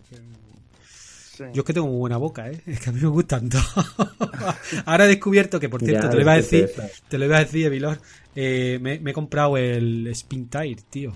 Sí. 0.81 1.43
yo 1.53 1.61
es 1.61 1.63
que 1.65 1.73
tengo 1.73 1.87
muy 1.87 1.97
buena 1.97 2.17
boca, 2.17 2.49
¿eh? 2.49 2.61
Es 2.65 2.79
que 2.79 2.89
a 2.89 2.93
mí 2.93 3.01
me 3.01 3.07
gustan 3.09 3.49
todos. 3.49 3.65
Ahora 4.85 5.05
he 5.05 5.07
descubierto 5.09 5.59
que, 5.59 5.69
por 5.69 5.81
cierto, 5.83 6.03
Ya, 6.05 6.09
te 6.09 6.15
lo 6.15 6.21
iba 6.21 6.33
a 6.33 6.37
decir, 6.37 6.69
te 7.07 7.17
lo 7.17 7.25
iba 7.25 7.37
a 7.37 7.39
decir, 7.39 7.65
Evilor, 7.65 7.99
eh, 8.35 8.79
me, 8.81 8.99
me 8.99 9.11
he 9.11 9.13
comprado 9.13 9.57
el 9.57 10.07
Spin 10.07 10.49
Tire, 10.49 10.81
tío. 10.89 11.13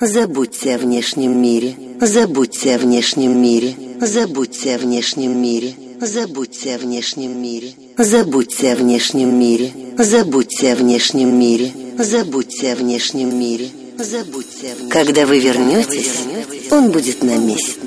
Забудьте 0.00 0.76
о 0.76 0.78
внешнем 0.78 1.42
мире. 1.42 1.74
Забудьте 2.00 2.76
о 2.76 2.78
внешнем 2.78 3.42
мире. 3.42 3.74
Забудьте 4.00 4.76
о 4.76 4.78
внешнем 4.78 5.42
мире. 5.42 5.74
Забудьте 6.00 6.76
о 6.76 6.78
внешнем 6.78 7.42
мире. 7.42 7.74
Забудьте 7.98 8.72
о 8.72 8.76
внешнем 8.76 9.36
мире. 9.36 9.72
Забудьте 9.98 10.72
о 10.72 10.76
внешнем 10.76 11.36
мире. 11.36 11.72
Забудьте 11.98 12.72
о 12.72 12.76
внешнем 12.76 13.36
мире. 13.36 13.70
Забудьте 13.98 14.70
о 14.70 14.74
внешнем 14.76 14.88
Когда 14.88 15.26
вы 15.26 15.40
вернетесь, 15.40 16.26
он 16.70 16.92
будет 16.92 17.24
на 17.24 17.36
месте. 17.36 17.80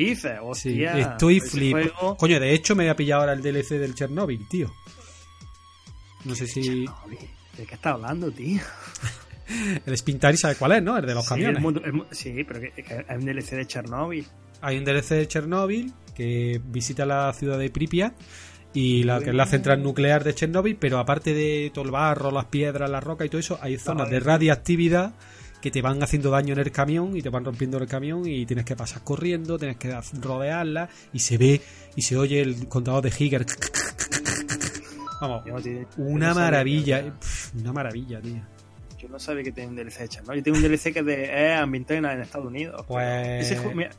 El- 0.00 0.04
¿Qué 0.06 0.10
dices? 0.10 0.32
sí, 0.32 0.38
Hostia. 0.84 0.98
estoy 0.98 1.36
ese 1.38 1.48
flipando. 1.50 1.92
juego- 1.94 2.16
Coño, 2.16 2.40
de 2.40 2.52
hecho 2.54 2.74
me 2.74 2.84
voy 2.84 2.90
a 2.90 2.96
pillar 2.96 3.20
ahora 3.20 3.32
el 3.32 3.42
DLC 3.42 3.78
del 3.78 3.94
Chernobyl, 3.94 4.46
tío. 4.48 4.72
No 6.24 6.34
sé 6.34 6.46
si... 6.46 6.62
Chernobyl. 6.62 7.18
¿De 7.56 7.66
qué 7.66 7.74
estás 7.74 7.94
hablando, 7.94 8.30
tío? 8.30 8.60
El 9.84 9.94
Spin 9.94 10.18
Tire, 10.20 10.36
¿sabes 10.36 10.56
cuál 10.58 10.72
es, 10.72 10.82
no? 10.82 10.96
El 10.96 11.04
de 11.04 11.12
los 11.14 11.24
Sí, 11.24 11.30
camiones. 11.30 11.60
mundo- 11.60 11.82
el 11.84 12.04
sí, 12.12 12.44
pero 12.46 12.60
que, 12.60 12.70
que 12.70 13.04
hay 13.08 13.16
un 13.16 13.24
DLC 13.24 13.56
de 13.56 13.66
Chernobyl. 13.66 14.24
Hay 14.60 14.78
un 14.78 14.84
DLC 14.84 15.08
de 15.16 15.26
Chernobyl 15.28 15.92
que 16.14 16.60
visita 16.66 17.04
la 17.04 17.32
ciudad 17.32 17.58
de 17.58 17.68
Pripyat 17.68 18.14
y 18.74 19.02
la 19.02 19.18
que 19.18 19.30
es 19.30 19.34
la 19.34 19.46
central 19.46 19.82
nuclear 19.82 20.22
de 20.22 20.34
Chernobyl, 20.36 20.76
pero 20.76 21.00
aparte 21.00 21.34
de 21.34 21.72
todo 21.74 21.84
el 21.84 21.90
barro, 21.90 22.30
las 22.30 22.44
piedras, 22.44 22.88
la 22.88 23.00
roca 23.00 23.24
y 23.24 23.28
todo 23.28 23.40
eso, 23.40 23.58
hay 23.60 23.76
zonas 23.78 24.08
de 24.08 24.20
radiactividad 24.20 25.14
que 25.60 25.70
te 25.70 25.82
van 25.82 26.02
haciendo 26.02 26.30
daño 26.30 26.54
en 26.54 26.60
el 26.60 26.72
camión 26.72 27.16
y 27.16 27.22
te 27.22 27.28
van 27.28 27.44
rompiendo 27.44 27.78
el 27.78 27.86
camión 27.86 28.26
y 28.26 28.46
tienes 28.46 28.64
que 28.64 28.76
pasar 28.76 29.02
corriendo, 29.04 29.58
tienes 29.58 29.76
que 29.76 29.94
rodearla 30.20 30.88
y 31.12 31.18
se 31.18 31.36
ve 31.38 31.60
y 31.96 32.02
se 32.02 32.16
oye 32.16 32.40
el 32.40 32.66
contador 32.68 33.02
de 33.02 33.10
Higger. 33.10 33.44
Vamos, 35.20 35.44
no 35.46 35.60
te- 35.60 35.86
una 35.98 36.30
no 36.30 36.34
maravilla, 36.36 37.02
que- 37.02 37.58
una 37.60 37.72
maravilla, 37.72 38.20
tío. 38.20 38.40
Yo 38.98 39.08
no 39.08 39.18
sabía 39.18 39.42
que 39.44 39.52
tenía 39.52 39.68
un 39.70 39.76
DLC 39.76 39.98
de 40.00 40.08
Chernobyl. 40.08 40.38
Yo 40.40 40.44
tengo 40.44 40.56
un 40.58 40.62
DLC 40.62 40.92
que 40.92 41.00
es 41.00 41.06
de 41.06 41.52
ambientado 41.54 41.98
en, 41.98 42.04
en 42.06 42.20
Estados 42.22 42.46
Unidos. 42.46 42.84
Pues- 42.88 43.46
Ese 43.46 43.56
juego, 43.58 43.74
mira, 43.74 43.90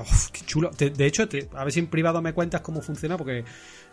Uf, 0.00 0.28
qué 0.30 0.42
chulo. 0.46 0.70
Te- 0.70 0.90
de 0.90 1.06
hecho, 1.06 1.28
te- 1.28 1.48
a 1.52 1.64
ver 1.64 1.72
si 1.72 1.80
en 1.80 1.88
privado 1.88 2.22
me 2.22 2.32
cuentas 2.32 2.60
cómo 2.60 2.80
funciona, 2.80 3.16
porque 3.18 3.44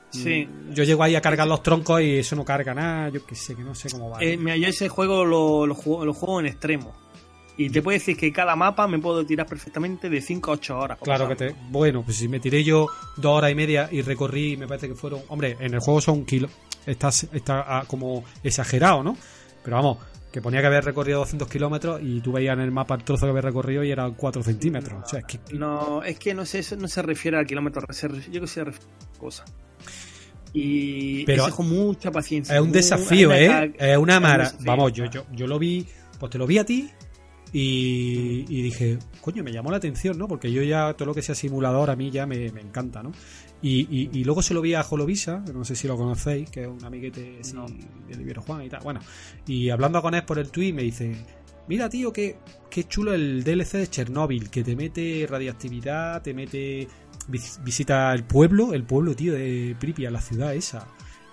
Sí. 0.10 0.48
Yo 0.72 0.86
llego 0.86 1.04
ahí 1.04 1.16
a 1.18 1.22
cargar 1.22 1.46
los 1.48 1.62
troncos 1.62 2.02
y 2.02 2.20
eso 2.20 2.34
no 2.38 2.46
carga 2.46 2.74
nada. 2.74 3.10
Yo 3.10 3.26
qué 3.26 3.36
sé, 3.36 3.56
que 3.56 3.62
no 3.62 3.76
sé 3.76 3.90
cómo 3.90 4.10
va. 4.10 4.20
Eh, 4.24 4.38
mira, 4.38 4.56
yo 4.56 4.68
ese 4.70 4.88
juego 4.88 5.26
lo, 5.26 5.66
lo, 5.68 5.76
juego, 5.76 6.06
lo 6.06 6.14
juego 6.14 6.40
en 6.40 6.46
extremo. 6.46 6.96
Y 7.58 7.72
te 7.72 7.82
puedo 7.82 7.98
decir 7.98 8.16
que 8.16 8.32
cada 8.32 8.56
mapa 8.56 8.88
me 8.88 9.00
puedo 9.00 9.26
tirar 9.26 9.48
perfectamente 9.48 10.10
de 10.10 10.22
5 10.22 10.52
a 10.52 10.54
8 10.54 10.78
horas. 10.78 10.98
Claro 11.02 11.28
que 11.28 11.36
te. 11.36 11.56
Bueno, 11.70 12.04
pues 12.04 12.18
si 12.18 12.28
me 12.28 12.40
tiré 12.40 12.64
yo 12.64 12.88
dos 13.16 13.38
horas 13.38 13.52
y 13.52 13.56
media 13.56 13.90
y 13.92 14.04
recorrí, 14.04 14.56
me 14.56 14.68
parece 14.68 14.88
que 14.88 14.96
fueron. 14.96 15.22
Hombre, 15.30 15.58
en 15.60 15.74
el 15.74 15.80
juego 15.80 16.00
son 16.00 16.20
un 16.20 16.26
kilo. 16.26 16.50
Está, 16.86 17.10
está 17.10 17.66
ah, 17.68 17.84
como 17.88 18.24
exagerado, 18.44 19.04
¿no? 19.04 19.18
Pero 19.64 19.76
vamos, 19.76 19.98
que 20.32 20.40
ponía 20.40 20.62
que 20.62 20.68
había 20.68 20.82
recorrido 20.82 21.20
200 21.20 21.50
kilómetros 21.50 22.00
y 22.02 22.22
tú 22.22 22.32
veías 22.32 22.54
en 22.54 22.62
el 22.62 22.72
mapa 22.72 22.94
el 22.94 23.04
trozo 23.04 23.26
que 23.26 23.32
había 23.32 23.42
recorrido 23.42 23.84
y 23.84 23.90
eran 23.90 24.14
4 24.14 24.44
centímetros. 24.44 25.04
O 25.04 25.08
sea, 25.10 25.20
es 25.22 25.26
que. 25.26 25.40
No, 25.56 26.04
es 26.04 26.20
que 26.20 26.36
no 26.36 26.46
sé, 26.46 26.60
eso 26.60 26.76
no 26.76 26.88
se 26.88 27.02
refiere 27.02 27.38
al 27.38 27.48
kilómetro. 27.48 27.82
Se 27.92 28.08
refiere- 28.08 28.32
yo 28.32 28.42
que 28.42 28.48
sé, 28.48 28.54
se 28.54 28.64
refiere 28.66 28.88
a 29.16 29.20
cosas. 29.20 29.52
Y 30.54 31.26
Pero 31.26 31.44
juego 31.50 31.64
mucha 31.64 32.12
paciencia. 32.12 32.56
Es 32.56 32.62
un 32.62 32.72
desafío, 32.72 33.34
¿eh? 33.34 33.74
Es 33.80 33.98
una 33.98 34.20
mara. 34.20 34.54
Vamos, 34.60 34.94
yo, 34.94 35.06
yo, 35.06 35.26
yo 35.34 35.48
lo 35.48 35.58
vi, 35.58 35.88
pues 36.20 36.32
te 36.32 36.38
lo 36.38 36.46
vi 36.46 36.60
a 36.60 36.64
ti 36.64 36.90
y, 37.54 38.46
y 38.50 38.62
dije, 38.62 39.00
coño, 39.22 39.44
me 39.44 39.52
llamó 39.52 39.72
la 39.72 39.78
atención, 39.78 40.18
¿no? 40.18 40.28
Porque 40.28 40.52
yo 40.52 40.62
ya, 40.64 40.94
todo 40.94 41.08
lo 41.08 41.14
que 41.14 41.22
sea 41.22 41.36
simulador 41.36 41.90
a 41.90 41.96
mí 41.96 42.12
ya 42.12 42.26
me, 42.26 42.52
me 42.52 42.62
encanta, 42.62 43.02
¿no? 43.04 43.12
Y, 43.62 43.88
y, 43.90 44.10
y 44.14 44.24
luego 44.24 44.42
se 44.44 44.54
lo 44.54 44.62
vi 44.62 44.74
a 44.76 44.84
Jolovisa, 44.84 45.44
no 45.54 45.66
sé 45.66 45.76
si 45.76 45.88
lo 45.88 45.98
conocéis, 45.98 46.50
que 46.50 46.64
es 46.64 46.68
un 46.68 46.84
amiguete 46.86 47.40
sí, 47.42 47.56
del 48.08 48.22
Ibero 48.22 48.42
Juan 48.44 48.64
y 48.64 48.70
tal. 48.70 48.82
Bueno, 48.84 49.00
y 49.48 49.70
hablando 49.70 50.02
con 50.02 50.14
él 50.14 50.24
por 50.24 50.38
el 50.40 50.52
tweet 50.52 50.74
me 50.74 50.84
dice, 50.84 51.16
mira 51.68 51.90
tío, 51.90 52.14
qué, 52.14 52.38
qué 52.70 52.84
chulo 52.84 53.14
el 53.14 53.44
DLC 53.44 53.74
de 53.80 53.88
Chernóbil, 53.88 54.50
que 54.50 54.64
te 54.64 54.76
mete 54.76 55.26
radiactividad, 55.28 56.22
te 56.22 56.34
mete 56.36 56.88
vis- 57.28 57.60
visita 57.64 58.14
el 58.14 58.26
pueblo, 58.26 58.74
el 58.74 58.84
pueblo, 58.84 59.16
tío, 59.16 59.34
de 59.34 59.76
Pripyat, 59.80 60.12
la 60.12 60.22
ciudad 60.22 60.54
esa. 60.54 60.88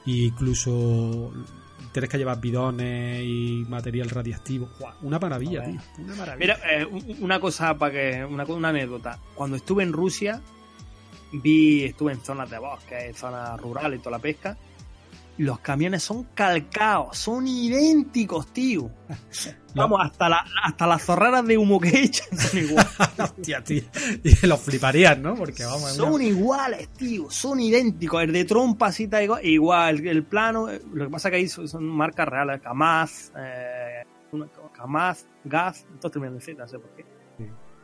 Y 0.07 0.27
incluso 0.27 1.33
tienes 1.95 2.11
que 2.11 2.19
llevar 2.19 2.41
bidones 2.41 3.23
y 3.25 3.65
material 3.69 4.11
radiactivo. 4.11 4.69
¡Guau! 4.81 4.93
Una 5.03 5.19
maravilla, 5.19 5.63
tío. 5.65 5.81
Una 6.05 6.15
maravilla. 6.17 6.57
Mira, 6.59 6.59
eh, 6.71 6.85
un- 6.85 7.17
una 7.21 7.39
cosa 7.41 7.79
para 7.79 7.93
que. 7.93 8.25
Una, 8.25 8.45
una 8.45 8.69
anécdota. 8.71 9.19
Cuando 9.35 9.57
estuve 9.57 9.85
en 9.85 9.93
Rusia, 9.93 10.43
vi. 11.33 11.85
Estuve 11.85 12.13
en 12.13 12.21
zonas 12.21 12.51
de 12.51 12.59
bosque, 12.59 13.07
en 13.07 13.15
zonas 13.15 13.61
rurales 13.61 14.01
y 14.01 14.03
toda 14.03 14.17
la 14.19 14.23
pesca. 14.23 14.59
Los 15.37 15.59
camiones 15.59 16.03
son 16.05 16.25
calcados, 16.35 17.19
son 17.19 17.47
idénticos, 17.49 18.53
tío. 18.53 18.91
Vamos, 19.75 19.99
hasta, 20.05 20.29
la, 20.29 20.45
hasta 20.63 20.87
las 20.87 21.03
zorraras 21.03 21.45
de 21.45 21.59
humo 21.59 21.81
que 21.81 21.89
echan 22.05 22.29
son 22.39 22.59
iguales. 22.61 22.93
Hostia, 23.19 23.65
tío. 23.65 23.83
Y 24.23 24.47
los 24.47 24.61
fliparías, 24.61 25.19
¿no? 25.19 25.35
Porque 25.35 25.65
vamos, 25.65 25.91
es 25.91 25.99
una- 25.99 26.11
Son 26.13 26.23
iguales, 26.23 26.89
tío, 26.91 27.29
son 27.29 27.59
idénticos. 27.59 28.23
El 28.23 28.33
de 28.33 28.45
trompa, 28.45 28.87
así 28.87 29.09
tal, 29.09 29.25
igual, 29.25 29.45
igual. 29.45 29.99
El, 29.99 30.07
el 30.09 30.23
plano, 30.23 30.71
eh, 30.71 30.81
lo 30.93 31.07
que 31.07 31.11
pasa 31.11 31.29
que 31.31 31.37
ahí 31.37 31.49
son, 31.49 31.67
son 31.67 31.85
marcas 31.85 32.29
reales. 32.29 32.61
Kamaz, 32.61 33.33
eh, 33.37 34.05
Kamaz, 34.73 35.27
Gaz, 35.45 35.85
todos 35.99 36.13
terminan 36.13 36.35
en 36.37 36.41
Z, 36.41 36.63
no 36.63 36.69
sé 36.69 36.79
por 36.79 36.91
qué. 36.91 37.05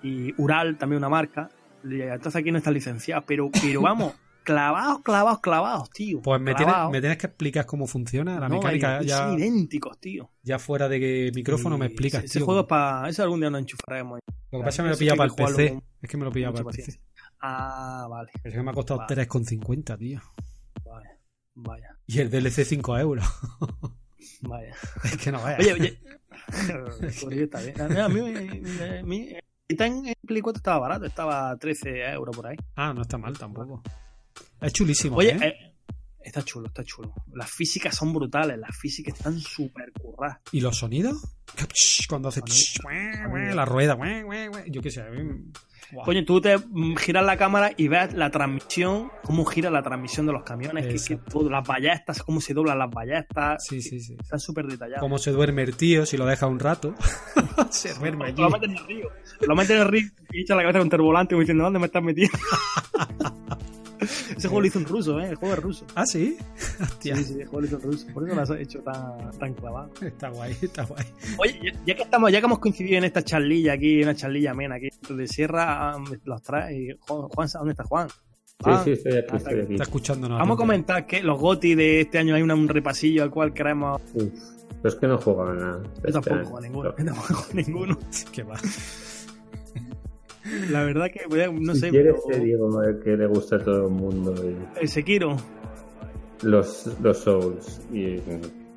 Y 0.02 0.32
Ural, 0.40 0.78
también 0.78 0.98
una 0.98 1.08
marca. 1.08 1.50
Entonces 1.82 2.36
aquí 2.40 2.52
no 2.52 2.58
están 2.58 2.74
licenciados, 2.74 3.24
pero, 3.26 3.50
pero 3.50 3.82
vamos, 3.82 4.14
clavados, 4.44 5.00
clavados, 5.02 5.40
clavados, 5.40 5.90
tío. 5.90 6.20
Pues 6.22 6.40
me 6.40 6.54
tienes, 6.54 6.74
me 6.90 7.00
tienes 7.00 7.18
que 7.18 7.26
explicar 7.28 7.66
cómo 7.66 7.86
funciona 7.86 8.38
la 8.40 8.48
No, 8.48 8.56
mecánica. 8.56 9.02
Ya, 9.02 9.18
Son 9.18 9.38
idénticos, 9.38 9.98
tío. 9.98 10.30
ya 10.42 10.58
fuera 10.58 10.88
de 10.88 11.00
que 11.00 11.32
micrófono 11.34 11.76
me 11.78 11.86
explicas, 11.86 12.20
Ese, 12.24 12.26
ese 12.26 12.38
tío. 12.40 12.46
juego 12.46 12.60
es 12.62 12.66
para. 12.66 13.08
Ese 13.08 13.22
algún 13.22 13.40
día 13.40 13.50
nos 13.50 13.60
enchufaremos. 13.60 14.20
Lo 14.52 14.58
que 14.58 14.64
pasa 14.64 14.68
es 14.70 14.76
que 14.76 14.82
me 14.82 14.88
lo 14.88 14.92
he 14.92 14.94
Eso 14.94 14.98
pillado 15.00 15.22
hay 15.22 15.28
para 15.30 15.48
el 15.50 15.54
PC. 15.56 15.68
con 15.70 15.82
Es 16.02 16.10
que 16.10 16.16
me 16.16 16.24
lo 16.24 16.30
he 16.30 16.32
pillado 16.32 16.52
mucha 16.52 16.64
para 16.64 16.76
el 16.76 16.84
PC. 16.84 17.00
Ah, 17.40 18.06
vale. 18.10 18.30
Es 18.44 18.52
que 18.52 18.62
me 18.62 18.70
ha 18.70 18.74
costado 18.74 19.00
Vale. 19.00 19.28
3,50, 19.28 19.98
tío. 19.98 20.20
Vale. 20.84 21.08
Vaya, 21.54 21.96
Y 22.06 22.18
el 22.20 22.30
DLC 22.30 22.64
5 22.64 22.98
euros. 22.98 23.24
vaya. 24.42 24.74
es 25.04 25.16
que 25.16 25.32
no 25.32 25.42
veas. 25.44 25.60
Oye, 25.60 25.72
oye. 25.72 26.00
Está 27.42 27.60
bien. 27.60 27.80
A 27.98 28.08
mí, 28.08 28.20
me- 28.20 28.60
me- 28.60 29.02
mi- 29.04 29.36
está 29.68 29.86
en 29.86 30.02
Play 30.26 30.40
4 30.42 30.58
estaba 30.58 30.78
barato, 30.80 31.06
estaba 31.06 31.50
a 31.50 31.56
13 31.56 32.10
euros 32.12 32.34
por 32.36 32.46
ahí. 32.48 32.56
Ah, 32.76 32.92
no 32.94 33.02
está 33.02 33.18
mal 33.18 33.38
tampoco. 33.38 33.82
Es 34.60 34.72
chulísimo, 34.72 35.16
Oye, 35.16 35.30
¿eh? 35.30 35.38
eh, 35.46 35.74
está 36.22 36.42
chulo, 36.42 36.68
está 36.68 36.84
chulo. 36.84 37.12
Las 37.32 37.50
físicas 37.50 37.94
son 37.94 38.12
brutales, 38.12 38.58
las 38.58 38.76
físicas 38.76 39.14
están 39.14 39.38
súper 39.40 39.92
curradas. 39.92 40.40
¿Y 40.52 40.60
los 40.60 40.76
sonidos? 40.76 41.16
Cuando 42.08 42.28
hace 42.28 42.42
la 43.54 43.64
rueda, 43.64 43.98
yo 44.66 44.82
qué 44.82 44.90
sé. 44.90 45.02
Buah. 45.92 46.04
Coño, 46.04 46.24
tú 46.24 46.40
te 46.40 46.56
giras 46.98 47.24
la 47.24 47.36
cámara 47.36 47.72
y 47.76 47.88
ves 47.88 48.14
la 48.14 48.30
transmisión, 48.30 49.10
cómo 49.24 49.44
gira 49.44 49.70
la 49.70 49.82
transmisión 49.82 50.24
de 50.24 50.32
los 50.32 50.44
camiones, 50.44 50.86
que, 50.86 51.16
que 51.16 51.20
todo, 51.20 51.50
las 51.50 51.66
ballestas, 51.66 52.22
cómo 52.22 52.40
se 52.40 52.54
doblan 52.54 52.78
las 52.78 52.90
ballestas. 52.90 53.64
Sí, 53.66 53.82
sí, 53.82 53.98
sí. 53.98 54.16
Están 54.20 54.38
súper 54.38 54.66
detallados. 54.66 55.00
Cómo 55.00 55.18
se 55.18 55.32
duerme 55.32 55.62
el 55.62 55.76
tío 55.76 56.06
si 56.06 56.16
lo 56.16 56.26
deja 56.26 56.46
un 56.46 56.60
rato. 56.60 56.94
se 57.70 57.92
duerme 57.94 58.26
allí. 58.26 58.40
Lo 58.40 58.50
meten 58.50 58.70
en 58.70 58.76
el 58.76 58.86
río. 58.86 59.08
Lo 59.40 59.56
meten 59.56 59.76
en 59.76 59.82
el 59.82 59.88
río 59.88 60.08
y 60.30 60.42
echa 60.42 60.54
la 60.54 60.62
cabeza 60.62 60.78
contra 60.78 60.96
el 60.96 61.02
volante 61.02 61.34
como 61.34 61.40
diciendo, 61.40 61.64
¿dónde 61.64 61.80
me 61.80 61.86
estás 61.86 62.02
metiendo? 62.02 62.38
Ese 64.36 64.48
juego 64.48 64.60
lo 64.60 64.66
hizo 64.66 64.78
un 64.78 64.84
ruso, 64.86 65.20
¿eh? 65.20 65.28
El 65.30 65.34
juego 65.36 65.54
es 65.54 65.60
ruso. 65.62 65.86
Ah, 65.94 66.04
sí. 66.06 66.36
Hostia. 66.80 67.16
Sí, 67.16 67.24
sí, 67.24 67.34
el 67.40 67.46
juego 67.46 67.60
lo 67.60 67.66
hizo 67.66 67.76
un 67.76 67.82
ruso. 67.82 68.06
Por 68.14 68.26
eso 68.26 68.34
lo 68.36 68.42
has 68.42 68.50
hecho 68.50 68.80
tan, 68.80 69.30
tan 69.38 69.54
clavado. 69.54 69.90
Está 70.00 70.28
guay, 70.30 70.56
está 70.62 70.84
guay. 70.84 71.04
Oye, 71.38 71.72
ya- 71.86 71.94
que 71.96 72.02
estamos, 72.02 72.32
ya 72.32 72.40
que 72.40 72.46
hemos 72.46 72.58
coincidido 72.58 72.98
en 72.98 73.04
esta 73.04 73.22
charlilla 73.22 73.74
aquí, 73.74 74.02
una 74.02 74.14
charlilla 74.14 74.52
amena 74.52 74.76
aquí 74.76 74.88
de 75.08 75.28
Sierra, 75.28 75.90
ah, 75.92 76.04
los 76.24 76.42
trae. 76.42 76.96
Juan, 77.00 77.28
Juan, 77.28 77.48
¿dónde 77.52 77.70
está 77.72 77.84
Juan? 77.84 78.08
Sí, 78.08 78.64
Juan, 78.64 78.84
sí, 78.84 78.90
estoy 78.92 79.12
aquí, 79.16 79.28
ah, 79.32 79.36
estoy 79.36 79.60
aquí. 79.60 79.72
Está 79.74 79.84
escuchándonos. 79.84 80.38
Vamos 80.38 80.54
a 80.54 80.58
comentar 80.58 81.06
que 81.06 81.22
los 81.22 81.38
GOTI 81.40 81.74
de 81.74 82.00
este 82.02 82.18
año 82.18 82.34
hay 82.34 82.42
un 82.42 82.68
repasillo 82.68 83.22
al 83.22 83.30
cual 83.30 83.52
queremos. 83.54 84.00
Uf, 84.14 84.24
pero 84.82 84.88
es 84.88 84.94
que 84.94 85.06
no 85.06 85.18
juego 85.18 85.44
a 85.44 85.54
nada. 85.54 85.82
Yo 86.06 86.12
tampoco, 86.12 86.36
Este 86.40 86.56
a 86.56 86.60
ninguno. 86.60 86.94
Yo 86.96 87.04
tampoco, 87.04 87.46
a 87.50 87.54
ninguno. 87.54 87.98
Que 88.32 88.42
va. 88.42 88.56
La 90.70 90.82
verdad 90.84 91.06
que 91.12 91.20
voy 91.28 91.40
a- 91.42 91.50
no 91.52 91.74
si 91.74 91.80
sé, 91.80 91.90
quieres 91.90 92.16
pero. 92.26 92.38
te 92.38 92.44
digo 92.44 92.68
que 93.04 93.16
le 93.16 93.26
gusta 93.26 93.56
a 93.56 93.58
todo 93.60 93.86
el 93.86 93.92
mundo 93.92 94.34
y 94.44 94.56
El 94.80 94.88
Sekiro. 94.88 95.36
los, 96.42 96.88
los 97.02 97.18
Souls 97.18 97.80
y 97.92 98.16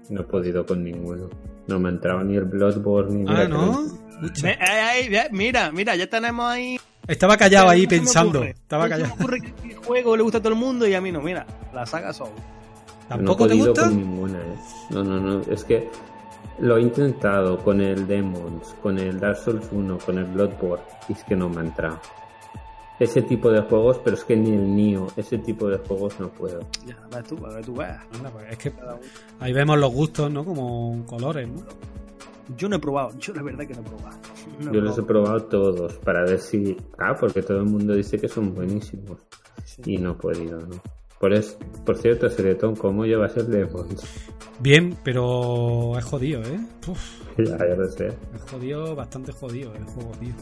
no 0.09 0.21
he 0.21 0.23
podido 0.23 0.65
con 0.65 0.83
ninguno. 0.83 1.29
No 1.67 1.79
me 1.79 1.89
ha 1.89 1.91
entrado 1.93 2.23
ni 2.23 2.35
el 2.35 2.43
Bloodborne 2.45 3.23
ni 3.23 3.25
Ah, 3.27 3.43
que 3.43 3.47
¿no? 3.49 3.83
mira, 5.31 5.71
mira, 5.71 5.95
ya 5.95 6.07
tenemos 6.07 6.45
ahí. 6.51 6.77
Estaba 7.07 7.37
callado 7.37 7.69
ahí 7.69 7.87
pensando. 7.87 8.43
Estaba 8.43 8.83
se 8.83 8.89
me 8.89 8.95
callado. 8.95 9.13
ocurre 9.15 9.41
que 9.41 9.69
el 9.69 9.75
juego 9.77 10.15
le 10.17 10.23
gusta 10.23 10.37
a 10.37 10.41
todo 10.41 10.53
el 10.53 10.59
mundo 10.59 10.87
y 10.87 10.93
a 10.93 11.01
mí 11.01 11.11
no. 11.11 11.21
Mira, 11.21 11.45
la 11.73 11.85
saga 11.85 12.13
Soul. 12.13 12.29
no 12.29 12.35
he 13.05 13.09
¿Tampoco 13.09 13.43
te 13.47 13.49
podido 13.55 13.67
gusta? 13.67 13.87
con 13.87 13.97
ninguna, 13.97 14.39
¿eh? 14.39 14.55
No, 14.91 15.03
no, 15.03 15.19
no. 15.19 15.41
Es 15.51 15.63
que 15.63 15.89
lo 16.59 16.77
he 16.77 16.81
intentado 16.81 17.57
con 17.63 17.81
el 17.81 18.07
Demons, 18.07 18.75
con 18.81 18.97
el 18.99 19.19
Dark 19.19 19.37
Souls 19.37 19.67
1, 19.71 19.97
con 20.05 20.17
el 20.17 20.25
Bloodborne 20.25 20.83
y 21.09 21.13
es 21.13 21.23
que 21.23 21.35
no 21.35 21.49
me 21.49 21.61
ha 21.61 21.65
entrado. 21.65 21.99
Ese 22.99 23.23
tipo 23.23 23.49
de 23.49 23.61
juegos, 23.61 23.99
pero 24.03 24.15
es 24.15 24.23
que 24.23 24.35
ni 24.35 24.51
el 24.51 24.75
Nio, 24.75 25.07
ese 25.17 25.39
tipo 25.39 25.67
de 25.67 25.77
juegos 25.79 26.19
no 26.19 26.29
puedo. 26.29 26.59
Ya, 26.85 26.95
ves 27.11 27.23
tú, 27.23 27.35
para 27.35 27.57
que 27.57 27.63
tú 27.63 27.73
veas. 27.75 28.03
Anda, 28.13 28.29
pues 28.29 28.45
es 28.51 28.57
que 28.59 28.73
ahí 29.39 29.51
vemos 29.51 29.77
los 29.79 29.91
gustos, 29.91 30.31
¿no? 30.31 30.45
Como 30.45 31.03
colores, 31.07 31.47
¿no? 31.49 31.63
Yo 32.55 32.69
no 32.69 32.75
he 32.75 32.79
probado, 32.79 33.17
yo 33.17 33.33
la 33.33 33.41
verdad 33.41 33.65
que 33.65 33.73
no 33.73 33.81
he 33.81 33.83
probado. 33.83 34.17
No 34.59 34.69
he 34.71 34.73
Yo 34.75 34.81
los 34.81 34.97
he 34.97 35.01
probado. 35.01 35.47
probado 35.47 35.73
todos 35.73 35.93
para 35.99 36.23
ver 36.23 36.39
si. 36.39 36.77
Ah, 36.99 37.15
porque 37.19 37.41
todo 37.41 37.57
el 37.57 37.65
mundo 37.65 37.95
dice 37.95 38.19
que 38.19 38.27
son 38.27 38.53
buenísimos. 38.53 39.17
Sí. 39.65 39.81
Y 39.85 39.97
no 39.97 40.11
he 40.11 40.15
podido, 40.15 40.59
¿no? 40.59 40.75
Por, 41.23 41.31
es, 41.33 41.57
por 41.85 41.97
cierto, 41.97 42.29
Seretón, 42.29 42.75
¿cómo 42.75 43.05
llevas 43.05 43.37
el 43.37 43.49
Demons? 43.49 44.03
Bien, 44.59 44.93
pero 45.05 45.97
es 45.97 46.03
jodido, 46.03 46.41
¿eh? 46.43 46.59
Uf, 46.85 46.99
ya, 47.37 47.57
ya 47.59 47.75
lo 47.77 47.89
sé. 47.89 48.07
es 48.07 48.41
jodido, 48.51 48.93
bastante 48.93 49.31
jodido 49.31 49.73
el 49.73 49.85
juego, 49.85 50.11
tío. 50.19 50.33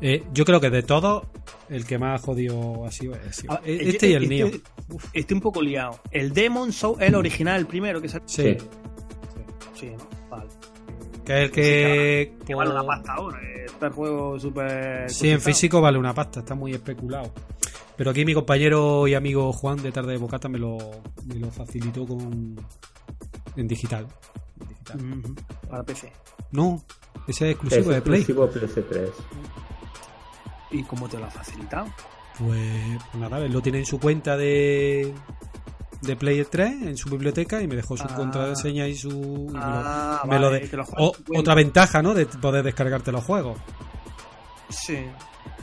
Eh, 0.00 0.24
yo 0.32 0.46
creo 0.46 0.58
que 0.58 0.70
de 0.70 0.82
todos, 0.82 1.24
el 1.68 1.84
que 1.84 1.98
más 1.98 2.22
jodido 2.22 2.86
ha 2.86 2.90
sido, 2.90 3.14
ha 3.14 3.30
sido 3.30 3.52
Ah, 3.52 3.60
este 3.66 4.08
yo- 4.08 4.12
y 4.12 4.14
el 4.14 4.22
estoy- 4.22 4.28
Nio. 4.38 4.98
Estoy 5.12 5.34
un 5.34 5.40
poco 5.42 5.60
liado. 5.60 6.00
El 6.10 6.32
Demon 6.32 6.72
Soul 6.72 6.96
es 7.02 7.08
el 7.08 7.14
original, 7.14 7.60
el 7.60 7.66
primero 7.66 8.00
que 8.00 8.08
salió. 8.08 8.26
Sí, 8.26 8.56
Sí, 9.74 9.90
¿no? 9.90 10.08
Vale. 10.30 10.48
que 11.26 11.32
es 11.34 11.44
el 11.44 11.50
que... 11.50 12.34
Que 12.46 12.54
vale 12.54 12.70
una 12.70 12.84
pasta 12.86 13.12
ahora. 13.12 13.38
eh, 13.42 13.66
Está 13.66 13.88
el 13.88 13.92
juego 13.92 14.40
súper. 14.40 15.10
Sí, 15.10 15.28
en 15.28 15.42
físico 15.42 15.82
vale 15.82 15.98
una 15.98 16.14
pasta, 16.14 16.40
está 16.40 16.54
muy 16.54 16.72
especulado. 16.72 17.30
Pero 17.96 18.10
aquí 18.10 18.24
mi 18.24 18.34
compañero 18.34 19.06
y 19.08 19.14
amigo 19.14 19.52
Juan 19.52 19.78
de 19.82 19.90
Tarde 19.92 20.12
de 20.12 20.18
Bocata 20.18 20.48
me 20.48 20.58
lo, 20.58 20.76
me 21.26 21.36
lo 21.36 21.50
facilitó 21.50 22.06
con 22.06 22.56
en 23.56 23.68
digital. 23.68 24.06
En 24.60 24.68
digital. 24.68 25.34
Para 25.68 25.82
PC. 25.82 26.12
No, 26.52 26.82
ese 27.26 27.30
es 27.30 27.42
Es 27.42 27.42
exclusivo 27.52 27.90
de 27.92 28.02
Play. 28.02 28.20
exclusivo 28.20 28.50
PS3. 28.50 29.10
¿Y 30.72 30.82
cómo 30.84 31.08
te 31.08 31.18
lo 31.18 31.24
ha 31.26 31.30
facilitado? 31.30 31.86
Pues, 32.38 32.98
pues 33.10 33.20
nada, 33.20 33.38
él 33.38 33.52
lo 33.52 33.62
tiene 33.62 33.78
en 33.78 33.86
su 33.86 33.98
cuenta 33.98 34.36
de 34.36 35.12
de 36.02 36.14
Play 36.14 36.44
3, 36.48 36.82
en 36.82 36.96
su 36.98 37.08
biblioteca, 37.08 37.62
y 37.62 37.66
me 37.66 37.74
dejó 37.74 37.96
su 37.96 38.04
Ah. 38.04 38.14
contraseña 38.14 38.86
y 38.86 38.94
su... 38.94 39.08
y 39.08 39.52
me 39.52 39.58
lo- 39.58 39.58
Ah, 39.58 40.22
me 40.28 40.38
lo 40.38 40.46
vale, 40.50 40.60
de- 40.68 40.76
lo 40.76 40.84
o- 40.98 41.16
otra 41.38 41.54
ventaja, 41.54 42.02
¿no? 42.02 42.12
De 42.12 42.26
poder 42.26 42.62
descargarte 42.62 43.10
los 43.10 43.24
juegos. 43.24 43.58
Sí. 44.68 44.98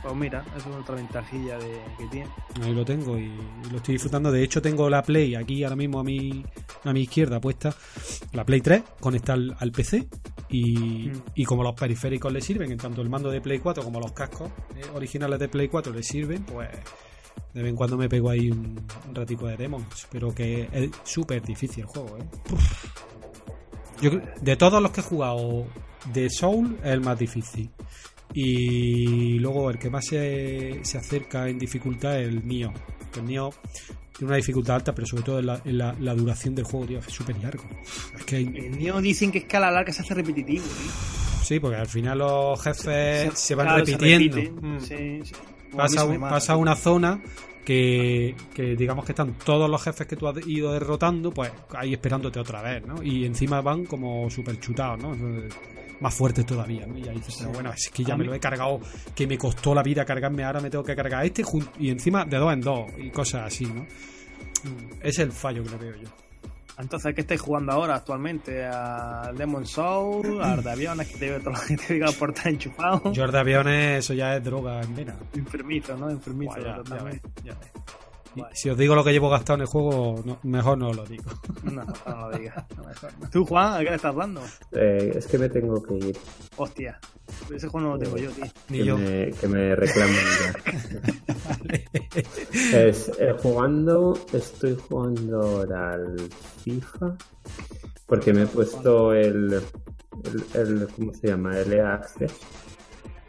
Pues 0.02 0.16
mira, 0.16 0.44
eso 0.58 0.70
es 0.70 0.76
otra 0.76 0.96
ventajilla 0.96 1.58
de, 1.58 1.80
que 1.98 2.08
tiene. 2.12 2.30
Ahí 2.62 2.74
lo 2.74 2.84
tengo 2.84 3.18
y, 3.18 3.24
y 3.24 3.70
lo 3.72 3.78
estoy 3.78 3.94
disfrutando. 3.96 4.32
De 4.32 4.44
hecho, 4.44 4.62
tengo 4.62 4.90
la 4.90 5.02
Play 5.02 5.36
aquí 5.36 5.64
ahora 5.64 5.76
mismo 5.76 6.00
a 6.00 6.04
mi, 6.04 6.44
a 6.84 6.92
mi 6.94 7.02
izquierda 7.02 7.40
puesta. 7.40 7.74
La 8.34 8.46
Play 8.46 8.62
3 8.62 8.84
conectada 9.00 9.34
al, 9.36 9.56
al 9.60 9.72
PC. 9.72 10.08
Y, 10.50 11.08
Mm. 11.10 11.22
y 11.36 11.46
como 11.46 11.64
los 11.64 11.74
periféricos 11.74 12.32
le 12.32 12.40
sirven, 12.42 12.72
en 12.72 12.78
tanto 12.78 13.02
el 13.02 13.10
mando 13.10 13.32
de 13.32 13.42
Play 13.42 13.60
4 13.60 13.84
como 13.84 14.00
los 14.00 14.12
cascos 14.12 14.52
eh, 14.76 14.82
originales 14.94 15.40
de 15.40 15.48
Play 15.48 15.68
4 15.68 15.92
le 15.94 16.04
sirven, 16.04 16.44
pues 16.44 16.70
de 17.54 17.62
vez 17.64 17.70
en 17.72 17.76
cuando 17.76 17.98
me 17.98 18.08
pego 18.10 18.30
ahí 18.30 18.52
un, 18.52 18.80
un 19.08 19.16
ratico 19.16 19.48
de 19.48 19.58
Demons. 19.58 20.08
Pero 20.12 20.34
que 20.36 20.68
es 20.72 20.92
súper 21.04 21.42
difícil 21.42 21.82
el 21.84 21.88
juego, 21.88 22.18
¿eh? 22.18 22.24
Yo 24.02 24.12
de 24.42 24.56
todos 24.58 24.82
los 24.82 24.92
que 24.92 25.00
he 25.02 25.04
jugado 25.04 25.66
de 26.14 26.30
Soul 26.30 26.78
es 26.84 26.92
el 26.92 27.02
más 27.02 27.18
difícil. 27.18 27.70
Y 28.34 29.40
luego 29.40 29.70
el 29.70 29.78
que 29.78 29.90
más 29.90 30.06
se, 30.06 30.80
se 30.84 30.98
acerca 30.98 31.48
en 31.48 31.60
dificultad 31.60 32.20
es 32.20 32.28
el 32.28 32.46
Nio. 32.48 32.74
Que 33.12 33.20
El 33.20 33.26
Nio 33.28 33.52
tiene 34.18 34.28
una 34.30 34.38
dificultad 34.38 34.76
alta, 34.78 34.94
pero 34.96 35.08
sobre 35.08 35.24
todo 35.24 35.40
en 35.40 35.46
la, 35.48 35.62
en 35.66 35.78
la- 35.78 35.96
la 36.00 36.14
duración 36.16 36.56
del 36.56 36.66
juego, 36.66 36.86
tío, 36.88 37.00
es 37.00 37.06
súper 37.06 37.38
largo. 37.44 37.64
Es 38.18 38.24
que 38.26 38.36
hay- 38.38 38.46
El 38.56 38.72
mío 38.78 39.00
dicen 39.02 39.32
que 39.32 39.40
es 39.40 39.46
que 39.46 39.58
a 39.58 39.60
la 39.60 39.72
larga 39.72 39.92
se 39.94 40.02
hace 40.02 40.14
repetitivo, 40.14 40.64
tío. 40.64 40.92
sí, 41.44 41.60
porque 41.60 41.78
al 41.78 41.88
final 41.88 42.18
los 42.20 42.62
jefes 42.62 43.38
se, 43.38 43.56
van 43.56 43.68
Claro, 43.68 43.86
repitiendo. 43.86 44.36
repiten. 44.38 44.76
Mm. 44.76 44.80
Sí, 44.82 45.20
sí. 45.24 45.34
Pasa, 45.76 46.02
se 46.02 46.08
un- 46.08 46.20
pasa 46.22 46.56
una 46.56 46.76
zona 46.76 47.22
que, 47.66 48.36
que 48.54 48.76
digamos 48.76 49.06
que 49.06 49.12
están 49.14 49.34
todos 49.44 49.70
los 49.70 49.82
jefes 49.82 50.06
que 50.06 50.16
tú 50.16 50.28
has 50.28 50.46
ido 50.48 50.72
derrotando, 50.74 51.32
pues 51.32 51.52
ahí 51.76 51.94
esperándote 51.94 52.40
otra 52.40 52.62
vez, 52.62 52.86
¿no? 52.86 53.02
Y 53.02 53.26
encima 53.26 53.62
van 53.62 53.86
como 53.86 54.30
súper 54.30 54.60
chutados, 54.60 55.00
¿no? 55.00 55.16
Más 56.00 56.14
fuertes 56.14 56.46
todavía, 56.46 56.86
¿no? 56.86 56.98
Y 56.98 57.08
ahí 57.08 57.16
dices, 57.16 57.36
pero 57.40 57.52
bueno, 57.52 57.72
es 57.74 57.90
que 57.94 58.04
ya 58.04 58.16
me 58.18 58.26
lo 58.26 58.34
he 58.34 58.40
cargado, 58.40 58.80
que 59.16 59.26
me 59.28 59.38
costó 59.38 59.74
la 59.74 59.84
vida 59.84 60.04
cargarme, 60.06 60.44
ahora 60.44 60.60
me 60.60 60.70
tengo 60.70 60.84
que 60.84 60.96
cargar 60.96 61.22
a 61.22 61.26
este 61.26 61.44
y 61.80 61.90
encima 61.90 62.26
de 62.26 62.38
dos 62.38 62.52
en 62.54 62.62
dos 62.62 62.92
y 62.98 63.10
cosas 63.10 63.44
así, 63.48 63.66
¿no? 63.66 63.84
Mm, 63.84 65.00
es 65.02 65.20
el 65.20 65.32
fallo 65.32 65.64
que 65.64 65.70
le 65.70 65.78
veo 65.78 65.96
yo. 65.96 66.10
Entonces, 66.80 67.14
¿qué 67.14 67.22
estáis 67.22 67.40
jugando 67.40 67.72
ahora 67.72 67.96
actualmente? 67.96 68.66
¿A 68.66 69.32
Demon 69.38 69.66
Soul? 69.68 70.42
¿A 70.44 70.58
de 70.58 70.72
aviones 70.72 71.08
que 71.08 71.18
te 71.20 71.30
veo 71.30 71.40
toda 71.40 71.52
la 71.52 71.60
gente 71.60 71.86
que 71.86 71.94
diga 71.94 72.12
por 72.18 72.32
estar 72.32 72.48
enchufado? 72.52 73.14
George 73.14 73.32
de 73.32 73.40
aviones, 73.40 74.00
eso 74.06 74.14
ya 74.16 74.36
es 74.36 74.44
droga 74.44 74.82
en 74.82 74.96
vena. 74.96 75.16
Enfermizo, 75.36 75.96
¿no? 75.96 76.10
Enfermizo. 76.10 76.54
Buah, 76.56 76.64
ya- 76.84 76.98
ya 76.98 77.04
ves, 77.04 77.22
ya 77.44 77.54
ves. 77.54 77.72
Si 78.54 78.70
os 78.70 78.78
digo 78.78 78.96
lo 78.96 79.04
que 79.04 79.12
llevo 79.12 79.30
gastado 79.30 79.56
en 79.56 79.62
el 79.62 79.68
juego, 79.68 80.22
no- 80.26 80.40
mejor 80.44 80.78
no 80.78 80.94
lo 80.94 81.06
digo. 81.06 81.26
No, 81.64 81.84
no 82.06 82.30
lo 82.30 82.38
digas. 82.38 82.64
no, 82.78 82.84
mejor 82.84 83.12
no. 83.20 83.30
¿Tú, 83.30 83.46
Juan, 83.46 83.74
a 83.74 83.80
qué 83.80 83.86
le 83.90 83.96
estás 83.96 84.16
dando? 84.16 84.42
Eh, 84.74 85.14
es 85.16 85.28
que 85.28 85.38
me 85.38 85.50
tengo 85.50 85.82
que 85.82 85.96
ir. 85.96 86.18
Hostia. 86.58 87.00
Ese 87.54 87.68
juego 87.68 87.88
no 87.88 87.94
lo 87.96 88.00
tengo 88.00 88.18
yo, 88.18 88.30
tío. 88.32 88.46
Ni 88.70 88.78
que, 88.80 88.86
yo. 88.86 88.98
Me, 88.98 89.32
que 89.32 89.48
me 89.48 89.76
reclaman 89.76 90.16
ya. 90.16 91.84
Es, 92.74 93.10
eh, 93.20 93.34
jugando, 93.42 94.14
estoy 94.34 94.78
jugando 94.88 95.42
ahora 95.42 95.94
al 95.94 96.16
FIFA. 96.64 97.16
Porque 98.06 98.34
me 98.34 98.44
he 98.44 98.48
puesto 98.48 99.14
el, 99.14 99.54
el, 99.54 100.44
el- 100.54 100.88
¿cómo 100.96 101.14
se 101.14 101.28
llama? 101.28 101.58
El 101.58 101.74
EA 101.74 101.94
Access. 101.96 102.34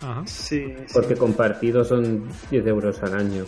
Ajá. 0.00 0.22
Sí, 0.26 0.66
sí. 0.76 0.84
Porque 0.92 1.14
compartido 1.16 1.84
son 1.84 2.28
10 2.50 2.66
euros 2.66 3.02
al 3.02 3.14
año. 3.14 3.44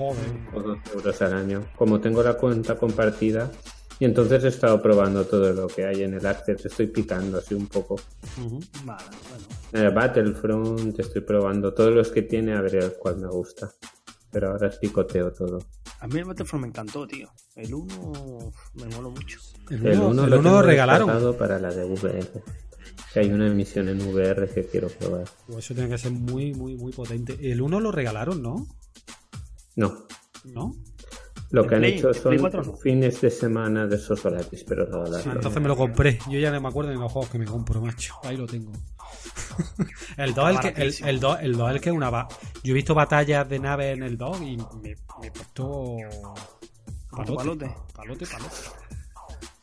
Joder. 0.00 0.24
o 0.54 0.60
12 0.62 0.80
euros 0.94 1.22
al 1.22 1.34
año. 1.34 1.66
Como 1.76 2.00
tengo 2.00 2.22
la 2.22 2.34
cuenta 2.34 2.76
compartida, 2.78 3.50
y 3.98 4.06
entonces 4.06 4.42
he 4.44 4.48
estado 4.48 4.80
probando 4.80 5.26
todo 5.26 5.52
lo 5.52 5.66
que 5.66 5.84
hay 5.84 6.02
en 6.04 6.14
el 6.14 6.24
Access, 6.24 6.64
estoy 6.64 6.86
picando 6.86 7.36
así 7.38 7.54
un 7.54 7.66
poco. 7.66 7.96
Ujú. 8.42 8.58
Vale, 8.84 9.04
bueno. 9.72 9.94
Battlefront, 9.94 10.98
estoy 10.98 11.20
probando 11.20 11.74
todos 11.74 11.94
los 11.94 12.08
que 12.10 12.22
tiene, 12.22 12.54
a 12.56 12.62
ver 12.62 12.76
el 12.76 12.92
cual 12.94 13.18
me 13.18 13.28
gusta. 13.28 13.70
Pero 14.32 14.52
ahora 14.52 14.68
es 14.68 14.76
picoteo 14.78 15.32
todo. 15.32 15.58
A 16.00 16.06
mí 16.06 16.18
el 16.18 16.24
Battlefront 16.24 16.62
me 16.62 16.68
encantó, 16.68 17.06
tío. 17.06 17.28
El 17.56 17.74
1 17.74 18.52
me 18.74 18.86
moló 18.86 19.10
mucho. 19.10 19.38
El 19.68 19.86
El 19.86 19.98
1 19.98 20.08
1 20.08 20.24
el 20.24 20.30
lo 20.30 20.38
uno 20.38 20.50
lo 20.52 20.62
regalaron. 20.62 21.36
para 21.36 21.58
la 21.58 21.70
de 21.74 21.84
VR. 21.84 22.26
Que 23.12 23.20
hay 23.20 23.30
una 23.32 23.48
emisión 23.48 23.88
en 23.88 24.00
VR 24.00 24.48
que 24.48 24.64
quiero 24.66 24.88
probar. 24.88 25.24
Pues 25.46 25.64
eso 25.64 25.74
tiene 25.74 25.90
que 25.90 25.98
ser 25.98 26.12
muy, 26.12 26.54
muy, 26.54 26.76
muy 26.76 26.92
potente. 26.92 27.36
El 27.42 27.60
1 27.60 27.80
lo 27.80 27.92
regalaron, 27.92 28.40
¿no? 28.40 28.66
No, 29.80 30.06
¿No? 30.44 30.74
lo 31.50 31.62
¿En 31.64 31.68
que 31.68 31.74
han 31.74 31.80
Play- 31.80 31.98
hecho 31.98 32.14
son 32.14 32.38
4 32.38 32.62
no? 32.62 32.74
fines 32.76 33.20
de 33.20 33.30
semana 33.30 33.86
de 33.86 33.96
esos 33.96 34.22
gratis, 34.22 34.64
pero 34.68 34.86
no 34.86 35.04
entonces 35.32 35.60
me 35.62 35.68
lo 35.68 35.76
compré. 35.76 36.18
Yo 36.28 36.38
ya 36.38 36.50
no 36.50 36.60
me 36.60 36.68
acuerdo 36.68 36.90
de 36.90 36.96
los 36.96 37.10
juegos 37.10 37.30
que 37.30 37.38
me 37.38 37.44
compro, 37.46 37.80
macho. 37.80 38.14
Ahí 38.22 38.36
lo 38.36 38.46
tengo. 38.46 38.72
el 40.16 40.34
2 40.34 40.50
el 40.50 40.60
que, 40.60 40.82
el, 40.82 40.94
el 41.04 41.20
2, 41.20 41.38
el 41.40 41.56
2 41.56 41.68
es 41.70 41.74
el 41.76 41.80
que 41.80 41.88
es 41.90 41.96
una... 41.96 42.10
ba- 42.10 42.28
Yo 42.62 42.70
he 42.70 42.74
visto 42.74 42.94
batallas 42.94 43.48
de 43.48 43.58
naves 43.58 43.96
en 43.96 44.02
el 44.04 44.16
2 44.16 44.40
y 44.42 44.56
me, 44.82 44.94
me 45.20 45.30
costó... 45.32 45.96
Palote, 47.10 47.34
Palote. 47.34 47.74
palote, 47.94 48.26
palote. 48.26 48.54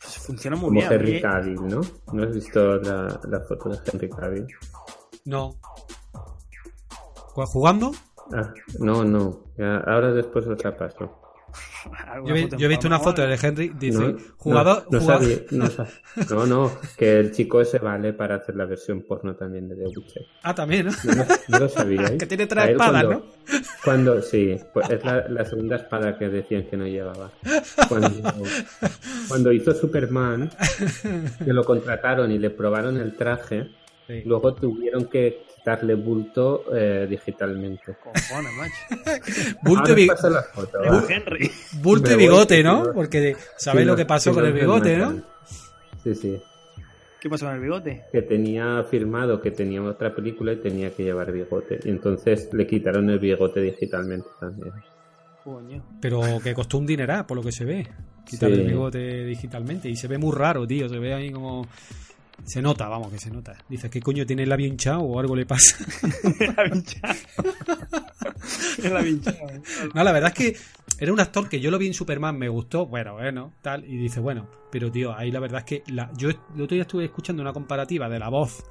Pues 0.01 0.17
funciona 0.17 0.57
muy 0.57 0.67
Como 0.67 0.79
bien. 0.81 0.91
Henry 0.91 1.21
Cavill, 1.21 1.67
¿no? 1.67 1.81
¿No 2.11 2.23
has 2.23 2.33
visto 2.33 2.75
la, 2.77 3.19
la 3.29 3.39
foto 3.41 3.69
de 3.69 3.79
Henry 3.91 4.09
Cavill? 4.09 4.47
No. 5.25 5.57
¿Pues 7.33 7.49
¿Jugando? 7.49 7.91
Ah, 8.33 8.53
no, 8.79 9.03
no. 9.05 9.43
Ya, 9.57 9.77
ahora 9.77 10.11
después 10.13 10.45
os 10.47 10.63
la 10.63 10.75
paso. 10.77 11.21
Yo, 12.25 12.35
yo 12.35 12.65
he 12.65 12.67
visto 12.67 12.87
una 12.87 12.99
foto 12.99 13.25
de 13.25 13.39
Henry. 13.41 13.69
Dice, 13.79 13.97
No, 13.99 14.17
jugador... 14.37 14.85
No, 14.91 14.99
no, 14.99 15.05
jugador- 15.05 15.23
sabía- 15.23 15.45
no, 15.51 15.67
sa- 15.69 15.87
no, 16.29 16.45
no, 16.45 16.71
que 16.97 17.19
el 17.19 17.31
chico 17.31 17.61
ese 17.61 17.79
vale 17.79 18.11
para 18.13 18.35
hacer 18.35 18.55
la 18.55 18.65
versión 18.65 19.01
porno 19.03 19.35
también 19.35 19.69
de 19.69 19.75
The 19.75 19.87
Witcher. 19.87 20.23
Ah, 20.43 20.53
también, 20.53 20.87
¿no? 20.87 20.91
No, 21.47 21.59
lo 21.59 21.69
sabíais. 21.69 22.11
Que 22.19 22.25
tiene 22.27 22.45
tres 22.47 22.69
espadas, 22.71 23.05
cuando- 23.05 23.19
¿no? 23.19 23.61
Cuando, 23.83 24.21
sí, 24.21 24.57
pues 24.73 24.89
es 24.89 25.03
la, 25.05 25.27
la 25.29 25.45
segunda 25.45 25.77
espada 25.77 26.17
que 26.17 26.27
decían 26.27 26.63
que 26.69 26.75
no 26.75 26.85
llevaba. 26.85 27.31
Cuando, 27.87 28.11
cuando 29.29 29.51
hizo 29.53 29.73
Superman, 29.73 30.51
que 31.43 31.53
lo 31.53 31.63
contrataron 31.63 32.29
y 32.31 32.37
le 32.39 32.49
probaron 32.49 32.97
el 32.97 33.15
traje, 33.15 33.71
Sí. 34.07 34.21
luego 34.25 34.53
tuvieron 34.53 35.05
que 35.09 35.43
quitarle 35.53 35.95
bulto 35.95 36.63
eh, 36.73 37.05
digitalmente. 37.09 37.95
Cojones, 38.01 38.53
macho. 38.53 39.57
Bulto 39.63 39.95
Henry. 41.09 41.51
bulto 41.81 42.11
y 42.13 42.15
bigote, 42.15 42.63
¿no? 42.63 42.93
Porque 42.93 43.35
sabéis 43.57 43.83
Sí, 43.83 43.87
lo 43.87 43.95
que 43.95 44.05
pasó 44.05 44.29
sí, 44.31 44.35
con 44.35 44.45
el 44.45 44.53
bigote, 44.53 44.97
¿no? 44.97 45.21
Sí, 46.03 46.15
sí. 46.15 46.41
¿Qué 47.19 47.29
pasó 47.29 47.47
con 47.47 47.55
el 47.55 47.61
bigote? 47.61 48.05
que 48.11 48.21
tenía 48.21 48.83
firmado 48.89 49.41
que 49.41 49.51
tenía 49.51 49.81
otra 49.83 50.15
película 50.15 50.53
y 50.53 50.57
tenía 50.57 50.91
que 50.91 51.03
llevar 51.03 51.31
bigote. 51.31 51.79
Y 51.83 51.89
entonces 51.89 52.47
le 52.53 52.65
quitaron 52.65 53.09
el 53.09 53.19
bigote 53.19 53.59
digitalmente 53.59 54.29
también. 54.39 54.71
Coño. 55.43 55.83
Pero 56.01 56.21
que 56.43 56.53
costó 56.53 56.77
un 56.77 56.85
dineral, 56.85 57.25
por 57.25 57.37
lo 57.37 57.43
que 57.43 57.51
se 57.51 57.65
ve. 57.65 57.87
Quitar 58.25 58.49
Sí. 58.51 58.55
el 58.59 58.67
bigote 58.67 59.25
digitalmente. 59.25 59.89
Y 59.89 59.95
se 59.95 60.07
ve 60.07 60.17
muy 60.17 60.33
raro, 60.35 60.67
tío. 60.67 60.87
Se 60.87 60.99
ve 60.99 61.13
ahí 61.13 61.31
como. 61.31 61.65
Se 62.45 62.61
nota, 62.61 62.87
vamos, 62.87 63.11
que 63.11 63.19
se 63.19 63.29
nota. 63.29 63.57
Dices, 63.67 63.89
¿qué 63.91 63.99
coño 64.01 64.25
tiene 64.25 64.43
el 64.43 64.49
labio 64.49 64.67
hinchado 64.67 65.01
o 65.01 65.19
algo 65.19 65.35
le 65.35 65.45
pasa? 65.45 65.77
la 66.55 66.63
vinchada. 66.63 67.15
la 68.89 69.01
vinchada. 69.01 69.61
no, 69.93 70.03
la 70.03 70.11
verdad 70.11 70.31
es 70.33 70.53
que 70.53 70.57
era 70.99 71.11
un 71.13 71.19
actor 71.19 71.49
que 71.49 71.59
yo 71.59 71.69
lo 71.71 71.77
vi 71.77 71.87
en 71.87 71.93
Superman, 71.93 72.37
me 72.37 72.47
gustó, 72.49 72.85
bueno, 72.85 73.13
bueno, 73.15 73.53
tal. 73.61 73.83
Y 73.85 73.97
dice, 73.97 74.19
bueno, 74.19 74.47
pero 74.71 74.89
tío, 74.91 75.13
ahí 75.15 75.29
la 75.31 75.39
verdad 75.39 75.59
es 75.59 75.65
que 75.65 75.91
la, 75.93 76.09
yo 76.17 76.29
el 76.29 76.37
otro 76.61 76.75
día 76.75 76.83
estuve 76.83 77.05
escuchando 77.05 77.41
una 77.41 77.53
comparativa 77.53 78.07
de 78.09 78.19
la 78.19 78.29
voz 78.29 78.63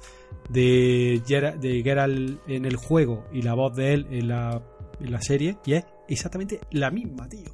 de, 0.49 1.21
Gera- 1.27 1.55
de 1.55 1.81
Geralt 1.83 2.39
en 2.47 2.65
el 2.65 2.75
juego 2.77 3.27
y 3.31 3.41
la 3.43 3.53
voz 3.53 3.75
de 3.75 3.93
él 3.93 4.07
en 4.11 4.27
la, 4.29 4.61
en 4.99 5.11
la 5.11 5.21
serie. 5.21 5.57
Y 5.65 5.73
es 5.73 5.85
exactamente 6.07 6.59
la 6.71 6.89
misma, 6.89 7.29
tío. 7.29 7.51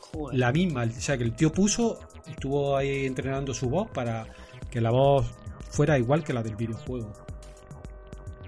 Joder. 0.00 0.38
la 0.38 0.50
misma. 0.52 0.84
O 0.84 1.00
sea, 1.00 1.16
que 1.16 1.24
el 1.24 1.34
tío 1.36 1.52
puso, 1.52 1.98
estuvo 2.26 2.76
ahí 2.76 3.06
entrenando 3.06 3.54
su 3.54 3.68
voz 3.68 3.88
para 3.90 4.26
que 4.70 4.80
la 4.80 4.90
voz 4.90 5.26
fuera 5.70 5.98
igual 5.98 6.22
que 6.24 6.32
la 6.32 6.42
del 6.42 6.56
videojuego. 6.56 7.12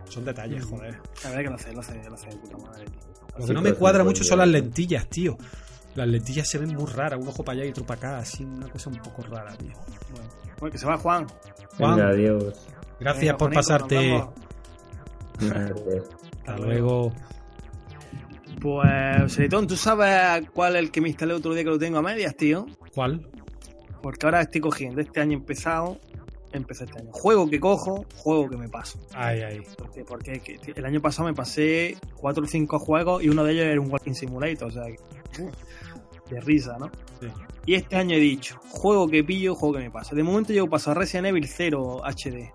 Son 0.09 0.25
detalles, 0.25 0.65
Mm. 0.67 0.71
joder. 0.71 1.01
La 1.25 1.31
verdad 1.31 1.43
que 1.45 1.49
lo 1.51 1.55
hace, 1.57 1.73
lo 1.73 1.81
hace, 1.81 1.95
lo 1.95 2.17
de 2.17 2.37
puta 2.37 2.57
madre, 2.59 2.85
tío. 2.87 3.01
Lo 3.39 3.47
que 3.47 3.53
no 3.55 3.63
me 3.63 3.73
cuadra 3.75 4.03
mucho 4.05 4.25
son 4.25 4.39
las 4.39 4.49
lentillas, 4.49 5.07
tío. 5.09 5.37
Las 5.95 6.09
lentillas 6.09 6.49
se 6.49 6.59
ven 6.59 6.75
muy 6.75 6.87
raras, 6.87 7.21
un 7.21 7.29
ojo 7.29 7.45
para 7.45 7.59
allá 7.59 7.67
y 7.67 7.71
otro 7.71 7.85
para 7.85 7.99
acá, 7.99 8.19
así, 8.19 8.45
una 8.45 8.69
cosa 8.69 8.91
un 8.91 8.97
poco 8.97 9.23
rara, 9.23 9.55
tío. 9.57 9.73
Bueno. 10.13 10.29
Bueno, 10.61 10.73
que 10.73 10.79
se 10.79 10.87
va 10.87 10.97
Juan. 10.97 11.27
Juan, 11.77 11.97
Venga, 11.97 12.09
adiós. 12.11 12.67
gracias 12.99 13.23
Venga, 13.25 13.37
por 13.39 13.53
pasarte. 13.53 14.25
Hasta 15.39 16.57
luego. 16.57 17.13
Pues, 18.61 19.33
Seritón, 19.33 19.67
¿tú 19.67 19.77
sabes 19.77 20.49
cuál 20.53 20.77
es 20.77 20.83
el 20.83 20.91
que 20.91 21.01
me 21.01 21.09
instalé 21.09 21.35
otro 21.35 21.55
día 21.55 21.63
que 21.63 21.71
lo 21.71 21.79
tengo 21.79 21.99
a 21.99 22.03
medias, 22.03 22.35
tío? 22.37 22.67
¿Cuál? 22.95 23.29
Porque 24.03 24.27
ahora 24.27 24.41
estoy 24.41 24.61
cogiendo 24.61 25.01
este 25.01 25.21
año 25.21 25.37
empezado. 25.39 25.99
Empecé 26.53 26.85
este 26.85 26.99
año. 27.01 27.11
Juego 27.13 27.49
que 27.49 27.61
cojo, 27.61 28.05
juego 28.17 28.49
que 28.49 28.57
me 28.57 28.69
paso. 28.69 28.99
Ay, 29.15 29.43
ay. 29.43 29.61
Porque, 29.77 30.05
porque 30.05 30.41
que- 30.41 30.59
el 30.75 30.85
año 30.87 31.01
pasado 31.01 31.29
me 31.29 31.35
pasé 31.35 31.97
4 32.17 32.43
o 32.45 32.47
5 32.47 32.79
juegos 32.79 33.23
y 33.23 33.29
uno 33.29 33.45
de 33.45 33.53
ellos 33.53 33.67
era 33.67 33.81
un 33.81 33.91
Walking 33.91 34.15
Simulator, 34.15 34.69
o 34.69 34.71
sea, 34.71 34.85
que- 34.85 35.51
de 36.35 36.41
risa, 36.41 36.77
¿no? 36.79 36.91
Sí. 37.21 37.27
Y 37.67 37.75
este 37.75 37.97
año 37.97 38.17
he 38.17 38.21
dicho, 38.21 38.59
juego 38.71 39.09
que 39.09 39.23
pillo, 39.25 39.55
juego 39.55 39.77
que 39.77 39.85
me 39.85 39.91
paso. 39.91 40.15
De 40.17 40.23
momento 40.23 40.53
llevo 40.53 40.69
paso 40.69 40.91
a 40.91 40.95
Resident 40.95 41.27
Evil 41.29 41.47
0 41.47 42.01
HD. 42.05 42.51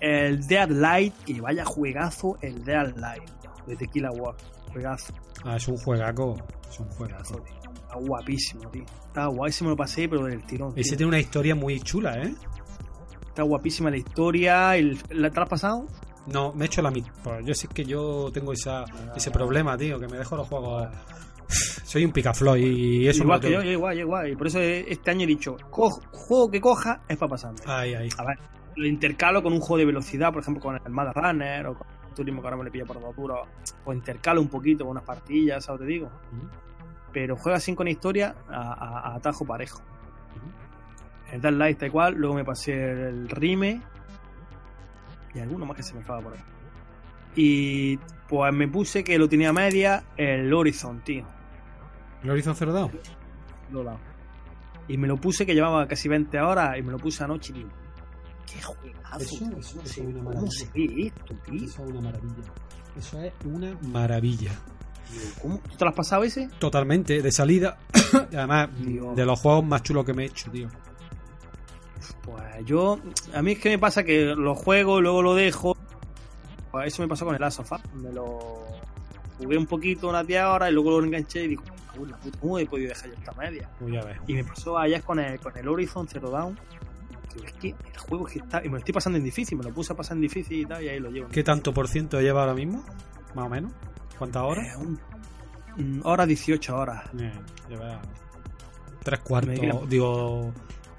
el 0.00 0.46
Dead 0.46 0.68
Light, 0.70 1.12
y 1.26 1.40
vaya 1.40 1.64
juegazo 1.64 2.36
el 2.40 2.64
Dead 2.64 2.94
Light 2.96 3.28
de 3.66 3.76
Tequila 3.76 4.10
War. 4.12 4.36
Juegazo, 4.72 5.12
Ah, 5.44 5.56
es 5.56 5.66
un 5.68 5.76
juegaco. 5.76 6.36
Es 6.70 6.78
un 6.80 6.88
juegazo, 6.90 7.36
tío. 7.40 7.57
Está 7.88 7.98
guapísimo, 8.00 8.68
tío. 8.70 8.84
Está 9.06 9.26
guapísimo, 9.26 9.70
lo 9.70 9.76
pasé, 9.76 10.08
pero 10.08 10.24
del 10.24 10.42
tirón. 10.44 10.72
Ese 10.76 10.90
tío. 10.90 10.98
tiene 10.98 11.08
una 11.08 11.18
historia 11.20 11.54
muy 11.54 11.80
chula, 11.80 12.22
¿eh? 12.22 12.34
Está 13.28 13.42
guapísima 13.44 13.90
la 13.90 13.96
historia. 13.96 14.76
El, 14.76 14.98
¿La 15.10 15.30
te 15.30 15.36
la 15.36 15.42
has 15.44 15.48
pasado? 15.48 15.86
No, 16.26 16.52
me 16.52 16.64
he 16.64 16.66
hecho 16.66 16.82
la 16.82 16.90
mitad. 16.90 17.10
Pues 17.24 17.46
yo 17.46 17.54
sé 17.54 17.68
que 17.68 17.84
yo 17.86 18.30
tengo 18.32 18.52
esa, 18.52 18.84
ese 19.16 19.30
problema, 19.30 19.78
tío, 19.78 19.98
que 19.98 20.06
me 20.08 20.18
dejo 20.18 20.36
los 20.36 20.46
juegos. 20.46 20.86
Soy 21.48 22.04
un 22.04 22.12
picafloy 22.12 22.62
y 22.62 23.08
eso 23.08 23.22
igual 23.22 23.40
que 23.40 23.50
yo, 23.50 23.62
yo 23.62 23.70
igual, 23.70 23.94
yo 23.96 24.00
igual. 24.02 24.28
Y 24.30 24.36
por 24.36 24.48
eso 24.48 24.60
este 24.60 25.10
año 25.10 25.22
he 25.24 25.26
dicho, 25.26 25.56
"Co- 25.70 25.98
juego 26.12 26.50
que 26.50 26.60
coja 26.60 27.00
es 27.08 27.16
para 27.16 27.30
pasarme. 27.30 27.60
Ay, 27.64 27.94
ay. 27.94 28.08
A 28.18 28.24
ver, 28.26 28.38
lo 28.76 28.86
intercalo 28.86 29.42
con 29.42 29.54
un 29.54 29.60
juego 29.60 29.78
de 29.78 29.86
velocidad, 29.86 30.30
por 30.30 30.42
ejemplo, 30.42 30.62
con 30.62 30.76
el 30.76 30.92
Mad 30.92 31.12
Runner 31.14 31.66
o 31.68 31.74
con 31.78 31.86
el 32.06 32.14
Turismo 32.14 32.42
que 32.42 32.46
ahora 32.48 32.58
me 32.58 32.64
le 32.64 32.70
pilla 32.70 32.84
por 32.84 33.00
dos 33.00 33.16
duros. 33.16 33.48
O 33.86 33.94
intercalo 33.94 34.42
un 34.42 34.48
poquito 34.48 34.84
con 34.84 34.90
unas 34.90 35.04
partillas, 35.04 35.64
¿sabes? 35.64 35.80
Te 35.80 35.86
digo. 35.86 36.10
Pero 37.12 37.36
juega 37.36 37.58
así 37.58 37.74
con 37.74 37.88
historia 37.88 38.34
a, 38.48 38.56
a- 38.72 39.00
a 39.12 39.14
atajo 39.16 39.44
parejo. 39.44 39.80
El 41.32 41.40
Dark 41.40 41.56
Light 41.56 41.74
está 41.74 41.86
igual, 41.86 42.14
luego 42.14 42.34
me 42.34 42.44
pasé 42.44 42.72
el 43.08 43.28
Rime 43.28 43.82
y 45.34 45.40
alguno 45.40 45.66
más 45.66 45.76
que 45.76 45.82
se 45.82 45.94
me 45.94 46.00
estaba 46.00 46.20
por 46.20 46.32
ahí. 46.34 46.40
Y 47.36 47.96
pues 48.28 48.52
me 48.54 48.66
puse 48.68 49.04
que 49.04 49.18
lo 49.18 49.28
tenía 49.28 49.50
a 49.50 49.52
media 49.52 50.04
el 50.16 50.52
Horizon, 50.52 51.00
tío. 51.04 51.26
¿El 52.22 52.30
Horizon 52.30 52.54
Zero 52.56 52.72
Dawn? 52.72 52.90
Lo 53.70 53.82
he 53.82 53.84
dado. 53.84 53.98
Y 54.88 54.96
me 54.96 55.06
lo 55.06 55.16
puse 55.18 55.44
que 55.44 55.54
llevaba 55.54 55.86
casi 55.86 56.08
20 56.08 56.40
horas 56.40 56.78
y 56.78 56.82
me 56.82 56.92
lo 56.92 56.98
puse 56.98 57.22
anoche 57.22 57.52
y 57.52 57.58
digo, 57.58 57.70
qué 58.50 58.62
juegazo. 58.62 59.18
Eso- 59.20 59.38
tío. 59.50 59.58
eso 59.58 59.82
es 59.82 59.98
una 59.98 60.12
¿Cómo 60.18 60.30
maravilla. 60.30 60.50
se 60.52 60.66
ve 60.72 61.06
esto, 61.08 61.34
tío? 61.44 61.64
Eso 61.64 61.82
es 61.84 61.90
una 61.90 62.00
maravilla. 62.00 62.52
Eso 62.96 63.20
es 63.22 63.32
una 63.44 63.78
maravilla. 63.82 64.52
¿Cómo? 65.42 65.58
¿Tú 65.58 65.76
te 65.76 65.84
lo 65.84 65.90
has 65.90 65.96
pasado 65.96 66.24
ese? 66.24 66.48
Totalmente, 66.58 67.22
de 67.22 67.32
salida. 67.32 67.78
Y 68.30 68.36
Además, 68.36 68.68
Dios. 68.78 69.16
de 69.16 69.24
los 69.26 69.40
juegos 69.40 69.64
más 69.64 69.82
chulos 69.82 70.04
que 70.04 70.12
me 70.14 70.24
he 70.24 70.26
hecho, 70.26 70.50
tío. 70.50 70.68
Pues 72.22 72.42
yo, 72.66 72.98
a 73.34 73.42
mí 73.42 73.52
es 73.52 73.58
que 73.58 73.70
me 73.70 73.78
pasa 73.78 74.04
que 74.04 74.34
lo 74.36 74.54
juego, 74.54 75.00
luego 75.00 75.22
lo 75.22 75.34
dejo. 75.34 75.76
Pues 76.70 76.88
eso 76.88 77.02
me 77.02 77.08
pasó 77.08 77.24
con 77.24 77.34
el 77.34 77.40
Last 77.40 77.60
of 77.60 77.72
Us. 77.72 77.80
Me 77.94 78.12
lo 78.12 78.66
jugué 79.38 79.56
un 79.56 79.66
poquito, 79.66 80.08
unas 80.08 80.26
10 80.26 80.42
horas, 80.44 80.70
y 80.70 80.72
luego 80.72 81.00
lo 81.00 81.06
enganché 81.06 81.44
y 81.44 81.48
digo, 81.48 81.62
"Uy, 81.98 82.08
la 82.10 82.16
puta, 82.18 82.38
¿cómo 82.38 82.58
he 82.58 82.66
podido 82.66 82.88
dejar 82.90 83.08
yo 83.10 83.14
esta 83.16 83.32
media? 83.32 83.70
Ves. 83.80 84.18
Y 84.26 84.34
me 84.34 84.44
pasó 84.44 84.78
ayer 84.78 85.02
con 85.02 85.18
el, 85.18 85.40
con 85.40 85.56
el 85.56 85.68
Horizon 85.68 86.06
Zero 86.06 86.52
es 87.44 87.52
que 87.54 87.68
el 87.68 87.98
juego 87.98 88.26
es 88.26 88.34
que 88.34 88.38
está. 88.40 88.60
Y 88.64 88.64
me 88.64 88.72
lo 88.72 88.78
estoy 88.78 88.94
pasando 88.94 89.18
en 89.18 89.24
difícil, 89.24 89.56
me 89.58 89.64
lo 89.64 89.72
puse 89.72 89.92
a 89.92 89.96
pasar 89.96 90.16
en 90.16 90.22
difícil 90.22 90.60
y 90.60 90.66
tal, 90.66 90.82
y 90.82 90.88
ahí 90.88 90.98
lo 91.00 91.10
llevo. 91.10 91.28
¿Qué 91.28 91.42
tanto 91.42 91.72
por 91.72 91.88
ciento 91.88 92.20
lleva 92.20 92.40
ahora 92.42 92.54
mismo? 92.54 92.84
Más 93.34 93.46
o 93.46 93.48
menos. 93.48 93.72
¿Cuántas 94.18 94.42
horas? 94.42 94.66
Eh, 94.66 94.76
un- 95.78 96.00
hora 96.04 96.26
18 96.26 96.76
horas. 96.76 97.04
Eh, 97.18 97.32
lleva 97.68 98.00
tres 99.02 99.20
cuartos, 99.20 99.58
queda- 99.60 99.80
digo, 99.88 100.52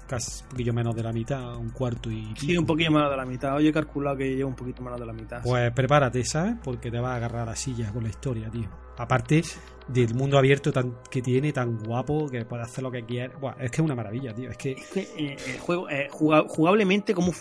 casi 0.08 0.42
un 0.42 0.48
poquillo 0.48 0.72
menos 0.72 0.96
de 0.96 1.02
la 1.02 1.12
mitad, 1.12 1.56
un 1.56 1.70
cuarto 1.70 2.10
y 2.10 2.34
Sí, 2.36 2.56
un 2.56 2.64
poquillo 2.66 2.90
menos 2.90 3.10
de 3.10 3.16
la 3.16 3.24
mitad. 3.26 3.54
Hoy 3.56 3.68
he 3.68 3.72
calculado 3.72 4.16
que 4.16 4.34
llevo 4.34 4.48
un 4.48 4.56
poquito 4.56 4.82
menos 4.82 4.98
de 4.98 5.06
la 5.06 5.12
mitad. 5.12 5.42
Pues 5.42 5.70
prepárate, 5.72 6.24
¿sabes? 6.24 6.54
Porque 6.64 6.90
te 6.90 6.98
vas 6.98 7.12
a 7.12 7.16
agarrar 7.16 7.42
a 7.42 7.46
la 7.50 7.56
silla 7.56 7.92
con 7.92 8.02
la 8.04 8.08
historia, 8.08 8.50
tío. 8.50 8.68
Aparte 8.96 9.42
del 9.88 10.14
mundo 10.14 10.36
abierto 10.38 10.72
tan, 10.72 10.94
que 11.10 11.20
tiene, 11.22 11.52
tan 11.52 11.78
guapo, 11.78 12.26
que 12.28 12.44
puedes 12.44 12.66
hacer 12.66 12.82
lo 12.84 12.90
que 12.90 13.04
quieras. 13.04 13.38
Buah, 13.40 13.54
es 13.60 13.70
que 13.70 13.76
es 13.76 13.84
una 13.84 13.94
maravilla, 13.94 14.34
tío. 14.34 14.50
Es 14.50 14.56
que 14.56 14.72
Es 14.72 14.86
que 14.90 15.00
eh, 15.16 15.36
el 15.54 15.58
juego, 15.60 15.88
eh, 15.90 16.08
juga- 16.10 16.44
jugablemente, 16.48 17.14
como 17.14 17.32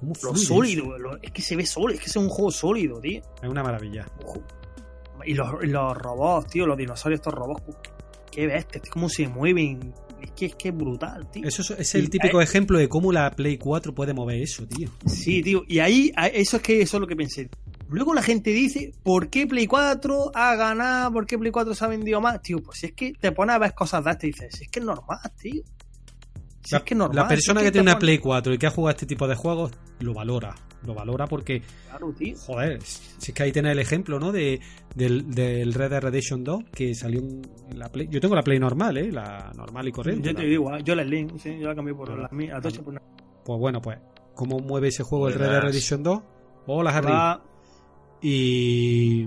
¿cómo 0.00 0.12
lo 0.22 0.34
sólido, 0.36 0.98
lo- 0.98 1.16
es 1.22 1.30
que 1.32 1.42
se 1.42 1.56
ve 1.56 1.66
sólido, 1.66 1.98
es 1.98 2.04
que 2.04 2.10
es 2.10 2.16
un 2.16 2.28
juego 2.28 2.50
sólido, 2.50 3.00
tío. 3.00 3.20
Es 3.42 3.48
una 3.48 3.62
maravilla. 3.62 4.06
Y 5.24 5.34
los, 5.34 5.48
los 5.62 5.96
robots, 5.96 6.50
tío, 6.52 6.66
los 6.66 6.76
dinosaurios, 6.76 7.18
estos 7.20 7.34
robots, 7.34 7.62
qué 8.30 8.46
bestia, 8.46 8.80
tío, 8.80 8.92
cómo 8.92 9.08
se 9.08 9.26
mueven. 9.28 9.92
Es 10.20 10.30
que 10.32 10.46
es 10.46 10.54
que 10.54 10.68
es 10.70 10.76
brutal, 10.76 11.30
tío. 11.30 11.46
Eso 11.46 11.60
es, 11.62 11.70
es 11.80 11.94
Y 11.94 11.98
el 11.98 12.10
típico 12.10 12.40
ejemplo 12.40 12.78
de 12.78 12.88
cómo 12.88 13.12
la 13.12 13.30
Play 13.30 13.58
4 13.58 13.94
puede 13.94 14.14
mover 14.14 14.40
eso, 14.40 14.66
tío. 14.66 14.88
Sí, 15.06 15.42
tío, 15.42 15.62
y 15.68 15.78
ahí, 15.80 16.12
eso 16.32 16.56
es 16.56 16.62
que 16.62 16.80
eso 16.80 16.96
es 16.96 17.00
lo 17.00 17.06
que 17.06 17.16
pensé. 17.16 17.50
Luego 17.88 18.14
la 18.14 18.22
gente 18.22 18.50
dice, 18.50 18.92
¿por 19.02 19.28
qué 19.28 19.46
Play 19.46 19.66
4 19.66 20.32
ha 20.34 20.54
ganado? 20.56 21.12
¿Por 21.12 21.26
qué 21.26 21.38
Play 21.38 21.52
4 21.52 21.74
se 21.74 21.84
ha 21.84 21.88
vendido 21.88 22.20
más? 22.20 22.40
Tío, 22.42 22.62
pues 22.62 22.78
si 22.80 22.86
es 22.86 22.92
que 22.92 23.12
te 23.12 23.30
pones 23.32 23.54
a 23.56 23.58
ver 23.58 23.74
cosas 23.74 24.04
de 24.04 24.10
este 24.12 24.26
y 24.28 24.30
dices, 24.32 24.60
es 24.62 24.68
que 24.68 24.80
es 24.80 24.84
normal, 24.86 25.20
tío. 25.40 25.62
Si 26.66 26.74
La, 26.74 26.78
es 26.78 26.84
que 26.84 26.94
es 26.94 26.98
normal. 26.98 27.16
la 27.16 27.22
si 27.22 27.28
persona 27.28 27.60
es 27.60 27.66
que, 27.66 27.72
tiene 27.72 27.90
una 27.90 27.98
Play 27.98 28.18
4 28.18 28.54
y 28.54 28.58
que 28.58 28.66
ha 28.66 28.70
jugado 28.70 28.90
este 28.96 29.06
tipo 29.06 29.28
de 29.28 29.34
juegos 29.36 29.70
lo 30.00 30.12
valora. 30.14 30.54
Lo 30.84 30.94
valora 30.94 31.26
porque, 31.26 31.62
Claro, 31.88 32.12
tío. 32.12 32.36
joder, 32.36 32.82
si 32.82 33.30
es 33.30 33.34
que 33.34 33.42
ahí 33.42 33.52
tenés 33.52 33.72
el 33.72 33.78
ejemplo, 33.78 34.18
¿no? 34.20 34.32
De, 34.32 34.60
del, 34.94 35.30
del 35.32 35.72
Red 35.74 35.90
Dead 35.90 36.02
Redemption 36.02 36.42
2 36.44 36.64
que 36.72 36.94
salió 36.94 37.20
en 37.20 37.78
la 37.78 37.88
Play. 37.90 38.08
Yo 38.10 38.20
tengo 38.20 38.34
la 38.34 38.42
Play 38.42 38.58
normal, 38.58 38.96
¿eh? 38.98 39.10
La 39.12 39.52
normal 39.56 39.88
y 39.88 39.92
corriente. 39.92 40.28
Yo 40.28 40.34
te 40.34 40.44
digo, 40.44 40.70
ah, 40.72 40.80
yo 40.80 40.94
la 40.94 41.04
Link, 41.04 41.38
sí, 41.38 41.56
yo 41.58 41.68
la 41.68 41.74
cambié 41.74 41.94
por 41.94 42.08
la 42.18 42.28
mía, 42.32 42.58
una. 42.84 43.00
Pues 43.44 43.60
bueno, 43.60 43.80
pues, 43.80 43.98
¿cómo 44.34 44.58
mueve 44.58 44.88
ese 44.88 45.02
juego 45.04 45.28
el 45.28 45.34
Red 45.34 45.48
Dead. 45.50 45.60
Redemption 45.62 46.02
2? 46.02 46.22
Hola, 46.66 46.90
Harry. 46.96 47.40
Y, 48.22 49.22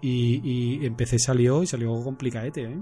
y, 0.00 0.80
y 0.82 0.86
en 0.86 0.94
PC 0.96 1.18
salió 1.18 1.62
y 1.62 1.66
salió 1.66 1.92
complicadete, 2.02 2.62
¿eh? 2.64 2.78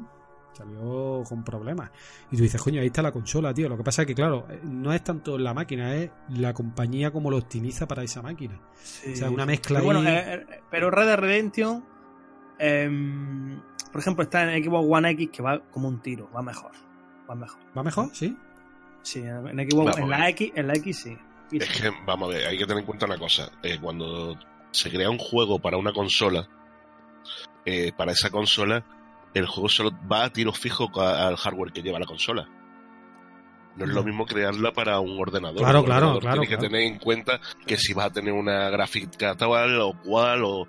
Salió 0.52 1.22
con 1.28 1.44
problemas. 1.44 1.90
Y 2.30 2.36
tú 2.36 2.42
dices, 2.42 2.60
coño, 2.60 2.80
ahí 2.80 2.88
está 2.88 3.02
la 3.02 3.12
consola, 3.12 3.54
tío. 3.54 3.68
Lo 3.68 3.76
que 3.76 3.84
pasa 3.84 4.02
es 4.02 4.08
que, 4.08 4.14
claro, 4.14 4.46
eh, 4.50 4.60
no 4.64 4.92
es 4.92 5.02
tanto 5.02 5.38
la 5.38 5.54
máquina, 5.54 5.94
es 5.94 6.10
la 6.30 6.52
compañía 6.52 7.10
como 7.10 7.30
lo 7.30 7.38
optimiza 7.38 7.86
para 7.86 8.02
esa 8.02 8.20
máquina. 8.20 8.60
sí, 8.82 9.12
O 9.12 9.16
sea, 9.16 9.30
una 9.30 9.46
mezcla 9.46 9.78
Pero 9.80 9.90
ahí. 9.90 9.96
bueno, 10.02 10.10
eh, 10.10 10.46
eh, 10.50 10.60
pero 10.70 10.90
Red 10.90 11.06
Dead 11.06 11.18
Redemption, 11.18 11.84
em, 12.58 13.60
por 13.92 14.00
ejemplo, 14.00 14.22
está 14.24 14.52
en 14.54 14.62
Xbox 14.64 14.86
One 14.90 15.10
X 15.10 15.30
que 15.32 15.42
va 15.42 15.60
como 15.70 15.88
un 15.88 16.00
tiro, 16.00 16.28
va 16.34 16.42
mejor. 16.42 16.72
Va 17.28 17.34
mejor. 17.34 17.60
¿Va 17.76 17.82
mejor? 17.82 18.10
¿Sí? 18.12 18.36
Sí, 19.02 19.20
en 19.20 19.56
Xbox, 19.70 19.96
Vamos 19.96 19.98
en 19.98 20.10
la. 20.10 20.28
X, 20.30 20.52
en 20.54 20.66
la 20.66 20.74
X 20.74 20.98
sí. 20.98 21.16
Es 21.52 21.68
que, 21.80 21.90
vamos 22.06 22.28
a 22.28 22.36
ver, 22.36 22.46
hay 22.46 22.58
que 22.58 22.64
tener 22.64 22.80
en 22.80 22.86
cuenta 22.86 23.06
una 23.06 23.18
cosa. 23.18 23.50
Eh, 23.62 23.78
cuando 23.80 24.36
se 24.70 24.90
crea 24.90 25.10
un 25.10 25.18
juego 25.18 25.58
para 25.58 25.76
una 25.78 25.92
consola, 25.92 26.48
eh, 27.64 27.92
para 27.96 28.12
esa 28.12 28.30
consola, 28.30 28.84
el 29.34 29.46
juego 29.46 29.68
solo 29.68 29.90
va 30.10 30.24
a 30.24 30.30
tiro 30.32 30.52
fijo 30.52 30.88
al 31.00 31.36
hardware 31.36 31.72
que 31.72 31.82
lleva 31.82 31.98
la 31.98 32.06
consola. 32.06 32.48
No 33.76 33.84
es 33.84 33.92
lo 33.92 34.02
mismo 34.02 34.26
crearla 34.26 34.72
para 34.72 34.98
un 35.00 35.18
ordenador. 35.18 35.58
Claro, 35.58 35.80
Un 35.80 35.84
claro, 35.86 36.06
ordenador 36.08 36.20
claro, 36.22 36.40
Tienes 36.40 36.48
que 36.50 36.56
claro. 36.56 36.70
tener 36.72 36.86
en 36.92 36.98
cuenta 36.98 37.40
que 37.66 37.76
si 37.76 37.94
vas 37.94 38.06
a 38.06 38.10
tener 38.10 38.32
una 38.32 38.68
gráfica 38.68 39.34
tal 39.36 39.80
o 39.80 39.92
cual, 40.02 40.42
o, 40.44 40.66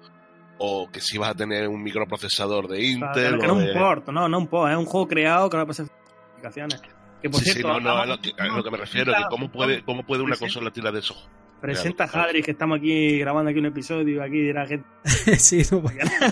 o 0.59 0.89
que 0.91 1.01
si 1.01 1.17
vas 1.17 1.31
a 1.31 1.35
tener 1.35 1.67
un 1.67 1.81
microprocesador 1.81 2.67
de 2.67 2.77
Claro, 2.97 3.19
Intel. 3.19 3.39
que 3.39 3.45
o 3.47 3.53
no 3.55 3.59
de- 3.59 3.71
un 3.73 3.77
port, 3.79 4.07
no, 4.09 4.29
no 4.29 4.37
un 4.37 4.47
port, 4.47 4.71
es 4.71 4.77
un 4.77 4.85
juego 4.85 5.07
creado 5.07 5.49
que 5.49 5.57
ahora 5.57 5.67
pasa 5.67 5.85
aplicaciones. 6.33 6.79
Que 7.21 7.29
por 7.29 7.39
Sí, 7.39 7.47
sí, 7.47 7.51
cierto, 7.53 7.73
no, 7.73 7.79
no, 7.79 7.85
vamos- 7.95 8.03
a 8.03 8.05
lo 8.05 8.19
que, 8.21 8.31
a 8.37 8.45
lo 8.47 8.63
que 8.63 8.71
me 8.71 8.77
refiero, 8.77 9.13
que 9.13 9.23
cómo 9.29 9.51
puede, 9.51 9.83
cómo 9.83 10.03
puede 10.03 10.21
una 10.21 10.35
Presenta- 10.35 10.53
consola 10.53 10.71
tirar 10.71 10.93
de 10.93 10.99
eso. 10.99 11.15
presenta 11.59 12.03
a 12.05 12.07
Claro. 12.07 12.29
Hadri 12.29 12.41
que 12.43 12.51
estamos 12.51 12.77
aquí 12.79 13.17
grabando 13.19 13.49
aquí 13.49 13.59
un 13.59 13.65
episodio 13.65 14.15
y 14.15 14.19
aquí 14.19 14.39
dirá 14.41 14.65
gente. 14.67 14.87
sí, 15.39 15.63
no, 15.71 15.81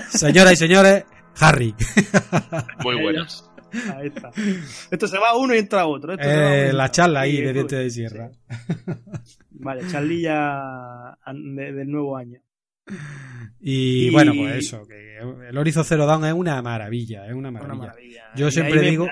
Señoras 0.09 0.53
y 0.53 0.55
señores, 0.55 1.03
Harry. 1.37 1.73
Muy 2.83 3.01
buenas. 3.01 3.49
Ahí 3.95 4.07
está. 4.07 4.31
Esto 4.89 5.07
se 5.07 5.17
va 5.19 5.37
uno 5.37 5.53
y 5.53 5.59
entra 5.59 5.85
otro. 5.85 6.13
Esto 6.13 6.23
se 6.25 6.35
va 6.35 6.55
Eh, 6.57 6.63
uno 6.69 6.77
la 6.77 6.91
charla 6.91 7.21
ahí 7.21 7.37
Sí, 7.37 7.41
de 7.43 7.53
dientes 7.53 7.79
de 7.79 7.89
sierra. 7.91 8.31
Vale, 9.51 9.87
charlilla 9.87 11.17
de- 11.33 11.73
del 11.73 11.89
nuevo 11.89 12.17
año. 12.17 12.39
Y, 13.59 14.07
Y- 14.07 14.09
bueno, 14.11 14.33
pues 14.35 14.55
eso, 14.65 14.83
que 14.87 15.17
el 15.49 15.57
Horizon 15.57 15.83
Zero 15.85 16.05
Dawn 16.05 16.25
es 16.25 16.33
una 16.33 16.61
maravilla, 16.61 17.25
es 17.27 17.33
una 17.33 17.49
Una 17.49 17.75
maravilla. 17.75 18.23
Yo 18.35 18.49
siempre 18.49 18.81
me- 18.81 18.89
digo, 18.89 19.07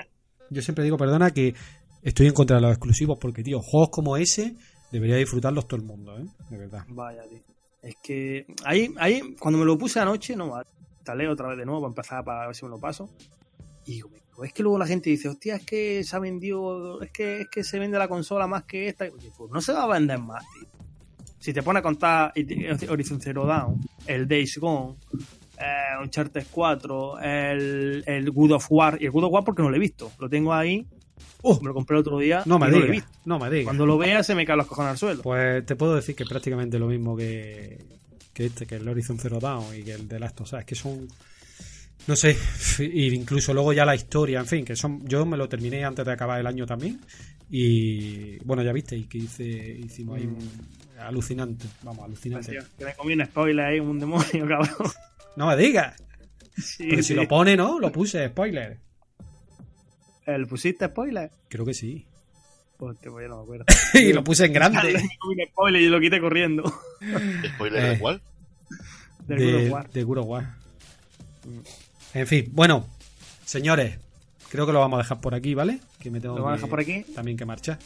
yo 0.50 0.62
siempre 0.62 0.82
digo, 0.84 0.96
perdona, 0.96 1.30
que 1.30 1.54
estoy 2.02 2.26
en 2.26 2.32
contra 2.32 2.56
de 2.56 2.62
los 2.62 2.72
exclusivos 2.72 3.18
porque, 3.20 3.42
tío, 3.44 3.60
juegos 3.60 3.90
como 3.90 4.16
ese 4.16 4.56
debería 4.90 5.16
disfrutarlos 5.16 5.68
todo 5.68 5.80
el 5.80 5.86
mundo, 5.86 6.18
¿eh? 6.18 6.24
De 6.50 6.58
verdad. 6.58 6.84
Vaya, 6.88 7.22
tío. 7.28 7.40
Es 7.82 7.94
que 8.02 8.46
ahí, 8.64 8.92
ahí, 8.98 9.36
cuando 9.38 9.58
me 9.60 9.64
lo 9.64 9.78
puse 9.78 10.00
anoche, 10.00 10.34
no, 10.34 10.54
instalé 11.08 11.28
otra 11.28 11.48
vez 11.48 11.56
de 11.56 11.64
nuevo 11.64 11.80
para 11.80 11.88
empezar 11.88 12.24
para 12.24 12.46
ver 12.46 12.54
si 12.54 12.64
me 12.64 12.70
lo 12.70 12.78
paso. 12.78 13.08
Y 13.86 13.92
digo, 13.92 14.10
es 14.44 14.52
que 14.52 14.62
luego 14.62 14.78
la 14.78 14.86
gente 14.86 15.08
dice, 15.08 15.28
hostia, 15.28 15.56
es 15.56 15.64
que 15.64 16.04
se 16.04 16.14
ha 16.14 16.18
vendido, 16.18 17.00
es 17.00 17.10
que, 17.10 17.42
es 17.42 17.48
que 17.48 17.64
se 17.64 17.78
vende 17.78 17.98
la 17.98 18.08
consola 18.08 18.46
más 18.46 18.64
que 18.64 18.88
esta. 18.88 19.06
Y 19.06 19.10
digo, 19.18 19.34
pues 19.38 19.50
no 19.50 19.60
se 19.62 19.72
va 19.72 19.84
a 19.84 19.86
vender 19.86 20.18
más, 20.18 20.44
tío. 20.52 20.68
Si 21.38 21.52
te 21.52 21.62
pones 21.62 21.80
a 21.80 21.82
contar 21.82 22.32
Horizon 22.88 23.20
Zero 23.20 23.46
Dawn, 23.46 23.80
el 24.06 24.28
Days 24.28 24.58
Gone, 24.58 24.96
eh, 25.58 26.02
Uncharted 26.02 26.46
4, 26.50 27.20
el, 27.20 28.04
el 28.06 28.30
Good 28.30 28.52
of 28.52 28.66
War, 28.70 28.98
y 29.00 29.06
el 29.06 29.12
Good 29.12 29.24
of 29.24 29.32
War 29.32 29.44
porque 29.44 29.62
no 29.62 29.70
lo 29.70 29.76
he 29.76 29.78
visto, 29.78 30.10
lo 30.18 30.28
tengo 30.28 30.52
ahí, 30.52 30.86
Oh, 31.42 31.60
me 31.60 31.68
lo 31.68 31.74
compré 31.74 31.96
el 31.96 32.00
otro 32.00 32.18
día, 32.18 32.42
no 32.46 32.58
me 32.58 32.68
no 32.68 32.80
digas, 32.80 33.08
no 33.24 33.38
me 33.38 33.50
digas. 33.50 33.64
Cuando 33.64 33.86
lo 33.86 33.96
vea 33.96 34.22
se 34.22 34.34
me 34.34 34.44
caen 34.44 34.58
los 34.58 34.66
cojones 34.66 34.90
al 34.90 34.98
suelo. 34.98 35.22
Pues 35.22 35.64
te 35.64 35.76
puedo 35.76 35.94
decir 35.94 36.14
que 36.16 36.24
prácticamente 36.24 36.78
lo 36.78 36.86
mismo 36.86 37.16
que, 37.16 37.78
que 38.38 38.46
este, 38.46 38.66
que 38.66 38.76
el 38.76 38.88
Horizon 38.88 39.18
Zero 39.18 39.40
Dawn 39.40 39.74
y 39.74 39.82
que 39.82 39.94
el 39.94 40.06
de 40.06 40.20
Last 40.20 40.40
of 40.42 40.52
Us, 40.52 40.64
que 40.64 40.76
son 40.76 41.08
no 42.06 42.14
sé, 42.14 42.36
y 42.78 43.12
incluso 43.12 43.52
luego 43.52 43.72
ya 43.72 43.84
la 43.84 43.96
historia, 43.96 44.38
en 44.38 44.46
fin, 44.46 44.64
que 44.64 44.76
son 44.76 45.04
yo 45.08 45.26
me 45.26 45.36
lo 45.36 45.48
terminé 45.48 45.84
antes 45.84 46.06
de 46.06 46.12
acabar 46.12 46.38
el 46.38 46.46
año 46.46 46.64
también 46.64 47.00
Y 47.50 48.38
bueno, 48.44 48.62
ya 48.62 48.72
visteis 48.72 49.08
que 49.08 49.18
hice, 49.18 49.44
hicimos 49.44 50.18
ahí 50.18 50.26
un 50.26 50.38
alucinante. 51.00 51.66
Vamos, 51.82 52.04
alucinante. 52.04 52.60
Que 52.78 52.84
me 52.84 52.94
comí 52.94 53.14
un 53.14 53.24
spoiler 53.26 53.66
ahí, 53.66 53.80
un 53.80 53.98
demonio, 53.98 54.46
cabrón. 54.48 54.92
No 55.34 55.48
me 55.48 55.56
digas. 55.56 56.00
Sí, 56.56 56.84
Porque 56.84 57.02
sí. 57.02 57.08
si 57.08 57.14
lo 57.14 57.26
pone, 57.26 57.56
¿no? 57.56 57.80
Lo 57.80 57.90
puse, 57.90 58.28
spoiler. 58.28 58.78
¿El 60.26 60.46
pusiste 60.46 60.86
spoiler? 60.86 61.30
Creo 61.48 61.64
que 61.64 61.74
sí. 61.74 62.06
Hostia, 62.80 63.10
pues 63.10 63.24
yo 63.24 63.28
no 63.28 63.36
me 63.38 63.42
acuerdo. 63.42 63.64
y 63.94 64.12
lo 64.12 64.22
puse 64.24 64.46
en 64.46 64.52
grande. 64.52 64.94
un 64.94 65.46
spoiler 65.48 65.82
y 65.82 65.88
lo 65.88 66.00
quité 66.00 66.20
corriendo. 66.20 66.62
¿Spoiler 67.54 67.84
Eh. 67.84 67.88
de 67.90 67.98
cuál? 67.98 68.20
Del 69.26 69.38
de, 69.38 69.70
War. 69.70 69.90
de 69.90 70.04
War. 70.04 70.54
En 72.14 72.26
fin, 72.26 72.48
bueno, 72.52 72.86
señores, 73.44 73.98
creo 74.50 74.64
que 74.66 74.72
lo 74.72 74.80
vamos 74.80 74.98
a 74.98 75.02
dejar 75.02 75.20
por 75.20 75.34
aquí, 75.34 75.54
¿vale? 75.54 75.80
Que 75.98 76.10
me 76.10 76.20
tengo 76.20 76.36
Lo 76.38 76.44
vamos 76.44 76.54
a 76.54 76.56
que- 76.56 76.58
dejar 76.66 76.70
por 76.70 76.80
aquí. 76.80 77.12
también 77.14 77.36
que 77.36 77.44
marchar. 77.44 77.78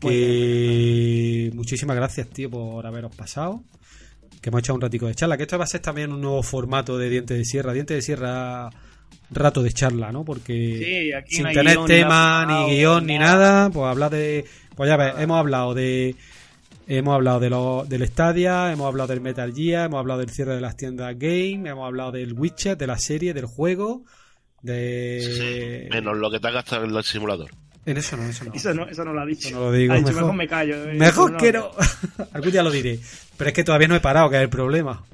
Que 0.00 1.50
muchísimas 1.54 1.96
gracias, 1.96 2.28
tío, 2.28 2.50
por 2.50 2.86
haberos 2.86 3.14
pasado. 3.14 3.62
Que 4.40 4.48
hemos 4.48 4.60
echado 4.60 4.76
un 4.76 4.80
ratico 4.80 5.06
de 5.06 5.14
charla. 5.14 5.36
Que 5.36 5.42
esto 5.42 5.58
va 5.58 5.64
a 5.64 5.66
ser 5.68 5.80
también 5.82 6.12
un 6.12 6.20
nuevo 6.20 6.42
formato 6.42 6.96
de 6.96 7.10
Diente 7.10 7.34
de 7.34 7.44
Sierra. 7.44 7.72
Diente 7.74 7.94
de 7.94 8.02
Sierra, 8.02 8.70
rato 9.30 9.62
de 9.62 9.72
charla, 9.72 10.10
¿no? 10.12 10.24
Porque 10.24 10.78
Sí, 10.82 11.12
aquí 11.12 11.34
sin 11.36 11.44
no 11.44 11.52
tener 11.52 11.74
guion, 11.76 11.86
tema, 11.86 12.46
ni 12.46 12.76
guion, 12.76 13.06
ni 13.06 13.18
nada. 13.18 13.36
nada, 13.38 13.70
pues 13.70 13.86
hablar 13.86 14.10
de. 14.10 14.44
Pues 14.74 14.88
ya 14.88 14.96
ves, 14.96 15.08
Nada. 15.12 15.22
hemos 15.22 15.38
hablado 15.38 15.74
de. 15.74 16.16
Hemos 16.88 17.14
hablado 17.14 17.38
de 17.38 17.50
lo, 17.50 17.84
del 17.88 18.04
Stadia, 18.08 18.72
hemos 18.72 18.86
hablado 18.88 19.06
del 19.08 19.20
Metal 19.20 19.54
Gear, 19.54 19.86
hemos 19.86 20.00
hablado 20.00 20.18
del 20.20 20.30
cierre 20.30 20.56
de 20.56 20.60
las 20.60 20.76
tiendas 20.76 21.14
Game, 21.16 21.68
hemos 21.68 21.86
hablado 21.86 22.10
del 22.10 22.32
Witcher, 22.32 22.76
de 22.76 22.86
la 22.88 22.98
serie, 22.98 23.32
del 23.32 23.46
juego, 23.46 24.02
de... 24.62 25.88
Menos 25.92 26.16
lo 26.16 26.30
que 26.32 26.40
te 26.40 26.48
has 26.48 26.54
gastado 26.54 26.84
en 26.84 26.94
el 26.96 27.04
simulador. 27.04 27.50
En 27.86 27.96
eso 27.96 28.16
no, 28.16 28.24
eso 28.24 28.44
no. 28.44 28.52
Eso 28.54 28.74
no, 28.74 28.88
eso 28.88 29.04
no 29.04 29.12
lo 29.12 29.20
ha 29.20 29.26
dicho. 29.26 29.48
Eso 29.48 29.56
no 29.58 29.66
lo 29.66 29.72
digo, 29.72 29.92
Ha 29.92 29.96
dicho, 29.96 30.08
mejor. 30.08 30.22
mejor 30.22 30.36
me 30.36 30.48
callo. 30.48 30.84
eh, 30.90 30.94
Mejor 30.94 31.36
que 31.36 31.52
no. 31.52 31.70
Algún 32.32 32.50
día 32.52 32.62
lo 32.64 32.70
diré. 32.72 32.98
Pero 33.36 33.48
es 33.48 33.54
que 33.54 33.64
todavía 33.64 33.86
no 33.88 33.94
he 33.96 34.00
parado, 34.00 34.28
que 34.28 34.36
es 34.36 34.42
el 34.42 34.50
problema. 34.50 35.04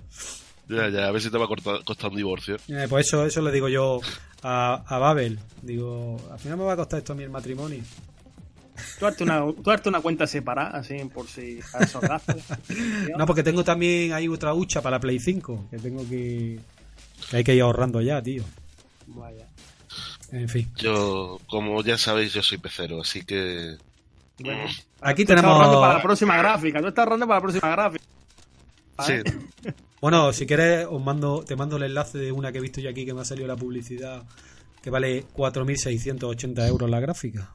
Ya, 0.69 0.89
ya, 0.89 1.07
a 1.07 1.11
ver 1.13 1.23
si 1.23 1.31
te 1.31 1.39
va 1.39 1.45
a 1.45 1.49
cortar- 1.49 1.85
costar 1.85 2.11
un 2.11 2.17
divorcio. 2.17 2.57
Eh, 2.69 2.87
pues 2.89 3.07
eso, 3.07 3.25
eso 3.25 3.41
le 3.43 3.53
digo 3.53 3.69
yo 3.69 4.01
a, 4.43 4.83
a 4.87 4.99
Babel. 4.99 5.39
Digo, 5.63 6.21
al 6.33 6.39
final 6.39 6.59
me 6.59 6.65
va 6.65 6.73
a 6.73 6.77
costar 6.77 6.99
esto 6.99 7.13
a 7.13 7.17
mí 7.17 7.23
el 7.23 7.31
matrimonio. 7.31 7.83
Tú 8.99 9.07
hazte 9.07 9.23
una, 9.25 9.41
tú 9.41 9.89
una 9.89 10.01
cuenta 10.01 10.27
separada, 10.27 10.79
así, 10.79 10.97
por 11.13 11.27
si 11.29 11.61
a 11.73 11.79
esos 11.85 12.01
gastos. 12.03 12.37
No, 13.17 13.25
porque 13.27 13.43
tengo 13.43 13.65
también 13.65 14.13
ahí 14.13 14.29
otra 14.29 14.53
hucha 14.55 14.83
para 14.83 14.97
la 14.97 15.01
Play 15.01 15.19
5, 15.19 15.69
que 15.71 15.79
tengo 15.79 16.07
que... 16.09 16.59
Que 17.31 17.37
hay 17.39 17.45
que 17.45 17.55
ir 17.55 17.63
ahorrando 17.63 18.01
ya, 18.03 18.21
tío. 18.23 18.43
Vaya. 19.07 19.47
En 20.33 20.49
fin. 20.49 20.71
Yo, 20.77 21.41
como 21.47 21.83
ya 21.83 21.97
sabéis, 21.97 22.35
yo 22.35 22.43
soy 22.43 22.59
pecero, 22.59 23.01
así 23.01 23.23
que. 23.25 23.77
Bueno, 24.41 24.65
Aquí 25.01 25.25
tú 25.25 25.33
estás 25.33 25.37
tenemos... 25.37 25.45
ahorrando 25.57 25.81
para 25.81 25.95
la 25.95 26.03
próxima 26.03 26.37
gráfica. 26.37 26.81
Tú 26.81 26.89
estás 26.89 27.05
ahorrando 27.05 27.27
para 27.27 27.39
la 27.39 27.43
próxima 27.43 27.71
gráfica. 27.71 28.05
Sí, 29.07 29.13
Bueno, 30.07 30.33
si 30.33 30.47
quieres, 30.47 30.87
os 30.89 31.03
mando, 31.03 31.43
te 31.45 31.57
mando 31.57 31.79
el 31.79 31.83
enlace 31.83 32.17
de 32.19 32.31
una 32.31 32.53
que 32.53 32.59
he 32.59 32.61
visto 32.61 32.81
yo 32.81 32.89
aquí 32.91 33.05
que 33.05 33.13
me 33.13 33.23
ha 33.23 33.25
salido 33.25 33.49
la 33.49 33.57
publicidad, 33.57 34.23
que 34.81 34.89
vale 34.89 35.25
4.680 35.35 36.65
euros 36.69 36.89
la 36.89 37.01
gráfica. 37.01 37.53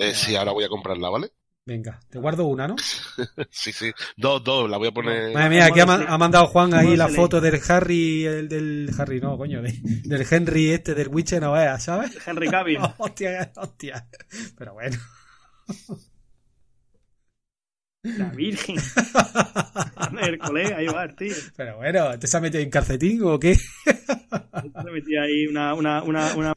eh, 0.00 0.12
sí, 0.12 0.34
ahora 0.34 0.50
voy 0.50 0.64
a 0.64 0.68
comprarla, 0.68 1.10
¿vale? 1.10 1.30
Venga, 1.64 2.00
te 2.10 2.18
guardo 2.18 2.46
una, 2.46 2.66
¿no? 2.66 2.74
Sí, 3.50 3.72
sí. 3.72 3.92
Dos, 4.16 4.42
dos, 4.42 4.68
la 4.68 4.78
voy 4.78 4.88
a 4.88 4.90
poner. 4.90 5.32
Madre 5.32 5.50
mía, 5.50 5.66
aquí 5.66 5.78
ha, 5.78 6.18
mandado 6.18 6.48
Juan 6.48 6.74
ahí 6.74 6.96
la 6.96 7.06
foto 7.06 7.40
del 7.40 7.60
Harry, 7.68 8.24
el 8.24 8.48
del 8.48 8.90
Harry, 8.98 9.20
no, 9.20 9.38
coño, 9.38 9.62
de- 9.62 9.78
del 10.02 10.26
Henry 10.28 10.72
este 10.72 10.96
del 10.96 11.06
Witcher, 11.06 11.40
no 11.40 11.52
veas, 11.52 11.84
¿sabes? 11.84 12.18
Henry 12.26 12.48
Cavill. 12.48 12.80
hostia, 12.98 13.52
hostia. 13.54 14.08
Pero 14.58 14.74
bueno. 14.74 14.98
La 18.02 18.30
Virgen. 18.30 18.76
El 20.22 20.38
colega, 20.38 20.78
ahí 20.78 20.86
va 20.86 21.04
el 21.04 21.14
tío. 21.14 21.34
Pero 21.56 21.76
bueno, 21.76 22.18
¿te 22.18 22.26
se 22.26 22.36
ha 22.36 22.40
metido 22.40 22.62
en 22.62 22.70
calcetín 22.70 23.22
o 23.22 23.38
qué? 23.38 23.54
Se 23.54 24.90
metía 24.92 25.22
ahí 25.22 25.46
una, 25.46 25.72
una, 25.74 26.02
una, 26.02 26.34
una... 26.34 26.54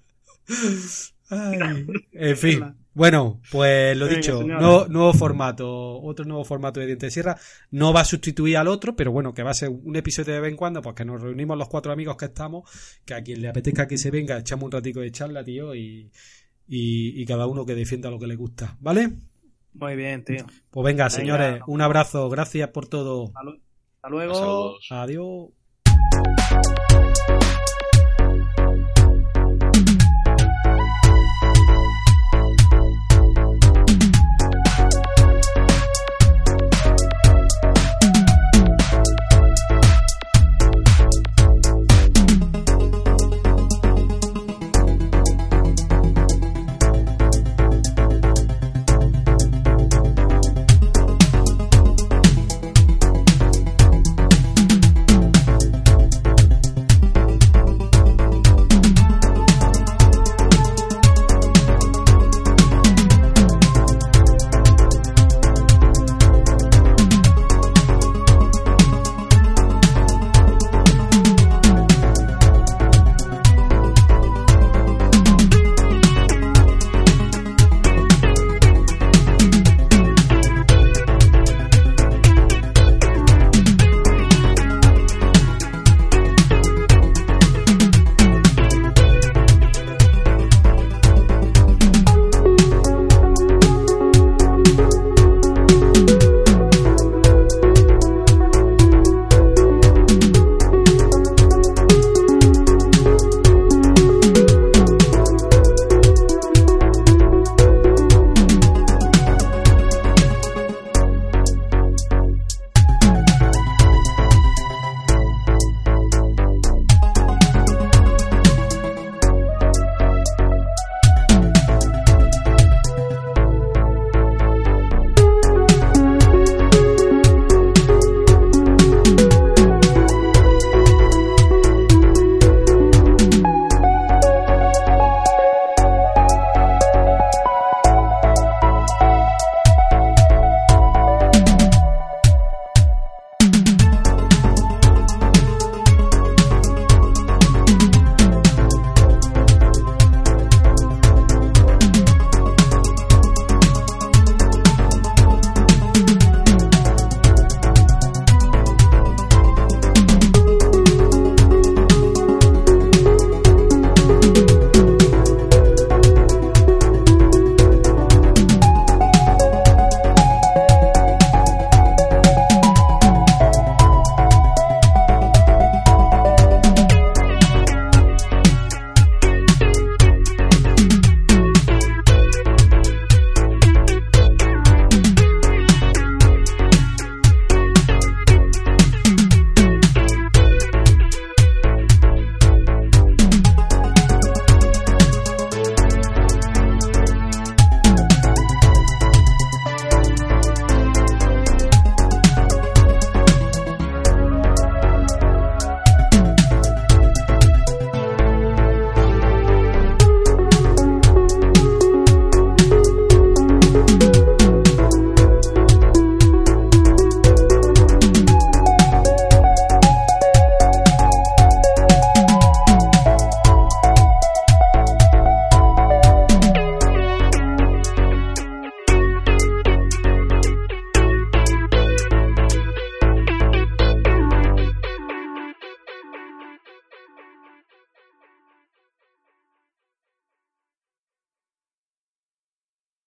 Ay, 1.29 1.85
en 2.13 2.37
fin. 2.37 2.75
Bueno, 2.93 3.41
pues 3.51 3.95
lo 3.95 4.05
Venga, 4.05 4.17
dicho, 4.17 4.43
nuevo, 4.43 4.87
nuevo 4.87 5.13
formato, 5.13 6.01
otro 6.01 6.25
nuevo 6.25 6.43
formato 6.45 6.79
de 6.79 6.87
Diente 6.87 7.07
de 7.07 7.11
Sierra. 7.11 7.37
No 7.71 7.93
va 7.93 8.01
a 8.01 8.05
sustituir 8.05 8.57
al 8.57 8.67
otro, 8.67 8.95
pero 8.95 9.11
bueno, 9.11 9.33
que 9.33 9.43
va 9.43 9.51
a 9.51 9.55
ser 9.55 9.69
un 9.69 9.95
episodio 9.95 10.33
de 10.33 10.39
vez 10.39 10.51
en 10.51 10.57
cuando, 10.57 10.81
pues 10.81 10.95
que 10.95 11.05
nos 11.05 11.21
reunimos 11.21 11.57
los 11.57 11.67
cuatro 11.67 11.91
amigos 11.91 12.17
que 12.17 12.25
estamos, 12.25 12.69
que 13.05 13.13
a 13.13 13.21
quien 13.21 13.41
le 13.41 13.49
apetezca 13.49 13.87
que 13.87 13.97
se 13.97 14.11
venga, 14.11 14.39
echamos 14.39 14.65
un 14.65 14.71
ratico 14.71 15.01
de 15.01 15.11
charla, 15.11 15.43
tío, 15.43 15.75
y, 15.75 16.09
y, 16.67 17.21
y 17.21 17.25
cada 17.25 17.47
uno 17.47 17.65
que 17.65 17.75
defienda 17.75 18.09
lo 18.09 18.17
que 18.17 18.27
le 18.27 18.35
gusta, 18.35 18.77
¿vale? 18.79 19.11
Muy 19.75 19.95
bien, 19.95 20.23
tío. 20.23 20.45
Pues 20.71 20.85
venga, 20.85 21.05
Venga. 21.05 21.09
señores, 21.09 21.61
un 21.67 21.81
abrazo, 21.81 22.29
gracias 22.29 22.69
por 22.69 22.87
todo. 22.87 23.25
Hasta 23.27 23.43
lu- 23.43 23.59
hasta 23.95 24.09
luego. 24.09 24.77
Adiós. 24.89 25.49